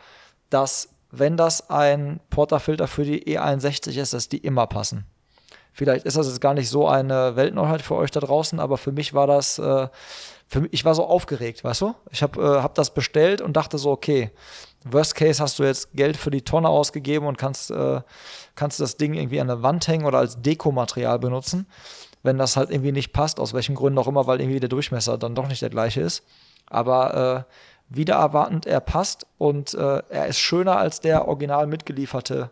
dass 0.50 0.90
wenn 1.12 1.38
das 1.38 1.70
ein 1.70 2.20
Porterfilter 2.30 2.88
für 2.88 3.04
die 3.04 3.38
E61 3.38 4.00
ist, 4.00 4.14
dass 4.14 4.30
die 4.30 4.38
immer 4.38 4.68
passen. 4.68 5.06
Vielleicht 5.74 6.06
ist 6.06 6.18
das 6.18 6.28
jetzt 6.28 6.42
gar 6.42 6.54
nicht 6.54 6.70
so 6.70 6.88
eine 6.88 7.36
Weltneuheit 7.38 7.82
für 7.82 7.96
euch 7.96 8.12
da 8.12 8.20
draußen, 8.20 8.60
aber 8.60 8.78
für 8.78 8.92
mich 8.92 9.14
war 9.14 9.26
das, 9.26 9.58
äh, 9.58 9.88
für 10.48 10.62
mich, 10.62 10.74
ich 10.74 10.84
war 10.84 10.96
so 10.96 11.06
aufgeregt, 11.06 11.64
weißt 11.64 11.82
du? 11.82 11.96
Ich 12.12 12.22
habe 12.22 12.42
äh, 12.42 12.62
hab 12.62 12.76
das 12.76 12.94
bestellt 12.94 13.40
und 13.40 13.56
dachte 13.56 13.78
so, 13.78 13.92
okay, 13.92 14.32
Worst 14.84 15.16
Case 15.16 15.42
hast 15.42 15.60
du 15.60 15.64
jetzt 15.64 15.94
Geld 15.94 16.18
für 16.18 16.32
die 16.32 16.42
Tonne 16.42 16.68
ausgegeben 16.68 17.26
und 17.26 17.38
kannst, 17.38 17.72
äh, 17.72 18.02
kannst 18.56 18.82
das 18.82 18.98
Ding 18.98 19.14
irgendwie 19.14 19.40
an 19.40 19.48
der 19.48 19.64
Wand 19.64 19.88
hängen 19.88 20.06
oder 20.06 20.18
als 20.18 20.42
Dekomaterial 20.42 21.20
benutzen, 21.20 21.68
wenn 22.24 22.38
das 22.38 22.58
halt 22.58 22.70
irgendwie 22.70 22.92
nicht 22.92 23.14
passt, 23.14 23.40
aus 23.40 23.54
welchen 23.54 23.76
Gründen 23.76 24.00
auch 24.00 24.08
immer, 24.08 24.28
weil 24.28 24.42
irgendwie 24.42 24.60
der 24.60 24.70
Durchmesser 24.70 25.18
dann 25.18 25.36
doch 25.36 25.48
nicht 25.48 25.62
der 25.62 25.70
gleiche 25.70 26.02
ist. 26.02 26.24
Aber 26.68 27.46
äh, 27.48 27.54
wieder 27.90 28.16
erwartend, 28.16 28.66
er 28.66 28.80
passt 28.80 29.26
und 29.38 29.74
äh, 29.74 30.02
er 30.10 30.28
ist 30.28 30.40
schöner 30.40 30.78
als 30.78 31.02
der 31.02 31.28
original 31.28 31.68
mitgelieferte 31.68 32.52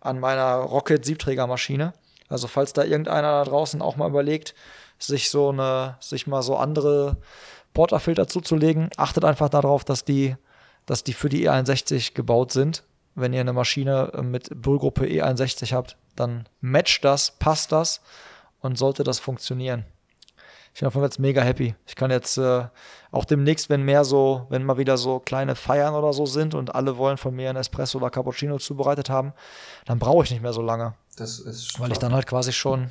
an 0.00 0.18
meiner 0.18 0.54
Rocket 0.56 1.04
Siebträgermaschine. 1.04 1.92
Also 2.28 2.48
falls 2.48 2.72
da 2.72 2.82
irgendeiner 2.82 3.30
da 3.30 3.44
draußen 3.44 3.82
auch 3.82 3.96
mal 3.96 4.08
überlegt, 4.08 4.54
sich 4.98 5.30
so 5.30 5.50
eine, 5.50 5.96
sich 6.00 6.26
mal 6.26 6.42
so 6.42 6.56
andere 6.56 7.18
Porterfilter 7.74 8.26
zuzulegen, 8.26 8.90
achtet 8.96 9.24
einfach 9.24 9.48
darauf, 9.48 9.84
dass 9.84 10.04
die, 10.04 10.36
dass 10.86 11.04
die 11.04 11.12
für 11.12 11.28
die 11.28 11.48
E61 11.48 12.14
gebaut 12.14 12.52
sind. 12.52 12.84
Wenn 13.14 13.34
ihr 13.34 13.40
eine 13.40 13.52
Maschine 13.52 14.10
äh, 14.14 14.22
mit 14.22 14.50
Brühgruppe 14.50 15.04
E61 15.04 15.72
habt, 15.72 15.96
dann 16.16 16.48
matcht 16.60 17.04
das, 17.04 17.32
passt 17.32 17.70
das 17.70 18.00
und 18.62 18.78
sollte 18.78 19.04
das 19.04 19.18
funktionieren. 19.18 19.84
Ich 20.74 20.80
bin 20.80 20.86
auf 20.86 20.94
jeden 20.94 21.02
Fall 21.02 21.10
jetzt 21.10 21.18
mega 21.18 21.42
happy. 21.42 21.74
Ich 21.86 21.96
kann 21.96 22.10
jetzt 22.10 22.38
äh, 22.38 22.64
auch 23.10 23.26
demnächst, 23.26 23.68
wenn 23.68 23.82
mehr 23.82 24.04
so, 24.04 24.46
wenn 24.48 24.64
mal 24.64 24.78
wieder 24.78 24.96
so 24.96 25.18
kleine 25.18 25.54
Feiern 25.54 25.94
oder 25.94 26.14
so 26.14 26.24
sind 26.24 26.54
und 26.54 26.74
alle 26.74 26.96
wollen 26.96 27.18
von 27.18 27.34
mir 27.34 27.50
einen 27.50 27.58
Espresso 27.58 27.98
oder 27.98 28.08
Cappuccino 28.08 28.58
zubereitet 28.58 29.10
haben, 29.10 29.34
dann 29.84 29.98
brauche 29.98 30.24
ich 30.24 30.30
nicht 30.30 30.40
mehr 30.40 30.54
so 30.54 30.62
lange. 30.62 30.94
Das 31.16 31.40
ist 31.40 31.78
Weil 31.78 31.92
ich 31.92 31.98
dann 31.98 32.14
halt 32.14 32.26
quasi 32.26 32.52
schon 32.54 32.88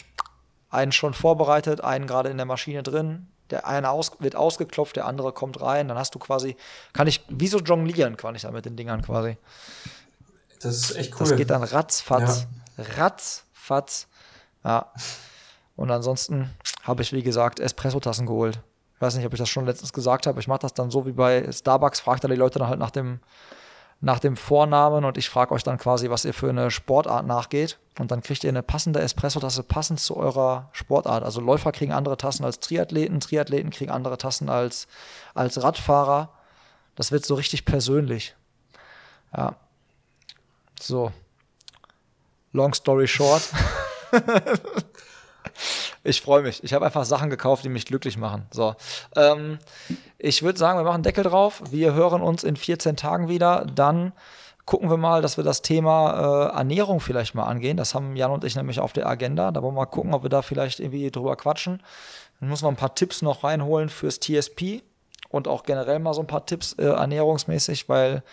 einen 0.69 0.91
schon 0.91 1.15
vorbereitet, 1.15 1.81
einen 1.81 2.05
gerade 2.05 2.29
in 2.29 2.37
der 2.37 2.45
Maschine 2.45 2.83
drin. 2.83 3.27
Der 3.49 3.67
eine 3.67 3.89
aus, 3.89 4.11
wird 4.19 4.35
ausgeklopft, 4.35 4.95
der 4.95 5.07
andere 5.07 5.33
kommt 5.33 5.59
rein. 5.59 5.87
Dann 5.87 5.97
hast 5.97 6.13
du 6.13 6.19
quasi, 6.19 6.55
kann 6.93 7.07
ich, 7.07 7.21
wie 7.29 7.47
so 7.47 7.59
jonglieren 7.59 8.15
kann 8.15 8.35
ich 8.35 8.43
da 8.43 8.51
mit 8.51 8.65
den 8.65 8.75
Dingern 8.75 9.01
quasi. 9.01 9.37
Das 10.61 10.75
ist 10.75 10.95
echt 10.95 11.13
cool. 11.13 11.27
Das 11.27 11.35
geht 11.35 11.49
dann 11.49 11.63
ratzfatz. 11.63 12.47
Ratzfatz. 12.77 14.07
Ja. 14.63 14.91
Und 15.81 15.89
ansonsten 15.89 16.51
habe 16.83 17.01
ich, 17.01 17.11
wie 17.11 17.23
gesagt, 17.23 17.59
Espresso-Tassen 17.59 18.27
geholt. 18.27 18.61
Ich 18.93 19.01
weiß 19.01 19.15
nicht, 19.15 19.25
ob 19.25 19.33
ich 19.33 19.39
das 19.39 19.49
schon 19.49 19.65
letztens 19.65 19.91
gesagt 19.93 20.27
habe. 20.27 20.39
Ich 20.39 20.47
mache 20.47 20.59
das 20.59 20.75
dann 20.75 20.91
so 20.91 21.07
wie 21.07 21.11
bei 21.11 21.51
Starbucks, 21.51 21.99
fragt 21.99 22.23
da 22.23 22.27
die 22.27 22.35
Leute 22.35 22.59
dann 22.59 22.67
halt 22.67 22.77
nach 22.77 22.91
dem, 22.91 23.19
nach 23.99 24.19
dem 24.19 24.37
Vornamen 24.37 25.05
und 25.05 25.17
ich 25.17 25.27
frage 25.27 25.55
euch 25.55 25.63
dann 25.63 25.79
quasi, 25.79 26.11
was 26.11 26.23
ihr 26.23 26.35
für 26.35 26.49
eine 26.49 26.69
Sportart 26.69 27.25
nachgeht. 27.25 27.79
Und 27.97 28.11
dann 28.11 28.21
kriegt 28.21 28.43
ihr 28.43 28.49
eine 28.51 28.61
passende 28.61 29.01
Espresso-Tasse 29.01 29.63
passend 29.63 29.99
zu 29.99 30.17
eurer 30.17 30.69
Sportart. 30.71 31.23
Also 31.23 31.41
Läufer 31.41 31.71
kriegen 31.71 31.93
andere 31.93 32.15
Tassen 32.15 32.45
als 32.45 32.59
Triathleten, 32.59 33.19
Triathleten 33.19 33.71
kriegen 33.71 33.89
andere 33.89 34.19
Tassen 34.19 34.51
als, 34.51 34.87
als 35.33 35.63
Radfahrer. 35.63 36.29
Das 36.95 37.11
wird 37.11 37.25
so 37.25 37.33
richtig 37.33 37.65
persönlich. 37.65 38.35
Ja. 39.35 39.55
So. 40.79 41.11
Long 42.51 42.75
story 42.75 43.07
short. 43.07 43.41
ich 46.03 46.21
freue 46.21 46.41
mich. 46.41 46.63
Ich 46.63 46.73
habe 46.73 46.85
einfach 46.85 47.05
Sachen 47.05 47.29
gekauft, 47.29 47.63
die 47.63 47.69
mich 47.69 47.85
glücklich 47.85 48.17
machen. 48.17 48.45
So. 48.51 48.75
Ähm, 49.15 49.59
ich 50.17 50.41
würde 50.43 50.57
sagen, 50.57 50.79
wir 50.79 50.83
machen 50.83 51.03
Deckel 51.03 51.23
drauf. 51.23 51.61
Wir 51.69 51.93
hören 51.93 52.21
uns 52.21 52.43
in 52.43 52.55
14 52.55 52.95
Tagen 52.95 53.27
wieder. 53.27 53.65
Dann 53.73 54.13
gucken 54.65 54.89
wir 54.89 54.97
mal, 54.97 55.21
dass 55.21 55.37
wir 55.37 55.43
das 55.43 55.61
Thema 55.61 56.49
äh, 56.53 56.57
Ernährung 56.57 56.99
vielleicht 56.99 57.35
mal 57.35 57.45
angehen. 57.45 57.77
Das 57.77 57.93
haben 57.93 58.15
Jan 58.15 58.31
und 58.31 58.43
ich 58.43 58.55
nämlich 58.55 58.79
auf 58.79 58.93
der 58.93 59.07
Agenda. 59.07 59.51
Da 59.51 59.61
wollen 59.61 59.75
wir 59.75 59.81
mal 59.81 59.85
gucken, 59.85 60.13
ob 60.13 60.23
wir 60.23 60.29
da 60.29 60.41
vielleicht 60.41 60.79
irgendwie 60.79 61.11
drüber 61.11 61.35
quatschen. 61.35 61.83
Dann 62.39 62.49
muss 62.49 62.61
man 62.61 62.73
ein 62.73 62.77
paar 62.77 62.95
Tipps 62.95 63.21
noch 63.21 63.43
reinholen 63.43 63.89
fürs 63.89 64.19
TSP 64.19 64.81
und 65.29 65.47
auch 65.47 65.63
generell 65.63 65.99
mal 65.99 66.13
so 66.13 66.21
ein 66.21 66.27
paar 66.27 66.45
Tipps 66.45 66.73
äh, 66.73 66.85
ernährungsmäßig, 66.85 67.89
weil 67.89 68.23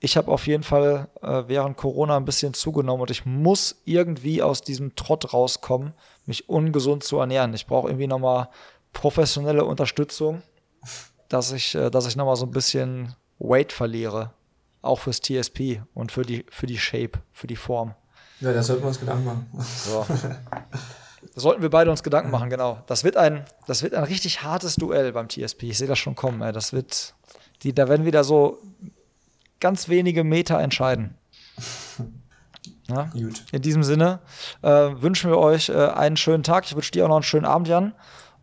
ich 0.00 0.16
habe 0.16 0.30
auf 0.30 0.46
jeden 0.46 0.62
Fall 0.62 1.08
äh, 1.22 1.44
während 1.46 1.76
Corona 1.76 2.16
ein 2.16 2.24
bisschen 2.24 2.54
zugenommen 2.54 3.02
und 3.02 3.10
ich 3.10 3.26
muss 3.26 3.82
irgendwie 3.84 4.42
aus 4.42 4.60
diesem 4.60 4.94
Trott 4.94 5.32
rauskommen, 5.32 5.92
mich 6.24 6.48
ungesund 6.48 7.02
zu 7.02 7.18
ernähren. 7.18 7.52
Ich 7.54 7.66
brauche 7.66 7.88
irgendwie 7.88 8.06
nochmal 8.06 8.48
professionelle 8.92 9.64
Unterstützung, 9.64 10.42
dass 11.28 11.52
ich, 11.52 11.74
äh, 11.74 11.90
dass 11.90 12.06
ich 12.06 12.16
nochmal 12.16 12.36
so 12.36 12.46
ein 12.46 12.52
bisschen 12.52 13.14
Weight 13.38 13.72
verliere. 13.72 14.32
Auch 14.80 15.00
fürs 15.00 15.20
TSP 15.20 15.82
und 15.94 16.12
für 16.12 16.22
die, 16.22 16.46
für 16.50 16.66
die 16.66 16.78
Shape, 16.78 17.18
für 17.32 17.48
die 17.48 17.56
Form. 17.56 17.94
Ja, 18.40 18.52
da 18.52 18.62
sollten 18.62 18.84
wir 18.84 18.88
uns 18.88 19.00
Gedanken 19.00 19.24
machen. 19.24 19.46
So. 19.84 20.06
Da 21.34 21.40
sollten 21.40 21.62
wir 21.62 21.70
beide 21.70 21.90
uns 21.90 22.04
Gedanken 22.04 22.30
machen, 22.30 22.48
genau. 22.48 22.82
Das 22.86 23.02
wird 23.02 23.16
ein, 23.16 23.44
das 23.66 23.82
wird 23.82 23.94
ein 23.94 24.04
richtig 24.04 24.44
hartes 24.44 24.76
Duell 24.76 25.12
beim 25.12 25.28
TSP. 25.28 25.64
Ich 25.64 25.78
sehe 25.78 25.88
das 25.88 25.98
schon 25.98 26.14
kommen. 26.14 26.42
Ey. 26.42 26.52
Das 26.52 26.72
wird, 26.72 27.14
die, 27.62 27.74
da 27.74 27.88
werden 27.88 28.06
wieder 28.06 28.22
so 28.22 28.62
ganz 29.60 29.88
wenige 29.88 30.24
Meter 30.24 30.58
entscheiden. 30.58 31.14
Ja? 32.90 33.10
Gut. 33.12 33.44
In 33.52 33.60
diesem 33.60 33.82
Sinne 33.82 34.20
äh, 34.62 34.68
wünschen 34.70 35.30
wir 35.30 35.36
euch 35.36 35.68
äh, 35.68 35.74
einen 35.74 36.16
schönen 36.16 36.42
Tag. 36.42 36.64
Ich 36.64 36.74
wünsche 36.74 36.90
dir 36.90 37.04
auch 37.04 37.08
noch 37.08 37.16
einen 37.16 37.22
schönen 37.22 37.44
Abend, 37.44 37.68
Jan. 37.68 37.92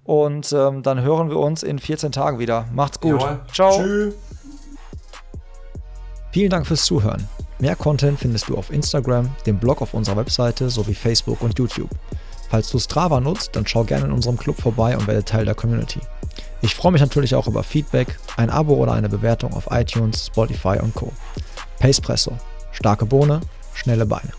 Und 0.04 0.54
ähm, 0.54 0.84
dann 0.84 1.02
hören 1.02 1.30
wir 1.30 1.40
uns 1.40 1.64
in 1.64 1.80
14 1.80 2.12
Tagen 2.12 2.38
wieder. 2.38 2.68
Macht's 2.72 3.00
gut. 3.00 3.20
Jawohl. 3.20 3.42
Ciao. 3.52 3.82
Tschüss. 3.82 4.14
Vielen 6.32 6.52
Dank 6.52 6.68
fürs 6.68 6.86
Zuhören. 6.86 7.28
Mehr 7.58 7.76
Content 7.76 8.20
findest 8.20 8.50
du 8.50 8.58
auf 8.58 8.70
Instagram, 8.70 9.34
dem 9.46 9.58
Blog 9.58 9.82
auf 9.82 9.94
unserer 9.94 10.18
Webseite 10.18 10.70
sowie 10.70 10.94
Facebook 10.94 11.42
und 11.42 11.58
YouTube. 11.58 11.90
Falls 12.50 12.70
du 12.70 12.78
Strava 12.78 13.20
nutzt, 13.20 13.56
dann 13.56 13.66
schau 13.66 13.84
gerne 13.84 14.06
in 14.06 14.12
unserem 14.12 14.38
Club 14.38 14.62
vorbei 14.62 14.96
und 14.96 15.08
werde 15.08 15.24
Teil 15.24 15.46
der 15.46 15.56
Community. 15.56 16.02
Ich 16.66 16.74
freue 16.74 16.92
mich 16.92 17.02
natürlich 17.02 17.36
auch 17.36 17.46
über 17.46 17.62
Feedback, 17.62 18.18
ein 18.38 18.50
Abo 18.50 18.74
oder 18.74 18.94
eine 18.94 19.08
Bewertung 19.08 19.54
auf 19.54 19.68
iTunes, 19.70 20.26
Spotify 20.26 20.80
und 20.82 20.96
Co. 20.96 21.14
Pacepresso. 21.78 22.40
Starke 22.72 23.06
Bohne, 23.06 23.42
schnelle 23.76 24.08
Beine. 24.08 24.32